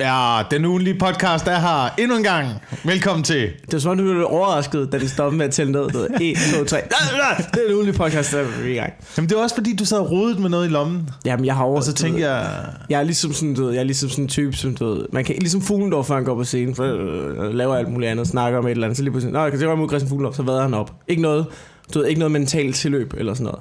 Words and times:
Ja, 0.00 0.42
den 0.50 0.64
ugenlige 0.64 0.98
podcast 0.98 1.46
er 1.46 1.58
her 1.58 1.94
endnu 1.98 2.16
en 2.16 2.22
gang. 2.22 2.48
Velkommen 2.84 3.24
til. 3.24 3.42
Det 3.42 3.72
var 3.72 3.78
som 3.78 3.90
om, 3.90 3.98
du 3.98 4.04
blev 4.04 4.26
overrasket, 4.30 4.92
da 4.92 4.98
de 4.98 5.08
stoppede 5.08 5.38
med 5.38 5.46
at 5.46 5.52
tælle 5.52 5.72
ned. 5.72 5.90
Du 5.90 5.98
ved, 5.98 6.08
1, 6.20 6.36
2, 6.58 6.64
3. 6.64 6.76
Det 6.76 7.60
er 7.62 7.68
en 7.68 7.74
ugenlig 7.74 7.94
podcast, 7.94 8.32
der 8.32 8.38
er 8.38 8.64
i 8.64 8.74
gang. 8.74 8.92
Jamen, 9.16 9.28
det 9.28 9.36
er 9.38 9.42
også 9.42 9.54
fordi, 9.54 9.76
du 9.76 9.84
sad 9.84 9.98
og 9.98 10.10
rodet 10.10 10.38
med 10.38 10.50
noget 10.50 10.66
i 10.66 10.70
lommen. 10.70 11.10
Jamen, 11.24 11.44
jeg 11.44 11.56
har 11.56 11.64
over... 11.64 11.76
Og 11.76 11.84
så 11.84 11.92
tænkte 11.92 12.20
jeg... 12.20 12.64
Jeg 12.90 13.00
er 13.00 13.04
ligesom 13.04 13.32
sådan, 13.32 13.54
du 13.54 13.64
ved, 13.64 13.72
jeg 13.72 13.80
er 13.80 13.84
ligesom 13.84 14.08
sådan 14.08 14.24
en 14.24 14.28
type, 14.28 14.56
som 14.56 14.76
du 14.76 14.94
ved, 14.94 15.06
man 15.12 15.24
kan 15.24 15.34
ligesom 15.38 15.62
Fuglendorf, 15.62 16.06
før 16.06 16.14
han 16.14 16.24
går 16.24 16.34
på 16.34 16.44
scenen, 16.44 16.74
for 16.74 16.84
øh, 16.84 17.54
laver 17.54 17.74
alt 17.76 17.88
muligt 17.88 18.10
andet, 18.10 18.26
snakker 18.28 18.58
om 18.58 18.66
et 18.66 18.70
eller 18.70 18.86
andet, 18.86 18.96
så 18.96 19.02
lige 19.02 19.12
pludselig, 19.12 19.32
nå, 19.32 19.42
jeg 19.42 19.50
kan 19.50 19.60
se, 19.60 19.66
mod 19.66 19.88
Christian 19.88 20.08
Fuglendorf, 20.08 20.34
så 20.34 20.42
vader 20.42 20.62
han 20.62 20.74
op. 20.74 20.92
Ikke 21.08 21.22
noget, 21.22 21.46
du 21.94 21.98
ved, 21.98 22.06
ikke 22.06 22.18
noget 22.18 22.32
mentalt 22.32 22.76
tilløb 22.76 23.14
eller 23.16 23.34
sådan 23.34 23.44
noget. 23.44 23.60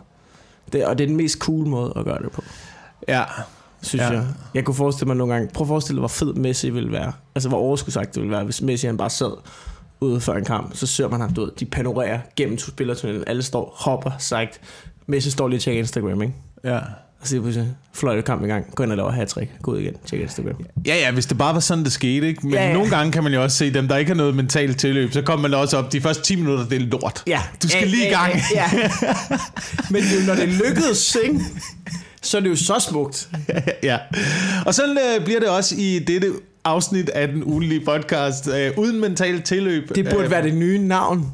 Det, 0.74 0.86
og 0.86 0.98
det 0.98 1.04
er 1.04 1.08
den 1.08 1.18
mest 1.18 1.40
cool 1.40 1.68
måde 1.68 1.94
at 1.96 2.06
gøre 2.06 2.20
det 2.24 2.32
på, 2.32 2.44
Ja, 3.08 3.24
synes 3.84 4.02
Ja. 4.02 4.08
ja. 4.12 4.14
jeg. 4.18 4.26
Jeg 4.54 4.64
kunne 4.66 4.76
forestille 4.76 5.08
mig 5.08 5.16
nogle 5.16 5.34
gange, 5.34 5.50
prøv 5.54 5.66
at 5.66 5.68
forestille 5.68 5.96
dig, 5.98 6.02
hvor 6.02 6.08
fed 6.08 6.34
Messi 6.34 6.70
ville 6.70 6.92
være. 6.92 7.12
Altså, 7.36 7.50
hvor 7.50 7.58
overskudsagt 7.58 8.16
det 8.16 8.22
ville 8.22 8.36
være, 8.36 8.44
hvis 8.44 8.62
Messi 8.62 8.88
han 8.88 8.98
bare 8.98 9.10
sad 9.10 9.32
ude 10.02 10.22
før 10.22 10.34
en 10.34 10.46
kamp, 10.46 10.76
så 10.76 10.88
ser 10.88 11.08
man 11.08 11.22
ham, 11.22 11.34
du 11.34 11.42
ved, 11.42 11.52
de 11.60 11.66
panorerer 11.66 12.20
gennem 12.36 12.58
to 12.58 12.68
spillertunnelen, 12.68 13.24
alle 13.28 13.44
står, 13.44 13.76
hopper, 13.80 14.12
sagt. 14.20 14.62
Messi 15.08 15.32
står 15.32 15.48
lige 15.48 15.58
og 15.58 15.62
tjekker 15.62 15.80
Instagram, 15.80 16.22
ikke? 16.22 16.34
ja. 16.64 16.80
Og 17.22 17.28
så 17.30 17.42
pludselig 17.42 17.68
fløjte 17.94 18.22
kamp 18.22 18.44
i 18.44 18.48
gang, 18.48 18.76
gå 18.76 18.84
ind 18.84 18.92
og 18.92 18.98
laver 18.98 19.12
hat-trick, 19.12 19.52
gå 19.62 19.72
ud 19.72 19.78
igen, 19.80 19.94
tjek 20.06 20.22
Instagram. 20.22 20.54
Ja, 20.86 20.96
ja, 20.96 21.12
hvis 21.12 21.26
det 21.26 21.38
bare 21.38 21.54
var 21.54 21.60
sådan, 21.60 21.84
det 21.84 21.92
skete, 21.92 22.28
ikke? 22.28 22.40
Men 22.44 22.54
ja, 22.54 22.58
Ja, 22.60 22.64
ja. 22.64 22.68
ja. 22.70 22.74
nogle 22.74 22.90
gange 22.90 23.12
kan 23.12 23.24
man 23.24 23.34
jo 23.34 23.44
også 23.44 23.58
se 23.58 23.74
dem, 23.74 23.88
der 23.88 23.98
ikke 23.98 24.10
har 24.10 24.16
noget 24.16 24.36
mentalt 24.36 24.80
tilløb, 24.80 25.14
så 25.14 25.22
kommer 25.22 25.50
man 25.50 25.60
også 25.60 25.78
op, 25.78 25.92
de 25.92 26.02
første 26.02 26.24
10 26.24 26.36
minutter, 26.36 26.66
det 26.66 26.82
er 26.82 26.86
lort. 26.86 27.24
Ja. 27.28 27.42
Du 27.64 27.70
skal 27.70 27.88
lige 27.88 28.08
i 28.08 28.12
gang. 28.12 28.34
Ja. 28.56 28.66
Men 29.92 30.02
det, 30.04 30.12
er 30.12 30.22
jo, 30.22 30.26
når 30.28 30.36
det 30.36 30.48
lykkedes, 30.50 31.18
ikke? 31.24 31.40
Så 32.24 32.38
er 32.38 32.42
det 32.42 32.50
jo 32.50 32.56
så 32.56 32.86
smukt. 32.90 33.30
ja. 33.84 33.98
Og 34.66 34.74
sådan 34.74 34.98
øh, 34.98 35.26
bliver 35.26 35.40
det 35.40 35.50
også 35.50 35.76
i 35.78 36.00
dette 36.00 36.34
afsnit 36.64 37.10
af 37.10 37.28
den 37.28 37.44
ugenlige 37.44 37.86
podcast, 37.86 38.48
øh, 38.48 38.72
uden 38.78 39.02
mentalt 39.02 39.46
tilløb. 39.46 39.96
Det 39.96 40.06
burde 40.10 40.24
Øh, 40.26 40.32
være 40.32 40.44
det 40.44 40.54
nye 40.54 40.78
navn. 40.78 41.32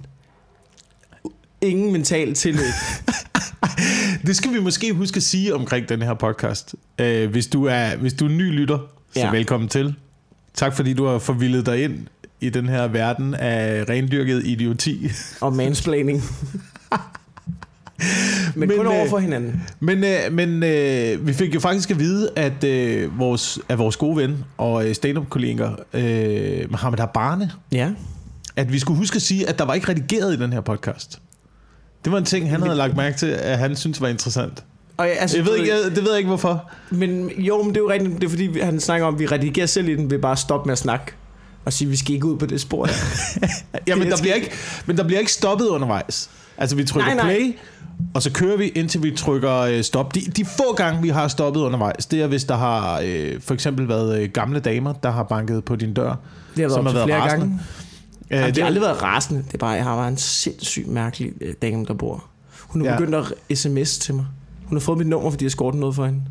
Ingen 1.62 1.92
mental 1.92 2.34
tilløb. 2.34 2.64
Det 4.28 4.36
skal 4.36 4.54
vi 4.54 4.60
måske 4.60 4.94
huske 4.94 5.18
at 5.18 5.24
sige 5.24 5.56
omkring 5.56 5.90
den 5.90 6.02
her 6.02 6.14
podcast. 6.14 6.76
Øh, 7.00 7.30
hvis, 7.30 7.48
du 7.48 7.66
er, 7.66 7.96
hvis 7.96 8.14
du 8.14 8.26
er 8.26 8.30
ny 8.30 8.52
lytter, 8.52 8.78
så. 9.14 9.20
Ja. 9.20 9.32
velkommen 9.32 9.70
til. 9.70 9.96
Tak 10.54 10.76
fordi 10.76 10.94
du 10.94 11.06
har 11.06 11.20
forvildet 11.20 11.66
dig 11.66 11.84
ind 11.84 12.08
i 12.42 12.50
den 12.50 12.70
her 12.70 12.88
verden 12.88 13.34
af 13.34 13.90
rendyrket 13.90 14.46
idioti. 14.46 15.10
Og 15.42 15.56
mansplaining. 15.56 16.24
Men, 18.56 18.68
Men, 18.70 18.78
kun 18.78 18.86
øh, 18.88 18.94
over 18.94 19.10
for 19.10 19.20
hinanden. 19.20 19.64
Men, 19.80 20.04
øh, 20.04 20.20
men 20.32 20.64
øh, 20.64 21.28
vi 21.28 21.34
fik 21.34 21.56
jo 21.56 21.60
faktisk 21.60 21.92
at 21.92 22.00
vide, 22.00 22.30
at 22.36 22.64
øh, 22.64 23.20
vores, 23.20 23.60
af 23.70 23.78
vores 23.78 23.96
gode 23.98 24.18
ven 24.18 24.46
og 24.58 24.88
øh, 24.88 24.96
stand-up-kollega 24.96 25.70
øh, 25.94 26.72
Mohamed 26.72 27.00
Habane, 27.00 27.52
Ja. 27.72 27.90
at 28.56 28.74
vi 28.74 28.80
skulle 28.80 28.98
huske 28.98 29.16
at 29.16 29.22
sige, 29.22 29.50
at 29.50 29.60
der 29.60 29.66
var 29.66 29.74
ikke 29.74 29.90
redigeret 29.90 30.34
i 30.34 30.38
den 30.38 30.54
her 30.54 30.62
podcast. 30.62 31.20
Det 32.06 32.12
var 32.12 32.18
en 32.18 32.26
ting, 32.26 32.50
han 32.50 32.62
havde 32.62 32.76
lagt 32.76 32.96
mærke 32.98 33.18
til, 33.18 33.28
at 33.28 33.58
han 33.58 33.76
synes 33.76 34.02
var 34.02 34.08
interessant. 34.08 34.64
Og 34.98 35.08
jeg, 35.08 35.16
altså, 35.20 35.38
Jeg 35.38 35.46
ved 35.46 35.58
ikke, 35.58 35.70
jeg, 35.70 35.96
det 35.96 36.04
ved 36.04 36.10
jeg 36.10 36.18
ikke, 36.18 36.28
hvorfor. 36.28 36.72
Men 36.90 37.30
jo, 37.38 37.58
men 37.64 37.70
det 37.70 37.78
er 37.78 37.82
jo 37.82 37.90
rigtigt. 37.90 38.16
Det 38.16 38.24
er 38.24 38.30
fordi, 38.30 38.60
han 38.60 38.80
snakker 38.80 39.08
om, 39.08 39.14
at 39.14 39.20
vi 39.20 39.26
redigerer 39.26 39.66
selv 39.66 39.90
i 39.90 39.96
den 39.96 40.12
ved 40.12 40.20
bare 40.20 40.32
at 40.32 40.40
stoppe 40.40 40.68
med 40.68 40.72
at 40.72 40.78
snakke. 40.78 41.06
Og 41.66 41.74
sige, 41.74 41.86
at 41.88 41.92
vi 41.92 41.96
skal 41.98 42.14
ikke 42.14 42.26
ud 42.28 42.38
på 42.38 42.46
det 42.46 42.62
spor. 42.62 42.90
Jamen, 43.88 44.10
der 44.12 44.18
bliver 44.22 44.36
ikke, 44.36 44.52
men 44.86 44.98
der 44.98 45.04
bliver 45.04 45.20
ikke 45.20 45.32
stoppet 45.32 45.68
undervejs. 45.68 46.30
Altså, 46.60 46.76
vi 46.76 46.84
trykker 46.84 47.14
Nej, 47.14 47.26
nej. 47.26 47.36
play, 47.36 47.54
og 48.14 48.22
så 48.22 48.32
kører 48.32 48.58
vi, 48.58 48.68
indtil 48.68 49.04
vi 49.04 49.12
trykker 49.12 49.56
øh, 49.58 49.82
stop. 49.84 50.16
De, 50.16 50.20
de 50.20 50.46
få 50.46 50.74
gange, 50.78 51.02
vi 51.02 51.10
har 51.10 51.28
stoppet 51.28 51.62
undervejs, 51.62 52.06
det 52.06 52.22
er, 52.22 52.28
hvis 52.28 52.44
der 52.44 52.56
har 52.58 53.02
øh, 53.06 53.42
for 53.42 53.54
eksempel 53.54 53.88
været 53.88 54.22
øh, 54.22 54.30
gamle 54.30 54.60
damer, 54.60 54.94
der 54.94 55.12
har 55.12 55.24
banket 55.24 55.64
på 55.66 55.76
din 55.76 55.94
dør. 55.94 56.16
Det 56.56 56.64
har 56.64 56.70
Som 56.70 56.86
været 56.86 56.98
har 56.98 57.06
været 57.06 57.08
flere 57.08 57.22
rasende. 57.22 57.46
gange. 57.46 57.60
Øh, 58.32 58.36
Jamen, 58.38 58.46
det, 58.48 58.56
det 58.56 58.64
har 58.64 58.68
aldrig 58.68 58.82
været 58.82 59.04
rasende. 59.04 59.44
Det 59.48 59.54
er 59.54 59.58
bare, 59.58 59.70
jeg 59.70 59.84
har 59.84 59.96
bare 59.96 60.08
en 60.08 60.18
sindssygt 60.18 60.88
mærkelig 60.88 61.32
øh, 61.42 61.54
dame, 61.62 61.86
der 61.86 61.94
bor. 61.94 62.24
Hun 62.68 62.82
er 62.86 62.92
Ja. 62.92 62.98
begyndt 62.98 63.16
at 63.50 63.58
sms 63.58 63.98
til 63.98 64.16
mig. 64.16 64.26
Hun 64.66 64.78
har 64.78 64.82
fået 64.82 64.98
mit 64.98 65.08
nummer, 65.08 65.30
fordi 65.30 65.46
jeg 65.46 65.52
skårte 65.52 65.78
noget 65.78 65.96
for 65.96 66.06
hende. 66.06 66.22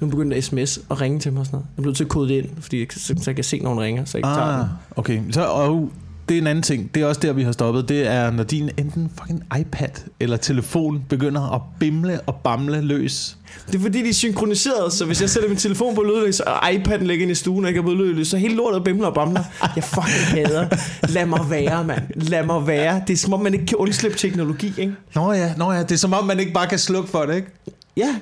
Hun 0.00 0.08
er 0.08 0.10
begyndt 0.10 0.34
at 0.34 0.44
sms 0.44 0.80
og 0.88 1.00
ringe 1.00 1.18
til 1.20 1.32
mig 1.32 1.40
og 1.40 1.46
sådan 1.46 1.56
noget. 1.56 1.66
Jeg 1.76 1.82
blevet 1.82 1.96
til 1.96 2.04
at 2.04 2.10
kode 2.10 2.28
det 2.28 2.34
ind, 2.34 2.48
fordi 2.60 2.78
jeg, 2.80 2.86
så, 2.90 3.14
så 3.18 3.22
jeg 3.26 3.34
kan 3.34 3.44
se, 3.44 3.58
når 3.58 3.70
hun 3.70 3.78
ringer, 3.82 4.04
så 4.04 4.18
jeg 4.18 4.26
ikke 4.28 4.34
tager 4.36 4.48
ah, 4.52 4.58
den. 4.58 4.68
okay. 4.96 5.20
Så, 5.30 5.44
og 5.44 5.90
det 6.32 6.38
er 6.38 6.42
en 6.42 6.46
anden 6.46 6.62
ting. 6.62 6.94
Det 6.94 7.02
er 7.02 7.06
også 7.06 7.20
der, 7.20 7.32
vi 7.32 7.42
har 7.42 7.52
stoppet. 7.52 7.88
Det 7.88 8.06
er, 8.06 8.30
når 8.30 8.44
din 8.44 8.70
enten 8.78 9.10
fucking 9.18 9.42
iPad 9.60 9.88
eller 10.20 10.36
telefon 10.36 11.02
begynder 11.08 11.54
at 11.54 11.60
bimle 11.80 12.20
og 12.20 12.34
bamle 12.34 12.80
løs. 12.80 13.36
Det 13.66 13.74
er 13.74 13.78
fordi, 13.80 14.02
de 14.02 14.08
er 14.08 14.12
synkroniseret, 14.12 14.92
så 14.92 15.04
hvis 15.04 15.20
jeg 15.20 15.30
sætter 15.30 15.48
min 15.48 15.58
telefon 15.58 15.94
på 15.94 16.02
lydløs, 16.02 16.40
og 16.40 16.70
iPad'en 16.70 17.04
ligger 17.04 17.22
inde 17.22 17.32
i 17.32 17.34
stuen, 17.34 17.64
og 17.64 17.68
ikke 17.70 17.78
er 17.78 17.82
på 17.82 17.92
lydløs, 17.92 18.28
så 18.28 18.36
hele 18.36 18.54
lortet 18.54 18.84
bimler 18.84 19.06
og 19.06 19.14
bamler. 19.14 19.42
Jeg 19.76 19.84
fucking 19.84 20.46
hader. 20.46 20.68
Lad 21.08 21.26
mig 21.26 21.50
være, 21.50 21.84
mand. 21.84 22.02
Lad 22.14 22.46
mig 22.46 22.66
være. 22.66 23.02
Det 23.06 23.12
er 23.12 23.16
som 23.16 23.32
om, 23.32 23.40
man 23.40 23.54
ikke 23.54 23.66
kan 23.66 23.76
undslippe 23.76 24.18
teknologi, 24.18 24.72
ikke? 24.78 24.94
Nå 25.14 25.32
ja, 25.32 25.54
nå 25.56 25.72
ja, 25.72 25.82
det 25.82 25.92
er 25.92 25.96
som 25.96 26.12
om, 26.12 26.24
man 26.24 26.40
ikke 26.40 26.52
bare 26.52 26.66
kan 26.66 26.78
slukke 26.78 27.10
for 27.10 27.22
det, 27.22 27.36
ikke? 27.36 27.48
Ja, 27.96 28.14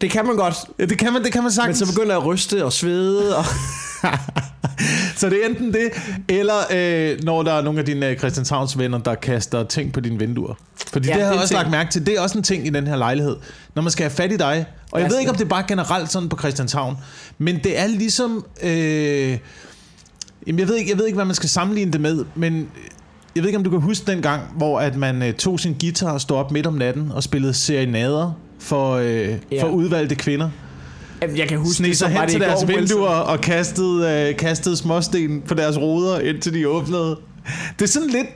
det 0.00 0.10
kan 0.10 0.26
man 0.26 0.36
godt. 0.36 0.54
Ja, 0.78 0.84
det 0.84 0.98
kan 0.98 1.12
man, 1.12 1.24
det 1.24 1.32
kan 1.32 1.38
man 1.42 1.44
Men 1.44 1.52
sagtens. 1.52 1.78
så 1.78 1.86
begynder 1.86 2.08
jeg 2.12 2.16
at 2.16 2.26
ryste 2.26 2.64
og 2.64 2.72
svede, 2.72 3.36
og 3.36 3.44
Så 5.16 5.30
det 5.30 5.44
er 5.44 5.48
enten 5.48 5.72
det, 5.72 5.90
eller 6.28 6.54
øh, 6.72 7.18
når 7.24 7.42
der 7.42 7.52
er 7.52 7.62
nogle 7.62 7.78
af 7.78 7.84
dine 7.86 8.08
øh, 8.08 8.18
Christianshavns 8.18 8.78
venner, 8.78 8.98
der 8.98 9.14
kaster 9.14 9.64
ting 9.64 9.92
på 9.92 10.00
dine 10.00 10.18
vinduer. 10.18 10.54
Fordi 10.92 11.08
ja, 11.08 11.14
det 11.14 11.22
har 11.22 11.32
jeg 11.32 11.40
også 11.42 11.54
en 11.54 11.56
lagt 11.56 11.64
ting. 11.64 11.70
mærke 11.70 11.90
til. 11.90 12.06
Det 12.06 12.14
er 12.16 12.20
også 12.20 12.38
en 12.38 12.44
ting 12.44 12.66
i 12.66 12.70
den 12.70 12.86
her 12.86 12.96
lejlighed. 12.96 13.36
Når 13.74 13.82
man 13.82 13.90
skal 13.92 14.04
have 14.04 14.10
fat 14.10 14.32
i 14.32 14.36
dig. 14.36 14.66
Og 14.92 15.00
jeg 15.00 15.08
Ja, 15.08 15.12
ved 15.12 15.18
ikke, 15.20 15.30
om 15.30 15.36
det 15.36 15.44
er 15.44 15.48
bare 15.48 15.64
generelt 15.68 16.12
sådan 16.12 16.28
på 16.28 16.36
Christianshavn. 16.38 16.96
Men 17.38 17.56
det 17.64 17.78
er 17.78 17.86
ligesom... 17.86 18.44
Øh, 18.62 19.38
jamen, 20.46 20.58
jeg 20.58 20.68
ved, 20.68 20.76
ikke, 20.76 20.90
jeg 20.90 20.98
ved 20.98 21.06
ikke, 21.06 21.16
hvad 21.16 21.24
man 21.24 21.34
skal 21.34 21.48
sammenligne 21.48 21.92
det 21.92 22.00
med. 22.00 22.24
Men 22.34 22.68
jeg 23.34 23.42
ved 23.42 23.48
ikke, 23.48 23.58
om 23.58 23.64
du 23.64 23.70
kan 23.70 23.80
huske 23.80 24.06
den 24.12 24.22
gang, 24.22 24.42
hvor 24.56 24.80
at 24.80 24.96
man 24.96 25.22
øh, 25.22 25.34
tog 25.34 25.60
sin 25.60 25.76
guitar 25.80 26.12
og 26.12 26.20
stod 26.20 26.36
op 26.36 26.50
midt 26.52 26.66
om 26.66 26.74
natten 26.74 27.12
og 27.14 27.22
spillede 27.22 27.54
serenader 27.54 28.32
for, 28.58 28.92
øh, 28.94 29.28
Ja. 29.52 29.62
for 29.62 29.68
udvalgte 29.68 30.14
kvinder. 30.14 30.50
Jamen, 31.22 31.36
jeg 31.36 31.48
kan 31.48 31.58
huske 31.58 31.74
Sne 31.74 31.94
sig 31.94 32.08
hen 32.08 32.20
det 32.22 32.30
til 32.30 32.40
deres 32.40 32.60
går, 32.60 32.66
Wilson. 32.66 32.80
vinduer 32.80 33.08
og 33.08 33.40
kastede, 33.40 34.28
øh, 34.30 34.36
kastede 34.36 34.76
småsten 34.76 35.40
på 35.40 35.54
deres 35.54 35.78
ruder, 35.78 36.20
indtil 36.20 36.54
de 36.54 36.68
åbnede. 36.68 37.16
Det 37.78 37.82
er 37.84 37.88
sådan 37.88 38.08
lidt 38.10 38.26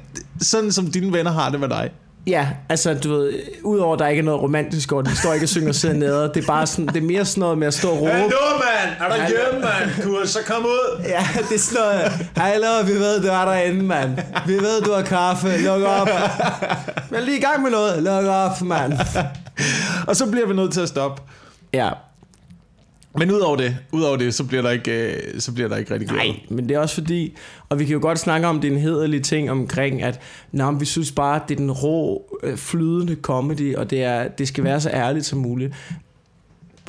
sådan, 0.41 0.73
som 0.73 0.87
dine 0.91 1.13
venner 1.13 1.33
har 1.33 1.51
det 1.51 1.61
med 1.61 1.69
dig. 1.69 1.91
Ja, 2.27 2.49
altså 2.69 2.95
du 2.95 3.13
ved, 3.13 3.33
udover 3.63 3.97
der 3.97 4.09
ikke 4.09 4.21
er 4.21 4.25
noget 4.25 4.43
romantisk 4.43 4.93
over 4.93 5.03
det, 5.03 5.11
de 5.11 5.17
står 5.17 5.33
ikke 5.33 5.45
og 5.45 5.49
synger 5.49 5.73
serenader, 5.73 6.33
det 6.33 6.43
er 6.43 6.47
bare 6.47 6.67
sådan, 6.67 6.87
det 6.87 6.97
er 6.97 7.07
mere 7.07 7.25
sådan 7.25 7.41
noget 7.41 7.59
med 7.59 7.67
at 7.67 7.75
stå 7.75 7.91
og 7.91 8.01
råbe. 8.01 8.13
mand! 8.13 8.31
Er 9.01 9.09
du 9.09 9.15
hjemme, 9.15 9.61
mand? 9.61 10.23
Er 10.23 10.27
så 10.27 10.39
kom 10.47 10.65
ud! 10.65 11.03
Ja, 11.05 11.27
det 11.49 11.55
er 11.55 11.59
sådan 11.59 11.83
noget, 11.83 12.13
hallo, 12.37 12.81
vi 12.87 12.93
ved, 12.93 13.23
du 13.23 13.29
er 13.29 13.45
derinde, 13.45 13.83
mand. 13.83 14.19
Vi 14.47 14.55
ved, 14.55 14.83
du 14.83 14.93
har 14.93 15.03
kaffe, 15.03 15.49
luk 15.59 15.83
op. 15.83 16.09
Men 17.11 17.23
lige 17.23 17.39
i 17.39 17.41
gang 17.41 17.63
med 17.63 17.71
noget, 17.71 18.03
luk 18.03 18.25
op, 18.25 18.63
mand. 18.63 18.93
Og 20.07 20.17
så 20.17 20.27
bliver 20.31 20.47
vi 20.47 20.55
nødt 20.55 20.73
til 20.73 20.81
at 20.81 20.89
stoppe. 20.89 21.23
Ja, 21.73 21.91
Men 23.19 23.31
udover 23.31 23.57
det, 23.57 23.77
udover 23.93 24.17
det 24.17 24.35
så, 24.35 24.45
bliver 24.45 24.63
der 24.63 24.71
ikke, 24.71 25.17
øh, 25.17 25.41
så 25.41 25.53
bliver 25.53 25.69
der 25.69 25.77
ikke 25.77 25.95
redigeret. 25.95 26.17
nej, 26.17 26.41
men 26.49 26.69
det 26.69 26.75
er 26.75 26.79
også 26.79 26.95
fordi, 26.95 27.37
og 27.69 27.79
vi 27.79 27.85
kan 27.85 27.93
jo 27.93 28.01
godt 28.03 28.19
snakke 28.19 28.47
om 28.47 28.61
den 28.61 28.79
hederlige 28.79 29.23
ting 29.23 29.51
omkring, 29.51 30.03
at 30.03 30.21
men 30.53 30.81
vi 30.81 30.85
synes 30.85 31.13
bare, 31.13 31.37
at 31.37 31.43
det 31.49 31.55
er 31.55 31.59
den 31.59 31.71
rå, 31.71 32.25
øh, 32.43 32.57
flydende 32.57 33.17
comedy, 33.23 33.77
og 33.77 33.91
det, 33.91 34.03
er, 34.03 34.29
det 34.29 34.49
skal 34.49 34.65
være 34.65 34.81
så 34.81 34.91
ærligt 34.91 35.27
som 35.27 35.39
muligt. 35.39 35.75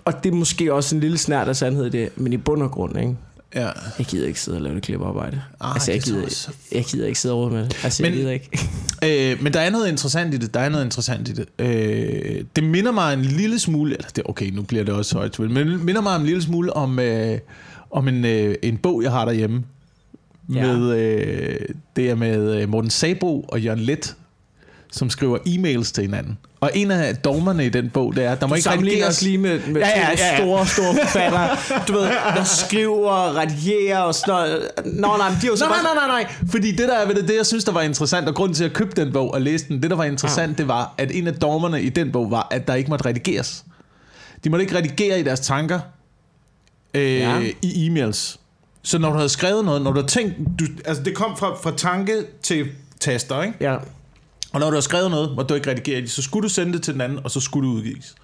Og 0.05 0.23
det 0.23 0.31
er 0.31 0.35
måske 0.35 0.73
også 0.73 0.95
en 0.95 1.01
lille 1.01 1.17
snært 1.17 1.47
af 1.47 1.55
sandhed 1.55 1.85
i 1.85 1.89
det, 1.89 2.09
men 2.15 2.33
i 2.33 2.37
bund 2.37 2.63
og 2.63 2.71
grund, 2.71 2.99
ikke? 2.99 3.15
Ja. 3.55 3.69
Jeg 3.97 4.05
gider 4.05 4.27
ikke 4.27 4.39
sidde 4.39 4.57
og 4.57 4.61
lave 4.61 4.75
det 4.75 4.83
klippearbejde. 4.83 5.41
Ej, 5.61 5.69
altså, 5.73 5.91
jeg 5.91 5.97
er 5.97 6.01
gider, 6.01 6.29
så- 6.29 6.51
jeg 6.71 6.85
gider 6.85 7.07
ikke 7.07 7.19
sidde 7.19 7.35
råde 7.35 7.51
med 7.53 7.63
det. 7.63 7.77
Altså, 7.83 8.03
Men- 8.03 8.11
jeg 8.11 8.19
gider 8.19 8.31
ikke. 8.31 8.49
Øh, 9.05 9.43
men 9.43 9.53
der 9.53 9.59
er 9.59 9.69
noget 9.69 9.87
interessant 9.89 10.33
i 10.33 10.37
det. 10.37 10.53
Der 10.53 10.59
er 10.59 10.69
noget 10.69 10.85
interessant 10.85 11.27
i 11.29 11.31
det. 11.33 11.45
Øh, 11.59 12.43
det 12.55 12.63
minder 12.63 12.91
mig 12.91 13.13
en 13.13 13.21
lille 13.21 13.59
smule... 13.59 13.93
Eller 13.95 14.07
det, 14.15 14.23
okay, 14.29 14.49
nu 14.49 14.61
bliver 14.61 14.83
det 14.83 14.93
også 14.93 15.15
højt. 15.17 15.39
Men 15.39 15.55
det 15.67 15.79
minder 15.83 16.01
mig 16.01 16.15
en 16.15 16.25
lille 16.25 16.41
smule 16.41 16.73
om, 16.75 16.99
øh, 16.99 17.39
om 17.91 18.07
en, 18.07 18.25
øh, 18.25 18.55
en 18.63 18.77
bog, 18.77 19.03
jeg 19.03 19.11
har 19.11 19.25
derhjemme. 19.25 19.63
Ja. 20.53 20.67
Med, 20.77 20.97
øh, 20.97 21.59
det 21.95 22.09
er 22.09 22.15
med 22.15 22.61
øh, 22.61 22.69
Morten 22.69 22.89
Sabro 22.89 23.41
og 23.47 23.61
Jørgen 23.61 23.79
Let, 23.79 24.15
som 24.95 25.09
skriver 25.09 25.37
e-mails 25.37 25.91
til 25.93 26.01
hinanden. 26.03 26.37
Og 26.61 26.71
en 26.73 26.91
af 26.91 27.15
dogmerne 27.17 27.65
i 27.65 27.69
den 27.69 27.89
bog, 27.89 28.15
det 28.15 28.23
er, 28.25 28.31
at 28.31 28.41
der 28.41 28.47
må 28.47 28.51
Du 28.51 28.55
ikke 28.55 28.69
redigeres... 28.69 29.15
os 29.17 29.21
lige 29.21 29.37
med, 29.37 29.59
med 29.67 29.81
Ja, 29.81 29.87
ja, 29.87 29.99
ja, 29.99 30.09
ja, 30.09 30.15
ja, 30.17 30.31
ja. 30.31 30.37
store, 30.37 30.67
store 30.67 30.95
forfattere, 31.03 31.49
du 31.87 31.93
ved, 31.93 32.01
der 32.35 32.43
skriver, 32.43 33.37
redierer 33.37 33.99
og 33.99 34.15
sådan 34.15 34.33
noget. 34.33 34.67
Nå, 34.85 35.07
nej, 35.17 35.29
men 35.29 35.37
de 35.41 35.45
er 35.45 35.49
jo 35.49 35.55
så 35.55 35.65
Nej, 35.65 35.73
bare... 35.73 35.83
nej, 35.83 36.07
nej, 36.07 36.07
nej, 36.07 36.23
nej. 36.23 36.49
Fordi 36.51 36.71
det 36.71 36.87
der 36.87 36.95
er 36.95 37.07
ved 37.07 37.15
det, 37.15 37.27
det 37.27 37.35
jeg 37.35 37.45
synes, 37.45 37.63
der 37.63 37.71
var 37.71 37.81
interessant, 37.81 38.27
og 38.27 38.35
grunden 38.35 38.55
til 38.55 38.63
at 38.63 38.73
købe 38.73 38.91
den 38.95 39.13
bog 39.13 39.33
og 39.33 39.41
læse 39.41 39.67
den, 39.67 39.81
det 39.83 39.89
der 39.89 39.95
var 39.97 40.03
interessant, 40.03 40.51
Ah. 40.51 40.57
det 40.57 40.67
var, 40.67 40.93
at 40.97 41.11
en 41.11 41.27
af 41.27 41.33
dogmerne 41.33 41.81
i 41.81 41.89
den 41.89 42.11
bog 42.11 42.31
var, 42.31 42.47
at 42.51 42.67
der 42.67 42.73
ikke 42.75 42.89
måtte 42.89 43.05
redigeres. 43.05 43.63
De 44.43 44.49
måtte 44.49 44.63
ikke 44.63 44.77
redigere 44.77 45.19
i 45.19 45.23
deres 45.23 45.39
tanker 45.39 45.79
øh, 46.93 47.11
Ja. 47.19 47.39
i 47.61 47.87
e-mails. 47.89 48.37
Så 48.83 48.97
når 48.97 49.09
du 49.09 49.15
havde 49.15 49.29
skrevet 49.29 49.65
noget, 49.65 49.81
når 49.81 49.91
du 49.91 49.97
havde 49.99 50.07
tænkt, 50.11 50.33
du, 50.59 50.65
altså 50.85 51.03
det 51.03 51.15
kom 51.15 51.37
fra, 51.37 51.55
fra 51.63 51.71
tanke 51.77 52.13
til 52.43 52.65
taster, 52.99 53.41
ikke? 53.41 53.57
Ja. 53.61 53.77
Og 54.53 54.59
når 54.59 54.69
du 54.69 54.73
har 54.75 54.81
skrevet 54.81 55.11
noget, 55.11 55.29
hvor 55.29 55.43
du 55.43 55.53
ikke 55.53 55.69
redigere 55.71 55.97
i 55.97 56.01
det, 56.01 56.11
så 56.11 56.21
skulle 56.21 56.43
du 56.43 56.53
sende 56.53 56.73
det 56.73 56.81
til 56.83 56.93
den 56.93 57.01
anden, 57.01 57.19
og 57.23 57.31
så 57.31 57.39
skulle 57.39 57.69
du 57.69 57.73
udgives. 57.73 58.15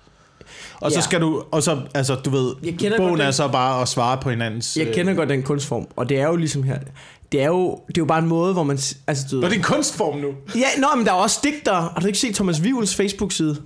Og 0.81 0.91
så 0.91 0.97
Ja. 0.97 1.01
skal 1.01 1.21
du, 1.21 1.43
og 1.51 1.63
så, 1.63 1.81
altså 1.93 2.15
du 2.15 2.29
ved, 2.29 2.55
bogen 2.97 3.09
godt 3.09 3.19
er 3.21 3.23
den- 3.25 3.33
så 3.33 3.47
bare 3.47 3.81
at 3.81 3.87
svare 3.87 4.17
på 4.21 4.29
hinandens... 4.29 4.77
Jeg 4.77 4.93
kender 4.93 5.13
godt 5.13 5.29
den 5.29 5.43
kunstform, 5.43 5.87
og 5.95 6.09
det 6.09 6.19
er 6.19 6.27
jo 6.27 6.35
ligesom 6.35 6.63
her, 6.63 6.79
det 7.31 7.41
er 7.41 7.45
jo, 7.47 7.71
det 7.87 7.97
er 7.97 8.01
jo 8.01 8.05
bare 8.05 8.19
en 8.19 8.27
måde, 8.27 8.53
hvor 8.53 8.63
man, 8.63 8.79
altså 9.07 9.25
du 9.31 9.35
Nå, 9.35 9.41
det 9.47 9.51
er 9.53 9.57
en 9.57 9.63
kunstform 9.63 10.17
nu. 10.19 10.27
ja, 10.55 10.65
nå, 10.81 10.87
men 10.95 11.05
der 11.05 11.11
er 11.11 11.15
også 11.15 11.39
digtere, 11.43 11.81
har 11.81 11.99
du 12.01 12.07
ikke 12.07 12.19
set 12.19 12.35
Thomas 12.35 12.63
Vivels 12.63 12.95
Facebook-side? 12.95 13.57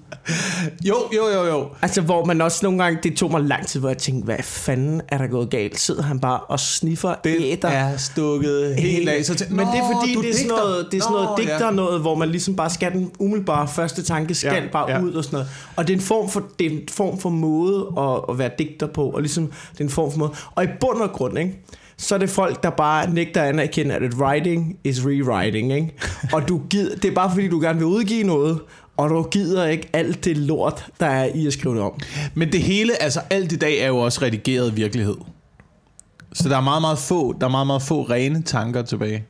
Jo, 0.86 0.96
jo, 1.16 1.28
jo, 1.34 1.46
jo. 1.46 1.68
Altså, 1.82 2.02
hvor 2.02 2.26
man 2.26 2.42
også 2.42 2.60
nogle 2.64 2.84
gange, 2.84 3.00
det 3.04 3.18
tog 3.18 3.32
mig 3.32 3.42
lang 3.42 3.68
tid, 3.68 3.80
hvor 3.80 3.90
jeg 3.90 3.98
tænkte, 3.98 4.26
hvad 4.26 4.38
fanden 4.44 5.02
er 5.10 5.18
der 5.18 5.28
gået 5.28 5.50
galt? 5.50 5.80
Sidder 5.80 6.02
han 6.04 6.20
bare 6.20 6.40
og 6.40 6.60
sniffer 6.60 7.16
Den 7.24 7.36
æder? 7.40 7.68
er 7.68 7.98
stukket 7.98 8.76
helt 8.76 9.10
af. 9.10 9.26
Så 9.26 9.46
men 9.50 9.60
det 9.60 9.66
er 9.76 9.92
"Nå, 9.92 10.00
fordi, 10.00 10.16
det 10.16 10.30
er, 10.30 10.34
sådan 10.34 10.42
digter." 10.44 10.56
noget, 10.58 10.88
det 10.92 10.98
er 10.98 11.02
sådan 11.02 11.14
noget 11.14 11.30
Nå, 11.30 11.36
digter 11.38 11.66
ja. 11.66 11.72
noget, 11.72 12.02
hvor 12.02 12.16
man 12.16 12.30
ligesom 12.30 12.56
bare 12.56 12.70
skal 12.70 12.92
den 12.92 13.12
umiddelbare 13.20 13.68
første 13.68 14.04
tanke, 14.04 14.36
skal 14.36 14.54
Ja, 14.64 14.70
bare 14.72 14.92
ja. 14.92 15.02
ud 15.02 15.14
og 15.14 15.24
sådan 15.24 15.36
noget. 15.38 15.50
Og 15.76 15.88
det 15.88 15.94
er 15.94 15.98
en 15.98 16.04
form 16.04 16.30
for, 16.30 16.44
det 16.60 16.68
er 16.68 16.72
en 16.72 16.82
form 16.92 17.20
for 17.20 17.30
måde 17.30 17.88
at, 17.98 18.22
at 18.30 18.38
være 18.40 18.50
digter 18.60 18.88
på, 18.88 19.10
og 19.10 19.22
ligesom, 19.22 19.46
det 19.72 19.80
er 19.80 19.84
en 19.84 19.90
form 19.90 20.12
for 20.12 20.20
måde. 20.20 20.32
Og 20.56 20.64
i 20.64 20.68
bund 20.80 21.02
og 21.02 21.12
grund, 21.12 21.40
ikke? 21.40 21.60
Så 22.04 22.16
er 22.16 22.20
det 22.20 22.30
folk, 22.30 22.64
der 22.64 22.70
bare 22.70 23.10
nægter 23.10 23.42
at 23.42 23.50
anerkende, 23.50 23.96
at 23.96 24.14
writing 24.14 24.78
is 24.84 25.06
rewriting. 25.06 25.74
Ikke? 25.74 25.94
Og 26.34 26.48
du 26.48 26.62
gider, 26.70 26.96
det 26.96 27.06
er 27.06 27.16
bare 27.16 27.30
fordi, 27.32 27.48
du 27.48 27.60
gerne 27.62 27.80
vil 27.80 27.88
udgive 27.88 28.24
noget, 28.24 28.60
og 28.98 29.10
du 29.10 29.24
gider 29.24 29.66
ikke 29.66 29.90
alt 29.94 30.26
det 30.26 30.38
lort, 30.38 30.86
der 31.00 31.06
er 31.06 31.26
i 31.36 31.48
at 31.48 31.54
skrive 31.54 31.76
det 31.76 31.84
om. 31.84 32.00
Men 32.34 32.52
det 32.52 32.62
hele, 32.62 33.02
altså 33.02 33.22
alt 33.30 33.52
i 33.52 33.56
dag 33.56 33.80
er 33.80 33.88
jo 33.88 33.98
også 33.98 34.22
redigeret 34.22 34.78
virkelighed. 34.78 35.16
Så 36.34 36.50
der 36.50 36.58
er 36.58 36.62
meget, 36.62 36.82
meget 36.82 37.00
få, 37.00 37.34
der 37.42 37.48
er 37.48 37.52
meget, 37.52 37.68
meget 37.68 37.82
få 37.82 38.04
rene 38.04 38.42
tanker 38.42 38.82
tilbage. 38.82 39.26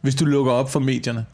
Hvis 0.00 0.14
du 0.14 0.24
lukker 0.24 0.52
op 0.52 0.70
for 0.72 0.80
medierne. 0.80 1.24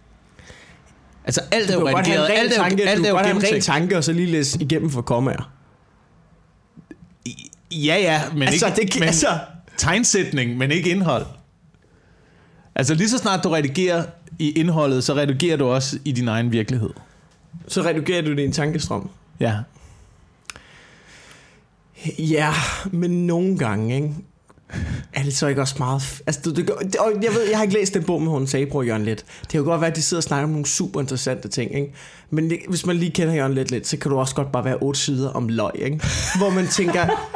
Altså 1.24 1.40
alt 1.50 1.70
er 1.70 1.74
jo 1.74 1.88
redigeret, 1.88 2.30
alt 2.30 2.52
er 2.52 2.56
jo, 2.56 2.62
tanke, 2.62 2.88
alt 2.88 3.06
er 3.06 3.10
jo 3.10 3.16
have 3.16 3.24
en 3.24 3.26
ren 3.26 3.34
gennemtænkt. 3.34 3.64
tanke, 3.64 3.96
og 3.96 4.04
så 4.04 4.12
lige 4.12 4.26
læse 4.26 4.58
igennem 4.62 4.90
for 4.90 5.02
kommaer. 5.02 5.50
Ja, 7.70 7.96
ja, 7.96 8.22
men 8.32 8.42
Altså, 8.42 8.66
ikke, 8.66 8.92
det 8.92 9.00
men 9.00 9.06
altså- 9.08 9.38
tegnsætning, 9.78 10.56
men 10.56 10.70
ikke 10.70 10.90
indhold. 10.90 11.26
Altså 12.74 12.94
lige 12.94 13.08
så 13.08 13.18
snart 13.18 13.44
du 13.44 13.48
redigerer 13.48 14.04
i 14.38 14.50
indholdet, 14.50 15.04
så 15.04 15.14
redigerer 15.14 15.56
du 15.56 15.66
også 15.66 15.98
i 16.04 16.12
din 16.12 16.28
egen 16.28 16.52
virkelighed. 16.52 16.90
Så 17.68 17.82
redigerer 17.82 18.22
du 18.22 18.30
en 18.30 18.52
tankestrøm. 18.52 19.08
Ja. 19.40 19.54
Ja, 22.18 22.52
men 22.90 23.26
nogle 23.26 23.58
gange, 23.58 23.94
ikke? 23.94 24.14
Er 25.12 25.22
det 25.22 25.36
så 25.36 25.46
ikke 25.46 25.60
også 25.60 25.74
meget... 25.78 26.02
Altså, 26.26 26.40
det, 26.44 26.56
det, 26.56 26.68
det, 26.82 26.96
og 26.96 27.12
jeg 27.22 27.32
ved, 27.32 27.48
jeg 27.48 27.58
har 27.58 27.62
ikke 27.62 27.74
læst 27.74 27.94
den 27.94 28.04
bog 28.04 28.22
med 28.22 28.30
Horne 28.30 28.48
Sabro 28.48 28.78
og 28.78 28.86
Jørgen 28.86 29.04
Let. 29.04 29.24
Det 29.40 29.48
kan 29.48 29.58
jo 29.58 29.64
godt 29.64 29.80
være, 29.80 29.90
at 29.90 29.96
de 29.96 30.02
sidder 30.02 30.18
og 30.18 30.24
snakker 30.24 30.44
om 30.44 30.50
nogle 30.50 30.66
super 30.66 31.00
interessante 31.00 31.48
ting, 31.48 31.74
ikke? 31.74 31.92
Men 32.30 32.50
det, 32.50 32.58
hvis 32.68 32.86
man 32.86 32.96
lige 32.96 33.10
kender 33.10 33.34
Jørgen 33.34 33.54
Let 33.54 33.70
lidt, 33.70 33.86
så 33.86 33.96
kan 33.96 34.10
du 34.10 34.18
også 34.18 34.34
godt 34.34 34.52
bare 34.52 34.64
være 34.64 34.76
otte 34.76 35.00
sider 35.00 35.30
om 35.30 35.48
løg, 35.48 35.70
ikke? 35.74 36.00
Hvor 36.38 36.50
man 36.50 36.68
tænker... 36.68 37.32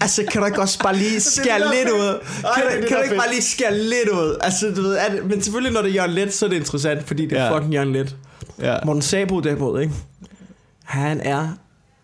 Altså, 0.00 0.24
kan 0.32 0.40
du 0.40 0.46
ikke 0.46 0.60
også 0.60 0.78
bare 0.78 0.96
lige 0.96 1.20
skære 1.36 1.58
der 1.58 1.70
lidt 1.72 1.88
fedt. 1.88 1.92
ud? 2.00 2.20
Ej, 2.44 2.50
Kan, 2.54 2.72
det 2.72 2.80
det, 2.82 2.88
kan 2.88 2.96
der 2.96 2.96
du 2.96 3.02
ikke 3.02 3.08
fedt. 3.08 3.20
bare 3.20 3.30
lige 3.30 3.42
skære 3.42 3.78
lidt 3.78 4.08
ud? 4.12 4.36
Altså, 4.40 4.66
du 4.76 4.82
ved, 4.82 4.94
er 4.96 5.08
det, 5.14 5.24
men 5.26 5.42
selvfølgelig, 5.42 5.72
når 5.72 5.82
det 5.82 5.90
er 5.90 5.94
Jørgen 5.94 6.10
Let, 6.10 6.34
så 6.34 6.44
er 6.46 6.48
det 6.50 6.56
interessant, 6.56 7.06
fordi 7.06 7.26
det 7.26 7.38
er 7.38 7.44
Ja. 7.44 7.56
fucking 7.56 7.74
Jørgen 7.74 7.92
Let. 7.92 8.16
ja. 8.58 8.76
Morten 8.84 9.02
Sabro 9.02 9.40
derimod, 9.40 9.80
ikke? 9.80 9.94
Han 10.84 11.20
er... 11.20 11.48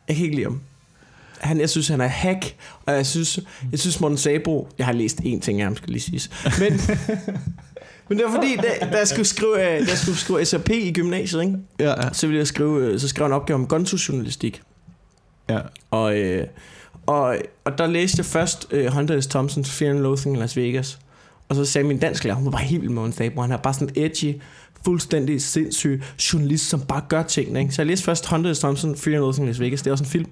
Jeg 0.09 0.17
kan 0.17 0.25
ikke 0.25 0.37
lide 0.37 0.45
ham. 0.47 0.61
Han, 1.39 1.61
jeg 1.61 1.71
synes, 1.71 1.89
han 1.89 2.01
er 2.01 2.07
hack, 2.07 2.55
og 2.87 2.95
jeg 2.95 3.07
synes, 3.07 3.39
jeg 3.73 3.79
synes 3.81 4.01
Morten 4.01 4.19
Sabro... 4.19 4.69
Jeg 4.79 4.87
har 4.87 4.93
læst 4.93 5.21
én 5.21 5.41
ting 5.41 5.61
af 5.61 5.65
ham, 5.67 5.77
skal 5.77 5.89
lige 5.91 6.03
siges. 6.03 6.31
Men, 6.59 6.73
men 8.09 8.19
det 8.19 8.27
var 8.27 8.35
fordi, 8.35 8.57
da, 8.57 8.87
da 8.93 8.99
jeg 8.99 9.09
skulle 9.09 9.27
skrive, 9.27 9.55
øh, 9.55 9.87
da 9.87 9.91
jeg 9.91 9.99
skulle 9.99 10.19
skrive 10.19 10.45
SAP 10.45 10.69
i 10.71 10.93
gymnasiet, 10.93 11.41
ikke? 11.43 11.55
Ja, 11.81 11.89
ja. 12.05 12.13
så 12.13 12.27
ville 12.27 12.39
jeg 12.39 12.47
skrive, 12.47 12.85
øh, 12.87 13.01
så 13.01 13.09
skrev 13.09 13.25
jeg 13.25 13.29
en 13.29 13.33
opgave 13.41 13.55
om 13.55 13.67
gonzo-journalistik. 13.67 14.63
ja. 15.49 15.59
Og, 15.91 16.17
øh, 16.19 16.47
og, 17.07 17.37
og 17.65 17.79
der 17.79 17.87
læste 17.87 18.19
jeg 18.19 18.27
først 18.27 18.67
øh, 18.71 18.87
Hunter 18.87 19.21
S. 19.21 19.27
Thompsons 19.27 19.71
Fear 19.71 19.91
and 19.91 19.99
Loathing 19.99 20.37
i 20.37 20.41
Las 20.41 20.57
Vegas. 20.57 20.99
Og 21.49 21.57
så 21.57 21.65
sagde 21.65 21.89
min 21.89 21.99
dansklærer, 21.99 22.35
hun 22.35 22.45
var 22.45 22.51
bare 22.51 22.63
helt 22.63 22.83
vild 22.83 22.91
med 22.91 23.13
Sabro. 23.13 23.41
Han 23.41 23.53
er 23.53 23.57
bare 23.57 23.75
sådan 23.75 23.91
edgy, 23.97 24.41
fuldstændig 24.85 25.43
sindssyg 25.43 26.03
journalist, 26.33 26.69
som 26.69 26.81
bare 26.81 27.03
gør 27.09 27.23
tingene. 27.23 27.61
Ikke? 27.61 27.75
Så 27.75 27.83
jeg 27.83 27.87
læste 27.87 28.05
først 28.05 28.27
Hunter 28.27 28.53
S. 28.53 28.59
Thompson 28.59 28.97
Fear 28.97 29.15
and 29.15 29.23
Loathing 29.23 29.47
i 29.47 29.51
Las 29.51 29.61
Vegas. 29.61 29.83
Det 29.83 29.87
er 29.87 29.93
også 29.93 30.05
en 30.05 30.11
film, 30.11 30.27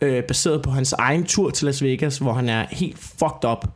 øh, 0.00 0.24
baseret 0.24 0.62
på 0.62 0.70
hans 0.70 0.92
egen 0.92 1.24
tur 1.24 1.50
til 1.50 1.66
Las 1.66 1.82
Vegas, 1.82 2.18
hvor 2.18 2.32
han 2.32 2.48
er 2.48 2.66
helt 2.70 2.98
fucked 2.98 3.50
up 3.50 3.66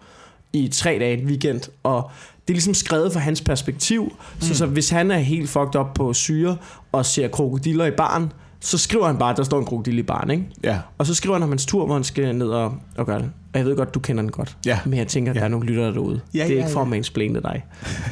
i 0.52 0.68
tre 0.68 0.96
dage, 1.00 1.18
en 1.18 1.26
weekend. 1.26 1.60
Og 1.82 2.10
det 2.48 2.52
er 2.52 2.54
ligesom 2.54 2.74
skrevet 2.74 3.12
fra 3.12 3.20
hans 3.20 3.40
perspektiv. 3.40 4.04
Mm. 4.04 4.40
Så, 4.40 4.54
så 4.54 4.66
hvis 4.66 4.90
han 4.90 5.10
er 5.10 5.18
helt 5.18 5.50
fucked 5.50 5.76
up 5.76 5.86
på 5.94 6.12
syre 6.12 6.56
og 6.92 7.06
ser 7.06 7.28
krokodiller 7.28 7.86
i 7.86 7.90
baren, 7.90 8.32
så 8.64 8.78
skriver 8.78 9.06
han 9.06 9.18
bare, 9.18 9.30
at 9.30 9.36
der 9.36 9.42
står 9.42 9.58
en 9.58 9.64
krokodil 9.64 9.98
i 9.98 10.02
baren, 10.02 10.30
ikke? 10.30 10.44
Ja. 10.64 10.78
Og 10.98 11.06
så 11.06 11.14
skriver 11.14 11.34
han 11.34 11.42
om 11.42 11.48
hans 11.48 11.66
tur, 11.66 11.84
hvor 11.86 11.94
han 11.94 12.04
skal 12.04 12.36
ned 12.36 12.48
og, 12.48 12.74
og 12.96 13.06
gøre 13.06 13.18
det. 13.18 13.30
Og 13.52 13.58
jeg 13.58 13.66
ved 13.66 13.76
godt, 13.76 13.94
du 13.94 14.00
kender 14.00 14.22
den 14.22 14.30
godt. 14.30 14.56
Ja. 14.66 14.78
Men 14.84 14.98
jeg 14.98 15.06
tænker, 15.06 15.32
at 15.32 15.34
der 15.34 15.40
Ja. 15.40 15.44
er 15.44 15.48
nogle 15.48 15.66
lyttere 15.66 15.92
derude. 15.94 16.20
Ja, 16.34 16.38
det 16.38 16.44
er 16.50 16.54
ja, 16.54 16.58
ikke 16.60 16.70
for 16.70 16.80
at 16.80 16.86
ja. 16.86 16.90
mansplaine 16.90 17.40
dig. 17.42 17.64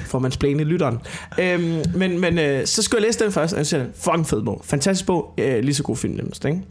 For 0.06 0.18
at 0.18 0.22
mansplaine 0.22 0.64
lytteren. 0.64 0.98
øhm, 1.40 1.82
men 1.94 2.20
men 2.20 2.38
øh, 2.38 2.66
så 2.66 2.82
skulle 2.82 3.00
jeg 3.02 3.06
læse 3.08 3.24
den 3.24 3.32
først, 3.32 3.52
og 3.52 3.58
jeg 3.58 3.66
siger, 3.66 3.84
fucking 3.94 4.26
fed 4.26 4.42
bog. 4.42 4.60
Fantastisk 4.64 5.06
bog. 5.06 5.34
Øh, 5.38 5.58
lige 5.64 5.74
så 5.74 5.82
god 5.82 5.96
film 5.96 6.14
nemmest, 6.14 6.44
ikke? 6.44 6.62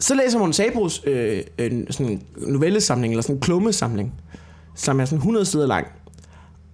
Så 0.00 0.14
læser 0.14 0.38
man 0.38 0.52
Sabros 0.52 1.02
øh, 1.06 1.40
en, 1.58 1.86
sådan 1.92 2.22
novellesamling, 2.36 3.12
eller 3.12 3.22
sådan 3.22 3.36
en 3.36 3.40
klummesamling, 3.40 4.12
som 4.76 5.00
er 5.00 5.04
sådan 5.04 5.18
100 5.18 5.44
sider 5.46 5.66
lang. 5.66 5.86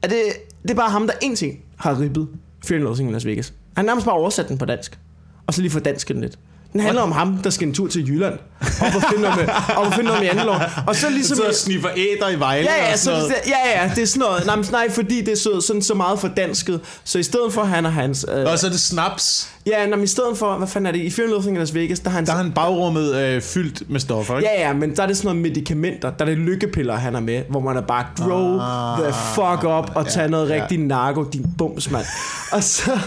Og 0.03 0.11
det, 0.11 0.19
det 0.63 0.71
er 0.71 0.75
bare 0.75 0.91
ham, 0.91 1.07
der 1.07 1.15
en 1.23 1.37
ting 1.37 1.59
har 1.77 2.01
ribbet 2.01 2.29
Fear 2.65 2.77
and 2.77 2.85
Loathing 2.85 3.13
Las 3.13 3.27
Vegas. 3.27 3.49
Han 3.77 3.85
har 3.85 3.87
nærmest 3.87 4.05
bare 4.07 4.17
oversat 4.17 4.49
den 4.49 4.59
på 4.59 4.65
dansk. 4.65 4.99
Og 5.47 5.55
så 5.55 5.61
lige 5.61 5.71
for 5.71 5.81
dansk 5.81 6.09
den 6.09 6.21
lidt. 6.21 6.39
Den 6.73 6.81
handler 6.85 7.03
om 7.03 7.13
ham, 7.13 7.39
der 7.45 7.51
skal 7.51 7.69
en 7.69 7.75
tur 7.75 7.89
til 7.89 8.09
Jylland. 8.09 8.35
Og 8.61 8.67
for 8.67 8.85
at 8.85 9.05
finde 9.11 9.23
noget 9.23 9.37
med, 9.37 9.49
og 9.49 9.75
for 9.75 9.81
at 9.85 9.95
finde 9.95 10.07
noget 10.07 10.23
med 10.23 10.31
andelov. 10.31 10.57
Og 10.87 10.95
så 10.95 11.01
Så 11.01 11.11
ligesom... 11.11 11.39
og 11.49 11.55
sniffer 11.55 11.89
æder 11.97 12.29
i 12.29 12.39
Vejle 12.39 12.69
Ja, 12.71 12.87
ja, 12.87 12.93
og 12.93 12.99
så, 12.99 13.05
sådan 13.05 13.19
noget. 13.19 13.35
det, 13.45 13.51
ja, 13.51 13.83
ja, 13.83 13.91
det 13.95 14.03
er 14.03 14.07
sådan 14.07 14.21
noget. 14.21 14.47
Nej, 14.47 14.57
nej, 14.87 14.91
fordi 14.91 15.21
det 15.21 15.29
er 15.33 15.37
så, 15.37 15.61
sådan 15.61 15.83
så 15.83 15.95
meget 15.95 16.19
for 16.21 16.29
dansket. 16.29 16.81
Så 17.05 17.19
i 17.19 17.23
stedet 17.23 17.53
for, 17.53 17.65
han 17.65 17.87
og 17.87 17.93
hans... 17.93 18.27
Øh, 18.37 18.47
Og 18.53 18.59
så 18.59 18.67
er 18.67 18.71
det 18.71 18.81
snaps. 18.81 19.49
ja, 19.67 19.87
nej, 19.87 19.97
men 19.97 20.05
i 20.05 20.07
stedet 20.07 20.39
for, 20.39 20.59
hvad 20.59 20.69
fanden 20.69 20.87
er 20.87 20.93
det? 20.93 20.99
I 21.05 21.11
Fear 21.11 21.27
Loathing 21.29 21.57
i 21.57 21.61
Las 21.61 21.75
Vegas, 21.75 22.01
der 22.01 22.11
har 22.11 22.17
han... 22.17 22.27
Der 22.27 22.33
er 22.33 22.37
han 22.37 22.53
bagrummet 22.53 23.15
øh, 23.17 23.43
fyldt 23.43 23.91
med 23.91 24.01
stoffer, 24.01 24.37
ikke? 24.39 24.49
Ja, 24.57 24.67
ja, 24.69 24.73
men 24.75 24.97
der 24.97 25.03
er 25.03 25.07
det 25.07 25.17
sådan 25.17 25.27
noget 25.29 25.43
medicamenter. 25.43 26.11
Der 26.11 26.25
er 26.25 26.29
det 26.29 26.39
lykkepiller, 26.39 26.95
han 26.97 27.15
er 27.15 27.21
med, 27.21 27.43
hvor 27.51 27.61
man 27.61 27.77
er 27.77 27.81
bare 27.81 28.05
grow 28.17 28.59
Ah, 28.61 28.99
the 29.03 29.13
fuck 29.35 29.65
up 29.65 29.91
og 29.97 30.05
ja, 30.05 30.11
tage 30.11 30.29
noget 30.29 30.51
ja. 30.51 30.63
rigtig 30.63 30.79
narko, 30.79 31.25
din 31.33 31.47
bums, 31.59 31.91
mand. 31.91 32.05
Og 32.53 32.63
så... 32.63 32.99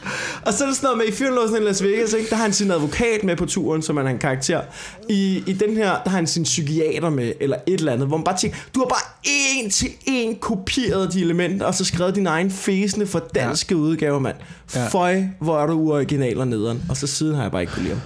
Og 0.46 0.52
så 0.52 0.64
er 0.64 0.68
det 0.68 0.76
sådan 0.76 0.86
noget 0.86 0.98
med, 0.98 1.06
i 1.06 1.12
Fyrlåsen 1.12 1.56
i 1.56 1.60
Las 1.60 1.82
Vegas, 1.82 2.12
ikke? 2.12 2.30
der 2.30 2.36
har 2.36 2.42
han 2.42 2.52
sin 2.52 2.70
advokat 2.70 3.24
med 3.24 3.36
på 3.36 3.46
turen, 3.46 3.82
som 3.82 3.96
er 3.96 4.02
en 4.02 4.18
karakter. 4.18 4.60
I, 5.08 5.42
I 5.46 5.52
den 5.52 5.76
her, 5.76 5.90
der 6.04 6.10
har 6.10 6.16
han 6.16 6.26
sin 6.26 6.42
psykiater 6.42 7.10
med, 7.10 7.32
eller 7.40 7.56
et 7.66 7.74
eller 7.74 7.92
andet, 7.92 8.08
hvor 8.08 8.16
man 8.16 8.24
bare 8.24 8.36
tænker, 8.36 8.58
du 8.74 8.80
har 8.80 8.86
bare 8.86 9.02
en 9.24 9.70
til 9.70 9.88
en 10.06 10.36
kopieret 10.36 11.12
de 11.12 11.20
elementer, 11.20 11.66
og 11.66 11.74
så 11.74 11.84
skrevet 11.84 12.14
din 12.14 12.26
egen 12.26 12.50
fæsende 12.50 13.06
for 13.06 13.18
danske 13.34 13.74
ja. 13.74 13.80
udgave, 13.80 14.20
mand. 14.20 14.36
Ja. 14.74 14.86
Føj, 14.86 15.22
hvor 15.40 15.60
er 15.62 15.66
du 15.66 15.72
uoriginal 15.72 16.38
og 16.38 16.48
nederen. 16.48 16.82
Og 16.88 16.96
så 16.96 17.06
siden 17.06 17.34
har 17.34 17.42
jeg 17.42 17.50
bare 17.50 17.62
ikke 17.62 17.72
kunne 17.72 17.82
lide 17.82 17.94
ham. 17.94 18.02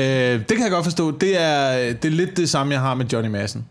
Øh, 0.00 0.38
det 0.48 0.48
kan 0.48 0.62
jeg 0.62 0.70
godt 0.70 0.84
forstå. 0.84 1.10
Det 1.10 1.40
er, 1.40 1.92
det 1.92 2.04
er 2.04 2.12
lidt 2.12 2.36
det 2.36 2.50
samme, 2.50 2.72
jeg 2.72 2.80
har 2.80 2.94
med 2.94 3.06
Johnny 3.06 3.30
Madsen. 3.30 3.64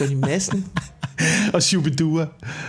Johnny 0.00 0.16
Madsen. 0.16 0.66
og 1.54 1.62
Shubidua 1.62 2.26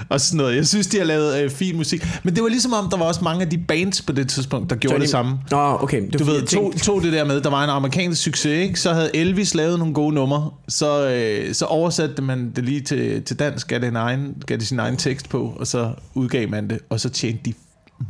og 0.10 0.22
sådan 0.22 0.38
noget. 0.38 0.56
Jeg 0.56 0.68
synes, 0.68 0.88
de 0.88 0.98
har 0.98 1.06
lavet 1.06 1.44
øh, 1.44 1.50
fin 1.50 1.77
musik. 1.77 2.08
Men 2.24 2.36
det 2.36 2.44
var 2.44 2.50
ligesom 2.50 2.74
om, 2.74 2.89
der 2.89 2.98
var 2.98 3.06
også 3.06 3.24
mange 3.24 3.41
af 3.41 3.50
de 3.50 3.58
bands 3.58 4.01
på 4.01 4.12
det 4.12 4.29
tidspunkt, 4.29 4.70
der 4.70 4.75
gjorde 4.75 4.94
Johnny... 4.94 5.01
det 5.01 5.10
samme. 5.10 5.39
Nå, 5.51 5.77
okay. 5.82 6.01
Det 6.12 6.20
Du 6.20 6.24
ved, 6.24 6.41
to, 6.41 6.72
to 6.72 7.00
det 7.00 7.13
der 7.13 7.25
med, 7.25 7.41
der 7.41 7.50
var 7.50 7.63
en 7.63 7.70
amerikansk 7.70 8.24
succes, 8.24 8.63
ikke? 8.63 8.79
så 8.79 8.94
havde 8.94 9.15
Elvis 9.15 9.56
lavet 9.56 9.79
nogle 9.79 9.94
gode 9.94 10.15
numre, 10.15 10.51
så, 10.68 11.10
øh, 11.10 11.53
så 11.53 11.65
oversatte 11.65 12.22
man 12.22 12.51
det 12.56 12.63
lige 12.63 12.82
til, 12.82 13.24
til 13.24 13.39
dansk, 13.39 13.68
gav 13.68 13.79
det, 13.79 13.88
en 13.88 13.96
egen, 13.96 14.34
gav 14.48 14.58
det 14.58 14.68
sin 14.68 14.79
egen 14.79 14.98
tekst 14.98 15.29
på, 15.29 15.53
og 15.60 15.68
så 15.68 15.91
udgav 16.13 16.50
man 16.50 16.70
det, 16.70 16.79
og 16.89 17.00
så 17.00 17.10
tjente 17.10 17.41
de 17.46 17.53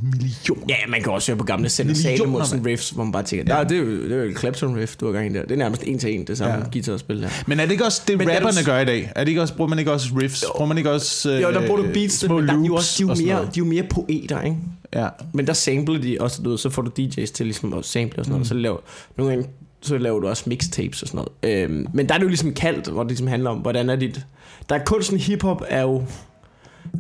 millioner. 0.04 0.62
Ja, 0.70 0.76
man 0.88 1.02
kan 1.04 1.12
også 1.14 1.32
høre 1.32 1.38
på 1.38 1.44
gamle 1.44 1.70
Sender 1.70 1.94
Millioner, 1.94 2.18
Salomonsen 2.18 2.66
riffs, 2.66 2.90
hvor 2.90 3.04
man 3.04 3.12
bare 3.12 3.24
tænker, 3.24 3.58
ja. 3.58 3.64
det, 3.64 3.72
er 3.72 3.82
jo, 3.82 4.04
det 4.10 4.12
er 4.12 4.24
jo 4.24 4.38
Clapton 4.40 4.76
riff, 4.78 4.96
du 4.96 5.06
har 5.06 5.14
gang 5.14 5.32
i 5.32 5.34
der. 5.34 5.42
Det 5.42 5.52
er 5.52 5.56
nærmest 5.56 5.84
en 5.86 6.00
til 6.00 6.14
en, 6.16 6.28
det 6.28 6.38
samme 6.38 6.56
Ja. 6.56 6.62
guitarspil 6.74 7.22
der. 7.22 7.30
Men 7.48 7.60
er 7.60 7.64
det 7.66 7.72
ikke 7.72 7.86
også 7.86 8.02
det, 8.08 8.18
Men 8.18 8.28
du 8.28 8.34
rapperne 8.34 8.54
s- 8.62 8.66
gør 8.66 8.80
i 8.80 8.86
dag? 8.86 9.12
Er 9.16 9.24
det 9.24 9.30
ikke 9.30 9.42
også, 9.42 9.54
bruger 9.56 9.70
man 9.70 9.80
ikke 9.80 9.92
også 9.92 10.08
riffs? 10.22 10.46
Bruger 10.56 10.68
man 10.68 10.78
ikke 10.78 10.92
også 10.92 11.32
øh, 11.32 11.42
Jo, 11.42 11.52
der 11.52 11.68
bruger 11.68 11.82
du 11.82 11.88
beats, 11.94 12.14
små 12.20 12.40
men 12.40 12.48
der, 12.48 12.54
de, 12.54 12.60
er 12.62 12.66
jo 12.66 12.68
loops 12.68 13.02
også, 13.02 13.04
de, 13.04 13.04
er 13.04 13.08
og 13.08 13.10
jo 13.10 13.16
sådan 13.16 13.28
mere, 13.28 13.42
de 13.46 13.48
er 13.48 13.52
jo 13.58 13.66
mere 13.66 13.84
poeter, 13.90 14.42
ikke? 14.42 14.58
Ja. 14.94 15.08
Men 15.34 15.48
der 15.48 15.54
sampler 15.54 16.00
de 16.02 16.18
også, 16.20 16.42
du 16.42 16.50
ved, 16.50 16.58
så 16.58 16.70
får 16.70 16.82
du 16.82 16.92
DJ's 17.00 17.26
til 17.34 17.46
ligesom 17.46 17.74
at 17.74 17.86
sample 17.86 18.20
og 18.20 18.26
sådan 18.26 18.32
noget, 18.32 18.42
og 18.42 18.48
så 18.48 18.54
laver, 18.54 18.78
nogle 19.18 19.34
gange, 19.34 19.50
så 19.82 19.98
laver 19.98 20.20
du 20.20 20.28
også 20.28 20.44
mixtapes 20.48 21.02
og 21.02 21.08
sådan 21.08 21.26
noget. 21.44 21.64
Øhm, 21.64 21.88
men 21.94 22.08
der 22.08 22.14
er 22.14 22.18
det 22.18 22.24
jo 22.24 22.30
ligesom 22.30 22.54
kaldt, 22.54 22.88
hvor 22.88 23.04
det 23.04 23.10
ligesom 23.12 23.28
handler 23.28 23.50
om, 23.50 23.58
hvordan 23.58 23.90
er 23.90 23.96
dit... 23.96 24.22
Der 24.70 24.76
er 24.76 24.84
kunsten 24.86 25.18
hiphop 25.18 25.64
er 25.70 25.82
jo... 25.82 26.04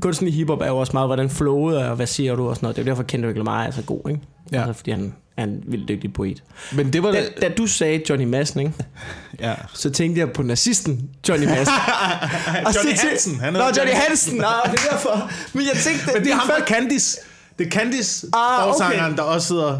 Kunsten 0.01 0.27
i 0.27 0.31
hiphop 0.31 0.61
er 0.61 0.67
jo 0.67 0.77
også 0.77 0.93
meget, 0.93 1.07
hvordan 1.07 1.29
flowet 1.29 1.81
er, 1.81 1.89
og 1.89 1.95
hvad 1.95 2.07
siger 2.07 2.35
du 2.35 2.49
og 2.49 2.55
sådan 2.55 2.65
noget. 2.65 2.75
Det 2.75 2.81
er 2.81 2.85
jo 2.85 2.89
derfor, 2.89 3.03
Kendrick 3.03 3.37
Lamar 3.37 3.63
er 3.63 3.71
så 3.71 3.81
god, 3.81 4.09
ikke? 4.09 4.21
Ja. 4.51 4.57
Altså, 4.57 4.73
fordi 4.73 4.91
han 4.91 5.13
er 5.37 5.43
en 5.43 5.63
vildt 5.67 5.87
dygtig 5.87 6.13
poet. 6.13 6.43
Men 6.73 6.93
det 6.93 7.03
var 7.03 7.11
Da, 7.11 7.23
da 7.41 7.49
du 7.49 7.67
sagde 7.67 8.01
Johnny 8.09 8.25
Madsen, 8.25 8.59
ikke? 8.59 8.73
Ja. 9.39 9.53
så 9.73 9.89
tænkte 9.89 10.19
jeg 10.19 10.31
på 10.31 10.43
nazisten 10.43 11.09
Johnny 11.29 11.45
Madsen. 11.45 11.73
Og 12.65 12.73
så 12.73 12.79
Johnny 12.79 12.89
tænkte- 12.91 13.07
Hansen, 13.07 13.39
han 13.39 13.53
Nå, 13.53 13.59
Johnny 13.59 13.77
Johnny- 13.79 13.93
Hansen. 14.07 14.37
Nå, 14.37 14.43
det 14.65 14.79
er 14.79 14.91
derfor. 14.91 15.31
Men 15.57 15.63
jeg 15.65 15.81
tænkte... 15.83 16.05
Men 16.13 16.23
det 16.23 16.31
er 16.31 16.35
ham 16.35 16.47
fra 16.47 16.65
Candice. 16.65 17.17
Det 17.59 17.67
er 17.67 17.71
Candice, 17.71 18.27
Ah, 18.33 18.67
okay. 18.75 19.15
der 19.17 19.21
også 19.23 19.47
sidder... 19.47 19.79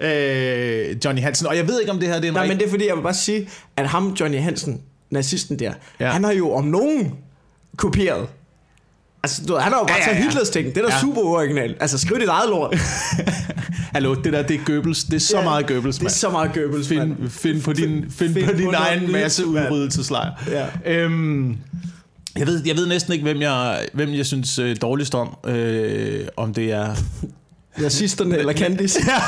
Øh, 0.00 0.96
Johnny 1.04 1.20
Hansen. 1.22 1.46
Og 1.46 1.56
jeg 1.56 1.68
ved 1.68 1.80
ikke, 1.80 1.92
om 1.92 1.98
det 2.00 2.08
her 2.08 2.20
det 2.20 2.28
er 2.28 2.32
Nej, 2.32 2.46
men 2.48 2.58
det 2.58 2.66
er 2.66 2.70
fordi, 2.70 2.86
jeg 2.88 2.96
vil 2.96 3.02
bare 3.02 3.14
sige, 3.14 3.48
at 3.76 3.88
ham, 3.88 4.16
Johnny 4.20 4.38
Hansen, 4.40 4.80
nazisten 5.10 5.58
der, 5.58 5.72
ja. 6.00 6.10
han 6.10 6.24
har 6.24 6.32
jo 6.32 6.52
om 6.52 6.64
nogen 6.64 7.14
kopieret. 7.76 8.26
Altså, 9.24 9.42
du, 9.48 9.54
han 9.56 9.72
har 9.72 9.78
jo 9.78 9.84
bare 9.86 9.96
Ja, 9.96 10.02
ja, 10.04 10.08
ja, 10.10 10.14
taget. 10.14 10.24
Hitlers 10.24 10.48
ting. 10.50 10.66
Det 10.66 10.76
er 10.76 10.82
da 10.88 10.94
Ja. 10.94 11.00
super 11.00 11.20
originalt. 11.20 11.76
Altså, 11.80 11.98
skriv 11.98 12.20
dit 12.20 12.28
eget 12.28 12.48
lort. 12.50 12.76
Hallo, 13.94 14.14
det 14.14 14.32
der, 14.32 14.42
det 14.42 14.60
er 14.60 14.64
Goebbels. 14.64 15.04
Det 15.04 15.14
er 15.14 15.18
så 15.20 15.38
Ja, 15.38 15.44
meget 15.44 15.66
Goebbels, 15.66 15.96
Det 15.96 16.00
er 16.02 16.04
mand. 16.04 16.12
så 16.14 16.30
meget 16.30 16.50
Goebbels, 16.54 16.90
mand. 16.90 17.16
Find, 17.16 17.30
find 17.30 17.62
på 17.62 17.72
din, 17.72 18.04
find 18.10 18.34
Find 18.34 18.46
på 18.46 18.52
på 18.52 18.56
din 18.58 18.64
noget 18.66 18.78
egen 18.78 19.12
masse 19.12 19.46
mand. 19.46 19.66
udryddelseslejr. 19.72 20.30
Ja. 20.50 20.66
Øhm, 20.94 21.56
jeg 22.38 22.46
ved, 22.46 22.62
jeg 22.66 22.76
ved 22.76 22.86
næsten 22.86 23.12
ikke, 23.12 23.22
hvem 23.22 23.42
jeg, 23.42 23.86
hvem 23.92 24.14
jeg 24.14 24.26
synes 24.26 24.58
øh, 24.58 24.76
dårligst 24.82 25.14
om. 25.14 25.36
Øh, 25.46 26.26
om 26.36 26.54
det 26.54 26.72
er... 26.72 26.94
Nazisterne 27.78 28.36
eller 28.38 28.52
Candice. 28.52 29.00
Ja. 29.08 29.20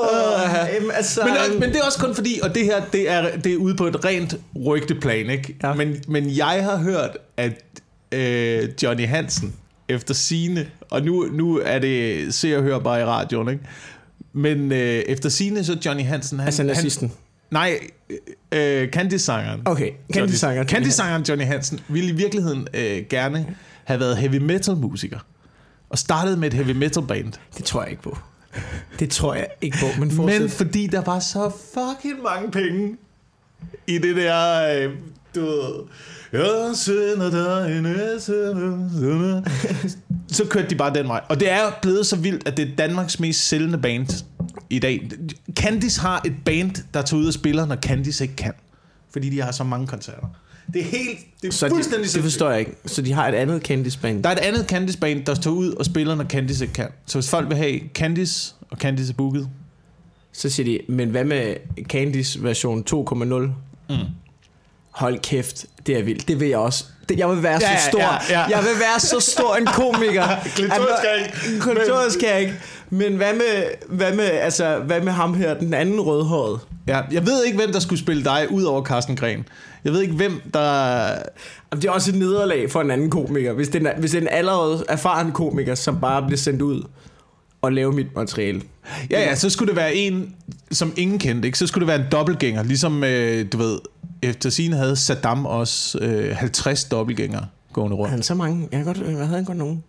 Oh, 0.00 0.74
jamen, 0.74 0.90
altså, 0.94 1.20
Men, 1.24 1.60
men 1.60 1.68
det 1.68 1.76
er 1.76 1.84
også 1.84 1.98
kun 1.98 2.14
fordi, 2.14 2.40
og 2.42 2.54
det 2.54 2.64
her, 2.64 2.84
det 2.92 3.10
er, 3.10 3.36
det 3.36 3.52
er 3.52 3.56
ude 3.56 3.74
på 3.74 3.86
et 3.86 4.04
rent 4.04 4.36
rygteplan, 4.66 5.30
ikke? 5.30 5.56
Ja. 5.62 5.74
Men, 5.74 5.96
men 6.08 6.36
jeg 6.36 6.64
har 6.64 6.76
hørt, 6.76 7.10
at 7.36 7.64
øh, 8.12 8.68
Johnny 8.82 9.06
Hansen, 9.06 9.54
efter 9.88 10.14
sine 10.14 10.66
og 10.90 11.02
nu, 11.02 11.28
nu 11.32 11.60
er 11.64 11.78
det 11.78 12.34
se 12.34 12.56
og 12.56 12.62
hør 12.62 12.78
bare 12.78 13.00
i 13.00 13.04
radioen, 13.04 13.48
ikke? 13.48 13.64
Men 14.32 14.72
øh, 14.72 14.78
efter 14.78 15.28
sine 15.28 15.64
så 15.64 15.78
Johnny 15.86 16.04
Hansen... 16.04 16.38
Han, 16.38 16.46
altså 16.46 16.62
han, 16.62 16.66
nazisten. 16.66 17.12
nej, 17.50 17.78
øh, 18.52 18.88
Candice-sangeren. 18.88 19.62
Okay, 19.64 19.90
Candice-sangeren. 20.12 20.68
Candice-sangeren 20.68 21.22
Johnny 21.28 21.44
Hansen 21.44 21.80
ville 21.88 22.10
i 22.10 22.12
virkeligheden 22.12 22.68
øh, 22.74 23.04
gerne 23.10 23.46
have 23.84 24.00
været 24.00 24.16
heavy 24.16 24.36
metal 24.36 24.76
musiker. 24.76 25.18
Og 25.90 25.98
startede 25.98 26.36
med 26.36 26.48
et 26.48 26.54
heavy 26.54 26.70
metal 26.70 27.02
band. 27.02 27.32
Det 27.56 27.64
tror 27.64 27.82
jeg 27.82 27.90
ikke 27.90 28.02
på. 28.02 28.18
Det 28.98 29.10
tror 29.10 29.34
jeg 29.34 29.46
ikke 29.60 29.78
på, 29.80 30.00
men 30.00 30.26
Men 30.26 30.48
fordi 30.48 30.86
der 30.86 31.00
var 31.00 31.18
så 31.18 31.50
fucking 31.74 32.22
mange 32.22 32.50
penge 32.50 32.96
i 33.86 33.98
det 33.98 34.16
der, 34.16 34.68
øh, 34.76 34.92
du 35.34 35.40
ved, 35.40 35.84
jeg 36.32 36.70
sender 36.74 37.30
dig 37.30 37.78
en 37.78 37.86
Så 40.28 40.44
kørte 40.50 40.70
de 40.70 40.74
bare 40.74 40.94
den 40.94 41.08
vej. 41.08 41.20
Og 41.28 41.40
det 41.40 41.50
er 41.50 41.70
blevet 41.82 42.06
så 42.06 42.16
vildt, 42.16 42.48
at 42.48 42.56
det 42.56 42.70
er 42.70 42.76
Danmarks 42.76 43.20
mest 43.20 43.48
sælgende 43.48 43.78
band 43.78 44.24
i 44.70 44.78
dag. 44.78 45.10
Candice 45.52 46.00
har 46.00 46.22
et 46.26 46.34
band, 46.44 46.70
der 46.94 47.02
tager 47.02 47.20
ud 47.20 47.26
og 47.26 47.32
spiller, 47.32 47.66
når 47.66 47.76
Candice 47.76 48.24
ikke 48.24 48.36
kan. 48.36 48.52
Fordi 49.12 49.30
de 49.30 49.42
har 49.42 49.52
så 49.52 49.64
mange 49.64 49.86
koncerter. 49.86 50.28
Det 50.74 50.80
er 50.80 50.84
helt, 50.84 51.18
det 51.42 51.48
er 51.48 51.52
så 51.52 51.68
fuldstændig 51.68 52.08
de, 52.10 52.14
det 52.14 52.22
forstår 52.22 52.50
jeg 52.50 52.60
ikke. 52.60 52.72
Så 52.86 53.02
de 53.02 53.12
har 53.12 53.28
et 53.28 53.34
andet 53.34 53.62
Candice-band. 53.62 54.22
Der 54.22 54.28
er 54.30 54.32
et 54.32 54.38
andet 54.38 54.66
Candice 54.68 54.98
band, 54.98 55.24
der 55.24 55.34
tager 55.34 55.54
ud 55.54 55.70
og 55.72 55.84
spiller, 55.84 56.14
når 56.14 56.24
Candice 56.24 56.64
ikke 56.64 56.74
kan. 56.74 56.88
Så 57.06 57.18
hvis 57.18 57.30
folk 57.30 57.48
vil 57.48 57.56
have 57.56 57.80
Candice, 57.94 58.54
og 58.70 58.78
Candice 58.78 59.12
er 59.12 59.16
booket, 59.16 59.48
Så 60.32 60.50
siger 60.50 60.64
de, 60.64 60.92
men 60.92 61.08
hvad 61.10 61.24
med 61.24 61.54
Candice 61.88 62.42
version 62.42 62.84
2.0? 62.90 63.34
Mm. 63.88 63.96
Hold 64.90 65.18
kæft, 65.18 65.66
det 65.86 65.98
er 65.98 66.02
vildt. 66.02 66.28
Det 66.28 66.40
vil 66.40 66.48
jeg 66.48 66.58
også. 66.58 66.84
Det, 67.08 67.18
jeg 67.18 67.28
vil 67.30 67.42
være 67.42 67.58
Ja, 67.62 67.78
så 67.78 67.88
stor. 67.88 68.00
ja, 68.00 68.16
ja. 68.30 68.40
Jeg 68.40 68.58
vil 68.58 68.80
være 68.80 69.00
så 69.00 69.20
stor 69.20 69.56
en 69.56 69.66
komiker. 69.66 70.24
Klitorisk 71.60 72.14
skal 72.18 72.28
jeg 72.28 72.40
ikke. 72.40 72.54
Men 72.90 73.16
hvad 73.16 73.32
med, 73.32 73.64
hvad 73.88 74.12
med, 74.14 74.24
altså, 74.24 74.78
hvad 74.78 75.00
med 75.00 75.12
ham 75.12 75.34
her, 75.34 75.54
den 75.58 75.74
anden 75.74 76.00
rødhårede? 76.00 76.58
Ja, 76.88 77.00
jeg 77.12 77.26
ved 77.26 77.44
ikke, 77.44 77.58
hvem 77.58 77.72
der 77.72 77.80
skulle 77.80 77.98
spille 77.98 78.24
dig, 78.24 78.46
ud 78.50 78.62
over 78.62 78.82
Carsten 78.84 79.16
Gren. 79.16 79.44
Jeg 79.86 79.94
ved 79.94 80.02
ikke, 80.02 80.14
hvem 80.14 80.40
der... 80.54 81.06
Det 81.72 81.84
er 81.84 81.90
også 81.90 82.10
et 82.10 82.16
nederlag 82.18 82.70
for 82.70 82.80
en 82.80 82.90
anden 82.90 83.10
komiker. 83.10 83.52
Hvis 83.52 83.68
det 83.68 83.86
er, 83.86 83.90
en- 83.92 84.00
hvis 84.00 84.10
det 84.10 84.18
er 84.18 84.22
en 84.22 84.28
allerede 84.30 84.84
erfaren 84.88 85.32
komiker, 85.32 85.74
som 85.74 86.00
bare 86.00 86.22
bliver 86.22 86.38
sendt 86.38 86.62
ud 86.62 86.82
og 87.62 87.72
lave 87.72 87.92
mit 87.92 88.06
materiale. 88.16 88.62
Ja, 89.10 89.20
ja, 89.20 89.34
så 89.34 89.50
skulle 89.50 89.68
det 89.68 89.76
være 89.76 89.94
en, 89.94 90.34
som 90.70 90.92
ingen 90.96 91.18
kendte, 91.18 91.46
ikke? 91.48 91.58
Så 91.58 91.66
skulle 91.66 91.86
det 91.86 91.88
være 91.88 92.00
en 92.06 92.12
dobbeltgænger, 92.12 92.62
ligesom, 92.62 93.04
øh, 93.04 93.46
du 93.52 93.58
ved, 93.58 93.78
efter 94.22 94.50
sine 94.50 94.76
havde 94.76 94.96
Saddam 94.96 95.46
også 95.46 95.98
øh, 95.98 96.36
50 96.36 96.84
dobbeltgængere 96.84 97.46
gående 97.72 97.96
Har 97.96 98.00
rundt. 98.00 98.10
han 98.10 98.22
så 98.22 98.34
mange? 98.34 98.68
Jeg 98.72 98.78
kan 98.78 98.84
godt, 98.86 98.96
hvad 98.96 99.14
havde 99.14 99.28
han 99.36 99.44
godt 99.44 99.58
nogen? 99.58 99.82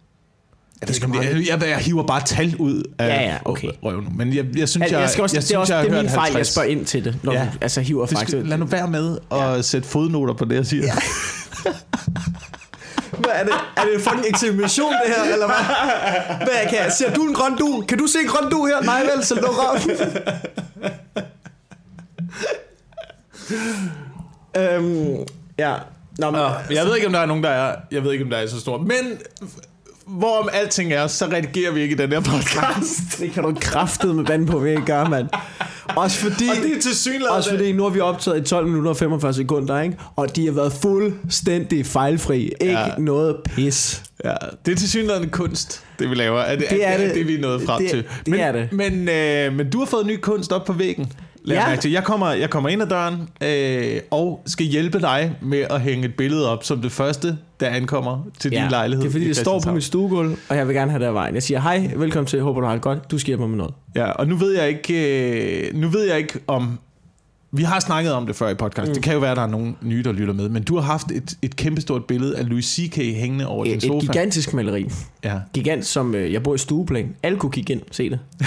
Jeg, 0.81 0.87
ved 0.89 0.95
ikke, 0.95 1.05
om 1.05 1.11
det, 1.11 1.47
jeg, 1.47 1.61
jeg, 1.61 1.69
jeg 1.69 1.77
hiver 1.77 2.03
bare 2.03 2.21
tal 2.25 2.55
ud 2.59 2.83
af 2.99 3.07
Ja, 3.07 3.21
ja, 3.23 3.37
okay. 3.45 3.69
røven 3.83 4.03
nu. 4.03 4.09
Men 4.15 4.33
jeg, 4.35 4.45
jeg 4.57 4.69
synes, 4.69 4.83
jeg, 4.85 4.91
Jeg, 4.91 5.01
jeg 5.01 5.09
skal 5.09 5.21
også, 5.21 5.35
jeg, 5.35 5.43
det 5.43 5.51
er 5.51 5.57
også 5.57 5.75
jeg, 5.75 5.85
det 5.85 5.93
er 5.97 6.01
min 6.01 6.09
fejl, 6.11 6.27
jeg 6.29 6.35
50. 6.35 6.47
spørger 6.53 6.69
ind 6.69 6.85
til 6.85 7.05
det, 7.05 7.17
når 7.23 7.33
Ja. 7.33 7.39
ja. 7.39 7.45
du 7.45 7.57
altså, 7.61 7.81
hiver 7.81 8.05
fakta. 8.05 8.25
skal, 8.25 8.45
lad 8.45 8.57
nu 8.57 8.65
være 8.65 8.87
med 8.87 9.17
at 9.31 9.65
sætte 9.65 9.87
fodnoter 9.87 10.33
på 10.33 10.45
det, 10.45 10.55
jeg 10.55 10.65
siger. 10.65 10.83
Ja. 10.83 10.93
Hvad 13.19 13.31
er 13.33 13.43
det? 13.43 13.53
Er 13.77 13.81
det 13.81 13.93
en 13.95 13.99
fucking 14.01 14.25
eksamination, 14.27 14.91
det 14.91 15.15
her, 15.15 15.33
eller 15.33 15.45
hvad? 15.45 15.55
Hvad 16.37 16.69
kan 16.69 16.77
jeg? 16.83 16.91
Ser 16.97 17.13
du 17.13 17.21
en 17.21 17.33
grøn 17.33 17.57
du? 17.57 17.83
Kan 17.87 17.97
du 17.97 18.07
se 18.07 18.17
en 18.23 18.27
grøn 18.27 18.51
du 18.51 18.65
her? 18.65 18.81
Nej 18.83 19.01
vel, 19.15 19.25
så 19.25 19.35
luk 19.35 19.57
op. 19.73 19.79
øhm, 24.57 25.15
ja. 25.59 25.73
Nå, 26.17 26.31
men, 26.31 26.39
Jeg 26.69 26.85
ved 26.85 26.95
ikke, 26.95 27.07
om 27.07 27.13
der 27.13 27.19
er 27.19 27.25
nogen, 27.25 27.43
der 27.43 27.49
er... 27.49 27.75
Jeg 27.91 28.03
ved 28.03 28.11
ikke, 28.11 28.23
om 28.23 28.29
der 28.29 28.37
er 28.37 28.47
så 28.47 28.59
stor. 28.59 28.77
Men 28.77 29.17
hvorom 30.07 30.49
alting 30.53 30.93
er, 30.93 31.07
så 31.07 31.25
redigerer 31.25 31.71
vi 31.71 31.81
ikke 31.81 31.93
i 31.93 31.97
den 31.97 32.11
her 32.11 32.19
podcast. 32.19 33.01
det 33.19 33.31
kan 33.31 33.43
du 33.43 33.55
kraftet 33.61 34.15
med 34.15 34.23
vand 34.25 34.47
på, 34.47 34.59
vi 34.59 34.69
ikke 34.69 34.85
gøre, 34.85 35.09
mand. 35.09 35.27
Også 35.95 36.17
fordi... 36.17 36.47
Og 36.49 36.55
det 36.63 36.77
er 36.77 36.81
til 36.81 36.95
synligheden. 36.95 37.35
Også 37.35 37.49
fordi 37.49 37.71
nu 37.71 37.83
har 37.83 37.89
vi 37.89 37.99
optaget 37.99 38.41
i 38.41 38.43
12 38.49 38.67
minutter 38.67 38.89
og 38.89 38.97
45 38.97 39.33
sekunder, 39.33 39.81
ikke? 39.81 39.97
Og 40.15 40.35
de 40.35 40.45
har 40.45 40.53
været 40.53 40.73
fuldstændig 40.81 41.85
fejlfri. 41.85 42.41
Ikke 42.61 42.73
Ja. 42.79 42.87
noget 42.97 43.35
pis. 43.45 44.03
Ja, 44.25 44.33
det 44.65 44.71
er 44.71 44.75
til 44.75 44.89
synligheden 44.89 45.29
kunst, 45.29 45.83
det 45.99 46.09
vi 46.09 46.15
laver. 46.15 46.39
Er 46.39 46.55
det, 46.55 46.69
Det 46.69 46.87
er 46.87 46.89
er, 46.91 47.05
det. 47.05 47.15
det, 47.15 47.27
vi 47.27 47.35
er 47.35 47.39
nået 47.41 47.61
frem 47.61 47.81
Det- 47.81 47.89
til. 47.89 47.97
det 47.97 48.27
men, 48.27 48.39
er 48.39 48.51
det. 48.51 48.69
Men, 48.71 49.09
øh, 49.09 49.53
men 49.53 49.69
du 49.69 49.79
har 49.79 49.85
fået 49.85 50.05
ny 50.05 50.17
kunst 50.21 50.51
op 50.51 50.65
på 50.65 50.73
væggen. 50.73 51.11
Lad 51.47 51.55
Ja. 51.57 51.61
ja. 51.61 51.67
mærke 51.67 51.81
til. 51.81 51.91
Jeg 51.91 52.03
kommer, 52.03 52.31
jeg 52.31 52.49
kommer 52.49 52.69
ind 52.69 52.81
ad 52.81 52.87
døren 52.87 53.29
øh, 53.43 53.99
og 54.11 54.41
skal 54.45 54.65
hjælpe 54.65 54.99
dig 54.99 55.35
med 55.41 55.59
at 55.69 55.81
hænge 55.81 56.05
et 56.05 56.15
billede 56.15 56.49
op 56.51 56.63
som 56.63 56.81
det 56.81 56.91
første, 56.91 57.37
der 57.59 57.67
ankommer 57.69 58.23
til 58.39 58.51
din 58.51 58.61
lejlighed. 58.69 59.03
Det 59.03 59.09
er 59.09 59.11
fordi, 59.11 59.27
det 59.27 59.37
står 59.37 59.59
på 59.65 59.71
mit 59.71 59.83
stuegulv, 59.83 60.37
og 60.49 60.57
jeg 60.57 60.67
vil 60.67 60.75
gerne 60.75 60.91
have 60.91 61.01
det 61.01 61.07
af 61.07 61.13
vejen. 61.13 61.35
Jeg 61.35 61.43
siger, 61.43 61.59
hej, 61.59 61.91
velkommen 61.95 62.27
til, 62.27 62.41
håber, 62.41 62.61
du 62.61 62.65
har 62.67 62.73
det 62.73 62.81
godt. 62.81 63.11
Du 63.11 63.17
skal 63.17 63.27
hjælpe 63.27 63.41
mig 63.41 63.49
med 63.49 63.57
noget. 63.57 63.73
Ja, 63.95 64.11
og 64.11 64.27
nu 64.27 64.35
ved 64.35 64.57
jeg 64.57 64.67
ikke, 64.69 65.67
øh, 65.67 65.75
nu 65.75 65.87
ved 65.87 66.07
jeg 66.07 66.17
ikke 66.17 66.39
om... 66.47 66.79
Vi 67.57 67.63
har 67.63 67.79
snakket 67.79 68.13
om 68.13 68.25
det 68.27 68.35
før 68.35 68.49
i 68.49 68.53
podcast. 68.55 68.87
Mm. 68.87 68.93
Det 68.93 69.03
kan 69.03 69.13
jo 69.13 69.19
være, 69.19 69.31
at 69.31 69.37
der 69.37 69.43
er 69.43 69.47
nogen 69.47 69.77
nye, 69.81 70.03
der 70.03 70.11
lytter 70.11 70.33
med. 70.33 70.49
Men 70.49 70.63
du 70.63 70.75
har 70.75 70.81
haft 70.81 71.11
et, 71.11 71.37
et 71.41 71.55
kæmpestort 71.55 72.05
billede 72.05 72.37
af 72.37 72.49
Louis 72.49 72.65
C.K. 72.65 72.95
hængende 72.95 73.47
over 73.47 73.63
din 73.63 73.73
Et, 73.73 73.81
sofa. 73.83 73.95
et 73.95 74.01
gigantisk 74.01 74.53
maleri. 74.53 74.85
ja. 75.23 75.39
Gigant, 75.53 75.85
som 75.85 76.15
øh, 76.15 76.33
jeg 76.33 76.43
bor 76.43 76.55
i 76.55 76.57
stueplan. 76.57 77.15
Alle 77.23 77.37
kunne 77.39 77.51
kigge 77.51 77.73
ind 77.73 77.81
se 77.91 78.09
det. 78.09 78.19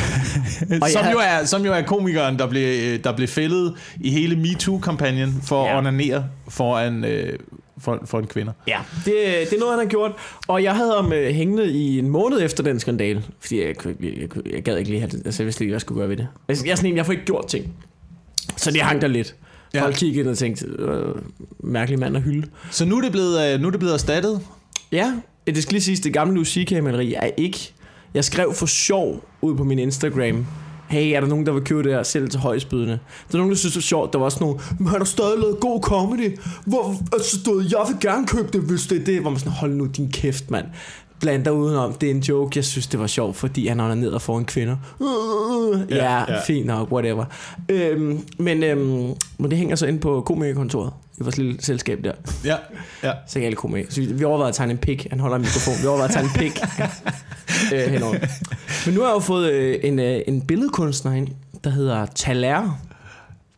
Som, 0.92 1.04
jeg- 1.04 1.10
jo 1.12 1.18
er, 1.22 1.44
som 1.44 1.64
jo 1.64 1.72
er 1.72 1.82
komikeren, 1.82 2.38
der 2.38 2.46
blev, 2.46 2.80
øh, 2.92 3.04
der 3.04 3.16
blev 3.16 3.28
fældet 3.28 3.74
i 4.00 4.10
hele 4.10 4.36
MeToo-kampagnen 4.36 5.40
for 5.42 5.64
ja. 5.64 5.72
At 5.72 5.78
onanere 5.78 6.24
foran, 6.48 7.04
øh, 7.04 7.38
for, 7.78 8.02
for 8.04 8.18
en 8.18 8.26
kvinder. 8.26 8.52
Ja, 8.68 8.78
det, 9.04 9.14
det 9.50 9.52
er 9.52 9.58
noget, 9.60 9.72
han 9.74 9.86
har 9.86 9.90
gjort. 9.90 10.12
Og 10.48 10.62
jeg 10.62 10.74
havde 10.76 10.92
ham 10.96 11.12
øh, 11.12 11.34
hængende 11.34 11.72
i 11.72 11.98
en 11.98 12.08
måned 12.08 12.42
efter 12.42 12.62
den 12.62 12.80
skandale. 12.80 13.22
Fordi 13.40 13.60
jeg, 13.66 13.74
jeg, 13.86 13.94
jeg, 14.02 14.28
jeg 14.54 14.62
gad 14.62 14.76
ikke 14.76 14.90
lige 14.90 15.00
have 15.00 15.10
det. 15.10 15.22
Altså, 15.24 15.42
jeg 15.42 15.46
vidste 15.46 15.64
ikke, 15.64 15.70
hvad 15.70 15.74
jeg 15.74 15.80
skulle 15.80 15.98
gøre 16.00 16.08
ved 16.08 16.16
det. 16.16 16.26
Jeg, 16.48 16.56
jeg 16.64 16.72
er 16.72 16.76
sådan 16.76 16.96
jeg 16.96 17.06
får 17.06 17.12
ikke 17.12 17.24
gjort 17.24 17.46
ting. 17.46 17.72
Så 18.60 18.70
det 18.70 18.80
hang 18.80 19.00
der 19.00 19.08
lidt. 19.08 19.34
Ja. 19.74 19.82
Folk 19.82 19.94
kiggede 19.94 20.30
og 20.30 20.38
tænkte, 20.38 20.66
øh, 20.66 21.14
mærkelig 21.60 21.98
mand 21.98 22.16
at 22.16 22.22
hylde. 22.22 22.48
Så 22.70 22.84
nu 22.84 22.96
er 22.96 23.00
det 23.00 23.12
blevet, 23.12 23.54
øh, 23.54 23.60
nu 23.60 23.66
er 23.66 23.70
det 23.70 23.80
blevet 23.80 23.94
erstattet. 23.94 24.40
Ja, 24.92 25.12
det 25.46 25.62
skal 25.62 25.72
lige 25.72 25.82
siges, 25.82 26.00
det 26.00 26.12
gamle 26.12 26.34
Louis 26.34 26.48
CK-maleri 26.48 27.14
er 27.14 27.30
ikke... 27.36 27.72
Jeg 28.14 28.24
skrev 28.24 28.54
for 28.54 28.66
sjov 28.66 29.24
ud 29.42 29.56
på 29.56 29.64
min 29.64 29.78
Instagram, 29.78 30.46
hey, 30.88 31.12
er 31.16 31.20
der 31.20 31.26
nogen, 31.26 31.46
der 31.46 31.52
vil 31.52 31.62
købe 31.62 31.82
det 31.82 31.92
her 31.92 32.02
selv 32.02 32.28
til 32.28 32.40
højsbydende? 32.40 32.98
Der 33.28 33.34
er 33.34 33.38
nogen, 33.38 33.50
der 33.50 33.56
synes, 33.56 33.74
det 33.74 33.80
er 33.80 33.84
sjovt. 33.84 34.12
Der 34.12 34.18
var 34.18 34.24
også 34.24 34.38
nogen, 34.40 34.60
men 34.78 34.88
han 34.88 34.98
har 34.98 35.04
stadig 35.04 35.38
lavet 35.38 35.60
god 35.60 35.80
comedy. 35.80 36.38
Hvor, 36.66 36.96
altså, 37.12 37.40
stod, 37.40 37.64
jeg 37.70 37.84
vil 37.88 38.00
gerne 38.00 38.26
købe 38.26 38.48
det, 38.52 38.60
hvis 38.60 38.86
det 38.86 39.00
er 39.00 39.04
det. 39.04 39.20
Hvor 39.20 39.30
man 39.30 39.38
sådan, 39.38 39.52
hold 39.52 39.72
nu 39.72 39.86
din 39.86 40.10
kæft, 40.12 40.50
mand. 40.50 40.66
Bland 41.20 41.44
dig 41.44 41.52
udenom. 41.52 41.92
Det 41.92 42.06
er 42.06 42.10
en 42.14 42.20
joke. 42.20 42.52
Jeg 42.56 42.64
synes, 42.64 42.86
det 42.86 43.00
var 43.00 43.06
sjovt, 43.06 43.36
fordi 43.36 43.66
han 43.66 43.80
er 43.80 43.94
ned 43.94 44.10
og 44.10 44.22
får 44.22 44.38
en 44.38 44.44
kvinder. 44.44 44.76
Ja, 45.90 45.96
Ja, 45.96 46.32
ja, 46.32 46.40
fint 46.46 46.66
nok, 46.66 46.92
whatever. 46.92 47.24
Øhm, 47.68 48.20
men, 48.38 48.62
øhm, 48.62 49.14
men 49.38 49.50
det 49.50 49.58
hænger 49.58 49.76
så 49.76 49.86
ind 49.86 50.00
på 50.00 50.20
komikerkontoret. 50.26 50.92
i 51.18 51.22
vores 51.22 51.36
lille 51.38 51.56
selskab 51.62 51.98
der. 52.04 52.12
Ja, 52.44 52.56
ja. 53.02 53.12
Så 53.28 53.38
alle 53.38 53.56
komme 53.56 53.76
med. 53.76 53.84
Så 53.90 54.00
vi, 54.00 54.06
vi 54.12 54.24
overvejede 54.24 54.48
at 54.48 54.54
tegne 54.54 54.72
en 54.72 54.78
pik. 54.78 55.06
Han 55.10 55.20
holder 55.20 55.36
en 55.36 55.42
mikrofon. 55.42 55.74
Vi 55.82 55.86
overvejede 55.86 56.08
at 56.08 56.14
tegne 56.14 56.28
en 56.28 56.34
pik 56.38 56.60
øh, 57.74 57.92
henover. 57.92 58.14
Men 58.86 58.94
nu 58.94 59.00
har 59.00 59.08
jeg 59.08 59.14
jo 59.14 59.20
fået 59.20 59.50
øh, 59.52 59.78
en, 59.82 59.98
øh, 59.98 60.20
en 60.26 60.40
billedkunstner 60.42 61.12
ind, 61.12 61.28
der 61.64 61.70
hedder 61.70 62.06
Taler. 62.06 62.78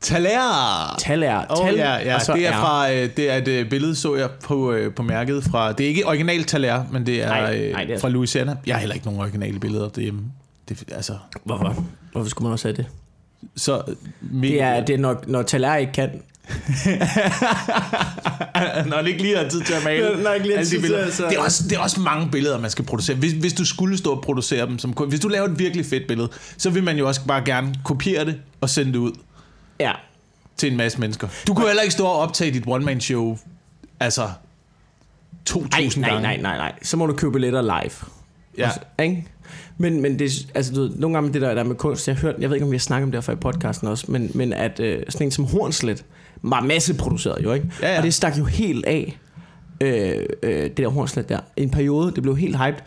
Taler! 0.03 0.97
Taler. 0.99 1.45
Oh, 1.51 1.67
Tal, 1.67 1.75
ja, 1.77 1.97
ja. 1.97 2.15
og 2.15 2.21
så 2.23 2.33
Det 2.33 2.47
er 2.47 2.53
fra 2.53 2.93
øh, 2.93 3.09
det 3.17 3.31
er 3.31 3.37
et 3.37 3.49
øh, 3.49 3.71
billede 3.71 3.95
så 3.97 4.15
jeg 4.17 4.31
på 4.45 4.73
øh, 4.73 4.95
på 4.95 5.03
mærket 5.03 5.45
fra. 5.45 5.73
Det 5.73 5.85
er 5.85 5.89
ikke 5.89 6.07
original 6.09 6.45
Taler, 6.45 6.85
men 6.93 7.07
det 7.07 7.23
er, 7.23 7.29
Nej, 7.29 7.57
øh, 7.57 7.73
nej, 7.73 7.85
det 7.85 7.95
er- 7.95 7.99
fra 8.01 8.09
Louisiana. 8.09 8.57
Jeg 8.67 8.75
har 8.75 8.81
heller 8.81 8.95
ikke 8.95 9.07
nogen 9.07 9.21
originale 9.21 9.61
billeder 9.61 9.89
derhjemme. 9.89 10.21
Det 10.69 10.83
altså 10.93 11.13
Hvorfor? 11.45 11.85
Hvorfor 12.13 12.29
skulle 12.31 12.47
man 12.47 12.53
også 12.53 12.69
have 12.69 12.77
det? 12.77 12.87
så 13.57 13.83
Det 14.43 14.63
er, 14.63 14.85
det 14.85 14.95
er 14.95 14.99
når, 14.99 15.25
når 15.27 15.43
Taler 15.43 15.75
ikke 15.77 15.93
kan, 15.93 16.11
Når 18.89 18.97
han 18.97 19.07
ikke 19.07 19.23
lige 19.23 19.37
har 19.37 19.49
tid 19.49 19.61
til 19.61 19.73
at 19.75 19.85
male. 19.85 20.23
Når 20.23 20.31
han 20.31 20.35
ikke 20.35 20.47
lige 20.47 20.57
har 20.57 20.61
alle 20.65 20.71
de 20.71 20.81
tid 20.81 20.83
til 21.07 21.13
så- 21.13 21.27
det, 21.29 21.37
er 21.37 21.41
også, 21.43 21.63
det 21.69 21.73
er 21.73 21.79
også 21.81 22.01
mange 22.01 22.29
billeder, 22.31 22.59
man 22.59 22.71
skal 22.71 22.85
producere. 22.85 23.17
Hvis, 23.17 23.33
hvis 23.33 23.53
du 23.53 23.65
skulle 23.65 23.99
stå 23.99 24.11
og 24.13 24.23
producere 24.23 24.67
dem, 24.67 24.79
som, 24.79 24.91
hvis 24.91 25.21
du 25.21 25.29
laver 25.29 25.49
et 25.49 25.59
virkelig 25.59 25.87
fedt 25.87 26.07
billede, 26.09 26.29
så 26.59 26.71
vil 26.71 26.83
man 26.83 26.97
jo 26.99 27.09
også 27.09 27.21
bare 27.29 27.43
gerne 27.45 27.75
kopiere 27.85 28.25
det 28.25 28.37
og 28.61 28.71
sende 28.71 28.93
det 28.93 28.99
ud 28.99 29.13
Ja. 29.83 29.93
til 30.57 30.71
en 30.71 30.77
masse 30.77 31.01
mennesker. 31.01 31.29
Du 31.47 31.55
kunne 31.55 31.67
heller 31.67 31.83
ikke 31.83 31.93
stå 31.93 32.07
og 32.07 32.19
optage 32.19 32.51
dit 32.51 32.63
one-man-show, 32.67 33.39
altså 34.01 34.29
2.000 35.51 35.59
Ej, 35.73 35.89
nej, 35.97 36.09
gange. 36.11 36.23
nej, 36.23 36.37
nej, 36.37 36.57
nej. 36.57 36.73
Så 36.83 36.97
må 36.97 37.07
du 37.07 37.13
købe 37.13 37.33
billetter 37.33 37.63
live. 37.63 37.93
Ja. 38.59 38.67
Også, 38.69 38.81
ikke? 39.03 39.27
Men, 39.79 40.01
men 40.03 40.19
det, 40.19 40.31
altså, 40.55 40.73
du 40.75 40.81
ved, 40.81 40.91
nogle 40.97 41.15
gange 41.17 41.33
det 41.33 41.43
der, 41.43 41.55
der 41.55 41.63
med 41.65 41.75
kunst, 41.77 42.09
jeg 42.09 42.17
har 42.17 42.21
hørt, 42.21 42.35
jeg 42.39 42.51
ved 42.51 42.57
ikke, 42.57 42.65
om 42.65 42.71
vi 42.71 42.77
har 42.77 42.81
snakket 42.81 43.05
om 43.05 43.11
det 43.11 43.17
her 43.17 43.23
før 43.23 43.33
i 43.33 43.37
podcasten 43.37 43.89
også, 43.89 44.05
men, 44.09 44.31
men 44.35 44.53
at 44.53 44.81
øh, 44.81 45.03
sådan 45.09 45.27
en 45.27 45.31
som 45.31 45.45
Hornslet 45.45 46.05
var 46.43 46.61
masseproduceret 46.61 47.45
jo, 47.45 47.53
ikke? 47.53 47.71
Ja, 47.83 47.93
ja. 47.93 47.97
Og 47.99 48.03
det 48.03 48.15
stak 48.15 48.39
jo 48.39 48.45
helt 48.45 48.87
af, 48.87 49.19
øh, 49.81 50.27
øh, 50.43 50.63
det 50.63 50.77
der 50.77 50.89
Hornslet 50.89 51.29
der. 51.29 51.39
I 51.57 51.63
en 51.63 51.71
periode, 51.71 52.13
det 52.15 52.23
blev 52.23 52.37
helt 52.37 52.57
hyped. 52.65 52.81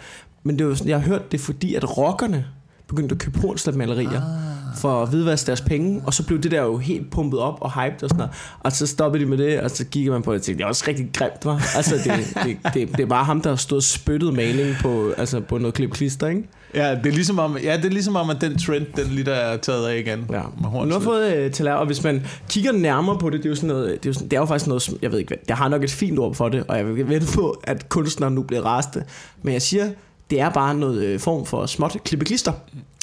Men 0.43 0.59
det 0.59 0.67
var, 0.67 0.73
sådan- 0.73 0.89
jeg 0.89 0.99
har 1.01 1.07
hørt 1.07 1.31
det, 1.31 1.39
fordi 1.39 1.75
at 1.75 1.97
rockerne 1.97 2.45
begyndte 2.87 3.13
at 3.13 3.19
købe 3.19 3.39
Hornslet-malerier 3.39 4.21
ah. 4.21 4.77
for 4.77 5.03
at 5.03 5.09
hvidvaske 5.09 5.47
deres 5.47 5.61
penge, 5.61 6.01
og 6.05 6.13
så 6.13 6.25
blev 6.25 6.41
det 6.41 6.51
der 6.51 6.61
jo 6.61 6.77
helt 6.77 7.11
pumpet 7.11 7.39
op 7.39 7.57
og 7.61 7.83
hyped 7.83 8.03
og 8.03 8.09
sådan 8.09 8.17
noget. 8.17 8.31
Og 8.59 8.71
så 8.71 8.87
stoppede 8.87 9.23
de 9.23 9.29
med 9.29 9.37
det, 9.37 9.59
og 9.59 9.71
så 9.71 9.85
kiggede 9.85 10.11
man 10.11 10.21
på 10.21 10.33
det 10.33 10.39
og 10.39 10.45
tænkte, 10.45 10.57
det 10.57 10.63
er 10.63 10.67
også 10.67 10.85
rigtig 10.87 11.09
grimt, 11.13 11.45
var. 11.45 11.75
Altså, 11.75 11.95
det, 11.95 12.43
det, 12.43 12.73
det, 12.73 12.91
det, 12.91 12.99
er 12.99 13.05
bare 13.05 13.23
ham, 13.23 13.41
der 13.41 13.49
har 13.49 13.55
stået 13.55 13.83
spyttet 13.83 14.33
maling 14.33 14.75
på, 14.81 15.11
altså, 15.17 15.39
på 15.39 15.57
noget 15.57 15.73
klip 15.73 15.91
klister, 15.91 16.27
ikke? 16.27 16.43
Ja, 16.75 16.95
det 16.95 17.05
er 17.05 17.11
ligesom 17.11 17.39
om, 17.39 17.57
ja, 17.57 17.77
det 17.77 17.85
er 17.85 17.89
ligesom 17.89 18.15
om, 18.15 18.29
at 18.29 18.41
den 18.41 18.57
trend, 18.57 18.85
den 18.95 19.07
lige 19.07 19.25
der 19.25 19.33
er 19.33 19.57
taget 19.57 19.87
af 19.87 19.97
igen. 19.97 20.25
Ja. 20.31 20.41
Med 20.61 20.85
Nu 20.85 20.93
har 20.93 20.99
fået 20.99 21.35
øh, 21.35 21.51
til 21.51 21.67
og 21.67 21.85
hvis 21.85 22.03
man 22.03 22.25
kigger 22.49 22.71
nærmere 22.71 23.17
på 23.17 23.29
det, 23.29 23.39
det 23.39 23.45
er 23.45 23.49
jo 23.49 23.55
sådan 23.55 23.67
noget, 23.67 23.87
det 23.87 24.05
er 24.05 24.09
jo, 24.09 24.13
sådan, 24.13 24.27
det 24.27 24.35
er 24.35 24.39
jo 24.39 24.45
faktisk 24.45 24.67
noget, 24.67 24.89
jeg 25.01 25.11
ved 25.11 25.19
ikke 25.19 25.29
hvad, 25.29 25.37
jeg 25.47 25.57
har 25.57 25.67
nok 25.67 25.83
et 25.83 25.91
fint 25.91 26.19
ord 26.19 26.35
for 26.35 26.49
det, 26.49 26.63
og 26.67 26.77
jeg 26.77 26.95
vil 26.95 27.09
vente 27.09 27.27
på, 27.33 27.61
at 27.63 27.89
kunstneren 27.89 28.35
nu 28.35 28.43
bliver 28.43 28.61
raste, 28.61 29.03
men 29.43 29.53
jeg 29.53 29.61
siger, 29.61 29.89
det 30.29 30.41
er 30.41 30.49
bare 30.49 30.75
noget 30.75 31.03
øh, 31.03 31.19
form 31.19 31.45
for 31.45 31.65
småt 31.65 31.97
klippeklister, 32.05 32.51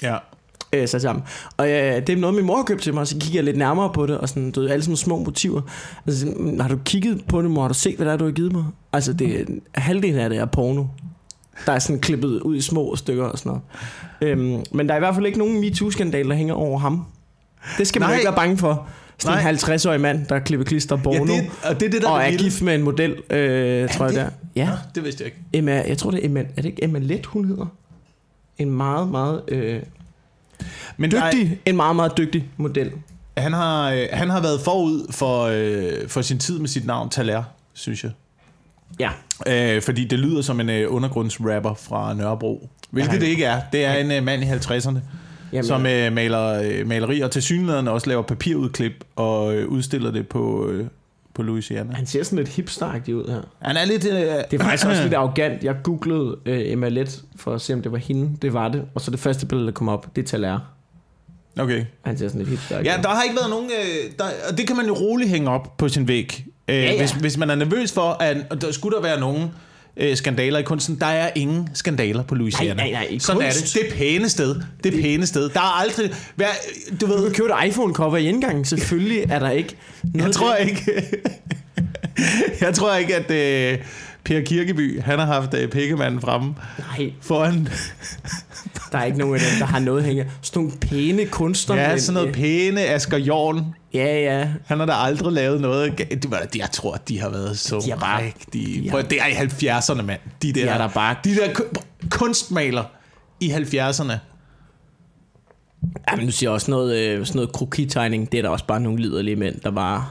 Ja. 0.02 0.16
øh, 0.72 0.88
sat 0.88 1.02
sammen. 1.02 1.24
Og 1.56 1.68
øh, 1.70 1.96
det 2.06 2.08
er 2.08 2.16
noget, 2.16 2.36
min 2.36 2.44
mor 2.44 2.56
har 2.56 2.62
købt 2.64 2.82
til 2.82 2.94
mig, 2.94 3.00
og 3.00 3.06
så 3.06 3.16
kigger 3.20 3.38
jeg 3.38 3.44
lidt 3.44 3.56
nærmere 3.56 3.90
på 3.94 4.06
det, 4.06 4.18
og 4.18 4.28
sådan, 4.28 4.50
du 4.50 4.60
ved, 4.60 4.70
alle 4.70 4.82
sådan 4.82 4.96
små 4.96 5.18
motiver. 5.18 5.60
Altså, 6.06 6.26
har 6.60 6.68
du 6.68 6.78
kigget 6.84 7.24
på 7.28 7.42
det, 7.42 7.50
mor? 7.50 7.60
Har 7.62 7.68
du 7.68 7.74
set, 7.74 7.96
hvad 7.96 8.06
det 8.06 8.12
er, 8.12 8.16
du 8.16 8.24
har 8.24 8.32
givet 8.32 8.52
mig? 8.52 8.64
Altså, 8.92 9.12
det, 9.12 9.46
halvdelen 9.74 10.20
af 10.20 10.30
det 10.30 10.38
er 10.38 10.44
porno. 10.46 10.84
Der 11.66 11.72
er 11.72 11.78
sådan 11.78 12.00
klippet 12.00 12.40
ud 12.40 12.56
i 12.56 12.60
små 12.60 12.96
stykker 12.96 13.24
og 13.24 13.38
sådan 13.38 13.60
noget. 14.20 14.38
Øhm, 14.38 14.64
men 14.72 14.86
der 14.88 14.92
er 14.94 14.98
i 14.98 15.00
hvert 15.00 15.14
fald 15.14 15.26
ikke 15.26 15.38
nogen 15.38 15.60
MeToo-skandal, 15.60 16.28
der 16.28 16.34
hænger 16.34 16.54
over 16.54 16.78
ham. 16.78 17.04
Det 17.78 17.86
skal 17.86 18.00
man 18.00 18.08
Nej. 18.08 18.16
ikke 18.16 18.26
være 18.26 18.36
bange 18.36 18.58
for. 18.58 18.86
Sådan 19.18 19.38
Nej. 19.38 19.50
en 19.50 19.56
50-årig 19.56 20.00
mand, 20.00 20.26
der 20.26 20.38
klipper 20.38 20.64
klister 20.64 20.96
porno. 20.96 21.32
Ja, 21.32 21.40
det, 21.40 21.50
og 21.64 21.80
det 21.80 21.86
er 21.86 21.90
det, 21.90 22.02
der 22.02 22.08
og 22.08 22.18
er 22.18 22.22
er 22.22 22.36
gift 22.36 22.62
med 22.62 22.74
en 22.74 22.82
model, 22.82 23.10
øh, 23.30 23.88
tror 23.88 24.04
jeg 24.04 24.14
det? 24.14 24.20
der. 24.24 24.28
Ja, 24.56 24.66
Nå, 24.66 24.72
det 24.94 25.04
vidste 25.04 25.24
jeg 25.24 25.26
ikke. 25.26 25.38
Emma, 25.52 25.84
jeg 25.88 25.98
tror 25.98 26.10
det 26.10 26.20
er 26.20 26.24
Emma, 26.26 26.40
er 26.40 26.62
det 26.62 26.64
ikke 26.64 26.84
Emma 26.84 26.98
Let, 26.98 27.26
hun 27.26 27.44
hedder? 27.44 27.66
En 28.58 28.70
meget, 28.70 29.08
meget 29.08 29.42
øh, 29.48 29.82
Men 30.96 31.10
der 31.10 31.22
er- 31.22 31.30
dygtig, 31.32 31.60
en 31.66 31.76
meget, 31.76 31.96
meget 31.96 32.16
dygtig 32.18 32.48
model. 32.56 32.92
Han 33.36 33.52
har, 33.52 33.90
øh, 33.90 34.06
han 34.12 34.30
har 34.30 34.40
været 34.40 34.60
forud 34.60 35.12
for, 35.12 35.42
øh, 35.52 36.08
for 36.08 36.22
sin 36.22 36.38
tid 36.38 36.58
med 36.58 36.68
sit 36.68 36.86
navn 36.86 37.10
Taler, 37.10 37.42
synes 37.72 38.04
jeg. 38.04 38.10
Ja. 39.00 39.10
Øh, 39.76 39.82
fordi 39.82 40.04
det 40.04 40.18
lyder 40.18 40.42
som 40.42 40.60
en 40.60 40.68
øh, 40.70 40.94
undergrundsrapper 40.94 41.74
fra 41.74 42.14
Nørrebro. 42.14 42.68
Hvilket 42.90 43.12
Ja, 43.14 43.18
det 43.18 43.26
ikke 43.26 43.44
er. 43.44 43.60
Det 43.72 43.84
er 43.84 43.94
en 43.94 44.10
øh, 44.12 44.22
mand 44.24 44.42
i 44.42 44.46
50'erne, 44.46 44.98
Jamen, 45.52 45.64
som 45.64 45.86
øh, 45.86 46.12
maler 46.12 46.62
øh, 46.62 46.86
malerier, 46.86 47.24
og 47.24 47.30
til 47.30 47.42
synligheden 47.42 47.88
også 47.88 48.08
laver 48.08 48.22
papirudklip 48.22 49.04
og 49.16 49.54
øh, 49.54 49.68
udstiller 49.68 50.10
det 50.10 50.28
på, 50.28 50.68
øh, 50.68 50.86
på 51.34 51.42
Louisiana. 51.42 51.94
Han 51.94 52.06
ser 52.06 52.22
sådan 52.22 52.38
lidt 52.38 52.48
hipsteragtig 52.48 53.16
ud 53.16 53.24
her. 53.28 53.40
Han 53.62 53.76
er 53.76 53.84
lidt... 53.84 54.04
Øh, 54.06 54.12
Det 54.16 54.26
er 54.52 54.58
faktisk 54.58 54.86
også 54.86 55.02
lidt 55.02 55.14
arrogant. 55.20 55.64
Jeg 55.64 55.76
googlede 55.82 56.36
øh, 56.46 56.72
Emma 56.72 56.88
Let 56.88 57.22
for 57.36 57.54
at 57.54 57.60
se, 57.60 57.74
om 57.74 57.82
det 57.82 57.92
var 57.92 57.98
hende. 57.98 58.36
Det 58.42 58.52
var 58.52 58.68
det. 58.68 58.84
Og 58.94 59.00
så 59.00 59.10
det 59.10 59.20
første 59.20 59.46
billede, 59.46 59.66
der 59.66 59.72
kom 59.72 59.88
op, 59.88 60.16
det 60.16 60.22
er 60.22 60.26
Taler. 60.26 60.60
Okay. 61.58 61.84
Han 62.04 62.18
ser 62.18 62.28
sådan 62.28 62.38
lidt 62.38 62.50
hipsteragtig 62.50 62.86
Ja, 62.90 63.02
der 63.02 63.08
har 63.08 63.22
ikke 63.22 63.36
været 63.36 63.50
nogen... 63.50 63.70
Øh, 63.70 64.12
der, 64.18 64.24
og 64.50 64.58
det 64.58 64.66
kan 64.66 64.76
man 64.76 64.86
jo 64.86 64.92
roligt 64.94 65.30
hænge 65.30 65.50
op 65.50 65.76
på 65.76 65.88
sin 65.88 66.08
væg. 66.08 66.44
Øh, 66.68 66.74
Ja, 66.76 66.82
ja. 66.92 66.98
Hvis, 66.98 67.10
hvis 67.12 67.36
man 67.38 67.50
er 67.50 67.54
nervøs 67.54 67.92
for, 67.92 68.10
at 68.10 68.36
der 68.60 68.72
skulle 68.72 68.96
der 68.96 69.02
være 69.02 69.20
nogen 69.20 69.50
øh, 69.96 70.16
skandaler 70.16 70.58
i 70.58 70.62
kunsten. 70.62 71.00
Der 71.00 71.06
er 71.06 71.30
ingen 71.34 71.68
skandaler 71.74 72.22
på 72.22 72.34
Louisiana. 72.34 72.74
Nej, 72.74 72.90
nej, 72.90 73.06
nej, 73.10 73.18
Sådan 73.18 73.42
kunst. 73.42 73.76
er 73.76 73.80
det. 73.80 73.90
Det 73.90 73.92
er 73.92 73.98
pæne 73.98 74.28
sted. 74.28 74.60
Det 74.84 74.94
er 74.94 75.02
pæne 75.02 75.26
sted. 75.26 75.48
Der 75.48 75.60
er 75.60 75.80
aldrig... 75.80 76.10
Hvad, 76.36 76.46
du 77.00 77.06
ved... 77.06 77.16
Du 77.16 77.22
kan 77.24 77.34
købe 77.34 77.48
et 77.48 77.68
iPhone-cover 77.68 78.16
i 78.16 78.28
indgangen. 78.28 78.64
Selvfølgelig 78.64 79.24
er 79.30 79.38
der 79.38 79.50
ikke 79.50 79.76
noget... 80.02 80.26
Jeg 80.26 80.34
tror 80.34 80.54
ikke... 80.54 81.02
jeg 82.60 82.74
tror 82.74 82.96
ikke, 82.96 83.16
at 83.16 83.30
øh, 83.30 83.78
Per 84.24 84.40
Kirkeby, 84.40 85.00
han 85.00 85.18
har 85.18 85.26
haft 85.26 85.54
øh, 85.54 85.68
pikkemanden 85.68 86.20
fremme 86.20 86.54
Nej, 86.78 87.12
foran... 87.20 87.68
der 88.92 88.98
er 88.98 89.04
ikke 89.04 89.18
nogen 89.18 89.34
af 89.34 89.40
dem, 89.40 89.58
der 89.58 89.66
har 89.66 89.78
noget 89.78 90.04
hænger. 90.04 90.24
Sådan 90.42 90.62
nogle 90.62 90.78
pæne 90.78 91.26
kunstnere. 91.26 91.78
Ja, 91.78 91.98
sådan 91.98 92.14
noget 92.14 92.34
pæne 92.34 92.80
Asger 92.86 93.18
Jorn. 93.18 93.64
Ja, 93.94 94.20
ja. 94.20 94.48
Han 94.66 94.78
har 94.78 94.86
da 94.86 94.92
aldrig 94.92 95.32
lavet 95.32 95.60
noget... 95.60 95.98
Det 95.98 96.30
var, 96.30 96.46
jeg 96.56 96.68
tror, 96.72 96.94
at 96.94 97.08
de 97.08 97.20
har 97.20 97.28
været 97.28 97.58
så 97.58 97.78
De 97.86 98.00
bare- 98.00 98.24
rigtige. 98.24 98.84
de 98.84 98.90
Prøv, 98.90 99.02
det 99.02 99.18
er 99.20 99.26
i 99.26 99.32
70'erne, 99.32 100.02
mand. 100.02 100.20
De 100.42 100.52
der, 100.52 100.64
De 100.64 100.68
er 100.70 100.78
der 100.78 100.88
bare... 100.88 101.16
de 101.24 101.34
der 101.34 101.52
ku- 101.54 101.62
kunstmaler 102.10 102.84
i 103.40 103.50
70'erne. 103.52 104.12
Ja, 106.10 106.16
men 106.16 106.26
du 106.26 106.32
siger 106.32 106.50
også 106.50 106.70
noget, 106.70 106.96
øh, 106.98 107.26
sådan 107.26 107.36
noget 107.38 107.52
krokitegning. 107.52 108.32
Det 108.32 108.38
er 108.38 108.42
der 108.42 108.48
også 108.48 108.66
bare 108.66 108.80
nogle 108.80 109.02
liderlige 109.02 109.36
mænd, 109.36 109.60
der 109.60 109.70
bare 109.70 110.06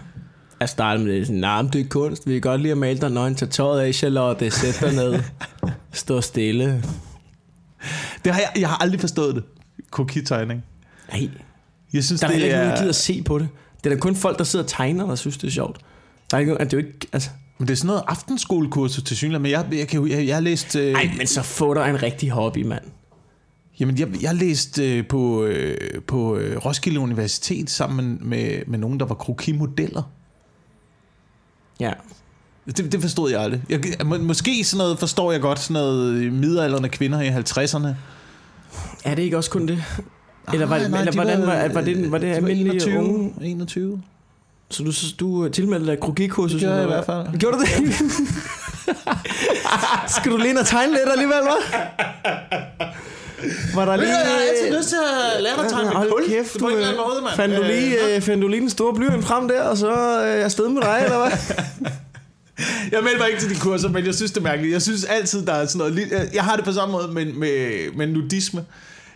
er 0.60 0.66
startet 0.66 1.06
med 1.06 1.16
det. 1.16 1.28
Sådan, 1.28 1.42
men 1.42 1.74
det 1.74 1.82
er 1.82 1.90
kunst. 1.90 2.28
Vi 2.28 2.32
kan 2.34 2.42
godt 2.42 2.62
lide 2.62 2.72
at 2.72 2.78
male 2.78 3.00
dig 3.00 3.10
nøgen. 3.12 3.36
Tag 3.36 3.50
tøjet 3.50 3.82
af, 3.82 3.94
Charlotte. 3.96 4.52
Sæt 4.52 4.78
dig 4.82 4.94
ned. 4.96 5.20
Stå 5.94 6.22
stille. 6.22 6.84
Det 8.26 8.34
har 8.34 8.40
jeg, 8.40 8.50
jeg 8.62 8.70
har 8.70 8.78
aldrig 8.78 9.00
forstået 9.00 9.36
det. 9.36 9.44
Kokitegning. 9.92 10.64
Nej, 11.12 11.30
Jeg 11.94 12.04
synes, 12.04 12.22
der 12.22 12.28
er 12.28 12.32
det 12.32 12.42
ikke 12.42 12.50
er... 12.56 12.58
nogen, 12.58 12.72
der 12.72 12.78
gider 12.78 12.90
at 12.90 12.96
se 12.96 13.22
på 13.24 13.40
det. 13.40 13.50
Det 13.84 13.92
er 13.92 13.96
da 13.96 14.00
kun 14.00 14.16
folk, 14.16 14.38
der 14.38 14.44
sidder 14.44 14.66
og 14.66 14.70
tegner, 14.70 15.08
der 15.08 15.16
synes, 15.16 15.38
det 15.38 15.48
er 15.48 15.52
sjovt. 15.52 15.78
Der 16.32 16.38
er 16.38 16.42
ikke 16.42 16.54
at 16.54 16.72
det 16.72 16.78
er 16.78 16.82
jo 16.82 16.88
ikke... 16.88 17.08
Altså, 17.14 17.30
Men 17.58 17.68
det 17.68 17.74
er 17.74 17.78
sådan 17.78 17.88
noget 17.88 18.04
aftenskolekursus 18.08 19.04
til 19.04 19.18
synligheden, 19.18 19.42
men 19.42 19.52
jeg, 19.52 19.68
jeg, 19.72 19.88
kan, 19.88 20.08
jeg, 20.08 20.28
jeg 20.28 20.36
har 20.36 20.42
læst... 20.42 20.76
Øh, 20.76 20.94
ej, 20.94 21.12
men 21.18 21.28
så 21.28 21.42
få 21.42 21.74
dig 21.74 21.90
en 21.90 22.04
rigtig 22.04 22.30
hobby, 22.30 22.64
mand. 22.64 22.84
Jamen, 23.80 23.98
jeg, 23.98 24.22
jeg 24.22 24.36
læste 24.36 24.98
øh, 24.98 25.08
på, 25.08 25.44
øh, 25.44 26.02
på 26.02 26.38
øh, 26.38 26.58
Roskilde 26.66 27.00
Universitet 27.00 27.70
sammen 27.70 28.18
med, 28.22 28.66
med 28.68 28.80
nogen, 28.80 29.00
der 29.00 29.06
var 29.06 29.16
krokimodeller. 29.16 30.04
Ja. 31.80 31.94
Det, 32.78 32.92
det 32.92 33.02
forstod 33.02 33.32
jeg 33.32 33.42
aldrig. 33.42 33.62
Jeg, 33.70 33.80
må, 34.06 34.18
måske 34.18 34.64
sådan 34.64 34.78
noget 34.78 35.00
forstår 35.00 35.32
jeg 35.32 35.42
godt, 35.42 35.60
sådan 35.60 35.74
noget 35.74 36.14
øh, 36.14 36.34
midaldrende 36.34 36.90
kvinder 36.90 37.22
i 37.22 37.30
50'erne. 37.30 37.88
Er 39.04 39.16
det 39.16 39.24
ikke 39.24 39.38
også 39.38 39.50
kun 39.50 39.68
det? 39.68 39.84
Eller 40.54 40.66
var, 40.66 40.78
Nej, 40.78 40.88
nej, 40.88 41.00
eller 41.00 41.14
hvordan 41.14 41.42
var, 41.42 41.68
var 41.74 41.82
det, 41.82 42.12
var 42.12 42.18
det 42.18 42.28
de 42.30 42.36
almindelige 42.36 42.72
21, 42.72 42.98
unge? 42.98 43.34
21. 43.42 44.02
Så 44.70 44.84
du, 44.84 44.92
du 45.20 45.50
tilmeldte 45.50 45.92
dig 45.92 46.00
krokikursus? 46.00 46.52
Det 46.52 46.60
gjorde 46.62 46.76
jeg 46.76 46.84
i 46.84 46.88
hvert 46.88 47.06
fald. 47.06 47.40
Gjorde 47.40 47.58
du 47.58 47.62
det? 47.62 47.70
Skal 50.18 50.32
du 50.32 50.38
lige 50.38 50.60
og 50.60 50.66
tegne 50.66 50.92
lidt 50.94 51.10
alligevel, 51.12 51.38
hva'? 51.38 51.78
Var 53.76 53.86
der 53.86 53.96
lige... 53.96 54.78
lyst 54.78 54.90
til 54.90 54.98
at 55.36 55.44
lære 55.44 55.56
dig 55.56 55.66
at 55.66 55.72
tegne 55.72 55.90
med 55.90 55.96
Hold 55.96 56.30
kæft, 56.30 56.60
du, 56.60 56.70
øh, 56.70 56.76
måde, 56.76 57.22
mand. 57.24 57.36
fandt, 57.36 57.58
du 57.58 57.62
lige, 57.64 58.16
øh, 58.16 58.22
fandt 58.22 58.44
du 58.44 58.48
lige 58.48 58.62
den 58.62 58.70
store 58.70 58.94
blyant 58.94 59.26
frem 59.26 59.48
der, 59.48 59.62
og 59.62 59.78
så 59.78 59.92
øh, 59.92 60.46
afsted 60.46 60.70
med 60.70 60.82
dig, 60.82 61.02
eller 61.04 61.18
hvad? 61.18 61.32
Jeg 62.92 63.04
meldte 63.04 63.20
mig 63.20 63.28
ikke 63.30 63.42
til 63.42 63.50
de 63.50 63.60
kurser, 63.60 63.90
men 63.90 64.06
jeg 64.06 64.16
synes, 64.16 64.32
det 64.32 64.38
er 64.38 64.44
mærkeligt. 64.44 64.74
Jeg 64.74 64.82
synes 64.82 65.04
altid, 65.04 65.46
der 65.46 65.54
er 65.54 65.66
sådan 65.66 65.92
noget... 65.96 66.30
Jeg 66.34 66.44
har 66.44 66.56
det 66.56 66.66
på 66.66 66.74
samme 66.74 66.92
måde 66.92 67.08
med, 67.08 67.26
med, 67.26 67.92
med 67.96 68.08
nudisme. 68.08 68.66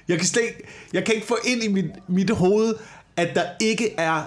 Jeg 0.08 0.18
kan, 0.18 0.28
slet 0.28 0.42
ikke, 0.42 0.64
jeg 0.94 1.06
kan 1.06 1.16
ikke 1.16 1.28
få 1.28 1.38
ind 1.46 1.64
i 1.64 1.68
mit, 1.68 1.86
mit 2.08 2.30
hoved, 2.30 2.74
at 3.18 3.36
der 3.36 3.44
ikke 3.62 3.94
er... 3.98 4.22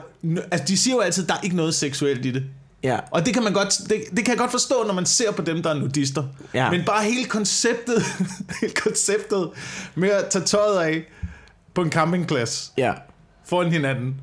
Altså, 0.51 0.67
de 0.69 0.77
siger 0.79 0.95
jo 0.95 1.01
altid, 1.01 1.23
at 1.23 1.29
der 1.29 1.35
er 1.35 1.41
ikke 1.43 1.57
noget 1.57 1.75
seksuelt 1.75 2.27
i 2.27 2.31
det. 2.31 2.43
Ja. 2.83 2.99
Og 3.11 3.27
det 3.27 3.35
kan 3.35 3.43
man 3.43 3.53
godt, 3.53 3.75
det, 3.91 4.03
det 4.17 4.25
kan 4.25 4.29
jeg 4.29 4.39
godt 4.39 4.51
forstå, 4.51 4.85
når 4.87 4.95
man 4.95 5.07
ser 5.07 5.33
på 5.33 5.43
dem, 5.43 5.63
der 5.63 5.71
er 5.71 5.75
nudister. 5.75 6.25
Ja. 6.55 6.71
Men 6.71 6.85
bare 6.87 7.05
hele 7.05 7.25
konceptet, 7.25 8.03
hele 8.61 8.73
konceptet 8.73 9.49
med 9.95 10.09
at 10.11 10.27
tage 10.31 10.45
tøjet 10.45 10.79
af 10.79 11.03
på 11.75 11.83
en 11.83 11.91
campingplads 11.91 12.73
Ja. 12.79 12.93
foran 13.47 13.73
hinanden, 13.73 14.15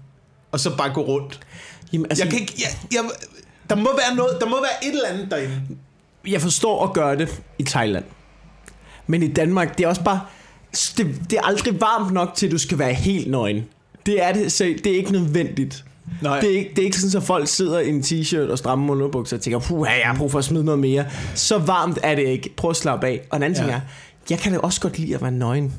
og 0.51 0.59
så 0.59 0.77
bare 0.77 0.93
gå 0.93 1.01
rundt. 1.01 1.39
Jamen, 1.93 2.05
altså, 2.09 2.23
Jeg 2.23 2.31
kan 2.31 2.41
ikke, 2.41 2.53
jeg, 2.57 2.77
jeg, 2.93 3.09
der 3.69 3.75
må 3.75 3.89
være 3.95 4.15
noget, 4.15 4.37
der 4.41 4.49
må 4.49 4.55
være 4.55 4.89
et 4.89 4.91
eller 4.91 5.07
andet 5.07 5.31
derinde. 5.31 5.61
jeg 6.27 6.41
forstår 6.41 6.83
at 6.83 6.93
gøre 6.93 7.17
det 7.17 7.41
i 7.59 7.63
Thailand. 7.63 8.05
Men 9.07 9.23
i 9.23 9.27
Danmark, 9.27 9.77
det 9.77 9.83
er 9.83 9.87
også 9.87 10.03
bare... 10.03 10.21
Det, 10.97 11.21
det 11.29 11.37
er 11.37 11.41
aldrig 11.41 11.81
varmt 11.81 12.13
nok 12.13 12.33
til, 12.35 12.45
at 12.45 12.51
du 12.51 12.57
skal 12.57 12.79
være 12.79 12.93
helt 12.93 13.31
nøgen. 13.31 13.65
Det 14.05 14.23
er 14.23 14.33
det, 14.33 14.51
så 14.51 14.63
det 14.63 14.87
er 14.87 14.95
ikke 14.97 15.11
nødvendigt. 15.11 15.85
Nej. 16.21 16.39
Det 16.39 16.53
er, 16.53 16.57
ikke, 16.57 16.69
det 16.69 16.79
er 16.79 16.85
ikke 16.85 16.99
sådan, 16.99 17.17
at 17.17 17.27
folk 17.27 17.47
sidder 17.47 17.79
i 17.79 17.89
en 17.89 18.01
t-shirt 18.01 18.51
og 18.51 18.57
stramme 18.57 18.91
underbukser 18.91 19.37
og 19.37 19.41
tænker, 19.41 19.59
puh, 19.59 19.87
jeg 19.87 20.01
har 20.05 20.15
brug 20.17 20.31
for 20.31 20.39
at 20.39 20.45
smide 20.45 20.63
noget 20.63 20.79
mere. 20.79 21.05
Så 21.35 21.57
varmt 21.57 21.99
er 22.03 22.15
det 22.15 22.27
ikke. 22.27 22.53
Prøv 22.57 22.69
at 22.69 22.75
slappe 22.75 23.07
af. 23.07 23.21
Og 23.29 23.37
en 23.37 23.43
anden 23.43 23.57
ja. 23.57 23.63
ting 23.63 23.75
er, 23.75 23.81
jeg 24.29 24.39
kan 24.39 24.51
da 24.51 24.57
også 24.57 24.81
godt 24.81 24.99
lide 24.99 25.15
at 25.15 25.21
være 25.21 25.31
nøgen. 25.31 25.73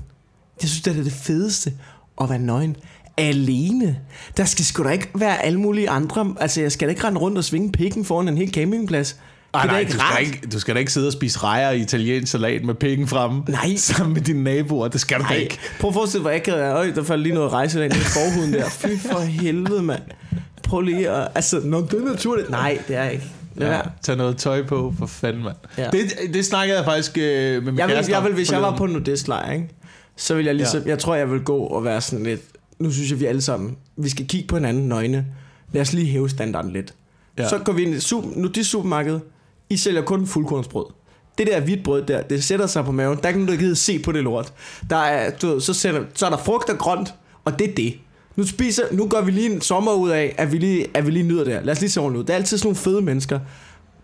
Jeg 0.62 0.68
synes, 0.68 0.82
det 0.82 0.98
er 0.98 1.02
det 1.02 1.12
fedeste 1.12 1.72
at 2.20 2.30
være 2.30 2.38
nøgen. 2.38 2.76
Alene. 3.16 3.98
Der 4.36 4.44
skal 4.44 4.64
sgu 4.64 4.84
da 4.84 4.88
ikke 4.88 5.08
være 5.14 5.44
alle 5.44 5.60
mulige 5.60 5.90
andre. 5.90 6.34
Altså, 6.40 6.60
jeg 6.60 6.72
skal 6.72 6.88
da 6.88 6.90
ikke 6.90 7.04
rende 7.04 7.20
rundt 7.20 7.38
og 7.38 7.44
svinge 7.44 7.72
pikken 7.72 8.04
foran 8.04 8.28
en 8.28 8.36
hel 8.36 8.52
campingplads. 8.52 9.16
Ej, 9.54 9.62
det 9.62 9.68
er 9.68 9.72
da 9.72 9.72
nej, 9.72 9.80
ikke 9.80 9.92
du, 9.92 9.98
skal 9.98 10.06
rart. 10.06 10.20
ikke, 10.20 10.48
du 10.52 10.60
skal 10.60 10.74
da 10.74 10.78
ikke 10.78 10.92
sidde 10.92 11.06
og 11.06 11.12
spise 11.12 11.38
rejer 11.38 11.70
i 11.70 11.80
italiensk 11.80 12.32
salat 12.32 12.64
med 12.64 12.74
penge 12.74 13.06
fremme. 13.06 13.42
Nej. 13.48 13.76
Sammen 13.94 14.14
med 14.14 14.22
dine 14.22 14.44
naboer. 14.44 14.88
Det 14.88 15.00
skal 15.00 15.18
du 15.18 15.22
da 15.22 15.28
Nej, 15.28 15.36
ikke. 15.36 15.58
prøv 15.80 15.88
at 15.88 15.94
forestille 15.94 16.24
dig, 16.24 16.30
hvor 16.30 16.36
akavet 16.36 16.64
er. 16.64 16.74
Øj, 16.74 16.90
der 16.90 17.04
faldt 17.04 17.22
lige 17.22 17.34
noget 17.34 17.52
rejse 17.52 17.84
ind 17.84 17.94
i 17.94 17.96
forhuden 17.96 18.52
der. 18.52 18.68
Fy 18.68 18.86
for 19.10 19.20
helvede, 19.20 19.82
mand. 19.82 20.02
Prøv 20.62 20.80
lige 20.80 21.10
at... 21.10 21.28
Altså, 21.34 21.60
når 21.64 21.80
det 21.80 22.00
er 22.00 22.04
naturligt. 22.04 22.50
Nej, 22.50 22.78
det 22.88 22.96
er 22.96 23.08
ikke. 23.08 23.24
Ja, 23.60 23.68
være. 23.68 23.90
tag 24.02 24.16
noget 24.16 24.36
tøj 24.36 24.66
på, 24.66 24.94
for 24.98 25.06
fanden, 25.06 25.42
mand. 25.42 25.56
Ja. 25.78 25.88
Det, 25.92 26.34
det 26.34 26.44
snakkede 26.44 26.76
jeg 26.76 26.84
faktisk 26.84 27.18
øh, 27.18 27.22
med 27.24 27.60
min 27.60 27.78
Jeg 27.78 27.88
vil, 27.88 27.96
jeg 28.08 28.24
vil, 28.24 28.32
hvis 28.32 28.52
jeg 28.52 28.62
var 28.62 28.76
på 28.76 28.84
en 28.84 28.92
nudistlejr, 28.92 29.52
ikke? 29.52 29.68
så 30.16 30.34
vil 30.34 30.44
jeg 30.44 30.54
ligesom, 30.54 30.82
ja. 30.82 30.88
jeg 30.88 30.98
tror, 30.98 31.14
jeg 31.14 31.30
vil 31.30 31.40
gå 31.40 31.58
og 31.58 31.84
være 31.84 32.00
sådan 32.00 32.24
lidt, 32.24 32.40
nu 32.78 32.92
synes 32.92 33.10
jeg, 33.10 33.20
vi 33.20 33.24
alle 33.24 33.42
sammen, 33.42 33.76
vi 33.96 34.08
skal 34.08 34.26
kigge 34.26 34.48
på 34.48 34.56
hinanden 34.56 34.88
nøgne. 34.88 35.26
Lad 35.72 35.82
os 35.82 35.92
lige 35.92 36.06
hæve 36.06 36.30
standarden 36.30 36.72
lidt. 36.72 36.94
Ja. 37.38 37.48
Så 37.48 37.58
går 37.58 37.72
vi 37.72 37.82
ind 37.82 37.94
i 37.94 38.00
super, 38.00 38.28
nudistsupermarkedet. 38.36 39.20
I 39.70 39.76
sælger 39.76 40.02
kun 40.02 40.26
fuldkornsbrød. 40.26 40.86
Det 41.38 41.46
der 41.46 41.60
hvidt 41.60 41.84
brød 41.84 42.02
der, 42.02 42.22
det 42.22 42.44
sætter 42.44 42.66
sig 42.66 42.84
på 42.84 42.92
maven. 42.92 43.16
Der 43.16 43.24
er 43.24 43.28
ikke 43.28 43.40
nogen, 43.40 43.52
der 43.52 43.64
gider 43.64 43.74
se 43.74 43.98
på 43.98 44.12
det 44.12 44.24
lort. 44.24 44.52
Der 44.90 44.96
er, 44.96 45.30
du 45.30 45.46
ved, 45.46 45.60
så, 45.60 45.74
sætter, 45.74 46.04
så 46.14 46.26
er 46.26 46.30
der 46.30 46.36
frugt 46.36 46.70
og 46.70 46.78
grønt, 46.78 47.14
og 47.44 47.58
det 47.58 47.70
er 47.70 47.74
det. 47.74 47.94
Nu, 48.36 48.46
spiser, 48.46 48.82
nu 48.92 49.08
gør 49.08 49.20
vi 49.20 49.30
lige 49.30 49.54
en 49.54 49.60
sommer 49.60 49.92
ud 49.92 50.10
af, 50.10 50.34
at 50.38 50.52
vi 50.52 50.58
lige, 50.58 50.86
at 50.94 51.06
vi 51.06 51.10
lige 51.10 51.22
nyder 51.22 51.44
det 51.44 51.52
her. 51.52 51.62
Lad 51.62 51.72
os 51.72 51.80
lige 51.80 51.90
se 51.90 52.00
ordentligt 52.00 52.20
ud. 52.20 52.26
Det 52.26 52.32
er 52.32 52.36
altid 52.36 52.58
sådan 52.58 52.66
nogle 52.66 52.76
fede 52.76 53.02
mennesker, 53.02 53.40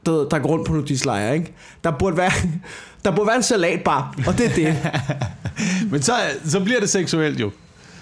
der, 0.06 0.12
der 0.12 0.38
går 0.38 0.48
rundt 0.48 0.66
på 0.66 0.72
nudistlejre, 0.72 1.34
ikke? 1.34 1.52
Der 1.84 1.90
burde 1.98 2.16
være, 2.16 2.32
der 3.04 3.16
burde 3.16 3.26
være 3.26 3.36
en 3.36 3.42
salatbar, 3.42 4.14
og 4.26 4.38
det 4.38 4.46
er 4.46 4.54
det. 4.54 4.76
Men 5.90 6.02
så, 6.02 6.12
så 6.44 6.60
bliver 6.60 6.80
det 6.80 6.88
seksuelt 6.88 7.40
jo. 7.40 7.50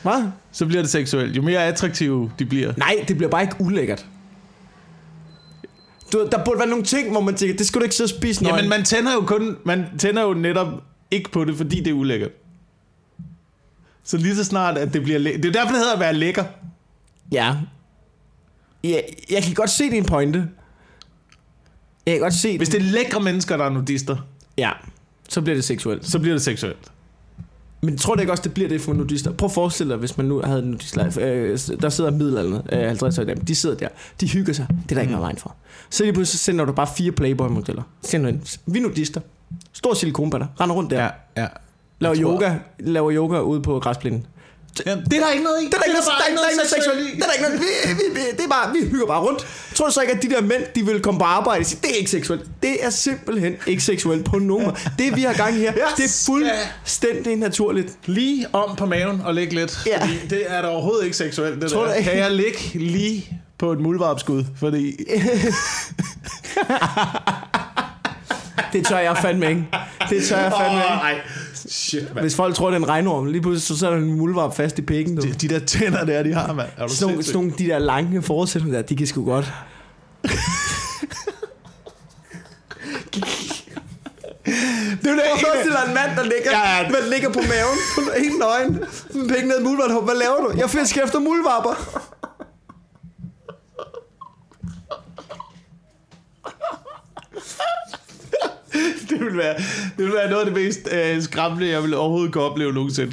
Hvad? 0.02 0.28
Så 0.52 0.66
bliver 0.66 0.82
det 0.82 0.90
seksuelt. 0.90 1.36
Jo 1.36 1.42
mere 1.42 1.64
attraktive 1.64 2.32
de 2.38 2.44
bliver. 2.46 2.72
Nej, 2.76 3.04
det 3.08 3.16
bliver 3.16 3.30
bare 3.30 3.42
ikke 3.42 3.56
ulækkert. 3.60 4.06
Du, 6.12 6.28
der 6.32 6.44
burde 6.44 6.58
være 6.58 6.68
nogle 6.68 6.84
ting, 6.84 7.10
hvor 7.10 7.20
man 7.20 7.34
tænker, 7.34 7.56
det 7.56 7.66
skal 7.66 7.78
du 7.80 7.82
ikke 7.84 7.94
sidde 7.94 8.06
og 8.12 8.18
spise 8.18 8.42
nøgen. 8.42 8.56
Jamen, 8.56 8.68
man 8.70 8.84
tænder 8.84 9.12
jo 9.14 9.20
kun, 9.20 9.56
man 9.64 9.84
tænder 9.98 10.22
jo 10.22 10.34
netop 10.34 10.68
ikke 11.10 11.30
på 11.30 11.44
det, 11.44 11.56
fordi 11.56 11.76
det 11.80 11.86
er 11.88 11.92
ulækkert. 11.94 12.30
Så 14.04 14.16
lige 14.16 14.36
så 14.36 14.44
snart, 14.44 14.78
at 14.78 14.92
det 14.92 15.02
bliver 15.02 15.18
læ- 15.18 15.36
Det 15.36 15.44
er 15.44 15.52
derfor, 15.52 15.68
det 15.68 15.78
hedder 15.78 15.94
at 15.94 16.00
være 16.00 16.14
lækker. 16.14 16.44
Ja. 17.32 17.56
ja. 18.84 19.00
Jeg 19.30 19.42
kan 19.42 19.54
godt 19.54 19.70
se 19.70 19.90
din 19.90 20.04
pointe. 20.04 20.48
Jeg 22.06 22.14
kan 22.14 22.20
godt 22.20 22.34
se 22.34 22.56
Hvis 22.56 22.68
det 22.68 22.78
er 22.80 22.84
lækre 22.84 23.20
mennesker, 23.20 23.56
der 23.56 23.64
er 23.64 23.70
nudister, 23.70 24.16
Ja, 24.58 24.70
så 25.28 25.40
bliver 25.40 25.54
det 25.54 25.64
seksuelt. 25.64 26.06
så 26.08 26.18
bliver 26.18 26.34
det 26.34 26.42
seksuelt. 26.42 26.92
Men 27.82 27.98
tror 27.98 28.14
du 28.14 28.20
ikke 28.20 28.32
også, 28.32 28.42
det 28.42 28.54
bliver 28.54 28.68
det 28.68 28.80
for 28.80 28.92
nudister? 28.92 29.32
Prøv 29.32 29.46
at 29.46 29.52
forestille 29.52 29.90
dig, 29.90 29.98
hvis 29.98 30.16
man 30.16 30.26
nu 30.26 30.40
havde 30.44 30.62
en 30.62 30.70
nudistlejr. 30.70 31.18
Øh, 31.20 31.58
der 31.82 31.88
sidder 31.88 32.10
middelalderne, 32.10 32.62
øh, 32.72 32.86
50 32.86 33.18
år 33.18 33.24
dem. 33.24 33.40
De 33.40 33.54
sidder 33.54 33.76
der. 33.76 33.88
De 34.20 34.28
hygger 34.28 34.52
sig. 34.52 34.66
Det 34.68 34.90
er 34.90 34.94
der 34.94 35.00
ikke 35.00 35.10
noget 35.12 35.22
vejen 35.22 35.36
for. 35.36 35.54
Så 35.90 36.02
lige 36.04 36.12
pludselig 36.12 36.40
sender 36.40 36.64
du 36.64 36.72
bare 36.72 36.86
fire 36.96 37.12
Playboy-modeller. 37.12 37.82
Sender 38.02 38.28
ind. 38.28 38.58
Vi 38.66 38.78
er 38.78 38.82
nudister. 38.82 39.20
Stor 39.72 39.94
silikonbatter. 39.94 40.46
Render 40.60 40.76
rundt 40.76 40.90
der. 40.90 41.02
Ja. 41.02 41.10
ja. 41.42 41.46
Laver 42.00 42.14
tror- 42.14 42.22
yoga, 42.22 42.54
laver 42.80 43.12
yoga 43.12 43.40
ude 43.40 43.62
på 43.62 43.80
græsplænen. 43.80 44.26
Det 44.76 44.86
er 44.86 44.94
der 44.94 45.30
ikke 45.30 45.44
noget 45.44 45.62
i. 45.62 45.66
Det 45.66 45.74
er 45.74 45.78
der 45.78 45.84
ikke 45.84 46.34
noget, 46.34 46.48
er 46.62 46.68
seksuelt. 46.68 47.16
Det 47.16 47.22
er 47.22 47.26
der 47.26 47.32
ikke 47.32 47.42
noget. 47.42 47.60
Vi, 47.60 47.92
vi, 47.92 48.20
vi, 48.20 48.20
det 48.36 48.44
er 48.44 48.48
bare, 48.48 48.72
vi 48.72 48.88
hygger 48.90 49.06
bare 49.06 49.20
rundt. 49.20 49.46
Tror 49.74 49.86
du 49.86 49.92
så 49.92 50.00
ikke, 50.00 50.12
at 50.12 50.22
de 50.22 50.30
der 50.30 50.40
mænd, 50.40 50.62
de 50.74 50.86
vil 50.86 51.00
komme 51.00 51.20
på 51.20 51.24
arbejde 51.24 51.60
og 51.60 51.66
sige, 51.66 51.78
det 51.82 51.90
er 51.90 51.94
ikke 51.94 52.10
seksuelt. 52.10 52.42
Det 52.62 52.84
er 52.84 52.90
simpelthen 52.90 53.56
ikke 53.66 53.82
seksuelt 53.82 54.24
på 54.24 54.38
nogen 54.38 54.64
måde. 54.64 54.76
Det 54.98 55.16
vi 55.16 55.22
har 55.22 55.32
gang 55.32 55.56
i 55.56 55.58
her, 55.58 55.72
det 55.96 56.04
er 56.04 56.24
fuldstændig 56.26 57.36
naturligt. 57.36 57.92
Lige 58.06 58.46
om 58.52 58.76
på 58.76 58.86
maven 58.86 59.20
og 59.24 59.34
lægge 59.34 59.54
lidt. 59.54 59.78
Ja. 59.86 60.00
Fordi 60.00 60.18
det 60.30 60.42
er 60.46 60.62
da 60.62 60.68
overhovedet 60.68 61.04
ikke 61.04 61.16
seksuelt. 61.16 61.62
Det 61.62 61.70
Tror 61.70 61.84
der. 61.84 62.02
Kan 62.02 62.18
jeg 62.18 62.30
ligge 62.30 62.58
lige 62.74 63.40
på 63.58 63.72
et 63.72 63.80
muldvarpskud? 63.80 64.44
Fordi 64.56 64.96
Det 68.72 68.86
tør 68.86 68.98
jeg 68.98 69.16
fandme 69.16 69.48
ikke. 69.48 69.64
Det 70.10 70.24
tør 70.24 70.38
jeg 70.38 70.52
fandme 70.52 70.78
ikke. 70.78 70.88
nej. 70.88 71.20
Shit, 71.68 72.02
mand. 72.14 72.20
Hvis 72.24 72.36
folk 72.36 72.54
tror, 72.54 72.66
det 72.70 72.74
er 72.74 72.78
en 72.80 72.88
regnorm, 72.88 73.26
lige 73.26 73.42
pludselig 73.42 73.62
så 73.66 73.78
sætter 73.78 73.98
en 73.98 74.14
muldvarp 74.14 74.54
fast 74.56 74.78
i 74.78 74.82
pikken. 74.82 75.16
Du. 75.16 75.22
De, 75.22 75.32
de 75.32 75.48
der 75.48 75.58
tænder 75.58 76.04
der, 76.04 76.22
de 76.22 76.34
har, 76.34 76.52
mand. 76.52 76.68
Er 76.76 76.86
du 76.86 76.94
Sådan 76.94 77.22
sådan 77.22 77.34
nogle, 77.40 77.52
de 77.58 77.66
der 77.66 77.78
lange 77.78 78.22
forudsætninger 78.22 78.78
der, 78.78 78.86
de 78.86 78.96
kan 78.96 79.06
sgu 79.06 79.24
godt. 79.24 79.52
Det 85.02 85.06
er 85.06 85.10
jo 85.10 85.16
det, 85.16 85.22
Prøv 85.30 85.38
forestille 85.46 85.76
dig 85.76 85.84
en 85.88 85.94
mand, 85.94 86.10
der 86.16 86.22
ligger, 86.22 86.50
Ja, 86.50 86.76
ja. 86.78 86.88
der 86.88 87.10
ligger 87.10 87.28
på 87.28 87.40
maven, 87.40 87.78
helt 88.24 88.38
nøgen, 88.38 88.72
med 89.14 89.28
penge 89.28 89.48
ned 89.48 89.60
i 89.60 89.62
muldvarp. 89.62 90.04
Hvad 90.04 90.14
laver 90.14 90.36
du? 90.36 90.52
Jeg 90.58 90.70
fisker 90.70 91.04
efter 91.04 91.18
muldvarper. 91.18 91.74
Det, 99.30 99.36
vil 99.38 99.44
være, 99.44 99.56
det 99.98 100.04
vil 100.04 100.12
være 100.14 100.30
noget 100.30 100.46
af 100.46 100.52
det 100.52 100.64
mest 100.64 100.88
øh, 100.92 101.22
skræmmende, 101.22 101.68
jeg 101.68 101.82
vil 101.82 101.94
overhovedet 101.94 102.32
kunne 102.32 102.44
opleve 102.44 102.72
nogensinde. 102.72 103.12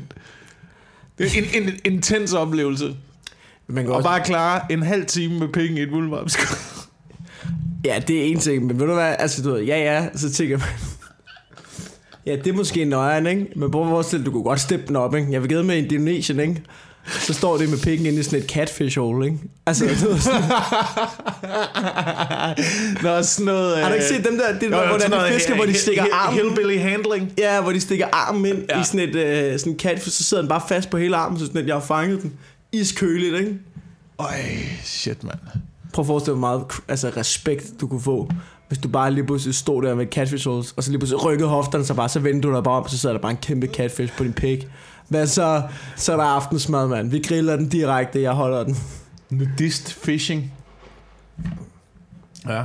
Det 1.18 1.38
er 1.38 1.42
en, 1.42 1.64
en, 1.64 1.70
en 1.70 1.94
intens 1.94 2.34
oplevelse. 2.34 2.96
Man 3.68 3.84
kan 3.84 3.92
Og 3.92 3.98
også, 3.98 4.10
bare 4.10 4.24
klare 4.24 4.72
en 4.72 4.84
halv 4.84 5.06
time 5.06 5.40
med 5.40 5.48
penge 5.48 5.80
i 5.80 5.84
et 5.84 5.92
muldvarpskud. 5.92 6.58
ja, 7.86 8.02
det 8.08 8.18
er 8.20 8.24
en 8.24 8.40
ting, 8.40 8.66
men 8.66 8.80
ved 8.80 8.88
du 8.88 8.94
hvad, 8.94 9.16
altså 9.20 9.44
du 9.44 9.52
ved, 9.52 9.62
ja 9.62 9.78
ja, 9.78 10.08
så 10.16 10.32
tænker 10.32 10.58
man, 10.58 10.68
ja, 12.26 12.36
det 12.36 12.48
er 12.48 12.54
måske 12.54 12.86
nøjeren, 12.86 13.28
ikke? 13.28 13.48
Men 13.56 13.72
prøv 13.72 13.82
at 13.82 13.90
forestille 13.90 14.26
du 14.26 14.32
kunne 14.32 14.44
godt 14.44 14.60
steppe 14.60 14.88
den 14.88 14.96
op, 14.96 15.16
ikke? 15.16 15.32
Jeg 15.32 15.42
vil 15.42 15.50
give 15.50 15.64
med 15.64 15.78
Indonesien, 15.78 16.40
ikke? 16.40 16.62
Så 17.08 17.34
står 17.34 17.58
det 17.58 17.70
med 17.70 17.78
penge 17.78 18.08
inde 18.08 18.20
i 18.20 18.24
sådan 18.24 18.40
et 18.40 18.46
catfish 18.50 19.00
hole, 19.00 19.26
ikke? 19.26 19.38
Altså, 19.66 19.86
du 19.86 20.10
ved, 20.10 20.20
sådan, 20.20 20.42
Nå, 23.04 23.24
sådan 23.24 23.46
noget... 23.46 23.78
har 23.78 23.88
du 23.90 23.94
ikke 23.94 24.08
set 24.08 24.26
dem 24.26 24.38
der, 24.38 24.60
det 24.60 24.72
der, 24.72 24.88
hvordan 24.88 25.12
de 25.12 25.34
fisker, 25.34 25.56
hvor 25.56 25.66
de 25.66 25.74
stikker 25.74 26.04
armen? 26.14 26.40
Hillbilly 26.40 26.80
handling. 26.80 27.34
Ja, 27.38 27.62
hvor 27.62 27.72
de 27.72 27.82
stikker 27.82 28.08
armen 28.12 28.46
ind 28.46 28.58
ja. 28.70 28.82
I 28.82 28.84
sådan 28.84 29.00
et 29.00 29.16
øh, 29.16 29.60
sådan 29.60 29.76
catfish, 29.80 30.18
så 30.18 30.24
sidder 30.24 30.44
den 30.44 30.50
bare 30.50 30.62
fast 30.70 30.90
på 30.90 30.98
hele 30.98 31.16
armen, 31.16 31.40
så 31.40 31.46
sådan 31.46 31.62
at 31.62 31.68
jeg 31.68 31.76
har 31.76 31.82
fanget 31.82 32.22
den. 32.22 32.34
Iskøligt, 32.72 33.36
ikke? 33.36 33.54
Øj, 34.20 34.28
shit, 34.84 35.24
mand. 35.24 35.38
Prøv 35.94 36.04
at 36.04 36.08
forestille 36.08 36.34
dig, 36.34 36.40
hvor 36.40 36.48
meget 36.48 36.64
altså, 36.88 37.12
respekt 37.18 37.66
du 37.82 37.88
kunne 37.88 38.02
få, 38.02 38.32
hvis 38.68 38.80
du 38.80 38.88
bare 38.88 39.14
lige 39.14 39.26
pludselig 39.26 39.56
stod 39.56 39.84
der 39.84 39.96
med 39.96 40.06
catfish 40.06 40.48
holes, 40.48 40.74
og 40.78 40.84
så 40.84 40.92
lige 40.92 41.00
pludselig 41.00 41.26
rykkede 41.26 41.50
hofterne 41.50 41.86
så 41.86 41.94
bare, 41.94 42.10
så 42.10 42.20
vendte 42.20 42.48
du 42.48 42.54
dig 42.56 42.64
bare 42.64 42.76
om, 42.76 42.88
så 42.88 42.98
sidder 42.98 43.16
der 43.16 43.22
bare 43.22 43.32
en 43.32 43.38
kæmpe 43.38 43.68
catfish 43.68 44.14
på 44.18 44.24
din 44.24 44.34
pik. 44.34 44.68
Hvad 45.08 45.28
så? 45.28 45.62
Så 45.96 46.14
er 46.14 46.18
der 46.18 46.24
aftensmad, 46.24 46.88
mand. 46.88 47.10
Vi 47.12 47.20
griller 47.20 47.56
den 47.56 47.70
direkte, 47.70 48.22
jeg 48.22 48.32
holder 48.32 48.64
den. 48.64 48.78
Nudist 49.30 49.94
fishing. 49.94 50.54
Ja. 52.48 52.64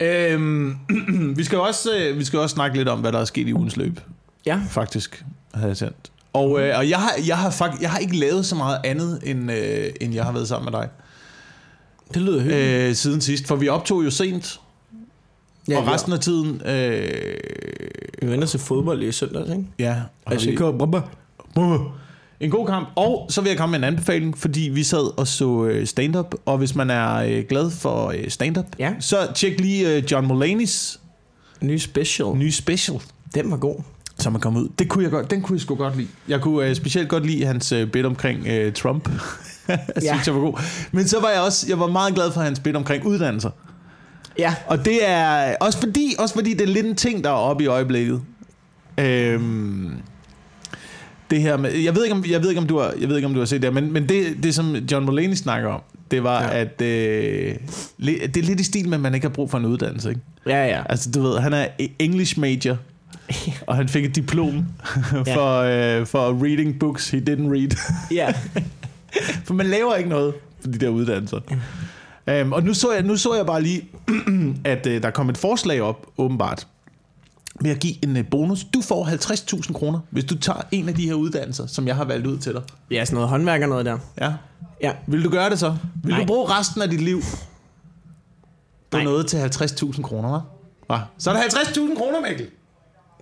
Øhm, 0.00 0.76
vi, 1.36 1.44
skal 1.44 1.58
også, 1.58 1.90
øh, 1.96 2.18
vi 2.18 2.24
skal 2.24 2.38
også 2.38 2.54
snakke 2.54 2.76
lidt 2.76 2.88
om, 2.88 3.00
hvad 3.00 3.12
der 3.12 3.18
er 3.18 3.24
sket 3.24 3.48
i 3.48 3.52
ugens 3.54 3.76
løb, 3.76 4.00
Ja. 4.46 4.60
faktisk, 4.70 5.24
havde 5.54 5.68
jeg 5.68 5.76
sendt. 5.76 6.12
Og, 6.32 6.60
øh, 6.62 6.78
og 6.78 6.88
jeg, 6.90 6.98
har, 6.98 7.12
jeg, 7.26 7.38
har 7.38 7.50
fakt, 7.50 7.80
jeg 7.82 7.90
har 7.90 7.98
ikke 7.98 8.16
lavet 8.16 8.46
så 8.46 8.54
meget 8.54 8.78
andet, 8.84 9.20
end, 9.22 9.52
øh, 9.52 9.86
end 10.00 10.14
jeg 10.14 10.24
har 10.24 10.32
været 10.32 10.48
sammen 10.48 10.72
med 10.72 10.80
dig 10.80 10.88
Det 12.14 12.22
lyder 12.22 12.40
hyggeligt. 12.40 12.88
øh, 12.88 12.94
siden 12.94 13.20
sidst. 13.20 13.46
For 13.48 13.56
vi 13.56 13.68
optog 13.68 14.04
jo 14.04 14.10
sent, 14.10 14.60
ja, 15.68 15.78
og 15.78 15.86
resten 15.86 16.12
af 16.12 16.20
tiden... 16.20 16.62
Øh, 16.66 17.34
Vi 18.22 18.26
vender 18.30 18.46
til 18.46 18.60
fodbold 18.60 19.02
i 19.02 19.12
søndags, 19.12 19.50
ikke? 19.50 19.64
ja, 19.78 19.96
og 20.24 20.32
Altså, 20.32 20.46
vi, 20.46 20.56
vi... 20.56 20.98
en 22.40 22.50
god 22.50 22.66
kamp. 22.66 22.88
Og 22.96 23.26
så 23.30 23.40
vil 23.40 23.48
jeg 23.48 23.58
komme 23.58 23.70
med 23.70 23.78
en 23.88 23.94
anbefaling, 23.94 24.38
fordi 24.38 24.60
vi 24.60 24.82
sad 24.82 25.18
og 25.18 25.26
så 25.26 25.64
øh, 25.64 25.86
stand-up, 25.86 26.34
og 26.46 26.58
hvis 26.58 26.74
man 26.74 26.90
er 26.90 27.14
øh, 27.16 27.44
glad 27.48 27.70
for 27.70 28.08
øh, 28.10 28.28
stand-up, 28.28 28.66
Ja. 28.78 28.92
så 29.00 29.16
tjek 29.34 29.60
lige 29.60 30.04
John 30.12 30.30
Mulaney's 30.30 30.98
Ny 31.60 31.76
special. 31.78 32.26
nye 32.36 32.52
special, 32.52 32.98
Den 33.34 33.50
var 33.50 33.56
god. 33.56 33.74
som 34.18 34.34
er 34.34 34.38
kommet 34.38 34.60
ud. 34.60 34.68
Det 34.78 34.88
kunne 34.88 35.04
jeg 35.04 35.10
godt, 35.10 35.30
den 35.30 35.42
kunne 35.42 35.56
jeg 35.56 35.60
sgu 35.60 35.74
godt 35.74 35.96
lide. 35.96 36.08
Jeg 36.28 36.40
kunne 36.40 36.68
øh, 36.68 36.74
specielt 36.76 37.08
godt 37.08 37.26
lide 37.26 37.44
hans 37.44 37.72
øh, 37.72 37.86
bit 37.90 38.04
omkring 38.06 38.46
øh, 38.46 38.72
Trump. 38.72 39.08
jeg 39.68 39.78
synes, 39.96 40.04
Ja. 40.04 40.20
jeg 40.26 40.34
var 40.34 40.40
god. 40.40 40.60
Men 40.92 41.08
så 41.08 41.20
var 41.20 41.28
jeg 41.28 41.40
også 41.40 41.66
jeg 41.68 41.78
var 41.80 41.86
meget 41.86 42.14
glad 42.14 42.32
for 42.32 42.40
hans 42.40 42.60
bit 42.60 42.76
omkring 42.76 43.06
uddannelser. 43.06 43.50
Ja. 44.38 44.54
Og 44.66 44.84
det 44.84 45.08
er 45.08 45.54
også 45.60 45.78
fordi, 45.78 46.14
også 46.18 46.34
fordi 46.34 46.52
det 46.54 46.60
er 46.60 46.66
lidt 46.66 46.86
en 46.86 46.96
ting, 46.96 47.24
der 47.24 47.30
er 47.30 47.34
oppe 47.34 47.64
i 47.64 47.66
øjeblikket. 47.66 48.20
Øhm, 48.98 49.92
det 51.30 51.40
her 51.40 51.56
med, 51.56 51.72
jeg 51.72 51.94
ved 51.94 52.04
ikke 52.04 52.14
om, 52.16 52.24
jeg 52.28 52.42
ved 52.42 52.48
ikke, 52.48 52.60
om 52.60 52.66
du 52.66 52.78
har, 52.78 52.94
jeg 53.00 53.08
ved 53.08 53.16
ikke, 53.16 53.26
om 53.26 53.32
du 53.34 53.38
har 53.40 53.46
set 53.46 53.62
det, 53.62 53.74
men, 53.74 53.92
men 53.92 54.08
det, 54.08 54.36
det 54.42 54.54
som 54.54 54.74
John 54.76 55.04
Mulaney 55.06 55.34
snakker 55.34 55.68
om, 55.68 55.80
det 56.10 56.22
var, 56.22 56.42
Ja. 56.42 56.48
ja. 56.48 56.60
at 56.60 56.82
øh, 56.82 57.54
det 58.34 58.36
er 58.36 58.42
lidt 58.42 58.60
i 58.60 58.64
stil 58.64 58.88
med, 58.88 58.94
at 58.94 59.00
man 59.00 59.14
ikke 59.14 59.26
har 59.26 59.32
brug 59.34 59.50
for 59.50 59.58
en 59.58 59.64
uddannelse. 59.64 60.08
Ikke? 60.08 60.20
Ja, 60.46 60.66
ja. 60.66 60.82
Altså, 60.88 61.10
du 61.10 61.22
ved, 61.22 61.38
han 61.38 61.52
er 61.52 61.66
English 61.98 62.38
major, 62.38 62.76
og 63.66 63.76
han 63.76 63.88
fik 63.88 64.04
et 64.04 64.16
diplom 64.16 64.64
Ja. 65.26 65.36
for, 65.36 65.58
øh, 66.00 66.06
for 66.06 66.44
reading 66.44 66.78
books 66.78 67.10
he 67.10 67.18
didn't 67.30 67.48
read. 67.52 67.76
Ja. 68.12 68.32
For 69.44 69.54
man 69.54 69.66
laver 69.66 69.94
ikke 69.94 70.08
noget 70.10 70.34
for 70.60 70.70
de 70.70 70.78
der 70.78 70.88
uddannelser. 70.88 71.38
Um, 72.42 72.52
og 72.52 72.62
nu 72.62 72.74
så, 72.74 72.92
jeg, 72.92 73.02
nu 73.02 73.16
så 73.16 73.34
jeg 73.34 73.46
bare 73.46 73.62
lige, 73.62 73.82
at 74.64 74.86
uh, 74.86 74.92
der 74.92 75.10
kom 75.10 75.28
et 75.30 75.38
forslag 75.38 75.80
op, 75.82 76.06
åbenbart, 76.18 76.66
ved 77.62 77.70
at 77.70 77.80
give 77.80 78.04
en 78.04 78.16
øh, 78.16 78.24
bonus. 78.30 78.64
Du 78.64 78.80
får 78.82 79.04
50.000 79.66 79.72
kroner, 79.72 80.00
hvis 80.10 80.24
du 80.24 80.38
tager 80.38 80.60
en 80.70 80.88
af 80.88 80.94
de 80.94 81.06
her 81.06 81.14
uddannelser, 81.14 81.66
som 81.66 81.86
jeg 81.86 81.96
har 81.96 82.04
valgt 82.04 82.26
ud 82.26 82.38
til 82.38 82.52
dig. 82.54 82.62
Ja, 82.90 83.04
sådan 83.04 83.14
noget 83.14 83.28
håndværk 83.28 83.62
og 83.62 83.68
noget 83.68 83.86
der. 83.86 83.98
Ja. 84.20 84.32
Ja. 84.82 84.92
Vil 85.06 85.24
du 85.24 85.30
gøre 85.30 85.50
det 85.50 85.58
så? 85.58 85.76
Vil 86.04 86.10
Nej. 86.10 86.20
du 86.20 86.26
bruge 86.26 86.46
resten 86.58 86.82
af 86.82 86.90
dit 86.90 87.00
liv 87.00 87.20
på 88.90 88.96
Nej. 88.96 89.04
noget 89.04 89.26
til 89.26 89.36
50.000 89.36 90.02
kroner, 90.02 90.40
hva'? 90.40 90.42
Hva? 90.86 90.98
Så 91.18 91.30
er 91.30 91.34
der 91.34 91.42
50.000 91.42 91.98
kroner, 91.98 92.20
Mikkel. 92.28 92.46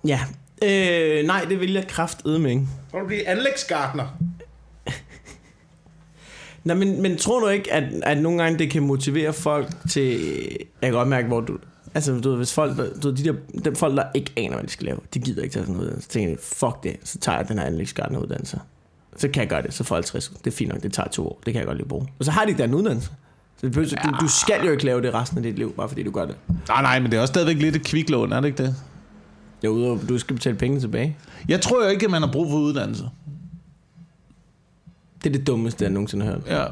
Ja. 0.07 0.19
Øh, 0.63 1.25
nej, 1.27 1.45
det 1.49 1.59
vil 1.59 1.73
jeg 1.73 1.87
kraftedme 1.87 2.49
ikke. 2.49 2.67
Så 2.89 2.93
vil 2.93 3.01
du 3.01 3.07
blive 3.07 3.27
anlægsgartner. 3.27 4.17
Nej, 6.63 6.75
men, 6.75 7.01
men 7.01 7.17
tror 7.17 7.39
du 7.39 7.47
ikke, 7.47 7.73
at, 7.73 7.83
at 8.03 8.17
nogle 8.17 8.43
gange 8.43 8.59
det 8.59 8.71
kan 8.71 8.83
motivere 8.83 9.33
folk 9.33 9.69
til... 9.89 10.19
Jeg 10.81 10.87
kan 10.87 10.93
godt 10.93 11.07
mærke, 11.07 11.27
hvor 11.27 11.41
du... 11.41 11.57
Altså, 11.95 12.19
du 12.19 12.29
ved, 12.29 12.37
hvis 12.37 12.53
folk, 12.53 12.77
du 12.77 13.07
ved, 13.07 13.15
de 13.15 13.23
der, 13.23 13.33
dem 13.65 13.75
folk, 13.75 13.97
der 13.97 14.03
ikke 14.13 14.31
aner, 14.37 14.53
hvad 14.55 14.63
de 14.63 14.69
skal 14.71 14.85
lave, 14.85 14.99
de 15.13 15.19
gider 15.19 15.43
ikke 15.43 15.53
tage 15.53 15.63
sådan 15.63 15.73
noget 15.73 15.85
uddannelse. 15.85 16.07
Så 16.07 16.13
tænker 16.13 16.35
de, 16.35 16.41
fuck 16.41 16.83
det, 16.83 16.95
så 17.03 17.19
tager 17.19 17.37
jeg 17.37 17.47
den 17.47 17.59
her 17.59 17.65
anlægsgartneruddannelse. 17.65 18.59
Så 19.17 19.27
kan 19.27 19.41
jeg 19.41 19.49
gøre 19.49 19.61
det, 19.61 19.73
så 19.73 19.83
får 19.83 19.95
jeg 19.95 19.99
50. 19.99 20.31
Det 20.45 20.53
er 20.53 20.55
fint 20.55 20.71
nok, 20.71 20.83
det 20.83 20.93
tager 20.93 21.09
to 21.09 21.27
år. 21.27 21.39
Det 21.45 21.53
kan 21.53 21.59
jeg 21.59 21.67
godt 21.67 21.77
lige 21.77 21.87
bruge. 21.87 22.07
Og 22.19 22.25
så 22.25 22.31
har 22.31 22.45
de 22.45 22.57
der 22.57 22.63
en 22.63 22.73
uddannelse. 22.73 23.09
Så 23.57 23.67
det 23.67 23.71
behøver, 23.71 23.89
du, 24.03 24.09
du 24.21 24.27
skal 24.27 24.65
jo 24.65 24.71
ikke 24.71 24.85
lave 24.85 25.01
det 25.01 25.13
resten 25.13 25.37
af 25.37 25.43
dit 25.43 25.55
liv, 25.55 25.73
bare 25.75 25.87
fordi 25.87 26.03
du 26.03 26.11
gør 26.11 26.25
det. 26.25 26.35
Nej, 26.67 26.81
nej, 26.81 26.99
men 26.99 27.11
det 27.11 27.17
er 27.17 27.21
også 27.21 27.31
stadigvæk 27.31 27.57
lidt 27.57 27.75
et 27.75 27.83
kviklån, 27.85 28.33
er 28.33 28.39
det 28.39 28.47
ikke 28.47 28.63
det? 28.63 28.75
Jo, 29.63 29.69
udover, 29.69 29.97
du 30.09 30.17
skal 30.17 30.35
betale 30.35 30.57
pengene 30.57 30.81
tilbage. 30.81 31.17
Jeg 31.47 31.61
tror 31.61 31.83
jo 31.83 31.89
ikke, 31.89 32.05
at 32.05 32.11
man 32.11 32.21
har 32.21 32.31
brug 32.31 32.51
for 32.51 32.57
uddannelse. 32.57 33.03
Det 35.23 35.29
er 35.29 35.33
det 35.37 35.47
dummeste, 35.47 35.83
jeg 35.83 35.91
nogensinde 35.91 36.25
har 36.25 36.31
hørt. 36.31 36.41
Ja, 36.47 36.65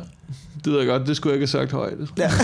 det 0.63 0.71
ved 0.73 0.77
jeg 0.77 0.87
godt. 0.87 1.07
Det 1.07 1.17
skulle 1.17 1.31
jeg 1.31 1.35
ikke 1.41 1.51
have 1.51 1.67
sagt 1.67 1.71
højt. 1.71 1.97
Ja. 2.17 2.31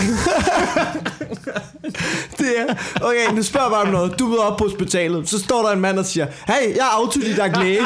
det 2.44 2.60
er, 2.68 2.74
okay, 3.06 3.34
nu 3.36 3.42
spørger 3.42 3.66
jeg 3.66 3.72
bare 3.72 3.82
om 3.82 3.88
noget. 3.88 4.18
Du 4.18 4.26
møder 4.26 4.42
op 4.42 4.58
på 4.58 4.64
hospitalet, 4.64 5.28
så 5.28 5.38
står 5.38 5.62
der 5.62 5.70
en 5.70 5.80
mand 5.80 5.98
og 5.98 6.04
siger, 6.06 6.26
hey, 6.46 6.68
jeg 6.76 6.80
er 6.80 6.96
autodidakt 7.00 7.58
læge. 7.58 7.80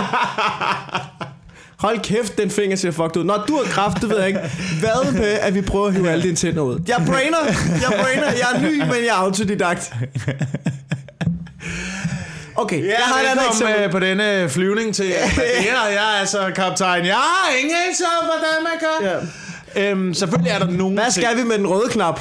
Hold 1.78 2.00
kæft, 2.00 2.38
den 2.38 2.50
finger 2.50 2.76
ser 2.76 2.90
fucked 2.90 3.16
ud. 3.16 3.24
Nå, 3.24 3.36
du 3.48 3.56
har 3.56 3.64
kraft, 3.64 4.00
det 4.00 4.10
ved 4.10 4.18
jeg 4.18 4.26
ikke. 4.28 4.40
Hvad 4.80 5.12
med, 5.12 5.24
at 5.40 5.54
vi 5.54 5.62
prøver 5.62 5.86
at 5.86 5.92
hive 5.94 6.10
alle 6.10 6.22
dine 6.24 6.36
tænder 6.36 6.62
ud? 6.62 6.78
Jeg 6.88 6.96
brainer, 7.06 7.38
jeg 7.82 8.00
brainer, 8.02 8.26
jeg 8.32 8.46
er 8.54 8.60
ny, 8.60 8.80
men 8.80 8.90
jeg 8.90 9.08
er 9.08 9.12
autodidakt. 9.12 9.92
Okay, 12.56 12.82
Ja, 12.84 12.88
jeg 12.88 12.96
har 13.04 13.20
et 13.22 13.26
andet 13.26 13.44
eksempel. 13.50 13.84
øh, 13.84 13.90
på 13.90 13.98
denne 13.98 14.48
flyvning 14.48 14.94
til 14.94 15.12
Madeira. 15.36 15.84
Jeg 15.84 15.94
er 16.14 16.20
altså 16.20 16.50
kaptajn. 16.56 17.06
Jeg 17.06 17.14
har 17.14 17.50
ingen 17.62 17.76
anelse 17.84 18.04
om, 18.20 18.26
hvordan 18.26 18.62
man 18.62 18.72
gør. 18.80 19.10
Ja. 19.10 19.90
Øhm, 19.90 20.14
selvfølgelig 20.14 20.50
er 20.50 20.58
der 20.58 20.70
nogle 20.70 20.94
Hvad 20.94 21.12
ting. 21.12 21.26
skal 21.26 21.36
vi 21.36 21.42
med 21.42 21.58
den 21.58 21.66
røde 21.66 21.88
knap? 21.90 22.20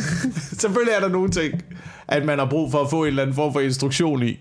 Selvfølgelig 0.60 0.94
er 0.94 1.00
der 1.00 1.08
nogle 1.08 1.30
ting, 1.30 1.62
at 2.08 2.24
man 2.24 2.38
har 2.38 2.46
brug 2.46 2.70
for 2.70 2.78
at 2.82 2.90
få 2.90 3.02
en 3.02 3.08
eller 3.08 3.22
anden 3.22 3.36
form 3.36 3.52
for 3.52 3.60
instruktion 3.60 4.22
i. 4.22 4.38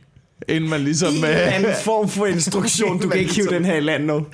Inden 0.50 0.70
man 0.70 0.82
ligesom... 0.82 1.14
En 1.16 1.24
øh, 1.24 1.30
eller 1.30 1.42
anden 1.42 1.74
form 1.84 2.10
for 2.10 2.26
instruktion. 2.26 3.00
Du 3.02 3.10
kan 3.10 3.20
ikke 3.20 3.34
hive 3.36 3.48
den 3.48 3.66
her 3.66 3.76
i 3.76 3.80
land 3.80 4.06
nu. 4.06 4.26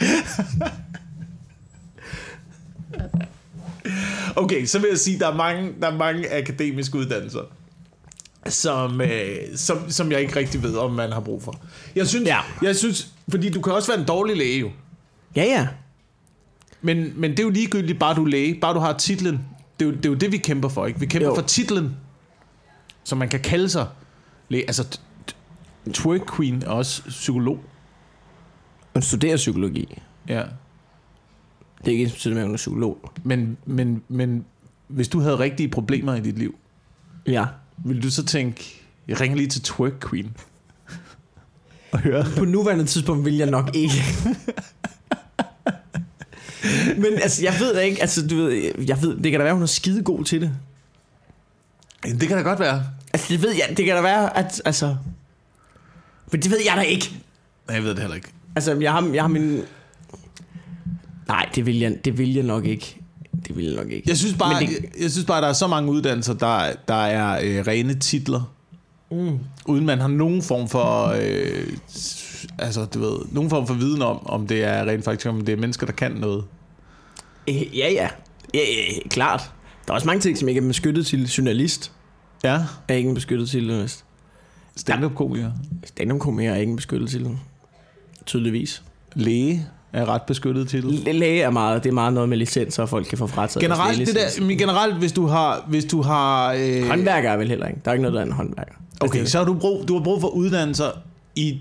Okay, 4.35 4.65
så 4.65 4.79
vil 4.79 4.87
jeg 4.89 4.99
sige, 4.99 5.13
at 5.15 5.19
der 5.21 5.27
er 5.27 5.35
mange, 5.35 5.71
der 5.81 5.87
er 5.87 5.97
mange 5.97 6.33
akademiske 6.33 6.97
uddannelser, 6.97 7.39
som, 8.47 9.01
øh, 9.01 9.35
som, 9.55 9.89
som 9.89 10.11
jeg 10.11 10.21
ikke 10.21 10.35
rigtig 10.35 10.63
ved, 10.63 10.75
om 10.75 10.91
man 10.91 11.11
har 11.11 11.19
brug 11.19 11.43
for. 11.43 11.55
Jeg 11.95 12.07
synes, 12.07 12.27
Ja. 12.27 12.37
jeg 12.61 12.75
synes 12.75 13.07
fordi 13.29 13.49
du 13.49 13.61
kan 13.61 13.73
også 13.73 13.91
være 13.91 13.99
en 14.01 14.07
dårlig 14.07 14.37
læge 14.37 14.59
jo. 14.59 14.69
Ja, 15.35 15.43
ja. 15.43 15.67
Men, 16.81 17.13
men 17.15 17.31
det 17.31 17.39
er 17.39 17.43
jo 17.43 17.49
ligegyldigt, 17.49 17.99
bare 17.99 18.15
du 18.15 18.23
er 18.23 18.27
læge, 18.29 18.59
bare 18.61 18.73
du 18.73 18.79
har 18.79 18.93
titlen. 18.97 19.39
Det 19.79 19.85
er, 19.85 19.89
jo, 19.89 19.95
det 19.95 20.05
er 20.05 20.09
jo 20.09 20.15
det, 20.15 20.31
vi 20.31 20.37
kæmper 20.37 20.69
for, 20.69 20.85
ikke? 20.85 20.99
Vi 20.99 21.05
kæmper 21.05 21.27
Jo. 21.29 21.35
for 21.35 21.41
titlen, 21.41 21.95
som 23.03 23.17
man 23.17 23.29
kan 23.29 23.39
kalde 23.39 23.69
sig. 23.69 23.87
Altså, 24.51 24.99
twerk 25.93 26.35
queen 26.35 26.63
er 26.63 26.69
også 26.69 27.01
psykolog. 27.07 27.59
Man 28.93 29.01
studerer 29.01 29.37
psykologi. 29.37 29.97
Ja. 30.27 30.43
Det 31.85 31.87
er 31.87 31.91
ikke 31.91 32.03
ens 32.03 32.25
med, 32.25 32.37
at 32.37 32.43
hun 32.43 32.53
er 32.53 32.57
psykolog. 32.57 33.11
Men, 33.23 33.57
men, 33.65 34.03
men 34.07 34.45
hvis 34.87 35.07
du 35.07 35.19
havde 35.19 35.39
rigtige 35.39 35.69
problemer 35.69 36.15
i 36.15 36.19
dit 36.21 36.37
liv, 36.37 36.55
Ja. 37.25 37.45
ville 37.77 38.01
du 38.01 38.09
så 38.11 38.25
tænke, 38.25 38.81
jeg 39.07 39.21
ringer 39.21 39.37
lige 39.37 39.47
til 39.49 39.61
twerk 39.61 40.09
queen? 40.09 40.33
Og 41.91 41.99
høre. 41.99 42.25
På 42.37 42.45
nuværende 42.45 42.85
tidspunkt 42.85 43.25
vil 43.25 43.37
jeg 43.37 43.49
nok 43.49 43.75
ikke. 43.75 43.93
Men 46.97 47.13
altså, 47.21 47.43
jeg 47.43 47.53
ved 47.59 47.73
da 47.73 47.79
ikke, 47.79 48.01
altså 48.01 48.27
du 48.27 48.35
ved, 48.35 48.73
jeg 48.87 49.01
ved, 49.01 49.17
det 49.17 49.31
kan 49.31 49.39
da 49.39 49.43
være, 49.43 49.53
hun 49.53 49.63
er 49.63 49.67
skide 49.67 50.03
god 50.03 50.23
til 50.23 50.41
det. 50.41 50.51
Det 52.03 52.27
kan 52.27 52.37
da 52.37 52.43
godt 52.43 52.59
være. 52.59 52.83
Altså, 53.13 53.27
det 53.33 53.41
ved 53.43 53.51
jeg, 53.51 53.77
det 53.77 53.85
kan 53.85 53.95
da 53.95 54.01
være, 54.01 54.37
at, 54.37 54.61
altså... 54.65 54.95
Men 56.31 56.41
det 56.41 56.51
ved 56.51 56.57
jeg 56.65 56.73
da 56.77 56.81
ikke. 56.81 57.11
Nej, 57.67 57.75
jeg 57.75 57.83
ved 57.83 57.89
det 57.91 57.99
heller 57.99 58.15
ikke. 58.15 58.27
Altså, 58.55 58.73
jeg 58.79 58.91
har, 58.91 59.09
jeg 59.13 59.23
har 59.23 59.27
min... 59.27 59.61
Nej, 61.27 61.49
det 61.55 61.65
vil, 61.65 61.79
jeg, 61.79 61.97
det 62.05 62.17
vil 62.17 62.33
jeg 62.33 62.43
nok 62.43 62.65
ikke. 62.65 62.97
Det 63.47 63.57
vil 63.57 63.65
jeg 63.65 63.75
nok 63.75 63.91
ikke. 63.91 64.09
Jeg 64.09 64.17
synes 64.17 64.33
bare, 64.39 64.59
Men 64.61 64.69
det... 64.69 64.75
jeg, 64.81 65.01
jeg 65.01 65.11
synes 65.11 65.25
bare 65.25 65.41
der 65.41 65.47
er 65.47 65.53
så 65.53 65.67
mange 65.67 65.91
uddannelser, 65.91 66.33
der, 66.33 66.71
der 66.87 66.93
er 66.93 67.39
øh, 67.43 67.67
rene 67.67 67.99
titler, 67.99 68.49
Mm. 69.11 69.39
uden 69.65 69.85
man 69.85 69.99
har 69.99 70.07
nogen 70.07 70.41
form 70.41 70.69
for, 70.69 71.07
øh, 71.21 71.67
altså 72.59 72.85
du 72.85 72.99
ved, 72.99 73.17
nogen 73.31 73.49
form 73.49 73.67
for 73.67 73.73
viden 73.73 74.01
om, 74.01 74.27
om 74.27 74.47
det 74.47 74.63
er 74.63 74.85
rent 74.85 75.03
faktisk, 75.05 75.27
om 75.27 75.45
det 75.45 75.53
er 75.53 75.57
mennesker, 75.57 75.85
der 75.85 75.93
kan 75.93 76.11
noget. 76.11 76.43
Øh, 77.49 77.77
Ja, 77.77 77.91
ja. 77.91 78.09
Ja, 78.53 78.59
ja, 78.59 79.07
klart. 79.09 79.51
Der 79.87 79.91
er 79.91 79.95
også 79.95 80.07
mange 80.07 80.21
ting, 80.21 80.37
som 80.37 80.47
ikke 80.47 80.61
er 80.61 80.67
beskyttet 80.67 81.05
til. 81.05 81.27
Journalist 81.27 81.91
Ja, 82.43 82.63
er 82.87 82.93
ikke 82.95 83.09
en 83.09 83.15
beskyttet 83.15 83.49
til. 83.49 83.91
stand-up-komiker. 84.75 85.51
Stand-up-komiker 85.85 86.51
er 86.51 86.55
ikke 86.57 86.69
en 86.69 86.75
beskyttet 86.75 87.09
til. 87.09 87.37
Tydeligvis. 88.25 88.83
Læge 89.15 89.67
er 89.93 90.05
ret 90.05 90.21
beskyttet 90.21 90.67
til. 90.69 90.83
Læ- 90.83 91.11
Læge 91.11 91.41
er 91.41 91.49
meget, 91.49 91.83
det 91.83 91.89
er 91.89 91.93
meget 91.93 92.13
noget 92.13 92.29
med 92.29 92.37
licenser, 92.37 92.83
og 92.83 92.89
folk 92.89 93.05
kan 93.07 93.17
få 93.17 93.27
frataget 93.27 93.63
Generelt, 93.63 93.97
det 94.07 94.15
der, 94.15 94.45
men 94.45 94.57
generelt, 94.57 94.95
hvis 94.95 95.11
du 95.11 95.25
har, 95.27 95.65
hvis 95.67 95.85
du 95.85 96.01
har, 96.01 96.53
øh, 96.53 96.87
Håndværker 96.87 97.29
er 97.31 97.37
vel 97.37 97.47
heller 97.49 97.67
ikke. 97.67 97.79
Der 97.85 97.91
er 97.91 97.93
ikke 97.93 98.01
noget, 98.01 98.13
der 98.13 98.19
er 98.21 98.25
en 98.25 98.31
håndværker. 98.31 98.73
okay, 99.01 99.19
Altså, 99.19 99.31
så 99.31 99.37
har 99.37 99.45
du 99.45 99.53
brug, 99.53 99.87
du 99.87 99.93
har 99.97 100.03
brug 100.03 100.21
for 100.21 100.27
uddannelser 100.27 100.91
i, 101.35 101.59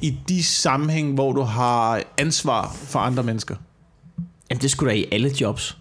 i 0.00 0.16
de 0.28 0.42
sammenhæng, 0.44 1.14
hvor 1.14 1.32
du 1.32 1.42
har 1.42 2.02
ansvar 2.18 2.72
for 2.74 2.98
andre 2.98 3.22
mennesker. 3.22 3.54
Jamen, 4.50 4.62
det 4.62 4.70
skulle 4.70 4.90
da 4.92 4.96
i 4.96 5.04
alle 5.12 5.30
jobs. 5.40 5.78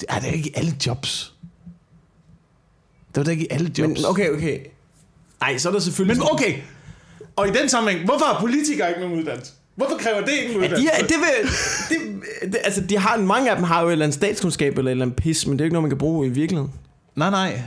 Det 0.00 0.06
er 0.08 0.20
da 0.20 0.26
ikke 0.26 0.48
i 0.48 0.52
alle 0.54 0.74
jobs. 0.86 1.32
Det 3.14 3.20
er 3.20 3.24
da 3.24 3.30
ikke 3.30 3.44
i 3.44 3.48
alle 3.50 3.70
jobs. 3.78 3.88
Men 4.00 4.04
okay, 4.06 4.30
okay. 4.30 4.58
Ej, 5.42 5.58
så 5.58 5.68
er 5.68 5.72
der 5.72 5.80
selvfølgelig... 5.80 6.18
Men 6.22 6.28
okay, 6.32 6.54
og 7.36 7.48
i 7.48 7.50
den 7.50 7.68
sammenhæng, 7.68 8.04
hvorfor 8.04 8.24
har 8.24 8.40
politikere 8.40 8.88
ikke 8.88 9.00
nogen 9.00 9.18
uddannelse? 9.18 9.52
Hvorfor 9.76 9.96
kræver 9.98 10.20
det 10.20 10.32
ikke 10.32 10.44
en 10.44 10.50
Ja, 10.50 10.56
uddannelse? 10.58 10.82
de, 10.82 10.88
er, 11.02 11.06
det 11.06 11.16
vil, 11.16 11.48
det, 11.88 12.52
det, 12.52 12.58
altså, 12.64 12.80
de 12.80 12.98
har, 12.98 13.18
mange 13.18 13.50
af 13.50 13.56
dem 13.56 13.64
har 13.64 13.80
jo 13.82 13.88
et 13.88 13.92
eller 13.92 14.04
andet 14.04 14.14
statskundskab 14.14 14.78
eller 14.78 14.90
et 14.90 14.92
eller 14.92 15.04
andet 15.04 15.16
pis, 15.16 15.46
men 15.46 15.52
det 15.52 15.60
er 15.60 15.64
jo 15.64 15.66
ikke 15.66 15.72
noget, 15.72 15.82
man 15.82 15.90
kan 15.90 15.98
bruge 15.98 16.26
i 16.26 16.30
virkeligheden. 16.30 16.72
Nej, 17.16 17.30
nej. 17.30 17.62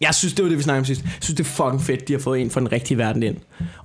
Jeg 0.00 0.14
synes, 0.14 0.34
det 0.34 0.42
var 0.42 0.48
det, 0.48 0.58
vi 0.58 0.62
snakkede 0.62 0.80
om 0.80 0.84
sidst. 0.84 1.02
Jeg 1.02 1.10
synes, 1.20 1.36
det 1.36 1.44
er 1.44 1.48
fucking 1.48 1.82
fedt, 1.82 2.08
de 2.08 2.12
har 2.12 2.20
fået 2.20 2.40
en 2.40 2.50
fra 2.50 2.60
den 2.60 2.72
rigtige 2.72 2.98
verden 2.98 3.22
ind. 3.22 3.36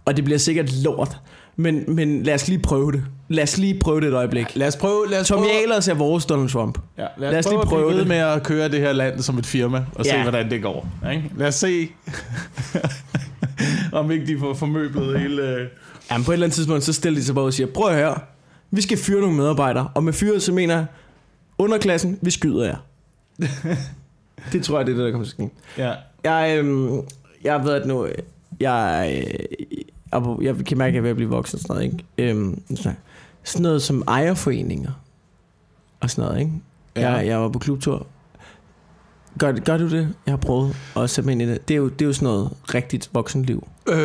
Og 0.05 0.15
det 0.17 0.23
bliver 0.25 0.37
sikkert 0.37 0.73
lort. 0.73 1.17
Men, 1.61 1.83
men 1.95 2.23
lad 2.23 2.33
os 2.33 2.47
lige 2.47 2.59
prøve 2.59 2.91
det. 2.91 3.03
Lad 3.29 3.43
os 3.43 3.57
lige 3.57 3.79
prøve 3.79 4.01
det 4.01 4.07
et 4.07 4.13
øjeblik. 4.13 4.45
Lad 4.55 4.67
os 4.67 4.75
prøve, 4.75 5.09
lad 5.09 5.19
os 5.19 5.27
Tommy 5.27 5.43
prøve, 5.43 5.61
Ahlers 5.61 5.87
er 5.87 5.93
vores 5.93 6.25
Donald 6.25 6.49
Trump. 6.49 6.77
ja, 6.97 7.01
lad 7.17 7.27
os, 7.27 7.31
lad 7.31 7.39
os 7.39 7.45
lige 7.45 7.55
prøve, 7.55 7.65
prøve 7.65 7.81
at 7.81 7.85
blive 7.87 7.93
ved 7.93 7.99
det. 7.99 8.07
med 8.07 8.17
at 8.17 8.43
køre 8.43 8.69
det 8.69 8.79
her 8.79 8.93
land 8.93 9.19
som 9.21 9.37
et 9.37 9.45
firma, 9.45 9.85
og 9.95 10.05
se, 10.05 10.15
Ja. 10.15 10.21
hvordan 10.23 10.49
det 10.51 10.61
går. 10.61 10.87
Ikke? 11.11 11.31
Lad 11.37 11.47
os 11.47 11.55
se, 11.55 11.87
om 13.91 14.11
ikke 14.11 14.25
de 14.27 14.39
får 14.39 14.53
formøblet 14.53 15.19
hele... 15.19 15.69
Jamen, 16.11 16.25
på 16.25 16.31
et 16.31 16.33
eller 16.33 16.45
andet 16.45 16.55
tidspunkt, 16.55 16.83
så 16.83 16.93
stiller 16.93 17.19
de 17.19 17.25
sig 17.25 17.35
bare 17.35 17.45
og 17.45 17.53
siger, 17.53 17.67
prøv 17.67 17.87
at 17.89 17.95
høre, 17.95 18.19
vi 18.71 18.81
skal 18.81 18.97
fyre 18.97 19.21
nogle 19.21 19.35
medarbejdere. 19.37 19.89
Og 19.95 20.03
med 20.03 20.13
fyret, 20.13 20.43
så 20.43 20.53
mener 20.53 20.75
jeg, 20.75 20.85
underklassen, 21.57 22.19
vi 22.21 22.31
skyder 22.31 22.65
jer. 22.65 22.75
det 24.51 24.63
tror 24.63 24.77
jeg, 24.77 24.85
det 24.87 24.91
er 24.93 24.95
det, 24.97 25.05
der 25.05 25.11
kommer 25.11 25.25
til 25.27 25.35
at 25.43 25.49
ske. 25.49 25.83
Ja. 25.83 25.93
Jeg, 26.23 26.57
øhm, 26.57 27.01
jeg 27.43 27.63
ved 27.63 27.71
at 27.73 27.87
nu, 27.87 28.07
jeg, 28.59 29.25
øh, 30.15 30.45
jeg 30.45 30.65
kan 30.65 30.77
mærke, 30.77 30.89
at 30.89 30.93
jeg 30.93 30.99
er 30.99 31.01
ved 31.01 31.09
at 31.09 31.15
blive 31.15 31.29
voksen 31.29 31.55
og 31.55 31.61
sådan 31.61 31.75
noget, 31.75 31.85
ikke? 32.17 32.29
Øhm, 32.31 32.61
sådan 33.43 33.61
noget 33.61 33.81
som 33.81 34.03
ejerforeninger 34.07 34.91
og 35.99 36.09
sådan 36.09 36.29
noget, 36.29 36.39
ikke? 36.39 36.51
Ja. 36.95 37.11
Jeg, 37.11 37.27
jeg 37.27 37.41
var 37.41 37.49
på 37.49 37.59
klubtur. 37.59 38.07
Gør, 39.39 39.51
gør 39.51 39.77
du 39.77 39.89
det? 39.89 40.15
Jeg 40.25 40.31
har 40.31 40.37
prøvet 40.37 40.75
at 40.97 41.09
sætte 41.09 41.25
mig 41.25 41.31
ind 41.31 41.41
i 41.41 41.45
det. 41.45 41.67
Det 41.67 41.73
er 41.73 41.77
jo, 41.77 41.89
det 41.89 42.01
er 42.01 42.05
jo 42.05 42.13
sådan 42.13 42.25
noget 42.25 42.51
rigtigt 42.73 43.09
voksenliv. 43.13 43.67
Øh, 43.87 44.01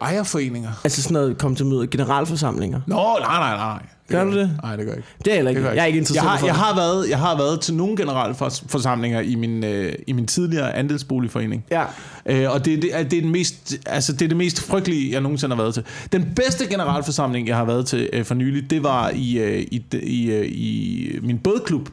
ejerforeninger. 0.00 0.70
Altså 0.84 1.02
sådan 1.02 1.12
noget, 1.12 1.38
kom 1.38 1.56
til 1.56 1.66
møde, 1.66 1.86
generalforsamlinger. 1.86 2.80
Nå, 2.86 2.96
nej, 3.20 3.38
nej, 3.38 3.56
nej. 3.56 3.82
Gør 4.08 4.24
du 4.24 4.38
det? 4.38 4.58
Nej, 4.62 4.76
det 4.76 4.84
gør 4.86 4.92
jeg 4.92 4.98
ikke. 4.98 5.08
Det 5.18 5.26
er 5.26 5.30
jeg 5.30 5.36
heller 5.36 5.50
ikke. 5.50 5.60
Det 5.60 5.68
gør 5.68 5.74
Jeg 5.74 5.82
er 5.82 5.86
ikke 5.86 5.98
interesseret 5.98 6.24
jeg 6.24 6.38
har, 6.38 6.46
jeg 6.46 6.54
har 6.54 6.74
været, 6.74 7.08
jeg 7.10 7.18
har 7.18 7.36
været 7.36 7.60
til 7.60 7.74
nogle 7.74 7.96
generalforsamlinger 7.96 9.20
i 9.20 9.34
min, 9.34 9.64
øh, 9.64 9.92
i 10.06 10.12
min 10.12 10.26
tidligere 10.26 10.74
andelsboligforening. 10.74 11.64
Ja. 11.70 11.84
Øh, 12.26 12.50
og 12.50 12.64
det, 12.64 12.82
det, 12.82 12.98
er, 12.98 13.02
det, 13.02 13.16
er 13.16 13.22
den 13.22 13.30
mest, 13.30 13.74
altså 13.86 14.12
det 14.12 14.22
er 14.22 14.28
det 14.28 14.36
mest 14.36 14.60
frygtelige, 14.60 15.12
jeg 15.12 15.20
nogensinde 15.20 15.56
har 15.56 15.62
været 15.62 15.74
til. 15.74 15.82
Den 16.12 16.32
bedste 16.36 16.66
generalforsamling, 16.66 17.48
jeg 17.48 17.56
har 17.56 17.64
været 17.64 17.86
til 17.86 18.10
øh, 18.12 18.24
for 18.24 18.34
nylig, 18.34 18.70
det 18.70 18.82
var 18.82 19.10
i, 19.14 19.38
øh, 19.38 19.60
i, 19.60 19.84
i, 20.02 20.30
øh, 20.30 20.46
i 20.48 21.18
min 21.22 21.38
bådklub 21.38 21.88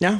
Ja. 0.00 0.18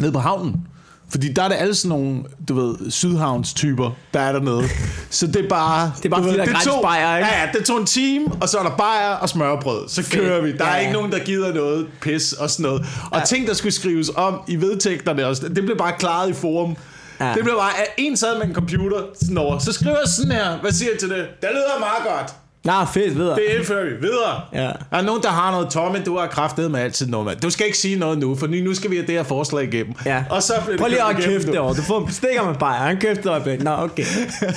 nede 0.00 0.12
på 0.12 0.18
havnen. 0.18 0.66
Fordi 1.10 1.32
der 1.32 1.42
er 1.42 1.48
det 1.48 1.56
alle 1.56 1.74
sådan 1.74 1.88
nogle, 1.88 2.22
du 2.48 2.54
ved, 2.54 2.90
Sydhavns-typer, 2.90 3.90
der 4.14 4.20
er 4.20 4.32
dernede. 4.32 4.62
Så 5.10 5.26
det 5.26 5.36
er 5.44 5.48
bare... 5.48 5.92
Det 5.96 6.04
er 6.04 6.08
bare 6.08 6.22
fordi, 6.22 6.36
der 6.36 6.42
er 6.42 6.46
gratis 6.46 6.68
bajer, 6.82 7.16
ikke? 7.16 7.28
Ja, 7.28 7.40
ja, 7.40 7.48
det 7.58 7.64
tog 7.66 7.78
en 7.80 7.86
time, 7.86 8.26
og 8.40 8.48
så 8.48 8.58
er 8.58 8.62
der 8.62 8.76
bajer 8.76 9.10
og 9.14 9.28
smørbrød. 9.28 9.88
Så 9.88 10.02
Fedt. 10.02 10.22
kører 10.22 10.42
vi. 10.42 10.52
Der 10.52 10.64
Ja, 10.64 10.70
er 10.70 10.74
ja. 10.74 10.80
ikke 10.80 10.92
nogen, 10.92 11.12
der 11.12 11.18
gider 11.18 11.54
noget 11.54 11.86
pis 12.00 12.32
og 12.32 12.50
sådan 12.50 12.62
noget. 12.70 12.86
Og 13.10 13.22
ting, 13.28 13.46
der 13.46 13.54
skulle 13.54 13.72
skrives 13.72 14.10
om 14.16 14.40
i 14.48 14.56
vedtægterne 14.56 15.26
også, 15.26 15.48
det 15.48 15.64
blev 15.64 15.76
bare 15.78 15.92
klaret 15.98 16.30
i 16.30 16.32
forum. 16.32 16.76
Ja. 17.20 17.34
Det 17.34 17.42
blev 17.44 17.54
bare, 17.58 17.78
at 17.80 17.86
en 17.98 18.16
sad 18.16 18.38
med 18.38 18.46
en 18.46 18.54
computer 18.54 18.98
sådan 19.22 19.38
over. 19.38 19.58
Så 19.58 19.72
skriver 19.72 19.96
jeg 19.96 20.08
sådan 20.08 20.32
her. 20.32 20.58
Hvad 20.60 20.72
siger 20.72 20.90
jeg 20.90 21.00
til 21.00 21.08
det? 21.08 21.26
Det 21.40 21.48
lyder 21.52 21.78
meget 21.78 22.18
godt. 22.18 22.34
Nå, 22.64 22.72
fedt, 22.92 23.16
videre. 23.16 23.36
Det 23.36 23.42
indfører 23.58 23.84
vi 23.84 23.90
videre. 24.00 24.40
Ja. 24.52 24.72
Der 24.90 24.96
er 24.98 25.02
nogen, 25.02 25.22
der 25.22 25.28
har 25.28 25.50
noget 25.50 25.70
tomme, 25.70 26.02
du 26.06 26.18
har 26.18 26.26
kraftet 26.26 26.70
med 26.70 26.80
altid 26.80 27.06
noget 27.06 27.26
med. 27.26 27.36
Du 27.36 27.50
skal 27.50 27.66
ikke 27.66 27.78
sige 27.78 27.98
noget 27.98 28.18
nu, 28.18 28.34
for 28.34 28.46
nu 28.46 28.74
skal 28.74 28.90
vi 28.90 28.96
have 28.96 29.06
det 29.06 29.14
her 29.14 29.22
forslag 29.22 29.64
igennem. 29.74 29.94
Ja. 30.06 30.24
Og 30.30 30.42
så 30.42 30.52
bliver 30.52 30.70
det 30.70 30.80
Prøv 30.80 30.88
lige 30.88 31.38
at 31.38 31.46
nu. 31.46 31.52
derovre. 31.52 31.76
Du 31.76 31.82
får 31.82 32.06
en 32.06 32.12
stikker 32.12 32.44
med 32.44 32.54
bajer. 32.54 32.78
Han 32.78 32.96
kæfte 32.96 33.28
øjeblik. 33.28 33.62
Nå, 33.62 33.70
okay. 33.70 34.04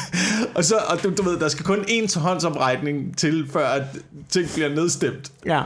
og 0.56 0.64
så, 0.64 0.76
og 0.88 1.04
du, 1.04 1.12
du 1.18 1.24
ved, 1.24 1.40
der 1.40 1.48
skal 1.48 1.66
kun 1.66 1.80
én 1.80 2.20
håndsoprækning 2.20 3.18
til, 3.18 3.48
før 3.54 3.68
at 3.68 3.84
ting 4.30 4.50
bliver 4.54 4.70
nedstemt. 4.70 5.32
Ja. 5.46 5.62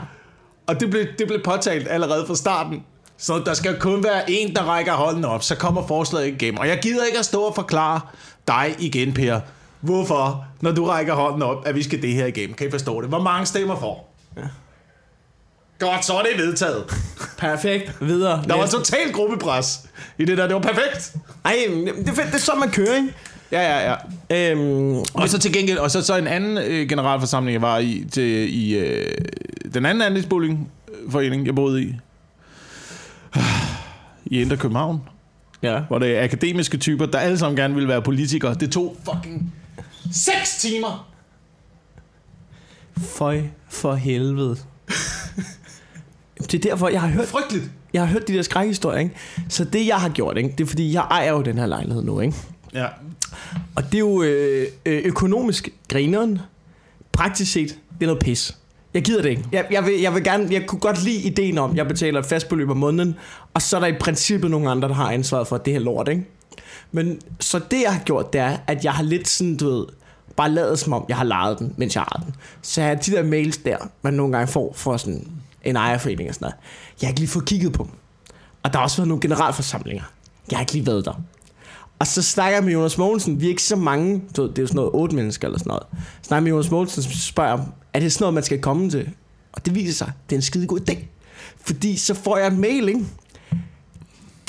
Og 0.66 0.80
det 0.80 0.90
blev, 0.90 1.06
det 1.18 1.26
blev 1.26 1.42
påtalt 1.44 1.88
allerede 1.90 2.24
fra 2.26 2.34
starten. 2.34 2.82
Så 3.18 3.42
der 3.46 3.54
skal 3.54 3.76
kun 3.80 4.04
være 4.04 4.30
en, 4.30 4.54
der 4.54 4.62
rækker 4.62 4.92
hånden 4.92 5.24
op, 5.24 5.42
så 5.42 5.56
kommer 5.56 5.86
forslaget 5.86 6.26
igennem. 6.26 6.58
Og 6.58 6.68
jeg 6.68 6.78
gider 6.82 7.04
ikke 7.04 7.18
at 7.18 7.24
stå 7.24 7.40
og 7.42 7.54
forklare 7.54 8.00
dig 8.48 8.74
igen, 8.78 9.12
Per, 9.12 9.40
hvorfor, 9.80 10.44
når 10.60 10.72
du 10.72 10.84
rækker 10.84 11.14
hånden 11.14 11.42
op, 11.42 11.66
at 11.66 11.74
vi 11.74 11.82
skal 11.82 12.02
det 12.02 12.14
her 12.14 12.26
igennem. 12.26 12.54
Kan 12.54 12.68
I 12.68 12.70
forstå 12.70 13.00
det? 13.00 13.08
Hvor 13.08 13.22
mange 13.22 13.46
stemmer 13.46 13.76
får? 13.80 14.14
Ja. 14.36 14.42
Godt, 15.78 16.04
så 16.04 16.12
er 16.18 16.22
det 16.22 16.30
vedtaget. 16.46 16.84
Perfekt. 17.38 17.96
Videre. 18.00 18.42
Der 18.48 18.54
var 18.54 18.60
Næste. 18.60 18.76
total 18.76 19.12
gruppepres 19.12 19.80
i 20.18 20.24
det 20.24 20.38
der. 20.38 20.46
Det 20.46 20.54
var 20.54 20.60
perfekt. 20.60 21.16
Ej, 21.44 21.56
det 21.96 22.08
er 22.08 22.12
fedt. 22.12 22.26
Det 22.26 22.34
er 22.34 22.38
sådan, 22.38 22.60
man 22.60 22.70
kører, 22.70 22.96
ikke? 22.96 23.08
Ja, 23.52 23.60
ja, 23.62 23.94
ja. 24.30 24.50
Øhm, 24.52 24.96
Og 25.14 25.28
så 25.28 25.38
til 25.38 25.52
gengæld, 25.52 25.78
og 25.78 25.90
så, 25.90 26.02
så 26.02 26.16
en 26.16 26.26
anden 26.26 26.58
øh, 26.58 26.88
generalforsamling, 26.88 27.52
jeg 27.52 27.62
var 27.62 27.78
i, 27.78 28.04
til, 28.12 28.54
i 28.62 28.74
øh, 28.78 29.06
den 29.74 29.86
anden 29.86 30.02
andelsboligforening, 30.02 31.46
jeg 31.46 31.54
boede 31.54 31.82
i, 31.82 31.94
i 34.26 34.40
Indre 34.42 34.56
København, 34.56 35.00
ja. 35.62 35.80
hvor 35.80 35.98
det 35.98 36.16
er 36.18 36.24
akademiske 36.24 36.76
typer, 36.76 37.06
der 37.06 37.18
alle 37.18 37.38
sammen 37.38 37.56
gerne 37.56 37.74
ville 37.74 37.88
være 37.88 38.02
politikere. 38.02 38.54
Det 38.54 38.72
tog 38.72 38.96
fucking 39.04 39.54
6 40.12 40.58
timer. 40.60 41.08
Føj 42.98 43.42
for 43.68 43.94
helvede. 43.94 44.56
det 46.36 46.54
er 46.54 46.58
derfor, 46.58 46.88
jeg 46.88 47.00
har 47.00 47.08
hørt 47.08 47.28
Frygteligt. 47.28 47.70
jeg 47.92 48.02
har 48.02 48.08
hørt 48.08 48.28
de 48.28 48.32
der 48.32 48.42
skrækhistorier, 48.42 48.98
ikke? 48.98 49.14
Så 49.48 49.64
det, 49.64 49.86
jeg 49.86 49.96
har 49.96 50.08
gjort, 50.08 50.36
ikke? 50.36 50.54
det 50.58 50.64
er 50.64 50.68
fordi, 50.68 50.92
jeg 50.92 51.06
ejer 51.10 51.32
jo 51.32 51.42
den 51.42 51.58
her 51.58 51.66
lejlighed 51.66 52.02
nu, 52.02 52.20
ikke? 52.20 52.36
Ja. 52.74 52.86
Og 53.76 53.84
det 53.84 53.94
er 53.94 53.98
jo 53.98 54.22
øh, 54.22 54.66
øh, 54.86 55.02
økonomisk 55.04 55.68
grineren. 55.88 56.38
Praktisk 57.12 57.52
set, 57.52 57.68
det 57.68 58.02
er 58.02 58.06
noget 58.06 58.22
pis. 58.22 58.56
Jeg 58.94 59.02
gider 59.02 59.22
det 59.22 59.30
ikke. 59.30 59.44
Jeg, 59.52 59.66
jeg, 59.70 59.84
vil, 59.86 60.00
jeg 60.00 60.14
vil 60.14 60.24
gerne, 60.24 60.48
jeg 60.50 60.66
kunne 60.66 60.80
godt 60.80 61.04
lide 61.04 61.22
ideen 61.22 61.58
om, 61.58 61.70
at 61.70 61.76
jeg 61.76 61.88
betaler 61.88 62.20
et 62.20 62.26
fast 62.26 62.48
beløb 62.48 62.70
om 62.70 62.76
måneden, 62.76 63.16
og 63.54 63.62
så 63.62 63.76
er 63.76 63.80
der 63.80 63.86
i 63.86 63.98
princippet 64.00 64.50
nogle 64.50 64.70
andre, 64.70 64.88
der 64.88 64.94
har 64.94 65.10
ansvaret 65.10 65.46
for 65.48 65.58
det 65.58 65.72
her 65.72 65.80
lort, 65.80 66.08
ikke? 66.08 66.24
Men 66.92 67.20
så 67.40 67.60
det, 67.70 67.82
jeg 67.82 67.92
har 67.92 68.02
gjort, 68.04 68.32
det 68.32 68.40
er, 68.40 68.56
at 68.66 68.84
jeg 68.84 68.92
har 68.92 69.02
lidt 69.02 69.28
sådan, 69.28 69.56
du 69.56 69.70
ved, 69.70 69.86
bare 70.38 70.50
lade 70.50 70.76
som 70.76 70.92
om, 70.92 71.04
jeg 71.08 71.16
har 71.16 71.24
lejet 71.24 71.58
den, 71.58 71.74
mens 71.76 71.94
jeg 71.94 72.02
har 72.02 72.22
den. 72.24 72.34
Så 72.62 72.80
jeg 72.80 72.88
har 72.88 72.94
de 72.94 73.10
der 73.10 73.22
mails 73.22 73.56
der, 73.56 73.76
man 74.02 74.14
nogle 74.14 74.32
gange 74.36 74.52
får 74.52 74.72
for 74.76 74.96
sådan 74.96 75.28
en 75.64 75.76
ejerforening 75.76 76.28
og 76.28 76.34
sådan 76.34 76.44
noget. 76.44 76.56
Jeg 77.00 77.06
har 77.06 77.10
ikke 77.10 77.20
lige 77.20 77.30
fået 77.30 77.44
kigget 77.44 77.72
på 77.72 77.82
dem. 77.82 77.92
Og 78.62 78.72
der 78.72 78.78
har 78.78 78.84
også 78.84 78.96
været 78.96 79.08
nogle 79.08 79.20
generalforsamlinger. 79.20 80.02
Jeg 80.50 80.56
har 80.56 80.62
ikke 80.62 80.72
lige 80.72 80.86
været 80.86 81.04
der. 81.04 81.22
Og 81.98 82.06
så 82.06 82.22
snakker 82.22 82.56
jeg 82.56 82.64
med 82.64 82.72
Jonas 82.72 82.98
Mogensen. 82.98 83.40
Vi 83.40 83.44
er 83.46 83.50
ikke 83.50 83.62
så 83.62 83.76
mange. 83.76 84.22
Du 84.36 84.42
ved, 84.42 84.50
det 84.50 84.58
er 84.58 84.62
jo 84.62 84.66
sådan 84.66 84.76
noget 84.76 84.90
otte 84.94 85.16
mennesker 85.16 85.48
eller 85.48 85.58
sådan 85.58 85.70
noget. 85.70 85.86
Snakker 86.22 86.42
med 86.42 86.50
Jonas 86.50 86.70
Mogensen, 86.70 87.02
som 87.02 87.12
spørger 87.12 87.58
er 87.94 88.00
det 88.00 88.12
sådan 88.12 88.22
noget, 88.22 88.34
man 88.34 88.42
skal 88.42 88.60
komme 88.60 88.90
til? 88.90 89.10
Og 89.52 89.66
det 89.66 89.74
viser 89.74 89.92
sig, 89.92 90.12
det 90.30 90.36
er 90.36 90.38
en 90.38 90.42
skide 90.42 90.66
god 90.66 90.80
idé. 90.90 90.96
Fordi 91.60 91.96
så 91.96 92.14
får 92.14 92.36
jeg 92.36 92.46
en 92.46 92.60
mail, 92.60 92.88
ikke? 92.88 93.04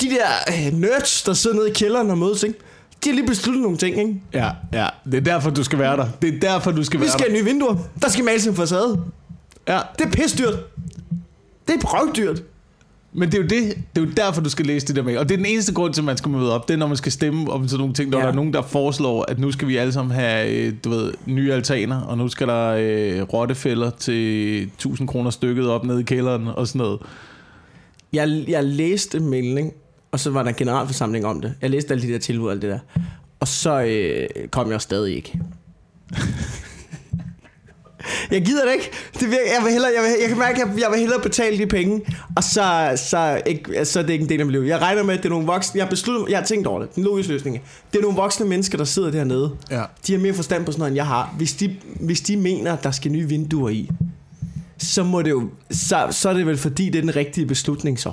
De 0.00 0.06
der 0.06 0.26
øh, 0.48 0.72
nerds, 0.72 1.22
der 1.22 1.32
sidder 1.32 1.56
nede 1.56 1.70
i 1.70 1.72
kælderen 1.72 2.10
og 2.10 2.18
mødes, 2.18 2.42
ikke? 2.42 2.58
De 3.04 3.08
har 3.08 3.14
lige 3.14 3.26
besluttet 3.26 3.62
nogle 3.62 3.76
ting, 3.78 3.98
ikke? 3.98 4.14
Ja, 4.34 4.50
ja. 4.72 4.86
Det 5.04 5.14
er 5.14 5.20
derfor, 5.20 5.50
du 5.50 5.64
skal 5.64 5.78
være 5.78 5.96
der. 5.96 6.06
Det 6.22 6.34
er 6.34 6.40
derfor, 6.40 6.70
du 6.70 6.84
skal 6.84 7.00
Vi 7.00 7.04
være 7.04 7.12
skal 7.12 7.26
have 7.30 7.38
nye 7.38 7.44
vinduer. 7.44 7.76
Der 8.02 8.08
skal 8.08 8.24
males 8.24 8.46
en 8.46 8.54
facade. 8.54 9.00
Ja, 9.68 9.78
Det 9.98 10.06
er 10.06 10.10
pisdyrt. 10.10 10.54
Det 11.68 11.74
er 11.74 11.78
røvdyrt. 11.84 12.42
Men 13.12 13.32
det 13.32 13.38
er, 13.38 13.42
jo 13.42 13.48
det, 13.48 13.76
det 13.96 14.02
er 14.02 14.06
jo 14.06 14.12
derfor, 14.16 14.40
du 14.40 14.50
skal 14.50 14.66
læse 14.66 14.86
det 14.86 14.96
der 14.96 15.02
med. 15.02 15.16
Og 15.16 15.28
det 15.28 15.34
er 15.34 15.36
den 15.38 15.46
eneste 15.46 15.74
grund 15.74 15.94
til, 15.94 16.00
at 16.00 16.04
man 16.04 16.16
skal 16.16 16.30
møde 16.30 16.54
op. 16.54 16.68
Det 16.68 16.74
er, 16.74 16.78
når 16.78 16.86
man 16.86 16.96
skal 16.96 17.12
stemme 17.12 17.52
om 17.52 17.68
sådan 17.68 17.78
nogle 17.80 17.94
ting, 17.94 18.10
når 18.10 18.18
Ja. 18.18 18.24
der 18.24 18.30
er 18.30 18.34
nogen, 18.34 18.52
der 18.52 18.62
foreslår, 18.62 19.24
at 19.28 19.38
nu 19.38 19.52
skal 19.52 19.68
vi 19.68 19.76
alle 19.76 19.92
sammen 19.92 20.14
have 20.14 20.50
øh, 20.50 20.72
du 20.84 20.90
ved, 20.90 21.12
nye 21.26 21.52
altaner, 21.52 22.00
og 22.00 22.18
nu 22.18 22.28
skal 22.28 22.46
der 22.48 22.66
øh, 22.78 23.22
rottefælder 23.22 23.90
til 23.90 24.62
1000 24.62 25.08
kroner 25.08 25.30
stykket 25.30 25.68
op 25.68 25.84
nede 25.84 26.00
i 26.00 26.04
kælderen 26.04 26.46
og 26.46 26.66
sådan 26.68 26.78
noget. 26.78 27.00
Jeg, 28.12 28.44
jeg 28.48 28.64
læste 28.64 29.20
mailen, 29.20 29.58
ikke? 29.58 29.70
Og 30.12 30.20
så 30.20 30.30
var 30.30 30.42
der 30.42 30.48
en 30.48 30.56
generalforsamling 30.56 31.26
om 31.26 31.40
det. 31.40 31.54
Jeg 31.62 31.70
læste 31.70 31.94
alle 31.94 32.08
de 32.08 32.12
der 32.12 32.18
tilbud 32.18 32.46
og 32.46 32.52
alt 32.52 32.62
det 32.62 32.70
der. 32.70 32.78
Og 33.40 33.48
så 33.48 33.80
øh, 33.80 34.48
kom 34.48 34.70
jeg 34.70 34.80
stadig 34.80 35.16
ikke. 35.16 35.40
jeg 38.30 38.44
gider 38.44 38.64
det 38.64 38.72
ikke. 38.72 38.90
Det 39.14 39.28
virker, 39.28 39.52
jeg, 39.56 39.64
vil 39.64 39.72
hellere, 39.72 39.90
jeg, 39.96 40.02
vil, 40.02 40.10
jeg 40.20 40.28
kan 40.28 40.38
mærke, 40.38 40.62
at 40.62 40.68
jeg, 40.68 40.80
jeg 40.80 40.90
vil 40.90 41.00
hellere 41.00 41.20
betale 41.20 41.58
de 41.58 41.66
penge, 41.66 42.00
og 42.36 42.44
så, 42.44 42.92
så, 42.96 43.42
ikke, 43.46 43.84
så 43.84 43.98
er 43.98 44.02
det 44.02 44.12
ikke 44.12 44.22
en 44.22 44.28
del 44.28 44.40
af 44.40 44.46
mit 44.46 44.52
liv. 44.52 44.60
Jeg 44.60 44.80
regner 44.80 45.02
med, 45.02 45.14
at 45.14 45.22
det 45.22 45.26
er 45.26 45.30
nogle 45.30 45.46
voksne... 45.46 45.78
Jeg 45.78 45.84
har 45.84 45.90
besluttet, 45.90 46.28
jeg 46.28 46.38
har 46.38 46.46
tænkt 46.46 46.66
over 46.66 46.80
det. 46.80 46.94
Den 46.94 47.04
logiske 47.04 47.32
løsning. 47.32 47.56
er, 47.56 47.60
Det 47.92 47.98
er 47.98 48.02
nogle 48.02 48.16
voksne 48.16 48.46
mennesker, 48.46 48.78
der 48.78 48.84
sidder 48.84 49.10
dernede. 49.10 49.56
Ja. 49.70 49.82
De 50.06 50.12
har 50.12 50.20
mere 50.20 50.34
forstand 50.34 50.64
på 50.64 50.72
sådan 50.72 50.80
noget, 50.80 50.90
end 50.90 50.96
jeg 50.96 51.06
har. 51.06 51.34
Hvis 51.36 51.54
de, 51.54 51.76
hvis 52.00 52.20
de 52.20 52.36
mener, 52.36 52.72
at 52.72 52.84
der 52.84 52.90
skal 52.90 53.12
nye 53.12 53.28
vinduer 53.28 53.68
i, 53.68 53.90
så 54.78 55.02
må 55.02 55.22
det 55.22 55.30
jo... 55.30 55.50
Så, 55.70 56.06
så 56.10 56.28
er 56.28 56.32
det 56.32 56.46
vel 56.46 56.56
fordi, 56.56 56.86
det 56.86 56.98
er 56.98 57.02
den 57.02 57.16
rigtige 57.16 57.46
beslutning 57.46 57.98
så. 57.98 58.12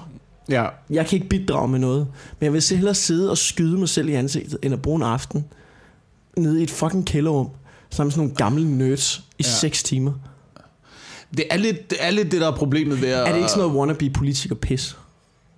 Ja. 0.50 0.66
Jeg 0.90 1.06
kan 1.08 1.16
ikke 1.18 1.30
bidrage 1.30 1.68
med 1.68 1.80
noget, 1.80 2.08
men 2.40 2.46
jeg 2.46 2.54
vil 2.54 2.62
så 2.62 2.76
hellere 2.76 2.96
sidde 2.96 3.32
og 3.32 3.38
skyde 3.38 3.78
mig 3.78 3.90
selv 3.90 4.10
i 4.10 4.14
ansigtet, 4.14 4.58
end 4.64 4.74
at 4.74 4.82
bruge 4.82 4.96
en 4.96 5.04
aften 5.04 5.46
nede 6.38 6.60
i 6.60 6.64
et 6.64 6.72
fucking 6.72 7.06
kælderrum, 7.06 7.50
sammen 7.90 8.08
med 8.08 8.12
sådan 8.12 8.22
nogle 8.24 8.36
gamle 8.36 8.78
nerds 8.78 9.18
i 9.40 9.44
Ja. 9.44 9.50
6 9.50 9.84
timer. 9.84 10.14
Det 11.38 11.46
er, 11.52 11.58
lidt, 11.58 11.90
det 11.90 11.98
er 12.02 12.12
lidt 12.12 12.32
det, 12.32 12.42
der 12.42 12.48
er 12.52 12.56
problemet 12.56 13.02
ved 13.02 13.10
at... 13.10 13.20
Er 13.28 13.32
det 13.32 13.38
ikke 13.38 13.50
sådan 13.50 13.64
noget 13.64 13.78
wannabe 13.80 14.10
politiker 14.10 14.56
pis? 14.56 14.98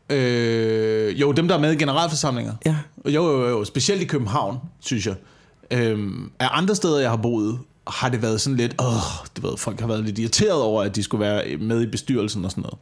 Øh, 0.09 1.21
jo, 1.21 1.31
dem, 1.31 1.47
der 1.47 1.55
er 1.55 1.59
med 1.59 1.71
i 1.71 1.75
generalforsamlinger. 1.75 2.53
Ja. 2.65 2.75
Jo, 3.05 3.11
jo, 3.31 3.47
jo. 3.49 3.63
Specielt 3.65 4.01
i 4.01 4.05
København, 4.05 4.57
synes 4.79 5.07
jeg. 5.07 5.15
Øhm, 5.71 6.31
af 6.39 6.47
andre 6.51 6.75
steder, 6.75 6.99
jeg 6.99 7.09
har 7.09 7.17
boet, 7.17 7.59
har 7.87 8.09
det 8.09 8.21
været 8.21 8.41
sådan 8.41 8.57
lidt... 8.57 8.75
Åh, 8.81 8.87
du 9.37 9.47
ved, 9.47 9.57
folk 9.57 9.79
har 9.79 9.87
været 9.87 10.03
lidt 10.05 10.19
irriteret 10.19 10.61
over, 10.61 10.83
at 10.83 10.95
de 10.95 11.03
skulle 11.03 11.21
være 11.21 11.57
med 11.57 11.81
i 11.81 11.85
bestyrelsen 11.87 12.45
og 12.45 12.51
sådan 12.51 12.61
noget. 12.61 12.77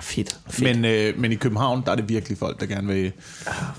Fedt. 0.00 0.36
Fedt. 0.50 0.62
Men, 0.76 0.84
øh, 0.84 1.18
men 1.18 1.32
i 1.32 1.34
København, 1.34 1.82
der 1.86 1.92
er 1.92 1.96
det 1.96 2.08
virkelig 2.08 2.38
folk, 2.38 2.60
der 2.60 2.66
gerne 2.66 2.86
vil 2.86 3.12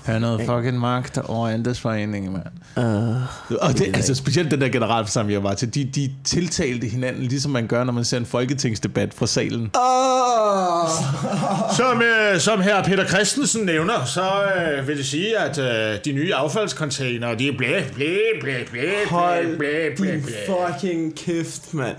have 0.04 0.20
noget 0.20 0.40
fucking 0.46 0.78
magt 0.78 1.18
over 1.18 1.48
andelsforeningen, 1.48 2.32
mand. 2.32 2.44
Uh, 2.76 3.22
Og 3.60 3.78
det, 3.78 3.86
altså 3.96 4.14
specielt 4.14 4.50
den 4.50 4.60
der 4.60 4.68
generalforsamling, 4.68 5.32
jeg 5.34 5.42
var 5.42 5.54
til, 5.54 5.74
de, 5.74 5.84
de 5.84 6.10
tiltalte 6.24 6.86
hinanden, 6.86 7.22
ligesom 7.22 7.50
man 7.52 7.66
gør, 7.66 7.84
når 7.84 7.92
man 7.92 8.04
ser 8.04 8.16
en 8.16 8.26
folketingsdebat 8.26 9.14
fra 9.14 9.26
salen. 9.26 9.70
oh. 9.74 10.88
Som, 11.76 12.02
øh, 12.02 12.40
som 12.40 12.60
her 12.60 12.82
Peter 12.84 13.06
Christensen 13.08 13.66
nævner, 13.66 14.04
så 14.04 14.22
øh, 14.78 14.88
vil 14.88 14.96
det 14.96 15.06
sige, 15.06 15.38
at 15.38 15.58
øh, 15.58 15.98
de 16.04 16.12
nye 16.12 16.34
affaldscontainer, 16.34 17.34
de 17.34 17.48
er 17.48 17.52
blæ, 17.58 17.80
blæ, 17.94 18.04
blæ, 18.40 18.40
blæ, 18.40 18.64
blæ, 18.70 19.04
Hold 19.10 19.56
blæ, 19.58 19.88
blæ, 19.96 20.18
blæ. 20.20 20.32
fucking 20.46 21.16
kæft, 21.16 21.74
mand. 21.74 21.96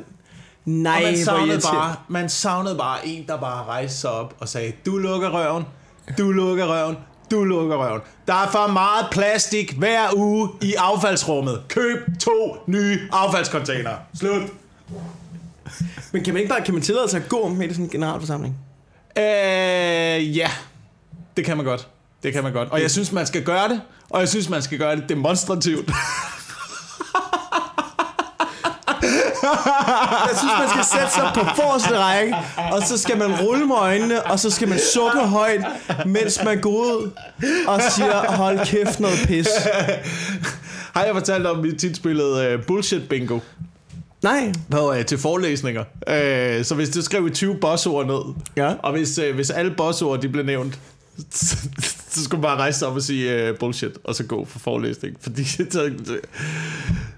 Og 0.65 0.71
Nej, 0.71 1.03
man 1.03 1.13
hvor 1.13 1.23
savnede, 1.23 1.59
bare, 1.59 1.95
man 2.07 2.29
savnede 2.29 2.75
bare 2.75 3.07
en, 3.07 3.27
der 3.27 3.37
bare 3.37 3.63
rejste 3.63 3.97
sig 3.99 4.09
op 4.09 4.35
og 4.39 4.49
sagde, 4.49 4.73
du 4.85 4.97
lukker 4.97 5.29
røven, 5.29 5.63
du 6.17 6.31
lukker 6.31 6.65
røven, 6.65 6.97
du 7.31 7.43
lukker 7.43 7.77
røven. 7.77 8.01
Der 8.27 8.33
er 8.33 8.51
for 8.51 8.67
meget 8.67 9.05
plastik 9.11 9.73
hver 9.77 10.15
uge 10.15 10.49
i 10.61 10.73
affaldsrummet. 10.73 11.61
Køb 11.67 11.97
to 12.19 12.57
nye 12.67 12.99
affaldscontainer. 13.11 13.91
Slut. 14.19 14.41
Men 16.11 16.23
kan 16.23 16.33
man 16.33 16.41
ikke 16.41 16.53
bare 16.53 16.61
kan 16.61 16.73
man 16.73 16.83
tillade 16.83 17.09
sig 17.09 17.21
at 17.23 17.29
gå 17.29 17.47
med 17.47 17.67
i 17.69 17.69
sådan 17.69 17.85
en 17.85 17.91
generalforsamling? 17.91 18.55
Øh, 19.17 20.37
ja, 20.37 20.51
det 21.37 21.45
kan 21.45 21.57
man 21.57 21.65
godt. 21.65 21.87
Det 22.23 22.33
kan 22.33 22.43
man 22.43 22.53
godt. 22.53 22.69
Og 22.69 22.81
jeg 22.81 22.91
synes, 22.91 23.11
man 23.11 23.27
skal 23.27 23.43
gøre 23.43 23.69
det, 23.69 23.81
og 24.09 24.19
jeg 24.19 24.29
synes, 24.29 24.49
man 24.49 24.61
skal 24.61 24.77
gøre 24.77 24.95
det 24.95 25.09
demonstrativt. 25.09 25.91
Jeg 30.29 30.37
synes, 30.37 30.53
man 30.59 30.69
skal 30.69 30.85
sætte 30.99 31.13
sig 31.13 31.31
på 31.35 31.39
forreste 31.55 31.97
række, 31.99 32.35
og 32.71 32.83
så 32.83 32.97
skal 32.97 33.17
man 33.17 33.41
rulle 33.41 33.65
med 33.65 33.75
øjnene, 33.75 34.23
og 34.23 34.39
så 34.39 34.49
skal 34.49 34.67
man 34.67 34.79
sukke 34.93 35.19
højt, 35.19 35.61
mens 36.05 36.39
man 36.45 36.61
går 36.61 36.69
ud 36.69 37.11
og 37.67 37.81
siger, 37.91 38.31
hold 38.31 38.65
kæft 38.65 38.99
noget 38.99 39.17
pis. 39.27 39.47
Har 40.93 41.03
jeg 41.03 41.13
fortalt 41.13 41.47
om, 41.47 41.57
at 41.57 41.63
vi 41.63 41.71
tit 41.77 41.95
spillede 41.97 42.55
uh, 42.57 42.65
bullshit 42.65 43.09
bingo 43.09 43.39
Nej. 44.21 44.51
på, 44.71 44.91
uh, 44.91 45.05
til 45.05 45.17
forelæsninger. 45.17 45.81
Uh, 45.81 46.65
så 46.65 46.73
hvis 46.75 46.89
du 46.89 47.01
skrev 47.01 47.29
20 47.31 47.55
bossord 47.55 48.05
ned, 48.05 48.33
Ja. 48.57 48.73
og 48.83 48.91
hvis, 48.91 49.19
uh, 49.19 49.35
hvis 49.35 49.49
alle 49.49 49.71
bossord 49.77 50.21
de 50.21 50.29
blev 50.29 50.45
nævnt, 50.45 50.79
så, 51.31 51.57
så 52.09 52.23
skulle 52.23 52.41
man 52.41 52.47
bare 52.49 52.57
rejse 52.57 52.79
sig 52.79 52.87
op 52.87 52.95
og 52.95 53.01
sige 53.01 53.51
uh, 53.51 53.57
bullshit, 53.57 53.91
og 54.03 54.15
så 54.15 54.23
gå 54.23 54.45
for 54.45 54.59
forelæsning. 54.59 55.15
Fordi 55.21 55.43
så, 55.71 55.91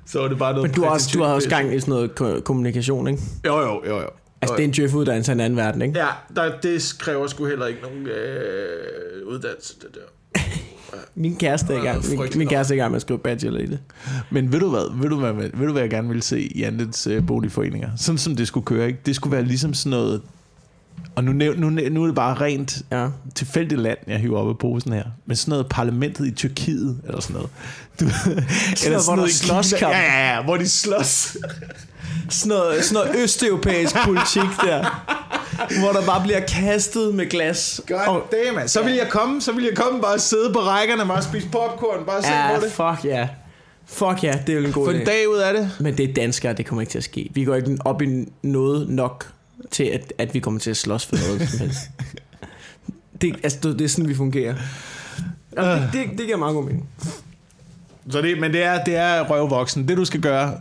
så 0.06 0.20
var 0.20 0.28
det 0.28 0.38
bare 0.38 0.53
noget... 0.53 0.70
Men 0.70 0.76
du 0.76 0.82
har 0.84 0.89
også, 0.89 1.10
du 1.14 1.24
har 1.24 1.34
også 1.34 1.49
gang 1.49 1.74
i 1.76 1.80
sådan 1.80 1.91
noget 1.93 2.16
ko- 2.16 2.39
kommunikation, 2.39 3.08
ikke? 3.08 3.22
Jo, 3.45 3.60
jo, 3.60 3.82
jo, 3.88 3.95
jo. 3.99 4.08
Altså, 4.41 4.56
det 4.56 4.64
er 4.64 4.68
en 4.68 4.72
djøf-uddannelse 4.74 5.32
af 5.32 5.36
en 5.36 5.39
anden 5.39 5.58
verden, 5.58 5.82
ikke? 5.82 5.99
Ja, 5.99 6.08
der, 6.36 6.51
det 6.64 6.95
kræver 6.99 7.28
sgu 7.28 7.45
heller 7.45 7.66
ikke 7.66 7.82
nogen 7.82 8.08
øh, 8.08 9.28
uddannelse, 9.28 9.74
det 9.76 9.88
der. 9.93 10.41
Min 11.16 11.36
kæreste 11.36 11.74
er 11.74 11.78
i 11.82 11.86
gang, 11.86 12.10
min, 12.10 12.20
min 12.36 12.47
kæreste 12.47 12.74
er 12.74 12.76
i 12.76 12.80
gang 12.80 12.91
med 12.91 12.95
at 12.95 13.01
skrive 13.01 13.20
bachelor 13.20 13.60
i 13.60 13.66
det. 13.66 13.80
Men 14.30 14.51
ved 14.51 14.60
du 14.60 14.70
hvad, 14.70 15.01
ved 15.01 15.10
du 15.10 15.20
hvad, 15.20 15.34
ved 15.34 15.66
du 15.68 15.72
hvad 15.72 15.82
jeg 15.82 15.89
gerne 15.89 16.08
ville 16.08 16.24
se 16.24 16.41
i 16.41 16.64
andets 16.64 17.08
øh, 17.08 17.28
boligforeninger? 17.28 17.89
Sådan 17.97 18.18
som 18.18 18.36
det 18.36 18.47
skulle 18.47 18.66
køre, 18.66 18.88
ikke? 18.88 18.99
Det 19.06 19.16
skulle 19.16 19.36
være 19.36 19.43
ligesom 19.45 19.74
sådan 19.74 19.89
noget... 19.89 20.22
Og 21.16 21.24
nu, 21.24 21.32
nu, 21.32 21.70
nu 21.70 22.01
er 22.01 22.06
det 22.06 22.16
bare 22.16 22.34
rent 22.41 22.82
Ja. 22.91 23.08
tilfældigt 23.36 23.82
land, 23.82 23.97
jeg 24.08 24.20
hiver 24.20 24.39
op 24.39 24.49
af 24.49 24.58
posen 24.58 24.93
her. 24.93 25.03
Men 25.26 25.36
sådan 25.36 25.49
noget 25.49 25.68
parlamentet 25.70 26.28
i 26.28 26.32
Tyrkiet, 26.32 27.01
eller 27.08 27.20
sådan 27.22 27.34
noget. 27.34 27.49
Du, 27.99 28.06
eller 28.86 29.03
hvor 29.06 29.16
der 29.16 29.26
i 29.26 29.30
slåskamp. 29.32 29.80
Kina. 29.93 30.03
Ja, 30.03 30.30
ja, 30.30 30.36
ja, 30.36 30.43
hvor 30.43 30.58
de 30.58 30.70
slås. 30.70 31.38
Sådan 32.30 32.58
noget, 32.58 32.84
sådan 32.86 33.06
noget 33.08 33.24
østeuropæisk 33.24 33.95
politik 34.06 34.49
der. 34.64 35.06
Hvor 35.80 35.91
der 35.99 36.06
bare 36.06 36.24
bliver 36.24 36.39
kastet 36.39 37.16
med 37.16 37.30
glas. 37.30 37.82
God 37.88 37.97
Og- 38.08 38.24
damn, 38.32 38.56
man. 38.56 38.68
Så 38.68 38.84
vil 38.84 38.93
jeg 38.93 39.08
komme, 39.10 39.41
så 39.41 39.51
vil 39.51 39.64
jeg 39.64 39.74
komme 39.76 40.01
bare 40.01 40.20
sidde 40.20 40.53
på 40.53 40.60
rækkerne, 40.60 41.06
bare 41.06 41.22
spise 41.22 41.47
popcorn, 41.51 42.06
bare 42.06 42.22
se 42.24 42.30
Ja, 42.32 42.56
på 42.60 42.66
det. 42.66 42.72
fuck 42.72 43.06
ja. 43.06 43.28
Fuck 43.88 44.24
ja, 44.24 44.39
det 44.47 44.56
er 44.56 44.60
jo 44.60 44.66
en 44.68 44.74
god 44.74 44.88
idé. 44.93 44.95
en 44.99 45.06
dag 45.06 45.30
ud 45.30 45.38
af 45.38 45.53
det. 45.53 45.72
Men 45.80 45.97
det 45.97 46.10
er 46.10 46.14
danskere, 46.14 46.53
det 46.53 46.66
kommer 46.66 46.82
ikke 46.82 46.91
til 46.91 46.97
at 46.97 47.03
ske. 47.03 47.30
Vi 47.34 47.43
går 47.43 47.56
ikke 47.56 47.78
op 47.86 48.01
i 48.01 48.26
noget 48.43 48.89
nok 48.89 49.32
til, 49.72 49.84
at, 49.84 50.13
at 50.18 50.34
vi 50.34 50.39
kommer 50.39 50.59
til 50.59 50.70
at 50.70 50.78
slås 50.78 51.05
for 51.05 51.16
noget 51.28 51.49
som 51.49 51.59
helst. 51.59 51.80
Det, 53.22 53.36
altså, 53.43 53.59
det, 53.74 53.82
er 53.82 53.88
sådan, 53.88 54.09
vi 54.09 54.16
fungerer. 54.16 54.55
Jamen, 55.57 55.82
det, 55.84 55.89
det, 55.93 56.18
det 56.18 56.26
giver 56.26 56.38
meget 56.38 56.53
god 56.55 56.66
mening. 56.66 56.89
Så 58.09 58.22
det, 58.22 58.39
men 58.39 58.53
det 58.53 58.63
er, 58.63 58.84
det 58.84 58.95
er 58.95 59.22
røvvoksen. 59.24 59.88
Det 59.88 59.97
du 59.97 60.05
skal 60.05 60.20
gøre 60.22 60.57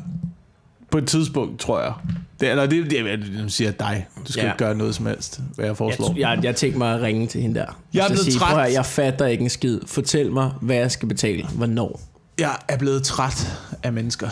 på 0.90 0.98
et 0.98 1.06
tidspunkt, 1.08 1.60
tror 1.60 1.80
jeg. 1.82 1.92
Det, 2.40 2.50
eller 2.50 2.66
det, 2.66 2.90
det, 2.90 3.04
det, 3.04 3.18
det 3.18 3.52
siger 3.52 3.70
dig. 3.70 4.06
Du 4.26 4.32
skal 4.32 4.42
Ja. 4.44 4.48
ikke 4.52 4.58
gøre 4.58 4.74
noget 4.74 4.94
som 4.94 5.06
helst, 5.06 5.40
hvad 5.54 5.64
jeg 5.66 5.76
foreslår. 5.76 6.14
Jeg, 6.16 6.20
jeg, 6.36 6.44
jeg 6.44 6.56
tænkte 6.56 6.78
mig 6.78 6.94
at 6.94 7.02
ringe 7.02 7.26
til 7.26 7.40
hende 7.42 7.60
der. 7.60 7.80
Jeg 7.94 8.04
er 8.04 8.08
blevet 8.08 8.24
sige, 8.24 8.38
træt. 8.38 8.48
"Prøv 8.48 8.58
at 8.58 8.64
høre, 8.64 8.72
jeg 8.74 8.86
fatter 8.86 9.26
ikke 9.26 9.42
en 9.42 9.50
skid. 9.50 9.80
Fortæl 9.86 10.32
mig, 10.32 10.50
hvad 10.60 10.76
jeg 10.76 10.90
skal 10.90 11.08
betale. 11.08 11.46
Hvornår? 11.46 12.00
Jeg 12.38 12.56
er 12.68 12.76
blevet 12.78 13.02
træt 13.02 13.52
af 13.82 13.92
mennesker, 13.92 14.28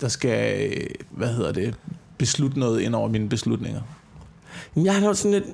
der 0.00 0.08
skal, 0.08 0.70
hvad 1.10 1.28
hedder 1.28 1.52
det, 1.52 1.74
beslutte 2.22 2.58
noget 2.60 2.80
ind 2.80 2.94
over 2.94 3.08
mine 3.08 3.28
beslutninger. 3.28 3.80
Jeg 4.76 4.94
har 4.94 5.12
sådan 5.12 5.32
lidt... 5.32 5.44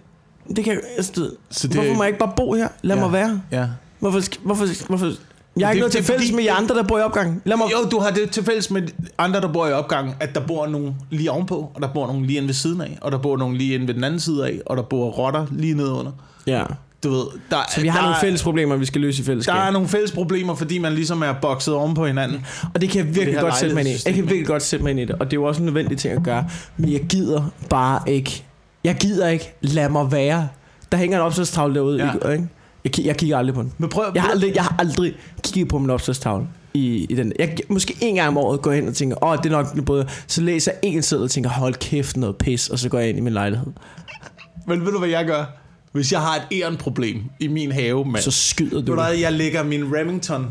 Det 0.57 0.65
kan, 0.65 0.81
altså, 0.97 1.13
du 1.17 1.21
ved, 1.21 1.33
Så 1.51 1.69
det, 1.69 1.77
hvorfor 1.77 1.95
må 1.95 2.03
jeg 2.03 2.09
ikke 2.09 2.19
bare 2.19 2.33
bo 2.37 2.55
her? 2.55 2.69
Lad 2.83 2.97
Ja. 2.97 3.03
mig 3.03 3.13
være. 3.13 3.41
Ja. 3.53 3.67
Hvorfor, 3.99 4.21
hvorfor, 4.43 4.87
hvorfor, 4.89 5.13
jeg 5.57 5.67
har 5.67 5.73
ikke 5.73 5.81
noget 5.81 5.93
det 5.93 5.99
er 5.99 6.03
til 6.03 6.13
fælles 6.13 6.33
med 6.33 6.45
jer 6.45 6.55
andre, 6.55 6.75
der 6.75 6.83
bor 6.83 6.99
i 6.99 7.03
opgangen. 7.03 7.43
Lad 7.45 7.57
mig... 7.57 7.67
Jo, 7.73 7.89
du 7.91 7.99
har 7.99 8.11
det 8.11 8.31
til 8.31 8.45
fælles 8.45 8.71
med 8.71 8.83
andre, 9.19 9.41
der 9.41 9.53
bor 9.53 9.67
i 9.67 9.73
opgangen, 9.73 10.15
at 10.21 10.35
der 10.35 10.47
bor 10.47 10.67
nogen 10.67 10.95
lige 11.11 11.31
ovenpå, 11.31 11.71
og 11.75 11.83
der 11.83 11.89
bor 11.95 12.07
nogen 12.07 12.25
lige 12.25 12.37
inde 12.37 12.49
ved 12.49 12.55
siden 12.55 12.81
af, 12.81 12.99
og 13.01 13.13
der 13.13 13.19
bor 13.19 13.37
nogen 13.37 13.57
lige 13.57 13.75
inde 13.75 13.87
ved 13.87 13.95
den 13.95 14.05
anden 14.05 14.21
side 14.21 14.47
af, 14.47 14.61
og 14.67 14.77
der 14.77 14.83
bor 14.83 15.11
rotter 15.11 15.47
lige 15.51 15.75
nedenunder. 15.75 16.13
Ja. 16.47 16.65
Du 17.05 17.11
ved, 17.11 17.25
der, 17.51 17.57
Så 17.75 17.81
vi 17.81 17.89
har 17.89 17.99
der, 17.99 18.07
nogle 18.07 18.17
fælles 18.21 18.43
problemer, 18.43 18.77
vi 18.77 18.85
skal 18.85 19.01
løse 19.01 19.23
i 19.23 19.25
fællesskab. 19.25 19.55
Der 19.55 19.61
er 19.61 19.71
nogle 19.71 19.89
fælles 19.89 20.13
problemer, 20.13 20.55
fordi 20.55 20.79
man 20.79 20.93
ligesom 20.93 21.23
er 21.23 21.33
bokset 21.33 21.75
oven 21.75 21.95
på 21.95 22.07
hinanden. 22.07 22.47
Og 22.75 22.81
det 22.81 22.91
kan 22.91 23.07
jeg 23.07 23.15
virkelig 23.17 23.41
godt 23.41 23.57
sætte 23.57 23.75
mig 23.75 23.81
ind 23.81 23.89
i. 23.89 24.03
Jeg 24.07 24.15
kan 24.15 24.25
virkelig 24.25 24.47
godt 24.47 24.63
sætte 24.63 24.83
mig 24.83 24.91
ind 24.91 25.01
i 25.01 25.05
det. 25.05 25.15
Og 25.15 25.27
det 25.27 25.33
er 25.33 25.41
jo 25.41 25.45
også 25.45 25.61
en 25.61 25.67
nødvendig 25.67 25.99
ting 25.99 26.15
at 26.15 26.23
gøre. 26.23 26.49
Men 26.77 26.93
jeg 26.93 27.01
gider 27.01 27.43
bare 27.71 28.01
ikke. 28.07 28.45
Jeg 28.85 28.95
gider 28.95 29.29
ikke. 29.29 29.55
Lad 29.61 29.89
mig 29.89 30.13
være. 30.13 30.49
Der 30.93 30.99
hænger 30.99 31.19
en 31.19 31.25
opslagstavle 31.25 31.75
derude. 31.75 32.05
Ja. 32.25 32.31
Ikke? 32.31 32.49
Jeg, 32.85 33.07
jeg 33.07 33.17
kigger 33.17 33.39
aldrig 33.39 33.55
på 33.55 33.63
den. 33.63 33.73
Men 33.79 33.91
prøv, 33.91 34.05
Jeg 34.15 34.23
har 34.23 34.31
aldrig, 34.31 34.55
jeg 34.55 34.63
har 34.65 34.77
aldrig 34.79 35.15
kigget 35.43 35.69
på 35.69 35.79
min 35.79 35.91
opslagstavle. 35.91 36.47
I, 36.75 37.07
i 37.11 37.15
den. 37.15 37.33
Jeg, 37.39 37.57
måske 37.69 37.97
en 38.01 38.15
gang 38.15 38.29
om 38.29 38.37
året 38.37 38.63
går 38.63 38.73
hen 38.73 38.89
og 38.89 38.95
tænker, 38.95 39.25
åh, 39.25 39.37
det 39.37 39.47
er 39.47 39.51
nok 39.51 39.85
både. 39.85 40.09
Så 40.27 40.41
læser 40.41 40.73
jeg 40.83 40.91
en 40.91 41.03
seddel 41.03 41.25
og 41.25 41.31
tænker, 41.31 41.51
hold 41.51 41.75
kæft, 41.75 42.17
noget 42.17 42.37
pis. 42.37 42.69
Og 42.69 42.79
så 42.79 42.89
går 42.89 42.99
jeg 42.99 43.09
ind 43.09 43.19
i 43.19 43.21
min 43.21 43.33
lejlighed. 43.33 43.67
Men 44.67 44.85
ved 44.85 44.93
du, 44.93 44.99
hvad 44.99 45.09
jeg 45.09 45.27
gør? 45.27 45.45
Hvis 45.93 46.13
jeg 46.13 46.21
har 46.21 46.37
et 46.37 46.43
ærenproblem 46.53 47.23
i 47.41 47.47
min 47.49 47.73
have, 47.73 48.05
mand. 48.05 48.23
Så 48.23 48.31
skyder 48.31 48.77
Ved 48.77 48.83
du. 48.83 48.93
du 48.93 49.01
hvad, 49.01 49.13
jeg 49.15 49.33
lægger 49.33 49.63
min 49.63 49.97
Remington 49.97 50.51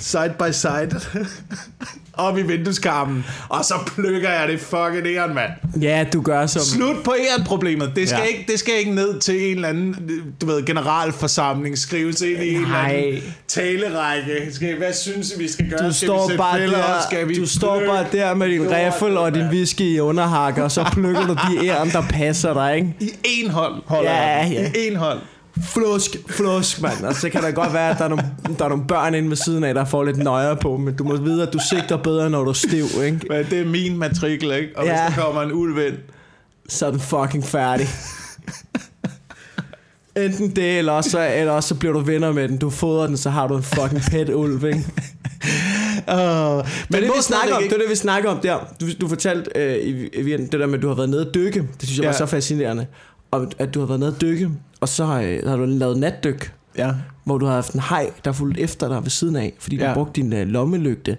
side 0.00 0.34
by 0.38 0.52
side 0.52 1.00
op 2.14 2.38
i 2.38 2.42
vindueskarmen, 2.42 3.24
og 3.48 3.64
så 3.64 3.74
plukker 3.86 4.30
jeg 4.30 4.48
det 4.48 4.60
fucking 4.60 5.06
æren, 5.06 5.34
mand. 5.34 5.50
Ja, 5.82 6.04
du 6.12 6.20
gør 6.22 6.46
som... 6.46 6.62
Slut 6.62 6.96
på 7.04 7.14
ærenproblemet. 7.30 7.92
Det 7.96 8.08
skal, 8.08 8.20
Ja. 8.20 8.26
ikke, 8.26 8.44
det 8.52 8.58
skal 8.58 8.74
ikke 8.78 8.94
ned 8.94 9.20
til 9.20 9.50
en 9.50 9.54
eller 9.54 9.68
anden, 9.68 9.96
du 10.40 10.46
ved, 10.46 10.66
generalforsamling, 10.66 11.78
skrives 11.78 12.20
ind 12.20 12.42
i 12.42 12.54
en 12.54 12.62
eller 12.62 12.76
anden 12.76 13.22
talerække. 13.48 14.54
Skal, 14.54 14.76
hvad 14.78 14.92
synes 14.92 15.32
vi 15.38 15.48
skal 15.48 15.70
gøre? 15.70 15.86
Du 15.88 15.92
skal 15.92 16.06
står, 16.06 16.30
bare 16.36 16.58
fælder 16.58 16.76
der, 16.76 17.00
Skal 17.10 17.28
vi 17.28 17.34
du 17.34 17.46
står 17.46 17.82
bare 17.86 18.06
der 18.12 18.34
med 18.34 18.48
din 18.48 18.70
riffel 18.70 19.16
og 19.16 19.34
din 19.34 19.46
whisky 19.48 19.80
i 19.82 20.00
underhakker, 20.00 20.62
og 20.62 20.70
så 20.70 20.84
plukker 20.92 21.26
du 21.26 21.32
de 21.34 21.66
æren, 21.66 21.90
der 21.90 22.02
passer 22.10 22.54
dig, 22.54 22.76
ikke? 22.76 22.94
I 23.00 23.10
en 23.24 23.50
hold 23.50 23.74
holder 23.86 24.10
Ja, 24.10 24.46
ja. 24.46 24.70
I 24.74 24.86
en 24.90 24.96
hold. 24.96 25.18
Flusk, 25.62 26.16
flusk, 26.28 26.82
mand. 26.82 27.04
Og 27.04 27.14
så 27.14 27.28
kan 27.30 27.42
der 27.42 27.50
godt 27.50 27.72
være, 27.72 27.90
at 27.90 27.98
der 27.98 28.04
er, 28.04 28.08
nogle, 28.08 28.24
der 28.58 28.64
er 28.64 28.68
nogle 28.68 28.84
børn 28.88 29.14
inde 29.14 29.28
ved 29.28 29.36
siden 29.36 29.64
af, 29.64 29.74
der 29.74 29.84
får 29.84 30.04
lidt 30.04 30.16
nøjer 30.16 30.54
på, 30.54 30.76
men 30.76 30.94
du 30.96 31.04
må 31.04 31.16
vide, 31.16 31.42
at 31.42 31.52
du 31.52 31.58
sigter 31.70 31.96
bedre, 31.96 32.30
når 32.30 32.42
du 32.44 32.48
er 32.50 32.54
stiv, 32.54 32.84
ikke? 33.04 33.20
Men 33.30 33.44
det 33.50 33.60
er 33.60 33.64
min 33.64 33.98
matrikel, 33.98 34.52
ikke? 34.52 34.68
Og 34.76 34.84
Ja. 34.86 34.90
hvis 35.06 35.16
der 35.16 35.22
kommer 35.22 35.42
en 35.42 35.52
ulv 35.52 35.78
ind, 35.86 35.94
Så 36.68 36.86
er 36.86 36.90
den 36.90 37.00
fucking 37.00 37.44
færdig. 37.44 37.86
Enten 40.16 40.56
det, 40.56 40.78
eller 40.78 40.92
også, 40.92 41.28
eller 41.34 41.52
også 41.52 41.68
så 41.68 41.74
bliver 41.74 41.92
du 41.92 42.00
venner 42.00 42.32
med 42.32 42.48
den. 42.48 42.56
Du 42.58 42.70
fodrer 42.70 43.06
den, 43.06 43.16
så 43.16 43.30
har 43.30 43.46
du 43.46 43.56
en 43.56 43.62
fucking 43.62 44.02
pet 44.10 44.34
ulv, 44.34 44.64
ikke? 44.64 44.84
Uh, 46.12 46.14
men 46.14 46.64
Men 46.90 47.00
det, 47.02 47.08
må 47.08 47.14
vi 47.16 47.22
snakker 47.22 47.54
om, 47.54 47.62
det 47.62 47.72
er 47.72 47.76
det, 47.78 47.90
vi 47.90 47.94
snakker 47.94 48.30
om 48.30 48.40
der. 48.40 48.56
Du, 48.80 48.86
du 49.00 49.08
fortalte 49.08 49.50
øh, 49.56 49.76
i, 49.76 50.06
i, 50.06 50.36
det 50.36 50.52
der 50.52 50.66
med, 50.66 50.74
at 50.74 50.82
du 50.82 50.88
har 50.88 50.94
været 50.94 51.08
nede 51.08 51.26
at 51.26 51.34
dykke. 51.34 51.58
Det 51.80 51.88
synes 51.88 51.96
jeg 51.98 52.04
var 52.06 52.12
Ja. 52.12 52.18
så 52.18 52.26
fascinerende. 52.26 52.86
Og 53.30 53.50
at 53.58 53.74
du 53.74 53.80
har 53.80 53.86
været 53.86 54.00
nede 54.00 54.12
at 54.14 54.20
dykke, 54.20 54.50
og 54.80 54.88
så 54.88 55.04
øh, 55.04 55.48
har 55.48 55.56
du 55.56 55.64
lavet 55.64 55.98
natdyk, 55.98 56.52
Ja. 56.78 56.94
hvor 57.24 57.38
du 57.38 57.46
har 57.46 57.54
haft 57.54 57.72
en 57.72 57.80
hej, 57.80 58.10
der 58.24 58.32
fulgte 58.32 58.60
efter 58.60 58.88
dig 58.88 59.02
ved 59.02 59.10
siden 59.10 59.36
af, 59.36 59.52
fordi 59.58 59.76
du 59.76 59.84
Ja. 59.84 59.94
brugte 59.94 60.12
din 60.22 60.32
øh, 60.32 60.46
lommelygte. 60.48 61.10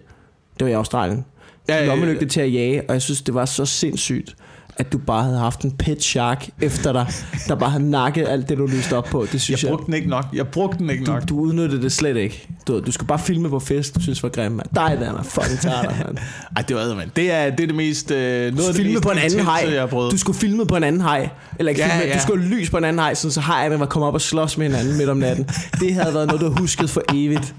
Det 0.59 0.65
var 0.65 0.67
i 0.67 0.73
Australien. 0.73 1.25
Ja, 1.67 1.73
ja, 1.75 1.79
ja. 1.81 1.87
lommelygte 1.87 2.25
til 2.25 2.41
at 2.41 2.53
jage, 2.53 2.83
og 2.87 2.93
jeg 2.93 3.01
synes, 3.01 3.21
det 3.21 3.33
var 3.33 3.45
så 3.45 3.65
sindssygt, 3.65 4.35
at 4.79 4.93
du 4.93 4.97
bare 4.97 5.23
havde 5.23 5.37
haft 5.37 5.61
en 5.61 5.71
pet 5.71 6.03
shark 6.03 6.49
efter 6.61 6.93
dig, 6.93 7.07
der 7.47 7.55
bare 7.55 7.69
havde 7.69 7.89
nakket 7.89 8.27
alt 8.27 8.49
det, 8.49 8.57
du 8.57 8.65
lyste 8.65 8.97
op 8.97 9.03
på. 9.05 9.27
Det 9.31 9.41
synes 9.41 9.63
Jeg 9.63 9.69
jeg, 9.69 9.75
brugte 9.75 9.85
den 9.85 9.93
ikke 9.93 10.09
nok. 10.09 10.25
Jeg 10.33 10.47
brugte 10.47 10.77
den 10.77 10.89
ikke 10.89 11.03
nok. 11.03 11.21
du, 11.29 11.35
du 11.35 11.39
udnyttede 11.39 11.81
det 11.81 11.91
slet 11.91 12.17
ikke. 12.17 12.47
Du, 12.67 12.79
du 12.79 12.91
skulle 12.91 13.07
bare 13.07 13.19
filme 13.19 13.49
på 13.49 13.59
fest, 13.59 13.95
du 13.95 14.01
synes 14.01 14.23
var 14.23 14.29
grim, 14.29 14.51
mand. 14.51 14.67
Dig 14.75 14.97
der, 15.01 15.13
man. 15.13 15.23
Fucking 15.23 15.59
tager 15.59 15.81
dig, 15.81 15.95
mand. 16.05 16.17
Ej, 16.57 16.61
det 16.61 16.75
var 16.75 16.95
man. 16.95 17.11
Det 17.15 17.31
er, 17.31 17.49
det 17.49 17.59
er 17.63 17.67
det 17.67 17.75
mest... 17.75 18.11
Øh, 18.11 18.17
noget 18.17 18.67
af 18.67 18.73
det 18.73 18.75
filme 18.75 18.91
mest 18.91 19.03
på 19.03 19.09
en 19.09 19.17
anden 19.17 19.39
hej. 19.39 19.69
jeg 19.73 19.81
har. 19.81 19.87
Du 20.09 20.17
skulle 20.17 20.39
filme 20.39 20.65
på 20.65 20.75
en 20.75 20.83
anden 20.83 21.01
hej. 21.01 21.29
Eller 21.59 21.69
ikke 21.69 21.81
Ja, 21.81 21.87
filme, 21.97 22.11
ja. 22.11 22.13
du 22.17 22.21
skulle 22.21 22.45
lys 22.45 22.69
på 22.69 22.77
en 22.77 22.83
anden 22.83 22.99
hej, 22.99 23.13
sådan, 23.13 23.31
så 23.31 23.41
hejerne 23.41 23.79
var 23.79 23.85
kommet 23.85 24.07
op 24.07 24.13
og 24.13 24.21
slås 24.21 24.57
med 24.57 24.65
hinanden 24.67 24.97
midt 24.97 25.09
om 25.09 25.17
natten. 25.17 25.49
Det 25.79 25.93
havde 25.93 26.13
været 26.13 26.27
noget, 26.27 26.41
du 26.41 26.49
husket 26.49 26.89
for 26.89 27.01
evigt. 27.13 27.55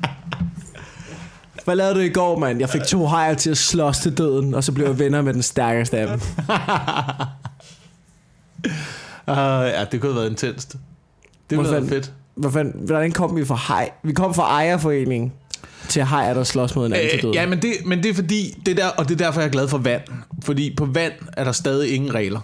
Hvad 1.70 1.76
lavede 1.76 1.94
du 1.94 2.00
i 2.00 2.08
går, 2.08 2.38
mand? 2.38 2.60
Jeg 2.60 2.68
fik 2.70 2.82
to 2.82 3.06
hajer 3.06 3.34
til 3.34 3.50
at 3.50 3.58
slås 3.58 3.98
til 3.98 4.18
døden, 4.18 4.54
og 4.54 4.64
så 4.64 4.72
blev 4.72 4.86
jeg 4.86 4.98
venner 4.98 5.22
med 5.22 5.34
den 5.34 5.42
stærkeste 5.42 5.98
af 5.98 6.06
dem. 6.08 6.20
Uh, 9.28 9.34
ja, 9.76 9.84
det 9.92 10.00
kunne 10.00 10.12
have 10.12 10.16
været 10.20 10.30
intenst. 10.30 10.72
Det 10.72 10.78
ville 11.58 11.62
Hvor 11.70 11.78
have 11.78 11.88
fedt. 11.88 12.12
Hvad 12.34 12.50
fanden, 12.52 12.86
hvordan 12.86 13.12
kom 13.12 13.36
vi 13.36 13.44
fra 13.44 13.58
hej? 13.68 13.90
Vi 14.02 14.12
kom 14.12 14.34
fra 14.34 14.42
ejerforeningen 14.42 15.32
til 15.88 16.02
hajer, 16.02 16.34
der 16.34 16.44
slås 16.44 16.74
mod 16.76 16.84
hinanden 16.88 17.08
til 17.10 17.16
Øh, 17.16 17.22
døden. 17.22 17.34
ja, 17.34 17.46
men 17.46 17.62
det, 17.62 17.72
men 17.84 18.02
det 18.02 18.10
er 18.10 18.14
fordi, 18.14 18.60
det 18.66 18.76
der, 18.76 18.88
og 18.88 19.08
det 19.08 19.20
er 19.20 19.24
derfor, 19.24 19.40
jeg 19.40 19.48
er 19.48 19.52
glad 19.52 19.68
for 19.68 19.78
vand. 19.78 20.02
Fordi 20.44 20.74
på 20.76 20.84
vand 20.84 21.12
er 21.32 21.44
der 21.44 21.52
stadig 21.52 21.94
ingen 21.94 22.14
regler. 22.14 22.40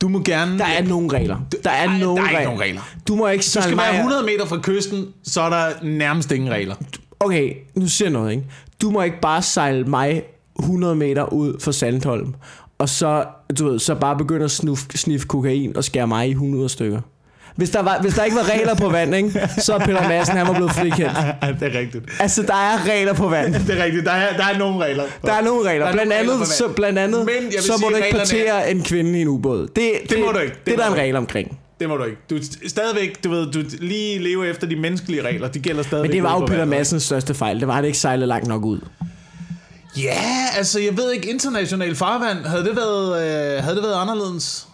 Du 0.00 0.08
må 0.08 0.22
gerne... 0.24 0.58
Der 0.58 0.64
er 0.64 0.82
nogle 0.82 1.12
regler. 1.12 1.36
Der 1.64 1.70
er 1.70 1.88
Ej, 1.88 1.98
nogle 1.98 2.22
der 2.22 2.28
er 2.28 2.28
regler. 2.28 2.44
nogen 2.44 2.60
regler. 2.60 2.80
Du 3.08 3.14
må 3.16 3.28
ikke 3.28 3.42
Du 3.42 3.48
skal 3.62 3.76
være 3.76 3.92
mig- 3.92 3.98
100 3.98 4.22
meter 4.22 4.46
fra 4.46 4.58
kysten, 4.62 5.06
så 5.24 5.40
er 5.42 5.50
der 5.50 5.68
nærmest 5.82 6.32
ingen 6.32 6.50
regler. 6.50 6.74
Okay, 7.24 7.54
nu 7.74 7.88
siger 7.88 8.08
jeg 8.08 8.12
noget, 8.12 8.30
ikke? 8.30 8.44
Du 8.82 8.90
må 8.90 9.02
ikke 9.02 9.20
bare 9.22 9.42
sejle 9.42 9.84
mig 9.84 10.22
100 10.58 10.94
meter 10.94 11.32
ud 11.32 11.60
fra 11.60 11.72
Sandholm, 11.72 12.34
og 12.78 12.88
så, 12.88 13.24
du 13.58 13.68
ved, 13.68 13.78
så 13.78 13.94
bare 13.94 14.16
begynde 14.16 14.44
at 14.44 14.50
snuf, 14.50 14.80
sniffe 14.94 15.26
kokain 15.26 15.76
og 15.76 15.84
skære 15.84 16.06
mig 16.06 16.28
i 16.28 16.30
100 16.30 16.68
stykker. 16.68 17.00
Hvis 17.56 17.70
der, 17.70 17.82
var, 17.82 17.98
hvis 18.00 18.14
der 18.14 18.24
ikke 18.24 18.36
var 18.36 18.50
regler 18.50 18.74
på 18.74 18.88
vand, 18.88 19.14
ikke, 19.14 19.48
så 19.58 19.74
er 19.74 19.78
Peter 19.78 20.08
Madsen, 20.08 20.36
han 20.36 20.46
var 20.46 20.54
blevet 20.54 20.72
frikendt. 20.72 21.12
det 21.60 21.74
er 21.74 21.78
rigtigt. 21.78 22.04
Altså, 22.20 22.42
der 22.42 22.54
er 22.54 22.88
regler 22.90 23.14
på 23.14 23.28
vand. 23.28 23.54
Det 23.54 23.80
er 23.80 23.84
rigtigt. 23.84 24.04
Der 24.04 24.12
er, 24.12 24.36
der 24.36 24.44
er 24.44 24.58
nogle 24.58 24.84
regler. 24.84 25.04
Der 25.22 25.32
er 25.32 25.42
nogle 25.42 25.68
regler. 25.68 25.84
Der 25.84 25.90
er 25.90 25.92
Blandt 25.92 26.08
nogle 26.08 26.34
andet, 26.34 26.46
så, 26.46 26.68
blandt 26.68 26.98
andet 26.98 27.26
Men 27.26 27.52
så 27.62 27.72
må 27.72 27.78
sige, 27.78 27.90
du 27.90 27.96
ikke 27.96 28.06
reglerne 28.06 28.18
partere 28.18 28.70
en 28.70 28.82
kvinde 28.82 29.18
i 29.18 29.22
en 29.22 29.28
ubåd. 29.28 29.68
Det, 29.76 29.92
det, 30.10 30.18
må 30.20 30.32
du 30.32 30.38
ikke. 30.38 30.54
Det 30.54 30.64
Det, 30.64 30.66
det 30.66 30.72
er 30.72 30.84
der 30.84 30.94
en 30.94 30.98
regel 30.98 31.16
omkring. 31.16 31.58
Det 31.80 31.88
må 31.88 31.96
du 31.96 32.04
ikke. 32.04 32.18
Du 32.30 32.38
stadigvæk, 32.66 33.24
du 33.24 33.30
ved, 33.30 33.52
du 33.52 33.62
lige 33.80 34.18
lever 34.18 34.44
efter 34.44 34.66
de 34.66 34.76
menneskelige 34.76 35.22
regler. 35.22 35.48
De 35.48 35.60
gælder 35.60 35.82
stadigvæk. 35.82 36.10
Men 36.10 36.16
det 36.16 36.22
var 36.22 36.40
jo 36.40 36.46
Peter. 36.46 36.64
Madsens 36.64 37.02
største 37.02 37.34
fejl. 37.34 37.60
Det 37.60 37.66
var, 37.66 37.72
at 37.72 37.76
han 37.76 37.84
ikke 37.84 37.98
sejlede 37.98 38.26
langt 38.26 38.48
nok 38.48 38.64
ud. 38.64 38.80
Ja, 39.96 40.46
altså 40.56 40.80
jeg 40.80 40.96
ved 40.96 41.12
ikke, 41.12 41.30
international 41.30 41.94
farvand, 41.94 42.38
havde 42.46 42.64
det 42.64 42.76
været, 42.76 43.08
øh, 43.56 43.62
havde 43.62 43.76
det 43.76 43.82
været 43.82 44.00
anderledes? 44.02 44.68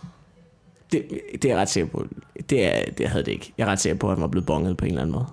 Det, 0.92 1.04
det 1.32 1.44
er 1.44 1.48
jeg 1.48 1.58
ret 1.58 1.70
sikker 1.70 1.90
på. 1.90 2.06
Det, 2.50 2.64
er, 2.66 2.90
det 2.98 3.08
havde 3.08 3.24
det 3.24 3.32
ikke. 3.32 3.52
Jeg 3.58 3.66
er 3.66 3.70
ret 3.70 3.80
sikker 3.80 3.98
på, 3.98 4.08
at 4.08 4.16
han 4.16 4.22
var 4.22 4.28
blevet 4.28 4.46
bonget 4.46 4.76
på 4.76 4.84
en 4.84 4.90
eller 4.90 5.02
anden 5.02 5.12
måde. 5.12 5.26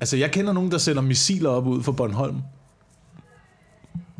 Altså, 0.00 0.16
jeg 0.16 0.30
kender 0.30 0.52
nogen, 0.52 0.70
der 0.70 0.78
sender 0.78 1.02
missiler 1.02 1.50
op 1.50 1.66
ud 1.66 1.82
for 1.82 1.92
Bornholm. 1.92 2.36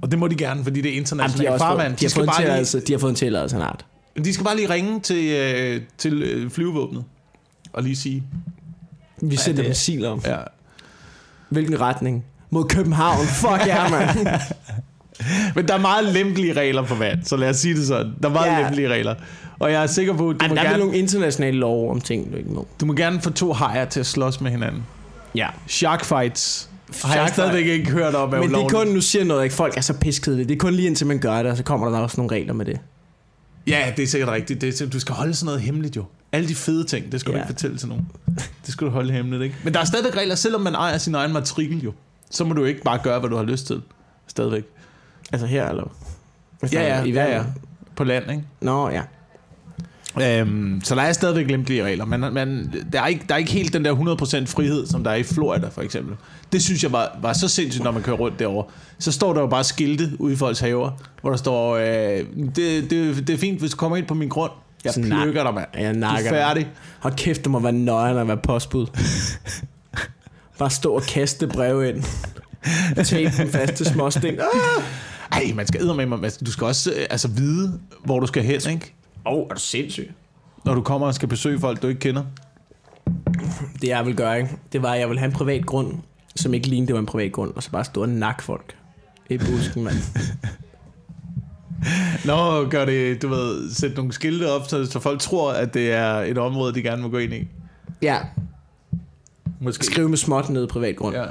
Og 0.03 0.11
det 0.11 0.19
må 0.19 0.29
de 0.29 0.37
gerne, 0.37 0.65
fordi 0.65 0.81
det 0.81 0.89
er 0.89 0.93
Jamen, 0.93 0.95
de, 0.95 1.01
internationalt 1.01 1.49
har 1.49 1.53
også 1.53 1.65
farvand. 1.65 1.93
fået, 1.93 2.01
de, 2.01 2.07
har 2.07 2.11
fået 2.11 2.27
en 2.27 2.33
tilladelse, 2.43 2.81
de 2.81 2.93
har 2.93 2.99
fået 2.99 3.11
en 3.11 3.17
tilladelse 3.17 3.57
snart. 3.57 3.87
Lige, 4.19 4.25
de 4.29 4.35
skal 4.35 4.45
bare 4.45 4.57
lige 4.57 4.71
ringe 4.71 5.01
til, 5.01 5.25
øh, 5.29 5.81
til 5.99 6.23
øh, 6.23 6.51
flyvevåbnet. 6.51 7.05
Og 7.73 7.83
lige 7.83 7.97
sige, 7.97 8.23
Vi 9.23 9.37
sender 9.37 9.63
det- 9.63 9.71
missiler 9.71 10.09
om. 10.09 10.23
ja, 10.27 10.37
Hvilken 11.49 11.81
retning? 11.81 12.25
Mod 12.51 12.65
København. 12.65 13.27
Fuck 13.27 13.67
ja, 13.67 13.89
mand. 13.89 14.09
Men 15.55 15.69
der 15.69 15.75
er 15.75 15.79
meget 15.81 16.05
lempelige 16.13 16.53
regler 16.53 16.83
på 16.83 16.95
vand, 16.95 17.25
så 17.25 17.37
lad 17.37 17.51
os 17.51 17.57
sige 17.57 17.75
det 17.77 17.87
sådan. 17.87 18.13
Der 18.23 18.29
er 18.29 18.33
meget 18.33 18.53
Ja. 18.53 18.61
lempelige 18.63 18.89
regler. 18.89 19.15
Og 19.59 19.73
jeg 19.73 19.83
er 19.83 19.87
sikker 19.87 20.17
på, 20.17 20.31
at 20.31 20.37
du, 20.41 20.45
Ej, 20.45 20.49
må 20.49 20.55
der 20.55 20.61
er 20.63 20.65
gerne, 20.69 20.79
nogle 20.79 20.97
internationale 20.99 21.59
love 21.59 21.91
om 21.91 22.01
ting, 22.01 22.33
du 22.33 22.37
ikke 22.37 22.51
må. 22.51 22.67
du 22.81 22.87
må 22.87 22.93
gerne 22.93 23.21
få 23.21 23.31
to 23.31 23.53
hajer 23.53 23.85
til 23.85 24.01
at 24.01 24.07
slås 24.07 24.41
med 24.41 24.51
hinanden. 24.51 24.83
Ja. 25.35 25.49
Shark 25.67 26.05
fights 26.05 26.71
har 27.03 27.09
jeg 27.15 27.15
Shark 27.15 27.33
stadigvæk 27.33 27.67
ikke 27.67 27.91
hørt 27.91 28.15
om. 28.15 28.33
er 28.35 28.39
Men 28.41 28.55
det 28.55 28.63
er 28.63 28.69
kun, 28.69 28.87
nu 28.87 29.01
siger 29.01 29.25
noget, 29.25 29.45
ikke? 29.45 29.55
Folk 29.57 29.77
er 29.77 29.81
så 29.81 29.95
det. 30.39 30.49
Det 30.49 30.55
er 30.55 30.59
kun 30.59 30.75
lige 30.75 30.87
indtil 30.87 31.07
man 31.07 31.19
gør 31.19 31.37
det, 31.43 31.51
og 31.51 31.57
så 31.57 31.63
kommer 31.63 31.91
der 31.91 31.99
også 31.99 32.21
nogle 32.21 32.37
regler 32.37 32.53
med 32.55 32.65
det. 32.67 32.81
Ja, 33.69 33.93
det 33.97 34.03
er 34.03 34.07
sikkert 34.07 34.29
rigtigt. 34.31 34.61
Det 34.61 34.81
er, 34.81 34.87
du 34.91 35.01
skal 35.01 35.15
holde 35.15 35.35
sådan 35.35 35.47
noget 35.47 35.61
hemmeligt 35.61 35.97
jo. 35.97 36.05
Alle 36.33 36.49
de 36.49 36.55
fede 36.55 36.85
ting, 36.85 37.13
det 37.13 37.21
skal 37.21 37.33
du 37.33 37.39
Ja. 37.39 37.43
ikke 37.45 37.53
fortælle 37.53 37.79
til 37.79 37.89
nogen. 37.89 38.09
Det 38.67 38.73
skal 38.73 38.87
du 38.87 38.91
holde 38.93 39.13
hemmeligt, 39.13 39.43
ikke? 39.43 39.57
Men 39.65 39.75
der 39.75 39.81
er 39.81 39.85
stadigvæk 39.85 40.17
regler, 40.17 40.35
selvom 40.35 40.61
man 40.61 40.75
ejer 40.75 40.99
sin 40.99 41.15
egen 41.15 41.33
matrikel 41.33 41.79
jo. 41.83 41.93
Så 42.31 42.45
må 42.45 42.55
du 42.55 42.65
ikke 42.65 42.83
bare 42.83 42.99
gøre, 43.03 43.21
hvad 43.21 43.31
du 43.31 43.37
har 43.37 43.43
lyst 43.45 43.67
til. 43.67 43.83
Stadigvæk. 44.27 44.65
Altså 45.33 45.47
her, 45.47 45.69
eller? 45.69 45.97
Hvis 46.61 46.73
Ja, 46.73 46.83
ja, 46.99 47.05
I 47.05 47.13
ja, 47.13 47.37
ja. 47.37 47.45
På 47.97 48.05
land, 48.05 48.31
ikke? 48.31 48.43
Nå, 48.61 48.89
ja. 48.91 49.03
Øhm, 50.23 50.81
så 50.85 50.95
der 50.95 51.03
er 51.03 51.13
stadigvæk 51.13 51.47
lempelige 51.51 51.85
regler, 51.85 52.05
men, 52.05 52.21
men 52.35 52.75
der, 52.93 53.03
er 53.03 53.07
ikke, 53.07 53.25
der 53.29 53.35
er 53.35 53.39
ikke 53.39 53.53
helt 53.53 53.73
den 53.73 53.85
der 53.85 53.95
100% 53.95 54.47
frihed, 54.47 54.87
som 54.87 55.05
der 55.05 55.11
er 55.11 55.15
i 55.15 55.23
Florida 55.23 55.69
for 55.69 55.83
eksempel. 55.83 56.17
Det 56.53 56.63
synes 56.63 56.83
jeg 56.83 56.93
var, 56.93 57.19
var 57.23 57.33
så 57.33 57.49
sindssygt, 57.49 57.85
når 57.85 57.91
man 57.91 58.03
kører 58.03 58.17
rundt 58.17 58.39
derovre. 58.39 58.65
Så 58.99 59.13
står 59.13 59.33
der 59.35 59.41
jo 59.41 59.47
bare 59.47 59.65
skilte 59.65 60.11
ude 60.19 60.33
i 60.33 60.37
folks 60.37 60.61
haver, 60.61 60.91
hvor 61.21 61.31
der 61.31 61.37
står, 61.37 61.77
øh, 61.77 62.27
det, 62.57 62.91
det, 62.91 63.27
det 63.27 63.31
er 63.31 63.39
fint, 63.39 63.61
hvis 63.61 63.71
du 63.71 63.77
kommer 63.77 63.97
ind 63.97 64.07
på 64.07 64.15
min 64.15 64.29
grund. 64.29 64.51
Jeg 64.85 64.93
nak- 64.97 65.23
plukker 65.23 65.43
dig, 65.43 65.55
mand. 65.55 65.67
Jeg 65.75 65.95
Du 65.95 66.01
er 66.01 66.29
færdig. 66.29 66.69
Hold 67.01 67.15
kæft, 67.15 67.43
det 67.43 67.51
må 67.51 67.59
være 67.61 67.73
nøjeren 67.73 68.19
at 68.19 68.29
være 68.29 68.37
postbud. 68.37 68.87
Bare 70.59 70.71
stå 70.71 70.93
og 70.93 71.03
kaste 71.03 71.47
breve 71.47 71.89
ind. 71.89 72.03
Tape 73.05 73.33
dem 73.39 73.49
fast 73.51 73.75
til 73.75 73.87
småsten. 73.87 74.41
Ah! 74.41 74.83
Ej, 75.33 75.53
man 75.55 75.67
skal 75.67 75.85
med 75.97 76.07
mig. 76.07 76.31
Du 76.47 76.53
skal 76.53 76.65
også 76.65 76.91
øh, 76.91 77.07
altså, 77.11 77.29
vide, 77.29 77.81
hvor 78.05 78.21
du 78.21 78.27
skal 78.27 78.43
hen, 78.43 78.61
ikke? 78.71 78.95
Åh, 79.27 79.33
oh, 79.33 79.47
er 79.51 79.55
du 79.55 79.61
sindssyg? 79.61 80.13
Når 80.65 80.75
du 80.75 80.83
kommer 80.83 81.07
og 81.07 81.15
skal 81.15 81.29
besøge 81.29 81.61
folk, 81.61 81.83
du 81.83 81.89
ikke 81.89 82.01
kender. 82.01 82.25
Det 83.83 83.89
jeg 83.89 84.07
vil 84.07 84.17
gøre, 84.17 84.39
ikke? 84.39 84.51
det 84.73 84.83
var, 84.83 84.93
at 84.93 85.01
jeg 85.01 85.09
ville 85.09 85.19
have 85.19 85.27
en 85.27 85.33
privat 85.33 85.67
grund, 85.67 85.95
som 86.37 86.55
ikke 86.55 86.69
lignede, 86.69 86.87
det 86.87 86.95
var 86.95 87.01
en 87.01 87.07
privat 87.07 87.33
grund, 87.33 87.53
og 87.57 87.63
så 87.63 87.71
bare 87.71 87.85
stå 87.85 88.03
og 88.03 88.09
nakke 88.09 88.43
folk 88.43 88.77
i 89.31 89.39
busken, 89.39 89.85
mand. 89.85 89.97
Nå, 92.29 92.65
gør 92.69 92.85
det, 92.85 93.23
du 93.23 93.29
ved, 93.29 93.71
sætte 93.71 93.97
nogle 93.97 94.13
skilte 94.13 94.53
op, 94.53 94.69
så, 94.69 94.87
så 94.87 95.01
folk 95.01 95.21
tror, 95.21 95.53
at 95.53 95.75
det 95.75 95.93
er 95.93 96.13
et 96.13 96.39
område, 96.39 96.75
de 96.75 96.83
gerne 96.83 97.03
må 97.03 97.09
gå 97.09 97.19
ind 97.19 97.35
i. 97.35 97.49
Ja, 98.03 98.19
Måske. 99.61 99.87
skriv 99.87 100.09
med 100.09 100.17
småt 100.17 100.49
ned 100.49 100.67
privat 100.67 100.97
grund. 100.97 101.17
Ja. 101.17 101.25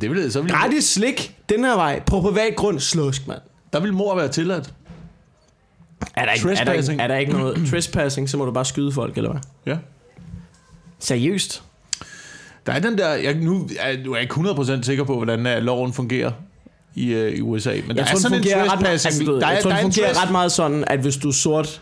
Det 0.00 0.10
vil, 0.10 0.32
så 0.32 0.42
vil, 0.42 0.50
Gratis 0.50 0.84
slik, 0.84 1.36
den 1.48 1.64
her 1.64 1.74
vej, 1.74 2.02
på 2.06 2.20
privat 2.20 2.56
grund, 2.56 2.80
slusk, 2.80 3.26
mand. 3.26 3.40
der 3.72 3.80
vil 3.80 3.92
mor 3.92 4.16
være 4.16 4.28
tilladt. 4.28 4.74
Er 6.20 6.24
der, 6.24 6.32
ikke, 6.32 6.48
er, 6.48 6.54
der 6.54 6.60
ikke, 6.60 6.66
Trespassing. 6.66 7.00
er 7.00 7.06
der 7.06 7.16
ikke 7.16 7.32
noget 7.32 7.68
trespassing, 7.70 8.28
så 8.30 8.36
må 8.36 8.44
du 8.44 8.52
bare 8.52 8.64
skyde 8.64 8.92
folk, 8.92 9.16
eller 9.16 9.30
hvad? 9.30 9.40
Ja. 9.66 9.76
Seriøst? 10.98 11.62
Der 12.66 12.72
er 12.72 12.78
den 12.78 12.98
der, 12.98 13.08
jeg, 13.14 13.34
nu 13.34 13.68
er 13.80 14.04
nu 14.04 14.12
er 14.12 14.16
jeg 14.16 14.22
ikke 14.22 14.34
100% 14.34 14.82
sikker 14.82 15.04
på, 15.04 15.16
hvordan 15.16 15.46
uh, 15.46 15.62
loven 15.64 15.92
fungerer 15.92 16.30
i, 16.94 17.14
uh, 17.14 17.20
i 17.20 17.40
USA. 17.40 17.70
Men 17.70 17.80
der 17.80 17.94
Jeg 17.94 18.00
er 18.00 18.04
tror, 18.04 18.12
den 18.12 18.20
sådan 18.20 18.38
en 18.38 18.42
fungerer, 18.44 18.72
ret, 18.72 18.80
trespassing. 18.80 19.28
altså, 19.28 19.40
der 19.40 19.46
er, 19.46 19.52
jeg 19.52 19.62
tror, 19.62 19.70
der 19.70 19.76
er 19.76 19.82
fungerer 19.82 20.22
ret 20.22 20.32
meget 20.32 20.52
sådan, 20.52 20.84
at 20.86 21.00
hvis 21.00 21.16
du 21.16 21.28
er 21.28 21.32
sort, 21.32 21.80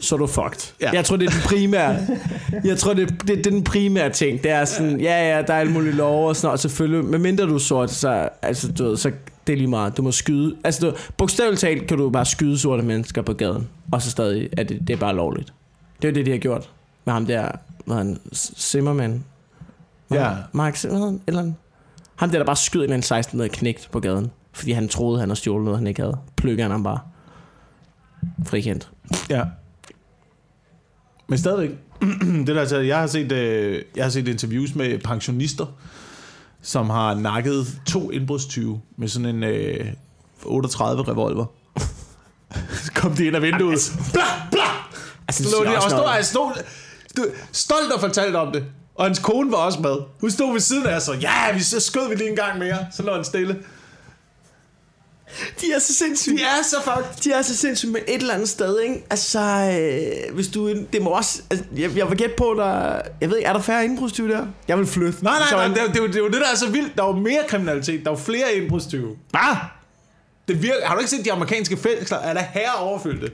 så 0.00 0.14
er 0.14 0.18
du 0.18 0.26
fucked. 0.26 0.72
Ja. 0.80 0.90
Jeg 0.92 1.04
tror, 1.04 1.16
det 1.16 1.26
er 1.26 1.30
den 1.30 1.40
primære. 1.44 1.96
jeg 2.64 2.78
tror, 2.78 2.94
det, 2.94 3.08
det, 3.08 3.28
det 3.28 3.46
er 3.46 3.50
den 3.50 3.64
primære 3.64 4.10
ting. 4.10 4.42
Det 4.42 4.50
er 4.50 4.64
sådan, 4.64 5.00
ja, 5.00 5.36
ja, 5.36 5.42
der 5.42 5.54
er 5.54 5.60
alle 5.60 5.72
mulige 5.72 5.92
lov 5.92 6.28
og 6.28 6.36
sådan 6.36 6.46
noget. 6.46 6.52
Og 6.52 6.58
selvfølgelig, 6.58 7.04
medmindre 7.04 7.44
du 7.44 7.54
er 7.54 7.58
sort, 7.58 7.90
så, 7.90 8.28
altså, 8.42 8.72
du 8.72 8.84
ved, 8.84 8.96
så 8.96 9.10
det 9.48 9.54
er 9.54 9.56
lige 9.56 9.68
meget. 9.68 9.96
Du 9.96 10.02
må 10.02 10.12
skyde. 10.12 10.56
Altså, 10.64 10.86
du, 10.86 10.96
bogstaveligt 11.16 11.60
talt 11.60 11.86
kan 11.86 11.98
du 11.98 12.10
bare 12.10 12.26
skyde 12.26 12.58
sorte 12.58 12.82
mennesker 12.82 13.22
på 13.22 13.32
gaden. 13.32 13.68
Og 13.92 14.02
så 14.02 14.10
stadig 14.10 14.48
er 14.56 14.62
det, 14.62 14.80
det 14.88 14.90
er 14.90 14.96
bare 14.96 15.14
lovligt. 15.14 15.52
Det 16.02 16.08
er 16.08 16.12
det, 16.12 16.26
de 16.26 16.30
har 16.30 16.38
gjort 16.38 16.70
med 17.04 17.12
ham 17.12 17.26
der, 17.26 17.50
hvad 17.84 17.96
hedder 17.96 18.10
han, 18.10 18.20
Zimmerman. 18.34 19.24
Ja. 20.10 20.32
Mark 20.52 20.76
Zimmerman, 20.76 21.20
eller 21.26 21.40
andet. 21.40 21.54
Ham 22.16 22.30
der, 22.30 22.38
der 22.38 22.46
bare 22.46 22.56
skød 22.56 22.80
en 22.80 22.84
eller 22.84 22.94
anden 22.94 23.02
16 23.02 23.38
med 23.38 23.48
knægt 23.48 23.88
på 23.92 24.00
gaden. 24.00 24.30
Fordi 24.52 24.72
han 24.72 24.88
troede, 24.88 25.20
han 25.20 25.28
havde 25.28 25.38
stjålet 25.38 25.64
noget, 25.64 25.78
han 25.78 25.86
ikke 25.86 26.02
havde. 26.02 26.18
Pløkker 26.36 26.64
han 26.64 26.70
ham 26.70 26.82
bare. 26.82 26.98
Frikendt. 28.46 28.90
Ja. 29.30 29.44
Men 31.28 31.38
stadigvæk, 31.38 31.70
det 32.46 32.46
der, 32.46 32.60
altså, 32.60 32.78
jeg 32.78 32.98
har 32.98 33.06
set, 33.06 33.32
øh, 33.32 33.82
jeg 33.96 34.04
har 34.04 34.10
set 34.10 34.28
interviews 34.28 34.74
med 34.74 34.98
pensionister, 34.98 35.66
som 36.62 36.90
har 36.90 37.14
nakket 37.14 37.80
to 37.86 38.10
indbrudstyve 38.10 38.80
med 38.96 39.08
sådan 39.08 39.26
en 39.26 39.42
øh, 39.42 39.86
38 40.44 41.02
revolver. 41.02 41.46
Så 42.84 42.92
kom 43.00 43.14
de 43.14 43.26
ind 43.26 43.36
af 43.36 43.42
vinduet. 43.42 43.92
Bla, 44.12 44.22
bla! 44.50 44.60
Altså, 45.28 45.42
Slå 45.42 45.64
de, 45.64 45.76
og 45.76 45.82
stod, 45.82 46.08
han 46.08 46.24
stod, 46.24 46.52
stod, 47.10 47.24
stolt 47.52 47.92
og 47.92 48.00
fortalte 48.00 48.36
om 48.36 48.52
det. 48.52 48.64
Og 48.94 49.04
hans 49.04 49.18
kone 49.18 49.52
var 49.52 49.58
også 49.58 49.80
med. 49.80 49.96
Hun 50.20 50.30
stod 50.30 50.52
ved 50.52 50.60
siden 50.60 50.86
af 50.86 50.96
os, 50.96 51.08
og 51.08 51.18
ja, 51.18 51.52
vi, 51.54 51.60
så 51.60 51.80
skød 51.80 52.08
vi 52.08 52.14
lige 52.14 52.30
en 52.30 52.36
gang 52.36 52.58
mere. 52.58 52.86
Så 52.92 53.02
lå 53.02 53.14
han 53.14 53.24
stille. 53.24 53.58
De 55.60 55.66
er 55.74 55.78
så 55.78 55.94
sindssyge. 55.94 56.36
De 56.38 56.42
er 56.42 56.62
så 56.62 56.76
fucked. 56.84 57.22
De 57.24 57.32
er 57.38 57.42
så 57.42 57.56
sindssyge 57.56 57.92
med 57.92 58.00
et 58.08 58.20
eller 58.20 58.34
andet 58.34 58.48
sted, 58.48 58.80
ikke? 58.80 59.04
Altså, 59.10 59.40
øh, 60.30 60.34
hvis 60.34 60.48
du... 60.48 60.68
Det 60.92 61.02
må 61.02 61.10
også... 61.10 61.42
Altså, 61.50 61.64
jeg, 61.76 61.96
jeg 61.96 62.08
vil 62.10 62.18
gætte 62.18 62.34
på, 62.38 62.54
der... 62.58 63.00
Jeg 63.20 63.30
ved 63.30 63.36
ikke, 63.36 63.48
er 63.48 63.52
der 63.52 63.60
færre 63.60 63.84
indbrudstyve 63.84 64.28
der? 64.32 64.46
Jeg 64.68 64.78
vil 64.78 64.86
flytte. 64.86 65.24
Nej, 65.24 65.32
Så- 65.50 65.56
nej, 65.56 65.68
nej, 65.68 65.74
det, 65.76 65.82
er 65.82 65.92
det, 65.92 66.02
det 66.12 66.16
er 66.16 66.20
jo 66.20 66.26
det, 66.28 66.40
der 66.40 66.48
er 66.52 66.56
så 66.56 66.70
vildt. 66.70 66.96
Der 66.96 67.02
er 67.02 67.06
jo 67.06 67.12
mere 67.16 67.40
kriminalitet. 67.48 68.04
Der 68.04 68.10
er 68.10 68.14
jo 68.14 68.18
flere 68.20 68.54
indbrudstyve. 68.54 69.16
Hvad? 69.30 69.56
Det 70.48 70.62
virker, 70.62 70.86
har 70.86 70.94
du 70.94 71.00
ikke 71.00 71.10
set 71.10 71.24
de 71.24 71.32
amerikanske 71.32 71.76
fængsler? 71.76 72.18
Er 72.18 72.34
der 72.34 72.42
herre 72.52 72.74
overfyldte? 72.80 73.30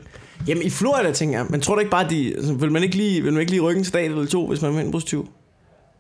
Jamen, 0.47 0.63
i 0.63 0.71
Florida, 0.71 1.13
tænker 1.13 1.39
jeg. 1.39 1.47
Men 1.51 1.61
tror 1.61 1.75
du 1.75 1.79
ikke 1.81 1.91
bare, 1.91 2.11
de... 2.11 2.33
Altså, 2.37 2.53
vil 2.53 2.73
man 2.73 2.83
ikke 2.83 2.97
lige, 2.97 3.23
vil 3.23 3.33
man 3.33 3.41
ikke 3.41 3.53
lige 3.53 3.61
rykke 3.63 3.79
en 3.79 3.85
stat 3.85 4.05
eller 4.05 4.27
to, 4.27 4.47
hvis 4.47 4.63
man 4.63 4.75
er 4.77 4.81
indbrudstyve? 4.81 5.27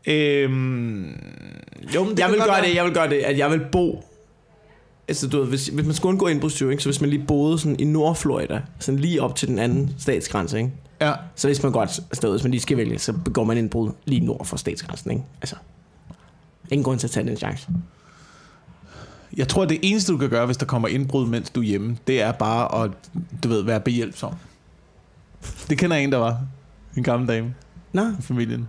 Øhm, 0.07 1.05
jo, 1.95 2.05
men 2.05 2.11
det 2.11 2.18
Jeg 2.18 2.28
vil 2.30 2.38
godt 2.38 2.49
gøre 2.49 2.57
være. 2.57 2.66
det, 2.68 2.74
jeg 2.74 2.84
vil 2.84 2.95
gøre 2.95 3.09
det, 3.11 3.16
at 3.16 3.38
jeg 3.38 3.51
vil 3.51 3.61
bo... 3.72 4.05
Altså, 5.09 5.28
du 5.28 5.38
ved, 5.38 5.48
hvis, 5.48 5.66
hvis 5.66 5.86
man 5.86 5.94
skulle 5.94 6.11
undgå 6.11 6.26
indbrudstyve, 6.26 6.70
ikke? 6.70 6.82
Så 6.82 6.88
hvis 6.88 7.00
man 7.00 7.11
lige 7.11 7.24
boede 7.26 7.59
sådan 7.59 7.80
i 7.80 7.84
Nordflorida, 7.84 8.62
sådan 8.78 9.00
lige 9.00 9.22
op 9.22 9.36
til 9.36 9.48
den 9.48 9.59
anden 9.59 9.94
statsgrænse, 9.98 10.59
ikke? 10.59 10.72
Ja. 11.00 11.12
Så 11.34 11.48
hvis 11.48 11.62
man 11.62 11.72
godt 11.72 12.00
afsted, 12.11 12.30
hvis 12.30 12.42
man 12.42 12.50
lige 12.50 12.61
skal 12.61 12.76
vælge, 12.76 12.98
så 12.98 13.12
begår 13.12 13.44
man 13.44 13.59
indbrud 13.59 13.90
lige 14.05 14.26
nord 14.26 14.46
for 14.46 14.57
statsgrænsen, 14.57 15.11
ikke? 15.11 15.22
Altså, 15.40 15.57
ingen 16.70 16.84
grund 16.84 16.98
til 16.98 17.07
at 17.07 17.11
tage 17.11 17.26
den 17.26 17.36
chance. 17.36 17.68
Jeg 19.36 19.48
tror, 19.48 19.64
det 19.64 19.78
eneste, 19.82 20.12
du 20.12 20.18
kan 20.18 20.30
gøre, 20.30 20.46
hvis 20.46 20.57
der 20.57 20.66
kommer 20.66 20.88
indbrud, 20.88 21.26
mens 21.26 21.50
du 21.50 21.61
er 21.61 21.64
hjemme, 21.64 21.96
det 22.07 22.22
er 22.22 22.32
bare 22.32 22.84
at, 22.84 22.90
du 23.42 23.48
ved, 23.48 23.62
være 23.62 23.80
behjælpsom. 23.80 24.34
Det 25.70 25.78
kender 25.78 25.96
jeg 25.96 26.05
en, 26.05 26.12
der 26.12 26.18
var. 26.18 26.40
En 26.96 27.02
gammel 27.02 27.28
dame 27.28 27.55
Nå, 27.92 28.02
i 28.02 28.22
familien, 28.22 28.68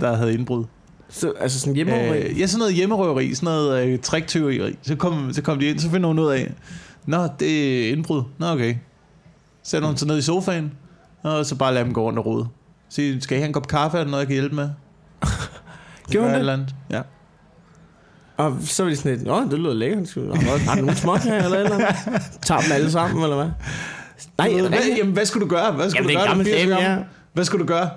der 0.00 0.16
havde 0.16 0.34
indbrud. 0.34 0.64
Så, 1.08 1.32
altså 1.40 1.60
sådan 1.60 1.74
hjemme 1.74 2.14
Øh, 2.16 2.40
ja, 2.40 2.46
sådan 2.46 2.58
noget 2.58 2.74
hjemmerøveri, 2.74 3.34
sådan 3.34 3.46
noget 3.46 3.86
øh, 3.86 3.98
triktyveri. 3.98 4.76
Så 4.82 4.96
kom, 4.96 5.32
så 5.32 5.42
kom 5.42 5.58
de 5.58 5.66
ind, 5.66 5.78
så 5.78 5.90
finder 5.90 6.06
hun 6.06 6.18
ud 6.18 6.28
af, 6.30 6.52
Nå, 7.06 7.28
det 7.40 7.88
er 7.88 7.92
indbrud. 7.92 8.22
Nå, 8.38 8.46
okay. 8.46 8.74
Sætter 9.62 9.88
hun 9.88 9.96
sig 9.96 10.08
ned 10.08 10.18
i 10.18 10.22
sofaen, 10.22 10.72
og 11.22 11.46
så 11.46 11.54
bare 11.56 11.74
lad 11.74 11.84
dem 11.84 11.92
gå 11.92 12.02
rundt 12.02 12.18
og 12.18 12.26
rode. 12.26 12.46
Sige, 12.88 13.20
skal 13.20 13.36
I 13.36 13.40
have 13.40 13.46
en 13.46 13.52
kop 13.52 13.68
kaffe, 13.68 13.98
er 13.98 14.02
der 14.04 14.10
noget, 14.10 14.20
jeg 14.20 14.26
kan 14.26 14.34
hjælpe 14.34 14.54
med? 14.56 14.68
Gjorde 16.10 16.26
hun 16.26 16.32
det? 16.34 16.38
Eller 16.38 16.52
andet. 16.52 16.74
Ja. 16.90 17.00
Og 18.36 18.56
så 18.60 18.82
var 18.82 18.90
de 18.90 18.96
sådan 18.96 19.12
lidt, 19.12 19.26
Nå, 19.26 19.40
det 19.50 19.58
lyder 19.58 19.74
lækkert. 19.74 20.08
Skal 20.08 20.22
vi- 20.22 20.28
Har 20.66 20.74
du 20.74 20.80
nogen 20.80 20.96
småt 20.96 21.20
her, 21.20 21.44
eller 21.44 21.58
eller? 21.58 21.78
Tager 22.42 22.60
dem 22.60 22.72
alle 22.72 22.90
sammen, 22.90 23.22
eller 23.22 23.36
hvad? 23.36 23.48
Nej, 24.38 24.68
hvad, 24.68 24.78
jamen, 24.98 25.12
hvad 25.12 25.26
skulle 25.26 25.44
du 25.44 25.50
gøre? 25.50 25.72
Hvad 25.72 25.90
skulle 25.90 26.02
Jamen, 26.12 26.14
du 26.16 26.20
gøre? 26.20 26.28
gammel 26.28 26.46
Du 26.46 26.50
80 26.50 26.72
år 26.72 26.76
dame, 26.76 26.90
ja. 26.92 26.98
Hvad 27.32 27.44
skulle 27.44 27.62
du 27.62 27.66
gøre? 27.68 27.90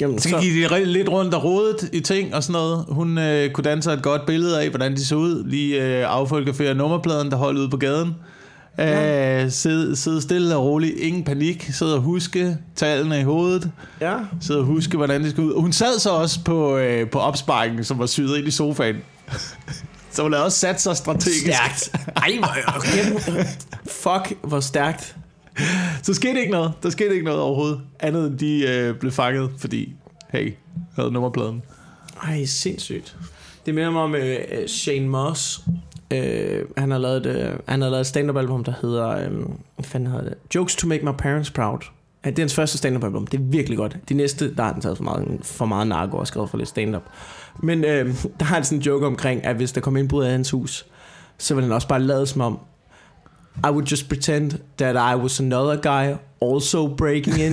Jamen, 0.00 0.18
Så 0.18 0.28
så, 0.28 0.40
gik 0.40 0.70
de 0.70 0.84
lidt 0.84 1.08
rundt 1.08 1.34
og 1.34 1.44
rodet 1.44 1.90
i 1.92 2.00
ting 2.00 2.34
og 2.34 2.42
sådan 2.42 2.52
noget. 2.52 2.84
Hun 2.88 3.18
øh, 3.18 3.50
kunne 3.50 3.64
danse 3.64 3.92
et 3.92 4.02
godt 4.02 4.26
billede 4.26 4.62
af, 4.62 4.68
hvordan 4.68 4.94
de 4.96 5.04
så 5.06 5.14
ud. 5.14 5.44
Lige 5.44 5.82
øh, 5.82 6.04
affotografere 6.08 6.74
nummerpladen, 6.74 7.30
der 7.30 7.36
holdt 7.36 7.58
ude 7.58 7.68
på 7.68 7.76
gaden. 7.76 8.14
Øh, 8.80 9.50
sidde, 9.50 9.96
sidde 9.96 10.22
stille 10.22 10.56
og 10.56 10.64
roligt. 10.64 10.98
Ingen 10.98 11.24
panik. 11.24 11.70
Sidde 11.72 11.94
og 11.94 12.00
huske 12.00 12.56
tallene 12.76 13.20
i 13.20 13.22
hovedet. 13.22 13.70
ja. 14.00 14.16
Sidde 14.40 14.60
og 14.60 14.66
huske, 14.66 14.96
hvordan 14.96 15.22
det 15.22 15.30
skal 15.30 15.44
ud. 15.44 15.60
Hun 15.60 15.72
sad 15.72 15.98
så 15.98 16.10
også 16.10 16.38
på, 16.44 16.76
øh, 16.76 17.10
på 17.10 17.18
opsparken, 17.18 17.84
som 17.84 17.98
var 17.98 18.06
syet 18.06 18.38
ind 18.38 18.48
i 18.48 18.50
sofaen. 18.50 18.96
så 20.10 20.22
hun 20.22 20.32
havde 20.32 20.44
også 20.44 20.58
sat 20.58 20.80
sig 20.80 20.96
strategisk. 20.96 21.40
Stærkt. 21.40 21.90
Ej, 22.16 22.36
hvor 22.38 22.76
okay. 22.76 23.04
Fuck, 24.02 24.38
hvor 24.42 24.60
stærkt. 24.60 25.16
Så 26.02 26.14
skete 26.14 26.40
ikke 26.40 26.52
noget. 26.52 26.72
Der 26.82 26.90
skete 26.90 27.12
ikke 27.12 27.24
noget 27.24 27.40
overhovedet. 27.40 27.80
Andet 28.00 28.26
end 28.26 28.38
de 28.38 28.68
øh, 28.68 28.94
blev 28.98 29.12
fanget, 29.12 29.50
fordi, 29.58 29.92
hey, 30.30 30.54
havde 30.96 31.12
nummerpladen. 31.12 31.62
Ej, 32.22 32.44
sindssygt. 32.44 33.16
Det 33.66 33.74
minder 33.74 33.90
mig 33.90 34.02
om 34.02 34.14
øh, 34.14 34.36
øh 34.52 34.68
Shane 34.68 35.08
Moss. 35.08 35.60
Øh, 36.10 36.64
han 36.76 36.90
har 36.90 36.98
lavet, 36.98 37.26
øh, 37.26 37.58
han 37.68 37.82
har 37.82 37.88
lavet 37.88 38.00
et 38.00 38.06
stand-up 38.06 38.36
album, 38.36 38.64
der 38.64 38.72
hedder, 38.82 39.08
øh, 39.08 39.32
hvad 39.74 39.84
fanden 39.84 40.10
hedder 40.10 40.24
det? 40.24 40.34
Jokes 40.54 40.76
to 40.76 40.86
make 40.86 41.04
my 41.04 41.12
parents 41.18 41.50
proud. 41.50 41.78
Ja, 42.24 42.30
det 42.30 42.38
er 42.38 42.42
hans 42.42 42.54
første 42.54 42.78
stand-up 42.78 43.04
album. 43.04 43.26
Det 43.26 43.40
er 43.40 43.44
virkelig 43.44 43.78
godt. 43.78 43.96
De 44.08 44.14
næste, 44.14 44.54
der 44.54 44.62
har 44.62 44.72
han 44.72 44.82
taget 44.82 44.96
for 44.96 45.04
meget, 45.04 45.38
for 45.42 45.66
meget 45.66 45.86
narko 45.86 46.16
og 46.16 46.26
skrevet 46.26 46.50
for 46.50 46.58
lidt 46.58 46.68
stand-up. 46.68 47.02
Men 47.62 47.84
øh, 47.84 48.06
der 48.38 48.44
har 48.44 48.54
han 48.54 48.64
sådan 48.64 48.78
en 48.78 48.82
joke 48.82 49.06
omkring, 49.06 49.44
at 49.44 49.56
hvis 49.56 49.72
der 49.72 49.80
kommer 49.80 50.00
indbrud 50.00 50.24
af 50.24 50.30
hans 50.30 50.50
hus, 50.50 50.86
så 51.38 51.54
vil 51.54 51.64
han 51.64 51.72
også 51.72 51.88
bare 51.88 52.00
lade 52.00 52.26
som 52.26 52.40
om, 52.40 52.58
i 53.62 53.70
would 53.70 53.86
just 53.86 54.08
pretend 54.08 54.60
that 54.76 54.96
I 54.96 55.14
was 55.14 55.40
another 55.40 55.76
guy 55.76 56.18
also 56.40 56.88
breaking 56.88 57.38
in 57.38 57.52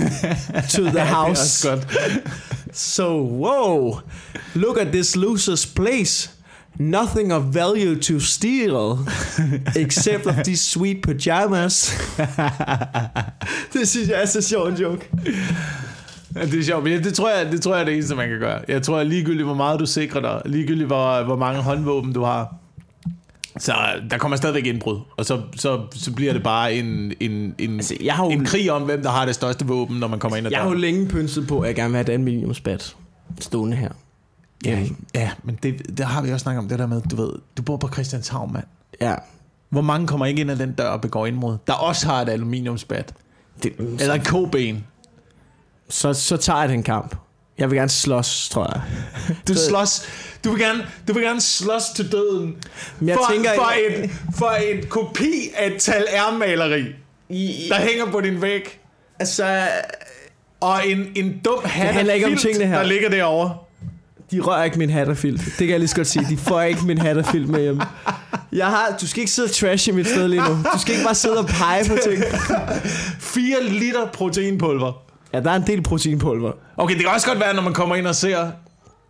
to 0.70 0.90
the 0.90 1.04
house. 1.16 1.66
So, 2.74 3.22
whoa, 3.22 4.00
look 4.54 4.78
at 4.78 4.92
this 4.92 5.14
loser's 5.14 5.66
place. 5.66 6.28
Nothing 6.78 7.30
of 7.32 7.42
value 7.52 7.96
to 7.96 8.18
steal, 8.18 8.98
except 9.76 10.26
of 10.26 10.36
these 10.42 10.62
sweet 10.62 11.02
pajamas. 11.02 11.92
det 13.72 13.88
synes 13.88 14.08
jeg 14.08 14.22
er 14.22 14.26
så 14.26 14.40
sjov 14.40 14.68
en 14.68 14.74
joke. 14.74 15.10
Ja, 16.34 16.46
det 16.46 16.58
er 16.58 16.64
sjovt, 16.64 16.84
men 16.84 17.04
det 17.04 17.14
tror, 17.14 17.30
jeg, 17.30 17.52
det 17.52 17.62
tror 17.62 17.74
jeg 17.74 17.80
er 17.80 17.84
det 17.84 17.94
eneste, 17.94 18.14
man 18.14 18.28
kan 18.28 18.38
gøre. 18.38 18.60
Jeg 18.68 18.82
tror, 18.82 18.98
at 18.98 19.06
ligegyldigt 19.06 19.44
hvor 19.46 19.54
meget 19.54 19.80
du 19.80 19.86
sikrer 19.86 20.20
dig, 20.20 20.42
ligegyldigt 20.44 20.86
hvor, 20.86 21.22
hvor 21.22 21.36
mange 21.36 21.62
håndvåben 21.62 22.12
du 22.12 22.22
har, 22.22 22.54
så 23.58 23.74
der 24.10 24.18
kommer 24.18 24.36
stadigvæk 24.36 24.66
indbrud, 24.66 25.00
og 25.16 25.24
så, 25.24 25.42
så, 25.56 25.80
så 25.92 26.12
bliver 26.12 26.32
det 26.32 26.42
bare 26.42 26.74
en, 26.74 27.12
en, 27.20 27.54
en, 27.58 27.74
Altså, 27.74 27.96
jeg 28.00 28.14
har 28.14 28.24
jo, 28.24 28.30
en 28.30 28.44
krig 28.44 28.72
om, 28.72 28.82
hvem 28.82 29.02
der 29.02 29.10
har 29.10 29.24
det 29.24 29.34
største 29.34 29.66
våben, 29.66 29.96
når 29.96 30.08
man 30.08 30.18
kommer 30.18 30.36
ind 30.36 30.46
ad 30.46 30.52
jeg 30.52 30.60
har 30.60 30.68
jo 30.68 30.74
længe 30.74 31.08
pynset 31.08 31.46
på, 31.46 31.60
at 31.60 31.66
jeg 31.68 31.76
gerne 31.76 31.90
vil 31.90 31.96
have 31.96 32.02
et 32.02 32.08
aluminiumsbat 32.12 32.96
stående 33.40 33.76
her. 33.76 33.90
Ja, 34.64 34.82
ja, 35.14 35.30
men 35.42 35.58
det, 35.62 35.98
det 35.98 36.06
har 36.06 36.22
vi 36.22 36.32
også 36.32 36.42
snakket 36.42 36.58
om, 36.58 36.68
det 36.68 36.78
der 36.78 36.86
med, 36.86 37.02
du 37.02 37.16
ved, 37.16 37.32
du 37.56 37.62
bor 37.62 37.76
på 37.76 37.88
Christianshavn, 37.88 38.52
mand. 38.52 38.64
Ja. 39.00 39.14
Hvor 39.68 39.80
mange 39.80 40.06
kommer 40.06 40.26
ikke 40.26 40.40
ind 40.40 40.50
ad 40.50 40.56
den 40.56 40.72
dør 40.72 40.88
og 40.88 41.00
begår 41.00 41.26
indbrud, 41.26 41.56
der 41.66 41.72
også 41.72 42.06
har 42.06 42.22
et 42.22 42.28
aluminiumsbat? 42.28 43.14
Det, 43.62 43.72
Eller 43.78 44.14
et 44.14 44.26
koben. 44.26 44.84
så, 45.88 46.12
så 46.12 46.36
tager 46.36 46.60
jeg 46.60 46.68
den 46.68 46.82
kamp. 46.82 47.16
Jeg 47.62 47.70
vil 47.70 47.76
gerne 47.78 47.90
slås, 47.90 48.48
tror 48.48 48.70
jeg. 48.74 48.82
Du 49.48 49.54
slås, 49.54 50.02
du 50.44 50.50
vil 50.50 50.60
gerne, 50.60 50.86
du 51.08 51.12
vil 51.12 51.22
gerne 51.22 51.40
slås 51.40 51.82
til 51.96 52.12
døden 52.12 52.56
Men 52.98 53.08
jeg 53.08 53.16
for, 53.16 53.32
tænker, 53.32 53.50
for, 53.54 53.72
en, 53.88 54.10
for 54.38 54.50
en 54.50 54.86
kopi 54.88 55.50
af 55.56 55.66
et 55.66 55.82
tal 55.82 56.04
maleri 56.38 56.84
I, 57.28 57.66
der 57.68 57.80
hænger 57.80 58.06
på 58.06 58.20
din 58.20 58.42
væg, 58.42 58.80
altså, 59.18 59.68
og 60.60 60.88
en, 60.88 61.06
en 61.14 61.40
dum 61.44 61.64
hat 61.64 61.94
handler 61.94 62.14
ikke 62.14 62.26
om 62.26 62.36
tingene 62.36 62.66
her. 62.66 62.78
der 62.78 62.84
ligger 62.86 63.08
derovre. 63.08 63.56
de 64.30 64.40
rører 64.40 64.64
ikke 64.64 64.78
min 64.78 64.90
hatterfilt. 64.90 65.40
Det 65.44 65.56
kan 65.56 65.68
jeg 65.68 65.78
lige 65.78 65.88
så 65.88 65.96
godt 65.96 66.06
sige. 66.06 66.26
De 66.30 66.36
får 66.36 66.62
ikke 66.62 66.86
min 66.86 66.98
hatterfilt 66.98 67.48
med 67.48 67.60
hjem. 67.60 67.80
Jeg 68.52 68.66
har, 68.66 68.96
du 69.00 69.06
skal 69.06 69.20
ikke 69.20 69.32
sidde 69.32 69.46
og 69.46 69.52
trashe 69.52 69.92
mit 69.92 70.08
sted 70.08 70.28
lige 70.28 70.42
nu. 70.42 70.56
Du 70.74 70.78
skal 70.78 70.94
ikke 70.94 71.04
bare 71.04 71.14
sidde 71.14 71.38
og 71.38 71.46
pege 71.46 71.88
på 71.88 71.98
ting. 72.10 72.22
4 73.20 73.64
liter 73.64 74.06
proteinpulver. 74.12 75.11
Ja, 75.34 75.40
der 75.40 75.50
er 75.50 75.56
en 75.56 75.66
del 75.66 75.82
proteinpulver. 75.82 76.52
Okay, 76.76 76.94
det 76.94 77.02
kan 77.04 77.14
også 77.14 77.26
godt 77.26 77.40
være, 77.40 77.54
når 77.54 77.62
man 77.62 77.74
kommer 77.74 77.96
ind 77.96 78.06
og 78.06 78.14
ser... 78.14 78.50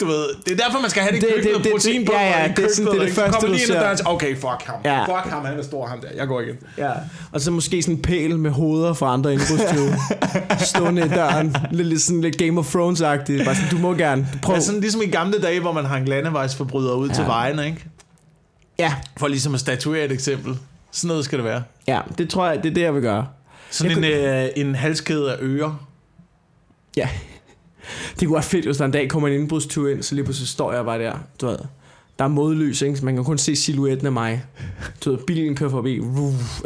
Du 0.01 0.07
ved, 0.07 0.25
det 0.47 0.53
er 0.61 0.65
derfor, 0.65 0.81
man 0.81 0.91
skal 0.91 1.03
have 1.03 1.13
det, 1.15 1.21
Det- 1.21 1.29
det 1.29 1.37
det- 1.37 1.45
køkkenet 1.45 1.65
det- 1.65 1.73
proteinpulver 1.73 2.21
ja, 2.21 2.29
ja, 2.41 2.45
i 2.45 2.49
det 2.49 2.65
er 2.65 2.69
sådan- 2.69 2.69
køkkenet, 2.69 2.93
det 2.93 3.01
er 3.01 3.05
det 3.07 3.15
første, 3.15 3.33
kommer 3.41 3.57
lige 3.57 3.91
ind 3.95 4.07
okay, 4.07 4.35
fuck 4.37 4.63
ham. 4.67 4.77
Ja. 4.85 5.05
Fuck 5.05 5.33
ham, 5.33 5.45
han 5.45 5.59
er 5.59 5.63
stor, 5.63 5.87
ham 5.87 6.01
der. 6.01 6.09
Jeg 6.17 6.27
går 6.29 6.41
igen. 6.41 6.57
Ja. 6.79 6.91
Og 7.33 7.41
så 7.41 7.51
måske 7.51 7.83
sådan 7.83 7.95
en 7.95 8.03
pæl 8.03 8.39
med 8.39 8.51
hoveder 8.51 8.93
fra 8.95 9.13
andre 9.13 9.33
indbrudstyve. 9.33 9.95
Stående 10.75 11.07
i 11.07 11.09
døren. 11.09 11.57
Lidt, 11.71 11.89
lidt 11.89 12.03
sådan 12.03 12.21
lidt 12.21 12.39
Game 12.39 12.59
of 12.59 12.75
Thrones-agtigt. 12.77 13.45
Bare 13.45 13.55
sådan, 13.55 13.71
du 13.71 13.79
må 13.79 13.95
gerne. 13.95 14.29
Prøv. 14.43 14.55
Ja, 14.55 14.61
sådan 14.61 14.81
ligesom 14.81 15.03
i 15.03 15.07
gamle 15.07 15.39
dage, 15.39 15.61
hvor 15.61 15.73
man 15.73 15.85
hang 15.85 16.09
landevejsforbrydere 16.09 16.97
ud 16.97 17.09
ja. 17.09 17.15
til 17.15 17.25
vejene, 17.25 17.67
ikke? 17.67 17.85
Ja, 18.79 18.95
For 19.17 19.29
ligesom 19.29 19.55
at 19.55 19.61
statuere 19.61 20.05
et 20.05 20.13
eksempel. 20.13 20.59
Sådan 20.93 21.09
noget 21.09 21.25
skal 21.25 21.39
det 21.39 21.45
være. 21.45 21.63
ja, 21.87 22.01
det 22.19 22.29
tror 22.31 22.47
jeg, 22.47 22.63
det 22.63 22.71
er 22.71 22.75
det, 22.75 22.81
jeg 22.83 22.95
vil 22.95 23.03
gøre. 23.03 23.27
Sådan 23.71 24.03
Jeg 24.03 24.21
en, 24.21 24.35
øh, 24.45 24.67
en 24.69 24.75
halskæde 24.75 25.33
af 25.33 25.37
ører. 25.41 25.87
Ja. 26.97 27.09
Det 28.21 28.29
kunne 28.29 28.35
være 28.35 28.43
fedt, 28.43 28.65
hvis 28.65 28.77
der 28.77 28.85
en 28.85 28.91
dag 28.91 29.11
kommer 29.11 29.29
en 29.29 29.35
indbrudstur 29.35 29.89
ind, 29.89 30.03
så 30.03 30.15
lige 30.15 30.25
pludselig 30.25 30.49
står 30.49 30.73
jeg 30.73 30.85
bare 30.85 30.99
der, 30.99 31.15
du 31.41 31.47
ved. 31.47 31.59
Der 32.19 32.25
er 32.25 32.29
modlys, 32.29 32.83
ikke? 32.83 32.97
Så 32.97 33.05
man 33.05 33.15
kan 33.15 33.25
kun 33.25 33.39
se 33.39 33.57
silhuetten 33.57 34.07
af 34.07 34.13
mig. 34.13 34.45
Du 35.05 35.11
ved, 35.11 35.19
bilen 35.27 35.57
kører 35.57 35.71
forbi, 35.71 36.01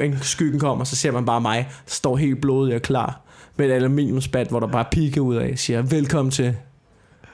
ikke? 0.03 0.19
skyggen 0.23 0.61
kommer, 0.61 0.85
så 0.85 0.97
ser 0.97 1.11
man 1.11 1.25
bare 1.25 1.41
mig, 1.41 1.69
står 1.87 2.17
helt 2.17 2.41
blodig 2.41 2.75
og 2.75 2.83
klar, 2.83 3.21
med 3.57 3.67
et 3.67 3.73
aluminiumsbat, 3.73 4.49
hvor 4.49 4.61
der 4.61 4.67
bare 4.67 4.85
piker 4.93 5.21
ud 5.21 5.37
af, 5.37 5.59
siger, 5.59 5.83
velkommen 5.83 6.33
til, 6.33 6.57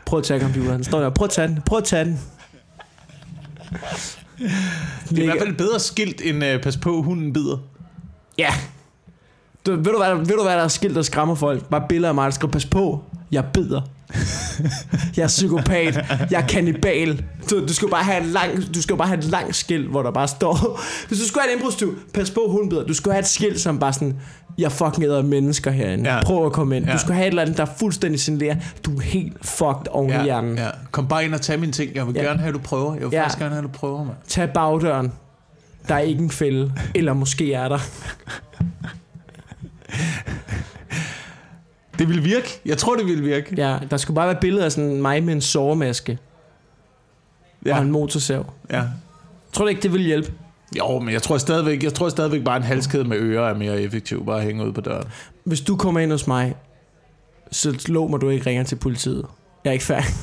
prøv 0.06 0.18
at 0.18 0.24
tage 0.24 0.40
computeren. 0.40 0.84
Står 0.84 1.00
der, 1.00 1.10
prøv 1.10 1.24
at 1.24 1.30
tage 1.30 1.48
den, 1.48 1.62
prøv 1.66 1.78
at 1.78 1.84
tage 1.84 2.04
den. 2.04 2.20
Det 5.08 5.18
er 5.18 5.22
i 5.22 5.24
hvert 5.24 5.38
fald 5.38 5.56
bedre 5.56 5.80
skilt 5.80 6.20
end 6.24 6.44
uh, 6.44 6.60
pas 6.62 6.76
på, 6.76 7.02
hunden 7.02 7.32
bider. 7.32 7.58
Ja. 8.38 8.54
Du, 9.66 9.70
ved, 9.70 9.84
du, 9.84 9.96
hvad, 9.98 10.08
der- 10.08 10.14
ved 10.16 10.26
du 10.26 10.42
hvad 10.42 10.52
der 10.56 10.62
er 10.64 10.68
skilt, 10.68 10.94
der 10.94 11.02
skræmmer 11.02 11.34
folk? 11.34 11.64
Bare 11.68 11.82
billeder 11.88 12.08
af 12.08 12.14
mig, 12.14 12.24
der 12.24 12.30
skriver, 12.30 12.52
pas 12.52 12.66
på, 12.66 13.04
jeg 13.32 13.44
bider. 13.54 13.80
jeg 15.16 15.22
er 15.22 15.26
psykopat, 15.28 15.96
jeg 16.30 16.42
er 16.42 16.46
kannibal. 16.46 17.24
Du, 17.50 17.66
du 17.66 17.74
skal 17.74 17.88
bare 17.90 18.04
have 18.04 18.20
et 18.24 18.26
lang, 18.26 18.74
du 18.74 18.82
skal 18.82 18.96
bare 18.96 19.08
have 19.08 19.18
et 19.18 19.24
langt 19.24 19.56
skilt, 19.56 19.88
hvor 19.90 20.02
der 20.02 20.10
bare 20.10 20.28
står, 20.28 20.80
hvis 21.08 21.18
du 21.18 21.26
skulle 21.26 21.42
have 21.42 21.52
et 21.52 21.56
indbrudstyv, 21.56 21.98
pas 22.14 22.30
på, 22.30 22.40
hun 22.48 22.68
bider. 22.68 22.84
Du 22.84 22.94
skulle 22.94 23.14
have 23.14 23.20
et 23.20 23.26
skilt, 23.28 23.60
som 23.60 23.78
bare 23.78 23.92
sådan, 23.92 24.16
jeg 24.58 24.72
fucking 24.72 25.04
æder 25.04 25.22
mennesker 25.22 25.70
herinde. 25.70 26.10
Ja. 26.10 26.16
Ja. 26.16 26.22
Prøv 26.24 26.46
at 26.46 26.52
komme 26.52 26.76
ind. 26.76 26.86
Ja. 26.86 26.92
Du 26.92 26.98
skulle 26.98 27.14
have 27.14 27.26
et 27.26 27.30
eller 27.30 27.42
andet, 27.42 27.56
der 27.56 27.62
er 27.66 27.70
fuldstændig 27.80 28.20
signaleret. 28.20 28.58
Du 28.86 28.96
er 28.96 29.00
helt 29.00 29.46
fucked 29.46 29.86
oven 29.90 30.10
i 30.10 30.22
hjernen. 30.24 30.58
ja. 30.58 30.68
Kom 30.90 31.08
bare 31.08 31.24
ind 31.24 31.34
og 31.34 31.40
tag 31.40 31.60
mine 31.60 31.72
ting. 31.72 31.94
Jeg 31.94 32.06
vil 32.06 32.14
Ja. 32.14 32.22
gerne 32.22 32.38
have, 32.38 32.48
at 32.48 32.54
du 32.54 32.60
prøver. 32.60 32.94
Jeg 32.94 33.02
vil 33.02 33.10
Ja. 33.12 33.22
faktisk 33.22 33.38
gerne 33.38 33.54
have, 33.54 33.64
at 33.64 33.72
du 33.74 33.78
prøver, 33.78 34.04
mand. 34.04 34.16
Tag 34.28 34.50
bagdøren. 34.50 35.12
Der 35.88 35.94
er 35.94 35.98
ikke 35.98 36.22
en 36.22 36.30
fælde. 36.30 36.72
Eller 36.94 37.12
måske 37.12 37.52
er 37.52 37.68
der. 37.68 37.78
Det 41.98 42.08
vil 42.08 42.24
virke. 42.24 42.60
Jeg 42.66 42.78
tror, 42.78 42.96
det 42.96 43.06
vil 43.06 43.24
virke. 43.24 43.54
Ja, 43.56 43.78
der 43.90 43.96
skulle 43.96 44.14
bare 44.14 44.26
være 44.26 44.40
billeder 44.40 44.64
af 44.64 44.72
sådan 44.72 45.02
mig 45.02 45.22
med 45.22 45.34
en 45.34 45.40
sovemaske. 45.40 46.18
Ja. 47.66 47.76
Og 47.76 47.82
en 47.82 47.90
motorsav. 47.90 48.52
ja. 48.70 48.82
Tror 49.52 49.64
du 49.64 49.68
ikke, 49.68 49.82
det 49.82 49.92
vil 49.92 50.02
hjælpe? 50.02 50.32
Jo, 50.78 50.98
men 50.98 51.14
jeg 51.14 51.22
tror 51.22 51.38
stadigvæk, 51.38 51.82
jeg 51.82 51.94
tror 51.94 52.08
stadigvæk 52.08 52.44
bare 52.44 52.56
en 52.56 52.62
halskæde 52.62 53.04
med 53.04 53.16
ører 53.16 53.50
er 53.50 53.54
mere 53.54 53.82
effektiv. 53.82 54.26
Bare 54.26 54.38
at 54.38 54.44
hænge 54.44 54.66
ud 54.66 54.72
på 54.72 54.80
døren. 54.80 55.08
Hvis 55.44 55.60
du 55.60 55.76
kommer 55.76 56.00
ind 56.00 56.10
hos 56.10 56.26
mig, 56.26 56.54
så 57.50 57.84
lov 57.88 58.10
mig, 58.10 58.20
du 58.20 58.28
ikke 58.28 58.46
ringer 58.46 58.64
til 58.64 58.76
politiet. 58.76 59.26
Jeg 59.64 59.70
er 59.70 59.72
ikke 59.72 59.84
færdig. 59.84 60.14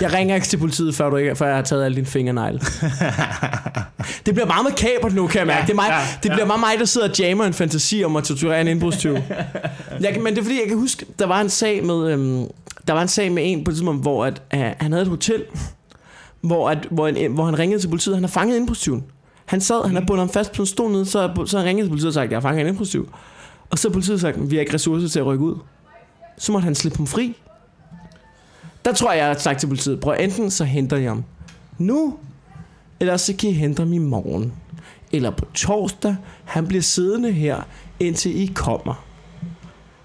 Jeg 0.00 0.12
ringer 0.12 0.34
ikke 0.34 0.46
til 0.46 0.56
politiet, 0.56 0.94
før, 0.94 1.10
du 1.10 1.16
ikke, 1.16 1.36
før 1.36 1.46
jeg 1.46 1.56
har 1.56 1.62
taget 1.62 1.84
alle 1.84 1.94
dine 1.94 2.06
fingernegle. 2.06 2.60
Det 4.26 4.34
bliver 4.34 4.46
meget 4.46 4.64
makabert 4.64 5.14
nu, 5.14 5.26
kan 5.26 5.38
jeg 5.38 5.46
mærke. 5.46 5.60
Ja, 5.60 5.66
det, 5.66 5.70
er 5.70 5.74
mig, 5.74 5.86
ja, 5.88 6.00
det 6.22 6.30
bliver 6.30 6.38
ja. 6.38 6.44
meget 6.44 6.60
mig, 6.60 6.78
der 6.78 6.84
sidder 6.84 7.08
og 7.08 7.18
jammer 7.18 7.44
en 7.44 7.52
fantasi 7.52 8.04
om 8.04 8.16
at 8.16 8.24
torturere 8.24 8.60
en 8.60 8.68
indbrudstyv. 8.68 9.16
Jeg, 10.00 10.16
men 10.22 10.34
det 10.34 10.38
er 10.38 10.42
fordi, 10.42 10.60
jeg 10.60 10.68
kan 10.68 10.78
huske, 10.78 11.06
der 11.18 11.26
var 11.26 11.40
en 11.40 11.50
sag 11.50 11.84
med, 11.84 12.12
øhm, 12.12 12.46
der 12.86 12.92
var 12.92 13.02
en 13.02 13.08
sag 13.08 13.32
med 13.32 13.42
en 13.46 13.64
på 13.64 13.70
et 13.70 13.74
tidspunkt, 13.74 14.02
hvor 14.02 14.24
at, 14.24 14.42
øh, 14.54 14.60
han 14.60 14.92
havde 14.92 15.02
et 15.02 15.08
hotel, 15.08 15.44
hvor, 16.40 16.70
at, 16.70 16.86
hvor, 16.90 17.08
en, 17.08 17.32
hvor 17.32 17.44
han 17.44 17.58
ringede 17.58 17.80
til 17.80 17.88
politiet. 17.88 18.16
Han 18.16 18.24
har 18.24 18.28
fanget 18.28 18.56
indbrudstyven. 18.56 19.04
Han 19.44 19.60
sad, 19.60 19.86
han 19.86 19.94
har 19.94 20.04
bundet 20.06 20.26
ham 20.26 20.32
fast 20.32 20.52
på 20.52 20.62
en 20.62 20.66
stol 20.66 20.92
nede, 20.92 21.06
så, 21.06 21.44
så 21.46 21.58
han 21.58 21.66
ringede 21.66 21.86
til 21.86 21.90
politiet 21.90 22.08
og 22.08 22.14
sagt, 22.14 22.30
jeg 22.30 22.36
har 22.36 22.40
fanget 22.40 22.60
en 22.60 22.66
indbrudstyv. 22.66 23.08
Og 23.70 23.78
så 23.78 23.88
har 23.88 23.92
politiet 23.92 24.20
sagt, 24.20 24.50
vi 24.50 24.56
har 24.56 24.60
ikke 24.60 24.74
ressourcer 24.74 25.08
til 25.08 25.18
at 25.18 25.26
rykke 25.26 25.44
ud. 25.44 25.54
Så 26.38 26.52
måtte 26.52 26.64
han 26.64 26.74
slippe 26.74 26.96
ham 26.96 27.06
fri. 27.06 27.36
Der 28.84 28.92
tror 28.92 29.12
jeg, 29.12 29.18
jeg 29.18 29.26
har 29.26 29.34
sagt 29.38 29.60
til 29.60 29.66
politiet, 29.66 30.00
prøv 30.00 30.16
enten 30.20 30.50
så 30.50 30.64
henter 30.64 30.96
jeg 30.96 31.10
ham 31.10 31.24
nu, 31.78 32.14
eller 33.00 33.16
så 33.16 33.34
kan 33.38 33.50
I 33.50 33.52
hente 33.52 33.80
ham 33.80 33.92
i 33.92 33.98
morgen. 33.98 34.52
Eller 35.12 35.30
på 35.30 35.44
torsdag, 35.54 36.16
han 36.44 36.66
bliver 36.66 36.82
siddende 36.82 37.32
her, 37.32 37.56
indtil 38.00 38.40
I 38.42 38.46
kommer. 38.54 39.04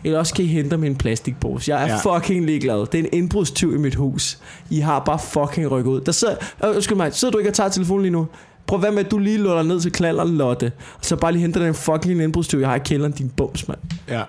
Eller 0.03 0.19
også 0.19 0.33
kan 0.33 0.45
I 0.45 0.47
hente 0.47 0.69
ham 0.73 0.83
i 0.83 0.87
en 0.87 0.95
plastikpose. 0.95 1.71
Jeg 1.71 1.83
er 1.83 1.87
Ja. 2.05 2.15
fucking 2.17 2.45
ligeglad. 2.45 2.79
Det 2.79 2.95
er 2.95 3.03
en 3.03 3.09
indbrudstyv 3.13 3.75
i 3.75 3.77
mit 3.77 3.95
hus. 3.95 4.39
I 4.69 4.79
har 4.79 4.99
bare 4.99 5.19
fucking 5.19 5.71
rykket 5.71 5.91
ud. 5.91 6.01
Der 6.01 6.11
sidder, 6.11 6.35
øh, 6.63 6.69
undskyld 6.75 6.97
mig, 6.97 7.13
sidder 7.13 7.31
du 7.31 7.37
ikke 7.37 7.49
og 7.49 7.53
tager 7.53 7.69
telefonen 7.69 8.01
lige 8.01 8.11
nu? 8.11 8.27
Prøv 8.67 8.79
hvad 8.79 8.91
med, 8.91 9.05
at 9.05 9.11
du 9.11 9.17
lige 9.17 9.37
lukker 9.37 9.63
ned 9.63 9.81
til 9.81 9.91
knaller 9.91 10.23
Lotte. 10.25 10.71
Og 10.99 11.05
så 11.05 11.15
bare 11.15 11.31
lige 11.31 11.41
henter 11.41 11.63
den 11.63 11.73
fucking 11.73 12.21
indbrudstyv, 12.23 12.59
jeg 12.59 12.69
har 12.69 12.75
i 12.75 12.79
kælderen, 12.79 13.11
din 13.11 13.29
bums, 13.29 13.67
mand. 13.67 13.79
Ja. 14.09 14.23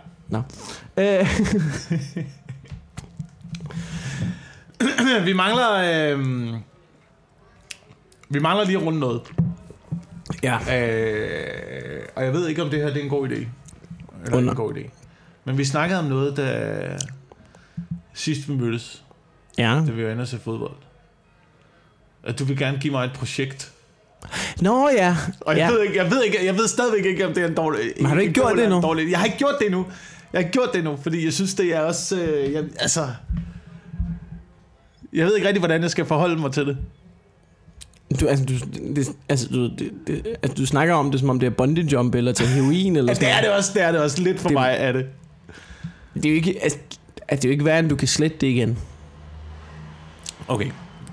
Øh, 0.98 1.40
vi 5.24 5.32
mangler... 5.32 5.70
Øh, 6.14 6.54
vi 8.30 8.38
mangler 8.38 8.64
lige 8.64 8.78
at 8.78 8.84
runde 8.84 8.98
noget. 9.00 9.20
ja. 10.42 10.54
Øh, 10.56 12.02
og 12.16 12.24
jeg 12.24 12.32
ved 12.32 12.48
ikke, 12.48 12.62
om 12.62 12.70
det 12.70 12.78
her 12.80 12.86
det 12.86 12.96
er 12.98 13.02
en 13.02 13.08
god 13.08 13.28
idé. 13.28 13.34
Eller 14.24 14.36
Under. 14.36 14.50
en 14.50 14.56
god 14.56 14.74
idé. 14.74 14.90
Men 15.44 15.58
vi 15.58 15.64
snakkede 15.64 15.98
om 15.98 16.04
noget, 16.04 16.36
da 16.36 16.96
sidst 18.14 18.48
vi 18.48 18.54
mødtes, 18.54 19.02
Ja. 19.58 19.82
da 19.86 19.90
vi 19.92 20.04
var 20.04 20.10
inde 20.10 20.22
og 20.22 20.28
se 20.28 20.38
fodbold. 20.38 20.76
At 22.24 22.38
du 22.38 22.44
vil 22.44 22.56
gerne 22.58 22.78
give 22.78 22.92
mig 22.92 23.04
et 23.04 23.12
projekt. 23.12 23.72
Nå 24.60 24.88
ja. 24.88 25.16
Og 25.40 25.56
jeg, 25.56 25.68
ja. 25.70 25.70
ved 25.70 25.82
ikke, 25.82 25.96
jeg, 25.96 26.10
ved 26.10 26.22
ikke, 26.24 26.44
jeg 26.46 26.54
ved 26.56 26.68
stadigvæk 26.68 27.04
ikke, 27.04 27.26
om 27.26 27.34
det 27.34 27.42
er 27.42 27.48
en 27.48 27.54
dårlig... 27.54 27.80
Men 27.96 28.06
har 28.06 28.14
du 28.14 28.20
ikke 28.20 28.32
gjort 28.32 28.48
god 28.48 28.56
det 28.56 28.64
endnu? 28.64 28.80
Dårlig. 28.80 29.10
Jeg 29.10 29.18
har 29.18 29.26
ikke 29.26 29.38
gjort 29.38 29.54
det 29.58 29.66
endnu. 29.66 29.86
Jeg 30.32 30.38
har 30.38 30.38
ikke 30.38 30.52
gjort 30.52 30.68
det 30.72 30.78
endnu, 30.78 30.96
fordi 30.96 31.24
jeg 31.24 31.32
synes, 31.32 31.54
det 31.54 31.66
er 31.76 31.80
også... 31.80 32.20
Øh, 32.20 32.52
jeg, 32.52 32.64
altså... 32.78 33.08
Jeg, 35.18 35.26
ved 35.26 35.36
ikke 35.36 35.46
rigtig, 35.48 35.60
hvordan 35.60 35.82
jeg 35.82 35.90
skal 35.90 36.04
forholde 36.04 36.36
mig 36.40 36.52
til 36.52 36.66
det. 36.66 36.76
Du, 38.20 38.26
altså, 38.28 38.44
du, 38.44 38.52
det, 38.96 39.08
altså, 39.28 39.48
du, 39.48 39.62
det, 39.62 39.90
det, 40.06 40.26
altså, 40.42 40.54
du 40.54 40.66
snakker 40.66 40.94
om 40.94 41.10
det, 41.10 41.20
som 41.20 41.30
om 41.30 41.38
det 41.40 41.46
er 41.46 41.50
bungee 41.50 41.84
jump 41.92 42.14
eller 42.14 42.32
til 42.32 42.46
heroin 42.46 42.96
eller 42.96 43.10
Ja, 43.10 43.14
sådan 43.14 43.28
det 43.28 43.36
er 43.36 43.40
det 43.40 43.50
også, 43.56 43.70
det 43.74 43.82
er 43.82 43.92
det 43.92 44.00
også 44.00 44.22
lidt 44.22 44.40
for 44.40 44.48
Det- 44.48 44.54
mig, 44.54 44.74
er 44.78 44.92
det. 44.92 45.06
Det 46.14 46.24
er 46.24 46.28
jo 46.30 46.34
ikke, 46.34 46.58
altså, 46.62 46.78
at 47.28 47.38
det 47.42 47.44
er 47.44 47.48
jo 47.48 47.52
ikke 47.52 47.64
værd, 47.64 47.78
end 47.78 47.88
du 47.90 47.96
kan 47.96 48.08
slette 48.08 48.36
det 48.40 48.46
igen. 48.46 48.78
Okay. 50.48 50.70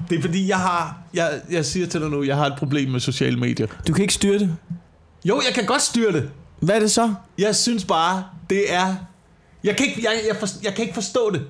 Det 0.10 0.18
er 0.18 0.22
fordi, 0.22 0.48
jeg 0.50 0.58
har, 0.58 0.98
jeg, 1.14 1.42
jeg 1.52 1.66
siger 1.66 1.88
til 1.88 2.02
dig 2.02 2.10
nu, 2.10 2.24
jeg 2.24 2.36
har 2.36 2.46
et 2.46 2.54
problem 2.58 2.90
med 2.90 3.00
sociale 3.00 3.38
medier. 3.40 3.68
Du 3.88 3.94
kan 3.94 4.02
ikke 4.02 4.14
styre 4.14 4.40
det. 4.40 4.56
Jo, 5.26 5.42
jeg 5.48 5.54
kan 5.56 5.66
godt 5.66 5.82
styre 5.82 6.12
det. 6.12 6.30
Hvad 6.60 6.76
er 6.76 6.80
det 6.80 6.92
så? 6.92 7.14
Jeg 7.38 7.56
synes 7.56 7.86
bare, 7.86 8.24
det 8.50 8.74
er... 8.74 8.96
Jeg 9.64 9.78
kan 9.78 9.86
ikke, 9.88 10.02
jeg, 10.04 10.12
jeg, 10.30 10.36
for, 10.36 10.48
jeg 10.64 10.74
kan 10.76 10.82
ikke 10.84 10.94
forstå 10.94 11.32
det. 11.32 11.42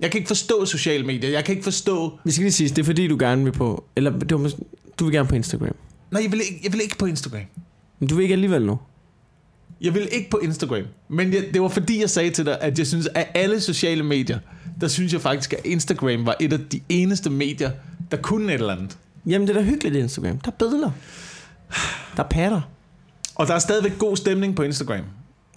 Jeg 0.00 0.10
kan 0.10 0.18
ikke 0.18 0.28
forstå 0.28 0.64
sociale 0.64 1.06
medier. 1.06 1.30
Jeg 1.30 1.44
kan 1.44 1.52
ikke 1.52 1.64
forstå... 1.64 2.18
Vi 2.24 2.30
skal 2.30 2.42
lige 2.42 2.52
sige, 2.52 2.68
det 2.68 2.78
er 2.78 2.84
fordi, 2.84 3.08
du 3.08 3.16
gerne 3.18 3.44
vil 3.44 3.52
på... 3.52 3.84
Eller 3.96 4.18
det 4.18 4.40
var, 4.40 4.52
du 4.98 5.04
vil 5.04 5.14
gerne 5.14 5.28
på 5.28 5.34
Instagram. 5.34 5.74
Nej, 6.10 6.22
jeg 6.22 6.32
vil, 6.32 6.40
ikke, 6.40 6.60
jeg 6.64 6.72
vil 6.72 6.80
ikke 6.80 6.98
på 6.98 7.06
Instagram. 7.06 7.40
Men 7.98 8.08
du 8.08 8.14
vil 8.14 8.22
ikke 8.22 8.32
alligevel 8.32 8.62
nu. 8.66 8.78
Jeg 9.80 9.94
vil 9.94 10.08
ikke 10.12 10.30
på 10.30 10.38
Instagram. 10.38 10.84
Men 11.08 11.32
jeg, 11.32 11.44
det 11.54 11.62
var 11.62 11.68
fordi, 11.68 12.00
jeg 12.00 12.10
sagde 12.10 12.30
til 12.30 12.46
dig, 12.46 12.58
at 12.60 12.78
jeg 12.78 12.86
synes, 12.86 13.08
at 13.14 13.28
alle 13.34 13.60
sociale 13.60 14.02
medier, 14.02 14.38
der 14.80 14.88
synes 14.88 15.12
jeg 15.12 15.20
faktisk, 15.20 15.52
at 15.52 15.60
Instagram 15.64 16.26
var 16.26 16.36
et 16.40 16.52
af 16.52 16.60
de 16.60 16.80
eneste 16.88 17.30
medier, 17.30 17.70
der 18.10 18.16
kunne 18.16 18.54
et 18.54 18.60
eller 18.60 18.72
andet. 18.72 18.96
Jamen, 19.26 19.48
det 19.48 19.56
er 19.56 19.60
da 19.60 19.66
hyggeligt 19.66 19.96
Instagram. 19.96 20.38
Der 20.38 20.50
er 20.50 20.56
billeder. 20.58 20.90
Der 22.16 22.22
er 22.22 22.28
patter. 22.28 22.60
Og 23.34 23.46
der 23.46 23.54
er 23.54 23.58
stadigvæk 23.58 23.98
god 23.98 24.16
stemning 24.16 24.56
på 24.56 24.62
Instagram. 24.62 25.04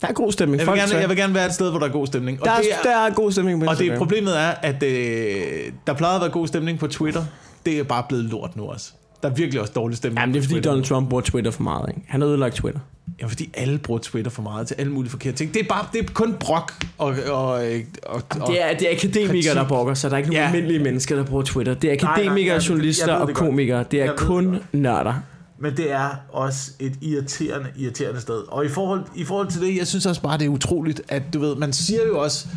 Der 0.02 0.08
er 0.08 0.14
god 0.14 0.32
stemning. 0.32 0.60
Jeg 0.60 0.68
vil, 0.68 0.76
gerne, 0.80 0.96
jeg 1.00 1.10
vil 1.10 1.18
gerne 1.18 1.34
være 1.34 1.46
et 1.46 1.54
sted, 1.54 1.70
hvor 1.70 1.80
der 1.80 1.86
er 1.88 1.92
god 1.92 2.08
stemning. 2.08 2.40
Og, 2.42 2.46
der, 2.46 2.52
er, 2.52 2.58
det, 2.58 2.70
der 2.84 2.90
er, 2.98 3.06
er 3.10 3.14
god 3.14 3.32
stemning 3.32 3.64
på 3.64 3.70
og 3.70 3.78
det 3.80 3.98
problemet 3.98 4.40
er, 4.40 4.48
at 4.62 4.84
øh, 4.84 5.72
der 5.88 5.94
plejede 5.94 6.16
at 6.16 6.22
være 6.22 6.30
god 6.32 6.48
stemning 6.48 6.80
på 6.80 6.88
Twitter. 6.88 7.24
Det 7.66 7.80
er 7.80 7.84
bare 7.84 8.04
blevet 8.10 8.26
lort 8.26 8.56
nu 8.56 8.64
også. 8.64 8.92
Der 9.24 9.30
er 9.30 9.34
virkelig 9.34 9.62
også 9.62 9.74
dårlig 9.76 9.98
stemning 9.98 10.20
Jamen, 10.20 10.34
det 10.34 10.40
er 10.40 10.44
fordi 10.44 10.54
Twitter. 10.54 10.70
Donald 10.72 10.86
Trump 10.86 11.10
bruger 11.10 11.22
Twitter 11.22 11.52
for 11.52 11.64
meget. 11.64 11.90
Ikke? 11.90 12.02
Han 12.08 12.22
har 12.22 12.28
ødelagt 12.28 12.56
Twitter. 12.56 12.80
Ja, 13.22 13.26
fordi 13.28 13.50
alle 13.54 13.78
bruger 13.78 14.00
Twitter 14.00 14.32
for 14.32 14.42
meget 14.42 14.68
til 14.68 14.76
alle 14.80 14.92
mulige 14.92 15.12
forkerte 15.12 15.38
ting. 15.38 15.54
Det 15.54 15.60
er 15.62 15.68
bare 15.70 15.86
det 15.94 16.10
er 16.10 16.14
kun 16.14 16.34
brok 16.40 16.72
og, 16.98 17.16
og, 17.30 17.44
og, 17.44 17.62
og 18.06 18.22
Det 18.48 18.64
er, 18.64 18.78
det 18.78 18.88
er 18.88 18.92
akademikere, 18.96 19.28
kritik. 19.28 19.52
der 19.56 19.68
brokker, 19.68 19.94
så 19.94 20.08
der 20.10 20.14
er 20.14 20.18
ikke 20.18 20.30
nogen 20.30 20.42
Ja. 20.44 20.48
almindelige 20.48 20.84
mennesker, 20.84 21.16
der 21.16 21.24
bruger 21.24 21.44
Twitter. 21.44 21.74
Det 21.74 21.92
er 21.92 21.98
nej, 22.04 22.12
akademikere, 22.14 22.54
jeg- 22.56 22.70
journalister 22.70 23.12
jeg 23.12 23.22
ved 23.22 23.28
og 23.28 23.34
komikere. 23.36 23.86
Det 23.92 24.02
er 24.02 24.16
kun 24.16 24.58
nørder. 24.72 25.14
Men 25.60 25.78
det 25.78 25.92
er 25.92 26.10
også 26.30 26.72
et 26.80 26.94
irriterende, 27.02 27.68
irriterende 27.78 28.22
sted. 28.22 28.44
Og 28.48 28.66
i 28.66 28.70
forhold, 28.70 29.04
i 29.16 29.24
forhold 29.24 29.48
til 29.48 29.62
det, 29.62 29.78
jeg 29.78 29.88
synes 29.88 30.06
også 30.06 30.22
bare, 30.22 30.38
det 30.38 30.46
er 30.46 30.50
utroligt, 30.50 31.02
at 31.08 31.24
du 31.34 31.40
ved, 31.40 31.56
man 31.56 31.74
siger 31.74 32.02
jo 32.08 32.20
også, 32.20 32.48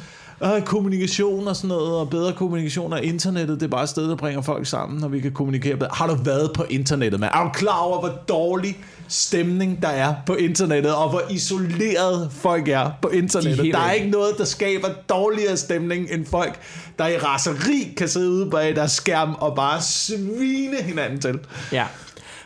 at 0.40 0.64
kommunikation 0.64 1.48
og 1.48 1.56
sådan 1.56 1.68
noget, 1.68 1.92
og 1.92 2.10
bedre 2.10 2.32
kommunikation 2.32 2.92
og 2.92 3.04
internettet, 3.04 3.60
det 3.60 3.66
er 3.66 3.70
bare 3.70 3.82
et 3.82 3.88
sted, 3.88 4.08
der 4.08 4.16
bringer 4.16 4.42
folk 4.42 4.66
sammen, 4.66 5.04
og 5.04 5.12
vi 5.12 5.20
kan 5.20 5.32
kommunikere 5.32 5.76
bedre. 5.76 5.90
Har 5.92 6.06
du 6.06 6.14
været 6.14 6.50
på 6.54 6.64
internettet, 6.70 7.20
mand? 7.20 7.32
Er 7.34 7.44
du 7.44 7.50
klar 7.50 7.78
over, 7.78 8.00
hvor 8.00 8.18
dårlig 8.28 8.84
stemning 9.08 9.82
der 9.82 9.88
er 9.88 10.14
på 10.26 10.34
internettet, 10.34 10.94
og 10.94 11.10
hvor 11.10 11.22
isoleret 11.30 12.32
folk 12.32 12.68
er 12.68 12.90
på 13.02 13.08
internettet? 13.08 13.64
helt 13.64 13.74
Der 13.74 13.80
er 13.80 13.92
ikke 13.92 14.10
noget, 14.10 14.38
der 14.38 14.44
skaber 14.44 14.88
dårligere 15.08 15.56
stemning 15.56 16.06
end 16.10 16.26
folk, 16.26 16.60
der 16.98 17.06
i 17.06 17.18
raseri 17.18 17.94
kan 17.96 18.08
sidde 18.08 18.30
ude 18.30 18.50
bag 18.50 18.76
deres 18.76 18.92
skærm 18.92 19.34
og 19.34 19.56
bare 19.56 19.82
svine 19.82 20.76
hinanden 20.82 21.20
til. 21.20 21.38
Ja. 21.72 21.86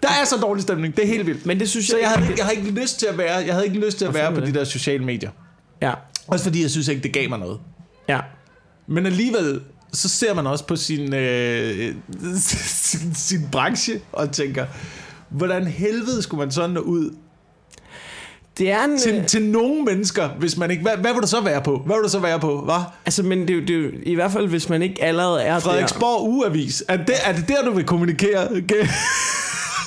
Der 0.04 0.10
er 0.20 0.24
så 0.24 0.36
dårlig 0.36 0.62
stemning, 0.62 0.96
det 0.96 1.02
er 1.04 1.08
helt 1.08 1.26
vildt. 1.26 1.46
Men 1.46 1.60
det 1.60 1.68
synes 1.70 1.86
Så 1.86 1.96
jeg... 1.96 2.02
jeg 2.02 2.10
havde, 2.10 2.22
ikke- 2.28 2.38
jeg 2.38 2.46
havde 2.46 2.58
ikke 2.58 2.80
lyst 2.80 2.98
til 2.98 3.06
at 3.06 3.18
være, 3.18 3.34
jeg 3.36 3.54
havde 3.54 3.66
ikke 3.66 3.78
lyst 3.86 3.98
til 3.98 4.04
at 4.04 4.10
Hvad 4.10 4.20
være 4.20 4.32
på 4.32 4.40
er 4.40 4.44
de 4.44 4.54
der 4.54 4.64
sociale 4.64 5.04
medier. 5.04 5.30
Ja. 5.82 5.92
Også 6.26 6.44
fordi 6.44 6.62
jeg 6.62 6.70
synes 6.70 6.88
ikke, 6.88 7.02
det 7.02 7.12
gav 7.12 7.28
mig 7.28 7.38
noget. 7.38 7.58
Ja. 8.08 8.20
Men 8.86 9.06
alligevel, 9.06 9.60
så 9.92 10.08
ser 10.08 10.34
man 10.34 10.46
også 10.46 10.66
på 10.66 10.76
sin, 10.76 11.14
øh, 11.14 11.94
sin, 12.36 13.14
sin 13.14 13.40
branche 13.52 14.00
og 14.12 14.30
tænker, 14.32 14.66
hvordan 15.30 15.66
helvede 15.66 16.22
skulle 16.22 16.38
man 16.38 16.50
så 16.52 16.66
nå 16.66 16.80
ud 16.80 17.10
Det 18.58 18.70
er 18.70 18.84
en... 18.84 18.98
til, 18.98 19.14
øh, 19.14 19.26
til 19.26 19.42
nogle 19.42 19.82
mennesker, 19.82 20.28
hvis 20.28 20.56
man 20.56 20.70
ikke... 20.70 20.82
Hvad, 20.82 20.96
hvad 20.96 21.12
vil 21.12 21.22
du 21.22 21.26
så 21.26 21.40
være 21.40 21.60
på? 21.62 21.82
Hvad 21.86 21.96
vil 21.96 22.04
du 22.04 22.08
så 22.08 22.18
være 22.18 22.40
på, 22.40 22.60
hva? 22.64 22.74
Altså, 23.06 23.22
men 23.22 23.48
det, 23.48 23.56
er 23.62 23.66
det 23.66 23.90
i 24.02 24.14
hvert 24.14 24.32
fald, 24.32 24.48
hvis 24.48 24.68
man 24.68 24.82
ikke 24.82 25.04
allerede 25.04 25.42
er 25.42 25.52
der. 25.52 25.60
Frederiksborg 25.60 26.28
Ugeavis. 26.28 26.84
Er 26.88 26.96
det, 26.96 27.14
er 27.24 27.32
det 27.32 27.48
der, 27.48 27.62
du 27.64 27.72
vil 27.72 27.84
kommunikere? 27.84 28.50
Okay. 28.50 28.86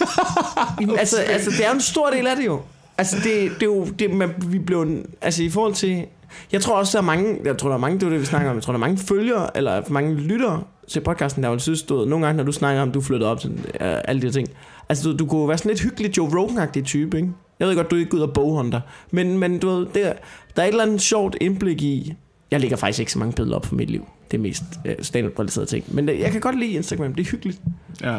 altså, 1.00 1.18
altså, 1.18 1.52
det 1.52 1.66
er 1.66 1.70
jo 1.70 1.76
en 1.76 1.82
stor 1.82 2.10
del 2.10 2.28
af 2.28 2.36
det 2.36 2.46
jo. 2.46 2.62
Altså, 2.98 3.16
det, 3.16 3.52
det 3.52 3.62
er 3.62 3.66
jo, 3.66 3.86
det, 3.86 4.14
man, 4.14 4.34
vi 4.48 4.60
blev, 4.60 4.88
altså 5.22 5.44
i 5.44 5.50
forhold 5.50 5.74
til, 5.74 6.06
jeg 6.52 6.62
tror 6.62 6.76
også, 6.76 6.98
der 6.98 7.02
er 7.02 7.06
mange, 7.06 7.40
jeg 7.46 7.58
tror, 7.58 7.70
der 7.70 7.76
er 7.76 7.80
mange, 7.80 8.00
det 8.00 8.06
er 8.06 8.10
det, 8.10 8.20
vi 8.20 8.26
snakker 8.26 8.50
om, 8.50 8.56
jeg 8.56 8.64
tror, 8.64 8.74
der 8.74 8.78
er 8.78 8.82
mange 8.82 8.98
følgere, 8.98 9.58
eller 9.58 9.82
mange 9.90 10.16
lyttere 10.16 10.64
til 10.88 11.00
podcasten, 11.00 11.44
der 11.44 11.50
vil 11.50 11.60
synes, 11.60 11.84
du 11.84 12.06
nogle 12.06 12.26
gange, 12.26 12.38
når 12.38 12.44
du 12.44 12.52
snakker 12.52 12.82
om, 12.82 12.92
du 12.92 13.02
flyttede 13.02 13.32
op 13.32 13.40
til 13.40 13.52
uh, 13.52 13.66
alle 13.80 14.22
de 14.22 14.28
her 14.28 14.32
ting, 14.32 14.48
altså, 14.90 15.10
du, 15.10 15.18
du 15.18 15.26
kunne 15.26 15.48
være 15.48 15.58
sådan 15.58 15.70
lidt 15.70 15.82
hyggelig 15.82 16.18
Joe 16.18 16.28
Rogan-agtig 16.28 16.84
type, 16.84 17.18
ikke? 17.18 17.30
Jeg 17.60 17.68
ved 17.68 17.76
godt, 17.76 17.92
du 17.92 17.96
ikke 17.96 18.12
går 18.12 18.18
ud 18.18 18.24
og 18.24 18.34
boghunter, 18.34 18.82
men, 19.12 19.38
men 19.38 19.60
du 19.60 19.70
ved, 19.70 19.88
der, 19.94 20.14
der 20.56 20.62
er 20.62 20.66
et 20.66 20.72
eller 20.72 20.84
andet 20.84 21.02
sjovt 21.02 21.38
indblik 21.42 21.82
i, 21.82 22.14
jeg 22.52 22.60
lægger 22.60 22.78
faktisk 22.78 23.00
ikke 23.00 23.12
så 23.12 23.20
mange 23.20 23.34
billeder 23.34 23.56
op 23.56 23.66
for 23.66 23.76
mit 23.76 23.90
liv, 23.90 24.08
det 24.32 24.38
er 24.38 24.42
mest 24.42 24.64
uh, 24.86 24.92
stand-up-relaterede 25.02 25.70
ting, 25.70 25.86
men 25.88 26.08
det, 26.08 26.20
jeg 26.20 26.32
kan 26.32 26.42
godt 26.42 26.60
lide 26.60 26.72
Instagram, 26.72 27.14
det 27.14 27.28
er 27.28 27.32
hyggeligt. 27.32 27.62
Ja. 28.02 28.18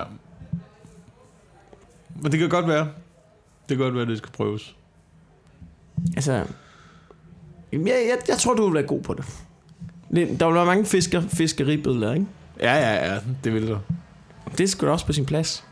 Men 2.22 2.32
det 2.32 2.40
kan 2.40 2.48
godt 2.48 2.68
være. 2.68 2.88
Det 3.68 3.76
kan 3.76 3.78
godt 3.78 3.94
være, 3.94 4.02
at 4.02 4.08
det 4.08 4.18
skal 4.18 4.30
prøves. 4.32 4.76
Altså, 6.16 6.32
jeg, 7.72 7.80
jeg, 7.86 8.18
jeg 8.28 8.38
tror, 8.38 8.54
du 8.54 8.64
vil 8.64 8.74
være 8.74 8.82
god 8.82 9.02
på 9.02 9.14
det. 9.14 9.24
Der 10.40 10.46
vil 10.46 10.54
være 10.54 10.66
mange 10.66 10.84
fisker, 10.84 11.20
fiskeribilleder, 11.20 12.14
ikke? 12.14 12.26
Ja, 12.60 12.74
ja, 12.74 13.12
ja. 13.12 13.20
Det 13.44 13.54
vil 13.54 13.68
du. 13.68 13.78
Det 14.58 14.70
skal 14.70 14.88
også 14.88 15.06
på 15.06 15.12
sin 15.12 15.26
plads. 15.26 15.64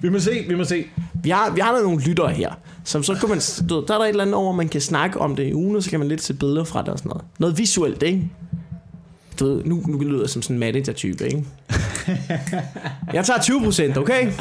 Vi 0.00 0.08
må 0.08 0.18
se, 0.18 0.44
vi 0.48 0.54
må 0.54 0.64
se. 0.64 0.86
Vi 1.22 1.30
har, 1.30 1.50
vi 1.50 1.60
har 1.60 1.76
da 1.76 1.82
nogle 1.82 2.00
lyttere 2.00 2.30
her, 2.30 2.52
som 2.84 3.02
så 3.02 3.14
kan 3.14 3.28
man, 3.28 3.40
du 3.68 3.84
der 3.88 3.94
er 3.94 3.98
der 3.98 4.04
et 4.04 4.08
eller 4.08 4.22
andet 4.22 4.34
over, 4.34 4.52
man 4.52 4.68
kan 4.68 4.80
snakke 4.80 5.20
om 5.20 5.36
det 5.36 5.46
i 5.46 5.54
ugen, 5.54 5.76
og 5.76 5.82
så 5.82 5.90
kan 5.90 5.98
man 5.98 6.08
lidt 6.08 6.22
se 6.22 6.34
billeder 6.34 6.64
fra 6.64 6.80
det 6.80 6.88
og 6.88 6.98
sådan 6.98 7.08
noget. 7.08 7.24
Noget 7.38 7.58
visuelt, 7.58 8.02
ikke? 8.02 8.30
Du 9.40 9.44
ved, 9.46 9.64
nu, 9.64 9.82
nu 9.86 9.98
lyder 9.98 10.20
jeg 10.20 10.30
som 10.30 10.42
sådan 10.42 10.56
en 10.56 10.60
manager-type, 10.60 11.24
ikke? 11.24 11.44
Jeg 13.12 13.24
tager 13.24 13.40
20 13.42 13.62
procent, 13.64 13.96
okay? 13.96 14.32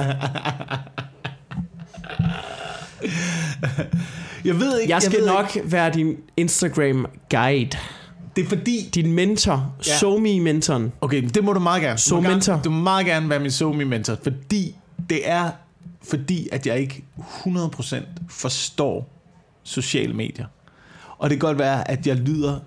Jeg 4.46 4.60
ved 4.60 4.80
ikke. 4.80 4.94
Jeg 4.94 5.02
skal 5.02 5.20
ved 5.20 5.28
nok 5.28 5.58
være 5.64 5.94
din 5.94 6.16
Instagram-guide. 6.38 7.60
Ikke. 7.60 7.78
Det 8.36 8.44
er 8.44 8.50
fordi... 8.50 8.90
Din 8.94 9.14
mentor. 9.14 9.76
Ja. 9.88 9.98
SoMe-mentoren. 9.98 10.92
Okay, 11.02 11.24
det 11.24 11.44
må 11.44 11.54
du 11.54 11.60
meget 11.60 11.82
gerne. 11.82 12.00
Du 12.10 12.22
må. 12.22 12.30
Gerne, 12.30 12.62
du 12.64 12.70
må 12.70 12.82
meget 12.84 13.06
gerne 13.06 13.30
være 13.30 13.40
min 13.40 13.52
SoMe 13.52 13.86
mentor, 13.86 14.18
fordi 14.24 14.76
det 15.10 15.30
er 15.30 15.50
fordi, 16.04 16.48
at 16.52 16.68
jeg 16.68 16.80
ikke 16.80 17.06
100% 17.18 17.96
forstår 18.30 19.10
sociale 19.64 20.14
medier. 20.14 20.46
Og 21.18 21.30
det 21.30 21.40
kan 21.40 21.48
godt 21.48 21.60
være, 21.60 21.92
at 21.92 22.08
jeg 22.08 22.16
lyder 22.16 22.60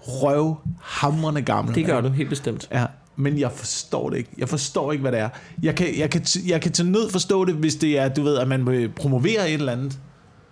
røvhamrende 0.00 1.42
gammel. 1.42 1.74
Det 1.74 1.86
gør 1.86 2.00
du 2.00 2.08
helt 2.08 2.28
bestemt. 2.28 2.68
Ja, 2.72 2.84
men 3.16 3.38
jeg 3.38 3.52
forstår 3.52 4.10
det 4.10 4.16
ikke. 4.18 4.30
Jeg 4.38 4.48
forstår 4.48 4.92
ikke, 4.92 5.02
hvad 5.02 5.12
det 5.12 5.20
er. 5.20 5.28
Jeg 5.62 5.74
kan, 5.74 5.86
jeg 5.98 6.10
kan, 6.10 6.22
jeg 6.46 6.60
kan 6.60 6.72
til 6.72 6.86
nød 6.86 7.10
forstå 7.10 7.44
det, 7.44 7.54
hvis 7.54 7.74
det 7.74 7.98
er, 7.98 8.08
du 8.08 8.22
ved, 8.22 8.36
at 8.38 8.48
man 8.48 8.66
vil 8.66 8.88
promovere 8.88 9.48
et 9.50 9.54
eller 9.54 9.72
andet. 9.72 9.98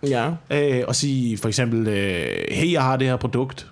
Ja. 0.09 0.31
Øh, 0.51 0.83
og 0.89 0.97
sige 0.97 1.39
for 1.39 1.49
eksempel, 1.49 1.89
øh, 1.89 2.27
hey, 2.51 2.73
jeg 2.73 2.83
har 2.83 2.97
det 2.97 3.07
her 3.09 3.17
produkt. 3.17 3.67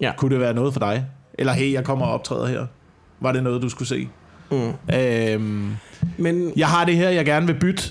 Ja. 0.00 0.12
Kunne 0.16 0.30
det 0.30 0.40
være 0.40 0.54
noget 0.54 0.72
for 0.72 0.80
dig? 0.80 1.06
Eller 1.38 1.52
hey, 1.52 1.72
jeg 1.72 1.84
kommer 1.84 2.06
og 2.06 2.12
optræder 2.12 2.46
her. 2.46 2.66
Var 3.20 3.32
det 3.32 3.42
noget, 3.42 3.62
du 3.62 3.68
skulle 3.68 3.88
se? 3.88 4.08
Mm. 4.50 4.94
Øhm, 4.94 5.76
Men 6.18 6.52
jeg 6.56 6.68
har 6.68 6.84
det 6.84 6.96
her, 6.96 7.08
jeg 7.10 7.24
gerne 7.24 7.46
vil 7.46 7.54
bytte. 7.60 7.82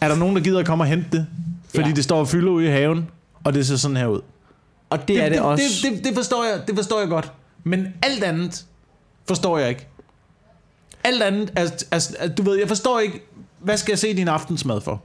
Er 0.00 0.08
der 0.08 0.16
nogen, 0.16 0.36
der 0.36 0.42
gider 0.42 0.58
at 0.60 0.66
komme 0.66 0.84
og 0.84 0.88
hente 0.88 1.06
det? 1.12 1.26
Fordi 1.74 1.88
Ja. 1.88 1.94
det 1.94 2.04
står 2.04 2.18
og 2.20 2.28
fylder 2.28 2.50
ude 2.52 2.64
i 2.66 2.68
haven, 2.68 3.08
og 3.44 3.54
det 3.54 3.66
ser 3.66 3.76
sådan 3.76 3.96
her 3.96 4.06
ud. 4.06 4.20
Og 4.90 4.98
det, 4.98 5.08
det 5.08 5.18
er 5.18 5.22
det, 5.24 5.32
det, 5.32 5.40
også. 5.40 5.64
Det, 5.82 5.96
det, 5.96 6.04
det, 6.04 6.14
forstår 6.16 6.44
jeg, 6.44 6.60
det 6.66 6.76
forstår 6.76 7.00
jeg 7.00 7.08
godt. 7.08 7.32
Men 7.64 7.86
alt 8.02 8.24
andet 8.24 8.64
forstår 9.30 9.58
jeg 9.58 9.68
ikke. 9.68 9.86
Alt 11.04 11.22
andet, 11.22 11.52
altså, 11.56 11.86
altså, 11.90 12.16
du 12.38 12.42
ved, 12.42 12.58
jeg 12.58 12.68
forstår 12.68 13.00
ikke, 13.00 13.20
hvad 13.58 13.76
skal 13.76 13.92
jeg 13.92 13.98
se 13.98 14.16
din 14.16 14.28
aftensmad 14.28 14.80
for? 14.80 15.02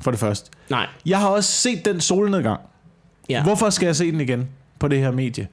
For 0.00 0.10
det 0.10 0.20
første. 0.20 0.50
Nej. 0.70 0.86
Jeg 1.06 1.18
har 1.20 1.28
også 1.28 1.52
set 1.52 1.84
den 1.84 2.00
solnedgang. 2.00 2.60
Ja. 3.28 3.42
Hvorfor 3.42 3.70
skal 3.70 3.86
jeg 3.86 3.96
se 3.96 4.12
den 4.12 4.20
igen 4.20 4.48
på 4.78 4.88
det 4.88 4.98
her 4.98 5.10
medie? 5.10 5.48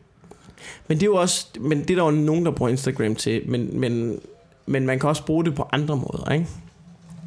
Men 0.88 0.98
det 0.98 1.04
er 1.04 1.08
jo 1.08 1.16
også, 1.16 1.46
men 1.60 1.80
det 1.82 1.90
er 1.92 1.96
der 1.96 2.04
jo 2.04 2.12
nogen, 2.12 2.46
der 2.46 2.52
bruger 2.52 2.70
Instagram 2.72 3.16
til, 3.16 3.42
men, 3.48 3.80
men, 3.80 4.20
men 4.66 4.86
man 4.86 5.00
kan 5.00 5.10
også 5.10 5.26
bruge 5.26 5.46
det 5.46 5.56
på 5.56 5.70
andre 5.72 5.96
måder, 5.96 6.32
ikke? 6.34 6.48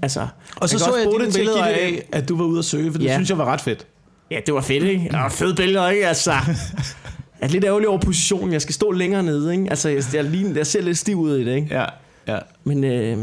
Altså, 0.02 0.26
Og 0.56 0.68
så 0.68 0.78
så 0.78 0.84
også 0.86 0.98
jeg 0.98 1.06
dine 1.12 1.24
det 1.26 1.34
billeder 1.34 1.64
det- 1.66 1.74
af, 1.74 2.08
at 2.12 2.28
du 2.28 2.36
var 2.36 2.44
ude 2.44 2.58
at 2.58 2.64
søge, 2.64 2.92
for 2.92 2.98
det 2.98 3.06
Ja. 3.06 3.14
synes 3.14 3.30
jeg 3.30 3.38
var 3.38 3.44
ret 3.44 3.60
fedt. 3.60 3.86
Ja, 4.30 4.40
det 4.46 4.54
var 4.54 4.60
fedt, 4.60 4.84
ikke? 4.84 5.04
Det 5.04 5.12
var 5.18 5.28
fede 5.28 5.54
billeder, 5.54 5.88
ikke? 5.88 6.08
Altså, 6.08 6.32
er 7.44 7.48
lidt 7.52 7.64
ærgerlig 7.64 7.88
over 7.88 7.98
positionen. 7.98 8.52
Jeg 8.52 8.62
skal 8.62 8.74
stå 8.74 8.90
længere 8.90 9.22
nede, 9.22 9.52
ikke? 9.52 9.66
Altså, 9.70 9.88
jeg, 9.88 10.02
jeg, 10.14 10.24
ligner, 10.24 10.56
jeg 10.56 10.66
ser 10.66 10.82
lidt 10.82 10.98
stiv 10.98 11.18
ud 11.18 11.36
i 11.38 11.44
det, 11.44 11.54
ikke? 11.56 11.68
Ja, 11.70 11.84
ja. 12.28 12.38
Men 12.64 12.84
øh, 12.84 13.18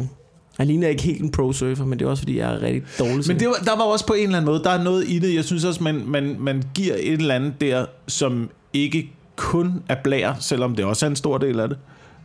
jeg 0.59 0.67
ligner 0.67 0.87
ikke 0.87 1.03
helt 1.03 1.21
en 1.21 1.31
pro-surfer, 1.31 1.85
men 1.85 1.99
det 1.99 2.05
er 2.05 2.09
også, 2.09 2.21
fordi 2.21 2.37
jeg 2.39 2.53
er 2.53 2.61
rigtig 2.61 2.83
dårlig 2.99 3.27
Men 3.27 3.39
det 3.39 3.47
var, 3.47 3.53
der 3.65 3.75
var 3.77 3.83
også 3.83 4.05
på 4.07 4.13
en 4.13 4.23
eller 4.23 4.37
anden 4.37 4.51
måde, 4.51 4.63
der 4.63 4.69
er 4.69 4.83
noget 4.83 5.05
i 5.07 5.19
det. 5.19 5.35
Jeg 5.35 5.43
synes 5.43 5.63
også, 5.63 5.83
man, 5.83 6.03
man, 6.07 6.35
man 6.39 6.63
giver 6.73 6.95
et 6.99 7.13
eller 7.13 7.35
andet 7.35 7.61
der, 7.61 7.85
som 8.07 8.49
ikke 8.73 9.11
kun 9.35 9.83
er 9.89 9.95
blær, 10.03 10.33
selvom 10.39 10.75
det 10.75 10.85
også 10.85 11.05
er 11.05 11.09
en 11.09 11.15
stor 11.15 11.37
del 11.37 11.59
af 11.59 11.69
det. 11.69 11.77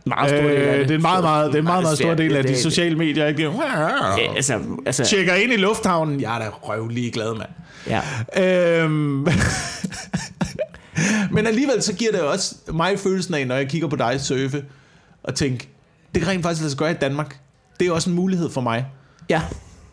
Meget 0.05 0.29
stor 0.29 0.37
del 0.37 0.47
af 0.47 0.73
Øh, 0.73 0.79
det. 0.79 0.87
det 0.87 0.91
er 0.91 0.95
en 0.95 1.01
meget, 1.01 1.23
meget, 1.23 1.47
det 1.47 1.55
er 1.55 1.59
en 1.59 1.63
meget, 1.65 1.83
meget 1.83 1.97
stor 1.97 2.13
del 2.13 2.35
af 2.35 2.43
de 2.43 2.57
sociale 2.57 2.95
medier. 2.95 3.25
Ikke? 3.27 3.43
Ja, 3.43 4.35
altså, 4.35 4.59
altså, 4.85 5.03
Tjekker 5.05 5.33
ind 5.33 5.53
i 5.53 5.55
lufthavnen. 5.55 6.21
Jeg 6.21 6.35
er 6.35 6.39
da 6.39 6.49
røvlig 6.49 7.13
glad, 7.13 7.33
mand. 7.35 7.49
ja. 8.35 8.81
Øhm. 8.83 9.27
Men 11.33 11.47
alligevel 11.47 11.81
så 11.81 11.93
giver 11.93 12.11
det 12.11 12.21
også 12.21 12.55
mig 12.73 12.99
følelsen 12.99 13.33
af, 13.33 13.47
når 13.47 13.55
jeg 13.55 13.69
kigger 13.69 13.87
på 13.87 13.95
dig 13.95 14.21
surfe, 14.21 14.63
og 15.23 15.35
tænker, 15.35 15.65
det 16.15 16.21
kan 16.23 16.31
rent 16.31 16.43
faktisk 16.43 16.61
lade 16.61 16.71
sig 16.71 16.77
gøre 16.79 16.91
i 16.91 16.95
Danmark. 17.01 17.39
Det 17.79 17.87
er 17.87 17.91
også 17.91 18.09
en 18.09 18.15
mulighed 18.15 18.49
for 18.49 18.61
mig. 18.61 18.85
ja. 19.29 19.41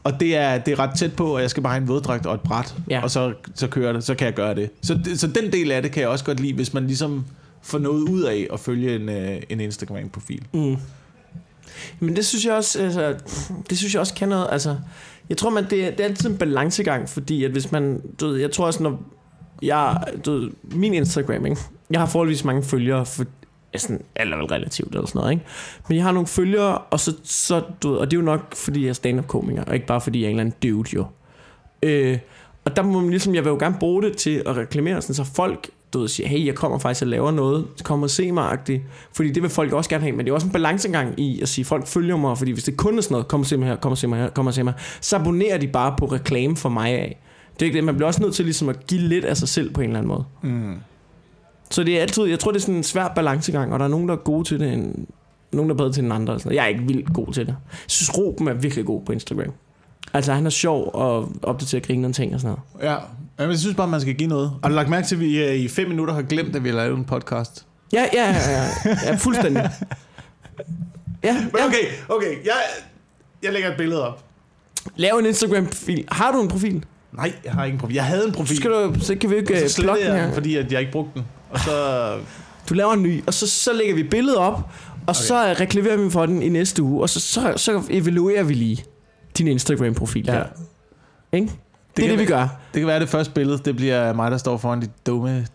Og 0.04 0.20
det 0.20 0.36
er, 0.36 0.58
det 0.58 0.72
er 0.72 0.78
ret 0.78 0.98
tæt 0.98 1.12
på, 1.16 1.36
at 1.36 1.42
jeg 1.42 1.50
skal 1.50 1.62
bare 1.62 1.72
have 1.72 1.82
en 1.82 1.88
våddragt 1.88 2.26
og 2.26 2.34
et 2.34 2.40
bræt, 2.40 2.74
Ja. 2.90 3.02
og 3.02 3.10
så, 3.10 3.32
så 3.54 3.66
kører 3.66 3.92
det, 3.92 4.04
så 4.04 4.14
kan 4.14 4.24
jeg 4.26 4.34
gøre 4.34 4.54
det. 4.54 4.70
Så, 4.82 4.98
så 5.16 5.26
den 5.26 5.52
del 5.52 5.70
af 5.72 5.82
det 5.82 5.92
kan 5.92 6.00
jeg 6.00 6.08
også 6.08 6.24
godt 6.24 6.40
lide, 6.40 6.52
hvis 6.54 6.74
man 6.74 6.86
ligesom 6.86 7.24
får 7.62 7.78
noget 7.78 8.00
ud 8.08 8.22
af 8.22 8.46
at 8.52 8.60
følge 8.60 8.94
en, 8.96 9.08
øh, 9.08 9.42
en 9.48 9.60
Instagram-profil. 9.60 10.42
Mm. 10.54 10.76
Men 12.00 12.16
det 12.16 12.26
synes 12.26 12.44
jeg 12.44 12.54
også, 12.54 12.82
altså, 12.82 13.14
det 13.70 13.78
synes 13.78 13.94
jeg 13.94 14.00
også 14.00 14.14
kan 14.14 14.28
noget, 14.28 14.46
altså, 14.50 14.76
jeg 15.28 15.36
tror, 15.36 15.50
man, 15.50 15.64
det, 15.70 15.84
er- 15.86 15.90
det 15.90 16.00
er 16.00 16.04
altid 16.04 16.30
en 16.30 16.36
balancegang, 16.36 17.08
fordi 17.08 17.44
at 17.44 17.50
hvis 17.50 17.72
man, 17.72 18.00
du 18.20 18.26
ved, 18.26 18.36
jeg 18.40 18.50
tror 18.52 18.66
også, 18.66 18.82
når 18.82 19.02
jeg, 19.66 20.04
du 20.24 20.50
min 20.62 20.94
Instagram, 20.94 21.46
ikke? 21.46 21.60
jeg 21.90 22.00
har 22.00 22.06
forholdsvis 22.06 22.44
mange 22.44 22.62
følgere, 22.62 23.06
for, 23.06 23.24
altså, 23.72 23.88
alt 23.92 24.02
eller 24.16 24.36
vel 24.36 24.46
relativt 24.46 24.94
eller 24.94 25.06
sådan 25.06 25.18
noget, 25.18 25.32
ikke? 25.32 25.44
Men 25.88 25.96
jeg 25.96 26.04
har 26.04 26.12
nogle 26.12 26.26
følgere, 26.26 26.78
og 26.78 27.00
så, 27.00 27.16
så 27.22 27.62
du 27.82 27.90
ved, 27.90 27.98
og 27.98 28.10
det 28.10 28.16
er 28.16 28.20
jo 28.20 28.24
nok, 28.24 28.54
fordi 28.54 28.82
jeg 28.82 28.88
er 28.88 28.92
stand-up 28.92 29.26
komiker, 29.26 29.64
og 29.64 29.74
ikke 29.74 29.86
bare 29.86 30.00
fordi 30.00 30.20
jeg 30.20 30.26
er 30.26 30.30
en 30.30 30.36
eller 30.36 30.52
anden 30.52 30.70
dude, 30.70 30.88
jo. 30.94 31.06
Øh, 31.82 32.18
og 32.64 32.76
der 32.76 32.82
må 32.82 33.00
man 33.00 33.10
ligesom, 33.10 33.34
jeg 33.34 33.44
vil 33.44 33.50
jo 33.50 33.56
gerne 33.60 33.76
bruge 33.80 34.02
det 34.02 34.16
til 34.16 34.42
at 34.46 34.56
reklamere, 34.56 35.02
sådan, 35.02 35.14
så 35.14 35.24
folk, 35.24 35.70
du 35.92 35.98
ved, 35.98 36.08
siger, 36.08 36.28
hey, 36.28 36.46
jeg 36.46 36.54
kommer 36.54 36.78
faktisk 36.78 37.02
og 37.02 37.08
laver 37.08 37.30
noget, 37.30 37.66
kom 37.84 38.02
og 38.02 38.10
se 38.10 38.32
mig, 38.32 38.52
-agtigt. 38.52 38.80
fordi 39.12 39.30
det 39.30 39.42
vil 39.42 39.50
folk 39.50 39.72
også 39.72 39.90
gerne 39.90 40.02
have, 40.02 40.16
men 40.16 40.26
det 40.26 40.30
er 40.30 40.34
også 40.34 40.46
en 40.46 40.52
balancegang 40.52 41.20
i 41.20 41.40
at 41.40 41.48
sige, 41.48 41.64
folk 41.64 41.86
følger 41.86 42.16
mig, 42.16 42.38
fordi 42.38 42.52
hvis 42.52 42.64
det 42.64 42.76
kun 42.76 42.98
er 42.98 43.02
sådan 43.02 43.14
noget, 43.14 43.28
kom 43.28 43.40
og 43.40 43.46
se 43.46 43.56
mig 43.56 43.68
her, 43.68 43.76
kom 43.76 43.92
og 43.92 43.98
se 43.98 44.06
mig 44.06 44.18
her, 44.18 44.30
kom 44.30 44.46
og 44.46 44.54
se 44.54 44.62
mig, 44.62 44.74
så 45.00 45.16
abonnerer 45.16 45.58
de 45.58 45.68
bare 45.68 45.94
på 45.98 46.06
reklame 46.06 46.56
for 46.56 46.68
mig 46.68 46.90
af. 46.90 47.20
Det 47.54 47.62
er 47.62 47.66
ikke 47.66 47.76
det, 47.76 47.84
man 47.84 47.94
bliver 47.94 48.06
også 48.06 48.22
nødt 48.22 48.34
til 48.34 48.44
ligesom 48.44 48.68
at 48.68 48.86
give 48.86 49.00
lidt 49.00 49.24
af 49.24 49.36
sig 49.36 49.48
selv 49.48 49.72
på 49.72 49.80
en 49.80 49.86
eller 49.86 49.98
anden 49.98 50.08
måde. 50.08 50.24
Mm. 50.42 50.74
Så 51.70 51.84
det 51.84 51.96
er 51.98 52.02
altid, 52.02 52.24
jeg 52.24 52.38
tror, 52.38 52.50
det 52.50 52.58
er 52.58 52.62
sådan 52.62 52.74
en 52.74 52.82
svær 52.82 53.08
balancegang, 53.08 53.72
og 53.72 53.78
der 53.78 53.84
er 53.84 53.88
nogen, 53.88 54.08
der 54.08 54.14
er 54.14 54.18
gode 54.18 54.44
til 54.44 54.60
det, 54.60 54.72
end 54.72 55.06
nogen, 55.52 55.68
der 55.70 55.74
er 55.74 55.78
bedre 55.78 55.92
til 55.92 56.02
den 56.02 56.12
andre. 56.12 56.32
og 56.34 56.40
Sådan. 56.40 56.56
Jeg 56.56 56.64
er 56.64 56.68
ikke 56.68 56.82
vildt 56.82 57.12
god 57.14 57.32
til 57.32 57.46
det. 57.46 57.56
Jeg 57.70 57.78
synes, 57.86 58.18
Ruben 58.18 58.48
er 58.48 58.52
virkelig 58.54 58.84
god 58.84 59.02
på 59.04 59.12
Instagram. 59.12 59.52
Altså, 60.14 60.32
han 60.32 60.46
er 60.46 60.50
sjov 60.50 60.90
og 60.94 61.32
opdaterer 61.42 61.82
grine 61.82 62.12
ting 62.12 62.34
og 62.34 62.40
sådan 62.40 62.56
noget. 62.80 62.92
Ja, 62.92 62.96
men 63.38 63.50
jeg 63.50 63.58
synes 63.58 63.76
bare, 63.76 63.88
man 63.88 64.00
skal 64.00 64.14
give 64.14 64.28
noget. 64.28 64.52
Du 64.64 64.68
lagt 64.68 64.88
mærke 64.88 65.06
til, 65.06 65.14
at 65.14 65.20
vi 65.20 65.44
øh, 65.44 65.54
i 65.54 65.68
fem 65.68 65.88
minutter 65.88 66.14
har 66.14 66.22
glemt, 66.22 66.56
at 66.56 66.64
vi 66.64 66.68
har 66.68 66.76
lavet 66.76 66.98
en 66.98 67.04
podcast? 67.04 67.66
Ja, 67.92 68.04
ja, 68.12 68.30
ja, 68.30 68.64
ja, 68.84 68.96
ja 69.06 69.14
fuldstændig. 69.14 69.70
Ja, 71.24 71.34
Men 71.34 71.50
ja. 71.58 71.66
okay, 71.66 71.86
okay, 72.08 72.44
jeg, 72.44 72.52
jeg 73.42 73.52
lægger 73.52 73.70
et 73.70 73.76
billede 73.76 74.08
op. 74.08 74.24
Lav 74.96 75.16
en 75.18 75.26
Instagram-profil. 75.26 76.04
Har 76.08 76.32
du 76.32 76.40
en 76.42 76.48
profil? 76.48 76.84
Nej, 77.16 77.32
jeg 77.44 77.52
har 77.52 77.64
ikke 77.64 77.74
en 77.74 77.80
profil. 77.80 77.94
Jeg 77.94 78.04
havde 78.04 78.24
en 78.24 78.32
Så, 78.32 78.36
profil, 78.36 78.56
skal 78.56 78.70
du, 78.70 78.94
så 79.00 79.16
kan 79.20 79.30
vi 79.30 79.36
ikke 79.36 79.54
og 79.54 79.62
øh, 79.62 79.68
så 79.68 79.82
plukke 79.82 80.00
slettede 80.00 80.20
den 80.20 80.28
her. 80.28 80.34
fordi 80.34 80.56
at 80.56 80.72
jeg 80.72 80.80
ikke 80.80 80.92
brugte 80.92 81.10
den. 81.14 81.24
Og 81.50 81.60
så... 81.60 82.16
Du 82.68 82.74
laver 82.74 82.92
en 82.92 83.02
ny, 83.02 83.24
og 83.26 83.34
så, 83.34 83.46
så 83.48 83.72
lægger 83.72 83.94
vi 83.94 84.02
billedet 84.02 84.38
op, 84.38 84.54
og 84.54 84.64
okay. 85.06 85.14
så 85.14 85.48
øh, 85.48 85.60
reklamerer 85.60 85.96
vi 85.96 86.10
for 86.10 86.26
den 86.26 86.42
i 86.42 86.48
næste 86.48 86.82
uge, 86.82 87.02
og 87.02 87.08
så, 87.10 87.20
så, 87.20 87.52
så 87.56 87.82
evaluerer 87.90 88.42
vi 88.42 88.54
lige 88.54 88.84
din 89.38 89.48
Instagram-profil. 89.48 90.24
Ja. 90.26 90.36
Ja. 90.36 90.42
Ikke? 91.32 91.46
Det, 91.46 91.56
det 91.96 92.04
er 92.04 92.08
det, 92.08 92.18
vi 92.18 92.24
gør. 92.24 92.40
Det 92.74 92.80
kan 92.80 92.86
være, 92.86 93.00
det 93.00 93.08
første 93.08 93.32
billede, 93.34 93.58
det 93.64 93.76
bliver 93.76 94.12
mig, 94.12 94.30
der 94.30 94.36
står 94.36 94.56
foran 94.56 94.80
dit 94.80 95.06
dumme 95.06 95.46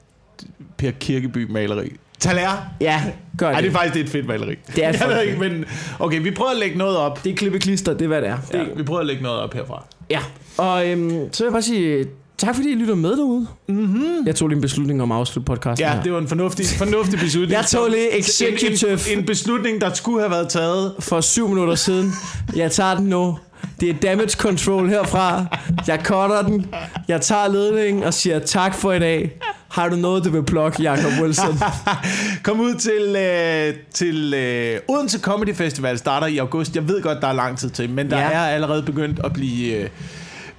Per 0.78 0.92
Kirkeby-maleri. 0.92 1.98
Talær! 2.20 2.68
Ja, 2.82 3.04
gør 3.38 3.48
Ej, 3.48 3.54
det. 3.54 3.64
det 3.64 3.70
er 3.70 3.74
faktisk 3.74 3.94
det 3.94 4.00
er 4.02 4.06
et 4.06 4.12
fedt 4.12 4.28
maleri. 4.28 4.56
Det 4.76 4.86
er 4.86 4.90
et 4.90 4.94
jeg 5.02 5.08
ved 5.10 5.16
fucking 5.18 5.44
ikke, 5.44 5.56
men... 5.56 5.66
Okay, 6.00 6.22
vi 6.22 6.32
prøver 6.32 6.52
at 6.52 6.58
lægge 6.58 6.78
noget 6.78 6.98
op. 6.98 7.24
det 7.24 7.32
er 7.32 7.36
klippeklister, 7.36 7.94
det 7.94 8.02
er 8.02 8.08
hvad 8.08 8.22
det 8.22 8.30
er. 8.30 8.38
Ja, 8.54 8.64
vi 8.76 8.84
prøver 8.84 9.00
at 9.00 9.06
lægge 9.08 9.24
noget 9.24 9.40
op 9.40 9.54
herfra. 9.54 9.84
Ja, 10.10 10.20
og 10.58 10.88
øhm, 10.90 11.10
så 11.34 11.44
vil 11.44 11.48
jeg 11.48 11.52
bare 11.52 11.62
sige 11.62 12.06
tak, 12.38 12.56
fordi 12.56 12.72
I 12.72 12.76
lytter 12.76 12.96
med 12.96 13.18
derude. 13.18 13.48
Mm-hmm. 13.68 14.26
Jeg 14.26 14.36
tog 14.36 14.48
lige 14.48 14.56
en 14.56 14.62
beslutning 14.62 15.02
om 15.02 15.12
at 15.12 15.18
afslutte 15.18 15.46
podcasten 15.48 15.88
Ja, 15.88 15.94
her. 15.94 16.04
det 16.04 16.12
var 16.14 16.20
en 16.20 16.28
fornuftig, 16.28 16.66
fornuftig 16.78 17.20
beslutning. 17.26 17.52
Jeg 17.58 17.66
tog 17.66 17.90
lige 17.90 18.14
en, 18.14 18.20
executive 18.20 19.12
en, 19.12 19.20
en 19.20 19.26
beslutning, 19.26 19.82
der 19.82 19.94
skulle 19.94 20.20
have 20.22 20.32
været 20.32 20.50
taget. 20.50 20.94
for 21.00 21.22
syv 21.22 21.48
minutter 21.48 21.76
siden. 21.76 22.12
Jeg 22.56 22.72
tager 22.72 22.96
den 22.96 23.06
nu. 23.06 23.38
Det 23.80 23.90
er 23.90 23.94
damage 23.94 24.30
control 24.30 24.90
herfra. 24.90 25.46
Jeg 25.88 26.00
cutter 26.04 26.42
den. 26.42 26.66
Jeg 27.08 27.22
tager 27.22 27.48
ledningen 27.48 28.04
og 28.04 28.14
siger 28.14 28.40
tak 28.40 28.74
for 28.76 28.92
i 28.94 29.00
dag. 29.00 29.32
Har 29.72 29.90
du 29.90 29.96
noget, 29.96 30.26
du 30.26 30.30
vil 30.30 30.44
plukke, 30.44 30.84
Jacob 30.84 31.12
Wilson? 31.22 31.58
Kom 32.44 32.60
ud 32.60 32.76
til, 32.76 33.16
øh, 33.16 33.74
til 33.94 34.34
øh, 34.34 34.80
Odense 34.88 35.20
Comedy 35.20 35.56
Festival, 35.56 35.98
starter 35.98 36.28
i 36.28 36.38
august. 36.38 36.76
Jeg 36.76 36.88
ved 36.88 37.02
godt, 37.02 37.18
der 37.22 37.28
er 37.28 37.34
lang 37.34 37.58
tid 37.58 37.70
til, 37.70 37.90
men 37.90 38.10
der 38.10 38.18
Ja. 38.18 38.30
er 38.32 38.40
allerede 38.46 38.84
begyndt 38.84 39.20
at 39.24 39.34
blive, 39.34 39.76
øh, 39.76 39.90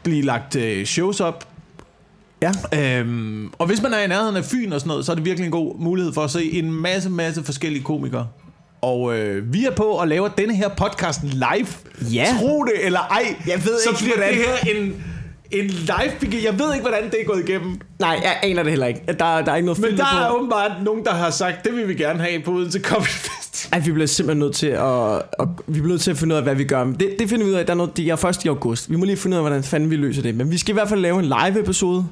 blive 0.03 0.23
lagt 0.23 0.57
øh, 0.57 0.85
shows 0.87 1.21
op. 1.21 1.49
Ja. 2.43 2.53
Øhm, 2.99 3.53
og 3.59 3.67
hvis 3.67 3.83
man 3.83 3.93
er 3.95 3.99
i 3.99 4.07
nærheden 4.07 4.37
af 4.37 4.45
Fyn 4.45 4.73
og 4.73 4.81
sådan 4.81 4.89
noget, 4.89 5.07
så 5.07 5.13
er 5.13 5.17
det 5.17 5.25
virkelig 5.25 5.45
en 5.47 5.53
god 5.53 5.79
mulighed 5.79 6.13
for 6.13 6.25
at 6.25 6.31
se 6.31 6.53
en 6.53 6.73
masse, 6.73 7.11
masse 7.11 7.45
forskellige 7.45 7.83
komikere. 7.83 8.27
Og 8.83 9.19
øh, 9.19 9.53
vi 9.53 9.65
er 9.65 9.71
på 9.71 9.83
og 9.85 10.09
laver 10.09 10.29
denne 10.29 10.55
her 10.57 10.69
podcast 10.69 11.21
live. 11.23 11.67
Ja. 12.15 12.27
Tro 12.41 12.65
det 12.65 12.73
eller 12.87 13.01
ej. 13.01 13.35
Jeg 13.47 13.65
ved 13.65 13.81
så 13.85 13.91
ikke, 13.91 14.03
bliver 14.03 14.17
hvordan- 14.17 14.35
det 14.35 14.45
her 14.65 14.75
en, 14.81 15.05
en 15.51 15.67
live 15.67 16.43
Jeg 16.45 16.59
ved 16.59 16.75
ikke, 16.75 16.89
hvordan 16.89 17.05
det 17.11 17.21
er 17.21 17.25
gået 17.27 17.49
igennem. 17.49 17.81
Nej, 17.99 18.21
jeg 18.23 18.39
aner 18.43 18.63
det 18.63 18.73
heller 18.73 18.87
ikke. 18.87 19.01
Der, 19.07 19.13
der 19.15 19.53
er 19.53 19.57
ikke 19.57 19.67
noget 19.67 19.81
Men 19.81 19.97
der 19.99 20.05
er 20.05 20.31
på. 20.31 20.37
åbenbart 20.37 20.73
nogen, 20.83 21.05
der 21.05 21.15
har 21.15 21.31
sagt, 21.31 21.65
det 21.65 21.75
vil 21.77 21.89
vi 21.89 21.95
gerne 21.95 22.23
have 22.23 22.43
på 22.43 22.51
Odense 22.53 22.81
Comedy 22.81 23.07
Festival. 23.07 23.81
Ej, 23.81 23.87
vi 23.87 23.93
bliver 23.93 24.07
simpelthen 24.07 24.39
nødt 24.39 24.55
til 24.55 24.67
at, 24.67 25.15
at 25.17 25.49
vi 25.67 25.73
bliver 25.73 25.89
nødt 25.89 26.01
til 26.01 26.11
at 26.11 26.17
finde 26.17 26.35
ud 26.35 26.37
af, 26.37 26.43
hvad 26.43 26.55
vi 26.55 26.65
gør. 26.65 26.85
Men 26.85 26.95
det, 27.01 27.15
det 27.19 27.29
finder 27.29 27.45
vi 27.47 27.51
ud 27.51 27.57
af. 27.57 27.67
Der 27.67 27.73
er 27.73 27.77
noget, 27.77 27.97
det 27.97 28.09
er 28.09 28.17
først 28.17 28.45
i 28.45 28.49
august. 28.49 28.91
Vi 28.91 28.97
må 28.97 29.05
lige 29.05 29.17
finde 29.17 29.35
ud 29.35 29.39
af, 29.39 29.43
hvordan 29.43 29.63
fanden 29.63 29.91
vi 29.91 29.97
løser 29.97 30.23
det. 30.23 30.35
Men 30.35 30.51
vi 30.51 30.59
skal 30.59 30.73
i 30.73 30.75
hvert 30.75 30.89
fald 30.89 31.01
lave 31.01 31.19
en 31.19 31.25
live 31.25 31.61
episode. 31.61 32.07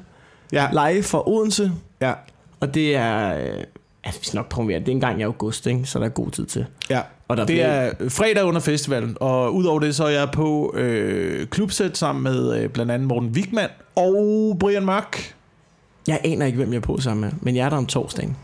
Ja. 0.51 0.89
Live 0.91 1.03
fra 1.03 1.29
Odense. 1.29 1.71
Ja. 2.01 2.13
Og 2.59 2.73
det 2.73 2.95
er... 2.95 3.37
øh, 3.39 3.63
Altså, 4.03 4.19
vi 4.21 4.25
skal 4.25 4.37
nok 4.37 4.49
promovere. 4.49 4.79
Det 4.79 4.87
er 4.87 4.91
en 4.91 4.99
gang 4.99 5.19
i 5.19 5.23
august, 5.23 5.67
ikke? 5.67 5.85
så 5.85 5.99
der 5.99 6.05
er 6.05 6.09
god 6.09 6.31
tid 6.31 6.45
til. 6.45 6.65
Ja. 6.89 7.01
Og 7.29 7.37
der 7.37 7.45
Det 7.45 7.53
bliver- 7.53 7.67
er 7.67 8.09
fredag 8.09 8.43
under 8.43 8.61
festivalen, 8.61 9.17
og 9.19 9.55
udover 9.55 9.79
det, 9.79 9.95
så 9.95 10.03
er 10.05 10.09
jeg 10.09 10.29
på 10.33 10.73
øh, 10.75 11.47
klubsæt 11.47 11.97
sammen 11.97 12.23
med 12.23 12.61
øh, 12.63 12.69
blandt 12.69 12.91
andet 12.91 13.07
Morten 13.07 13.29
Wigman 13.29 13.69
og 13.95 14.57
Brian 14.59 14.85
Mørk. 14.85 15.35
Jeg 16.07 16.19
aner 16.23 16.45
ikke, 16.45 16.55
hvem 16.55 16.69
jeg 16.69 16.77
er 16.77 16.81
på 16.81 16.97
sammen 16.99 17.21
med, 17.21 17.31
men 17.41 17.55
jeg 17.55 17.65
er 17.65 17.69
der 17.69 17.77
om 17.77 17.85
torsdagen. 17.85 18.37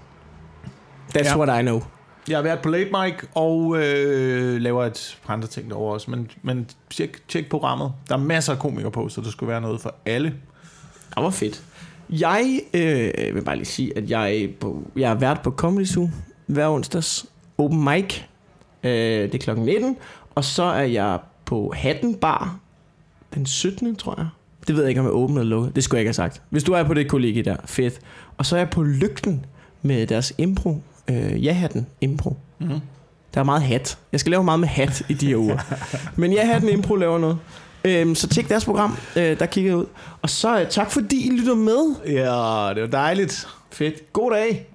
That's 1.18 1.30
Ja. 1.30 1.38
what 1.38 1.60
I 1.60 1.62
know. 1.62 1.82
Jeg 2.30 2.38
har 2.38 2.44
været 2.44 2.60
på 2.60 2.70
Late 2.70 2.90
Mic 3.04 3.14
og 3.36 3.76
øh, 3.84 4.62
laver 4.62 4.86
et 4.86 5.18
par 5.26 5.34
andre 5.34 5.48
ting 5.48 5.70
derovre 5.70 5.94
også, 5.94 6.12
men, 6.12 6.30
men 6.42 6.68
tjek, 6.90 7.28
tjek 7.28 7.50
programmet. 7.50 7.92
Der 8.10 8.16
er 8.16 8.20
masser 8.20 8.54
af 8.54 8.60
komikere 8.60 8.92
på, 8.92 9.10
så 9.10 9.22
der 9.22 9.30
skulle 9.32 9.50
være 9.52 9.62
noget 9.62 9.82
for 9.82 9.96
alle. 10.06 10.34
Det 11.16 11.24
var 11.24 11.30
fedt. 11.30 11.64
Jeg 12.10 12.60
øh, 12.74 13.36
vil 13.36 13.44
bare 13.44 13.56
lige 13.56 13.66
sige, 13.66 13.98
at 13.98 14.10
jeg, 14.10 14.50
på, 14.60 14.84
jeg 14.96 15.12
er 15.12 15.16
vært 15.16 15.42
på 15.42 15.52
Comedy 15.52 15.86
Zoo 15.86 16.10
hver 16.48 16.68
onsdags. 16.70 17.26
Open 17.58 17.84
mic. 17.84 18.16
Øh, 18.86 18.92
det 18.92 19.36
er 19.36 19.40
klokken 19.40 19.66
19. 19.66 19.98
Og 20.36 20.44
så 20.44 20.64
er 20.64 20.84
jeg 20.84 21.20
på 21.46 21.74
Hatten 21.76 22.16
Bar 22.16 22.60
den 23.34 23.46
17. 23.46 23.96
tror 23.96 24.14
jeg. 24.18 24.28
Det 24.68 24.76
ved 24.76 24.84
jeg 24.84 24.90
ikke, 24.90 25.02
om 25.02 25.06
jeg 25.08 25.12
er 25.12 25.16
åben 25.16 25.38
eller 25.38 25.50
lukket. 25.50 25.76
Det 25.76 25.84
skulle 25.84 25.98
jeg 25.98 26.02
ikke 26.02 26.08
have 26.08 26.14
sagt. 26.14 26.42
Hvis 26.50 26.64
du 26.64 26.74
er 26.74 26.84
på 26.84 26.94
det 26.94 27.10
kollega 27.10 27.42
der, 27.42 27.56
fedt. 27.66 28.00
Og 28.38 28.46
så 28.46 28.56
er 28.56 28.60
jeg 28.60 28.70
på 28.70 28.84
Lygten 28.84 29.46
med 29.82 30.08
deres 30.08 30.34
impro. 30.38 30.82
Øh, 31.10 31.46
Ja-hatten 31.46 31.88
impro. 32.02 32.38
Mm-hmm. 32.60 32.80
Der 33.34 33.40
er 33.40 33.46
meget 33.46 33.62
hat. 33.62 33.98
Jeg 34.12 34.20
skal 34.20 34.30
lave 34.32 34.44
meget 34.44 34.60
med 34.60 34.68
hat 34.68 35.04
i 35.10 35.14
de 35.14 35.28
her 35.28 35.36
uger. 35.38 35.58
Men 36.20 36.34
ja, 36.34 36.46
hatten 36.46 36.70
impro 36.70 36.96
laver 36.96 37.18
noget. 37.18 37.38
Øhm, 37.86 38.16
så 38.16 38.28
tjek 38.28 38.50
deres 38.50 38.66
program, 38.66 38.98
øh, 39.16 39.40
der 39.40 39.46
kigger 39.46 39.72
jeg 39.72 39.78
ud. 39.78 39.86
Og 40.22 40.30
så 40.30 40.60
øh, 40.60 40.68
tak 40.70 40.92
fordi 40.92 41.28
I 41.28 41.30
lytter 41.30 41.56
med. 41.56 41.96
Ja, 42.06 42.74
det 42.74 42.82
var 42.82 42.90
dejligt. 42.92 43.48
Fedt. 43.72 44.14
God 44.14 44.32
dag. 44.32 44.68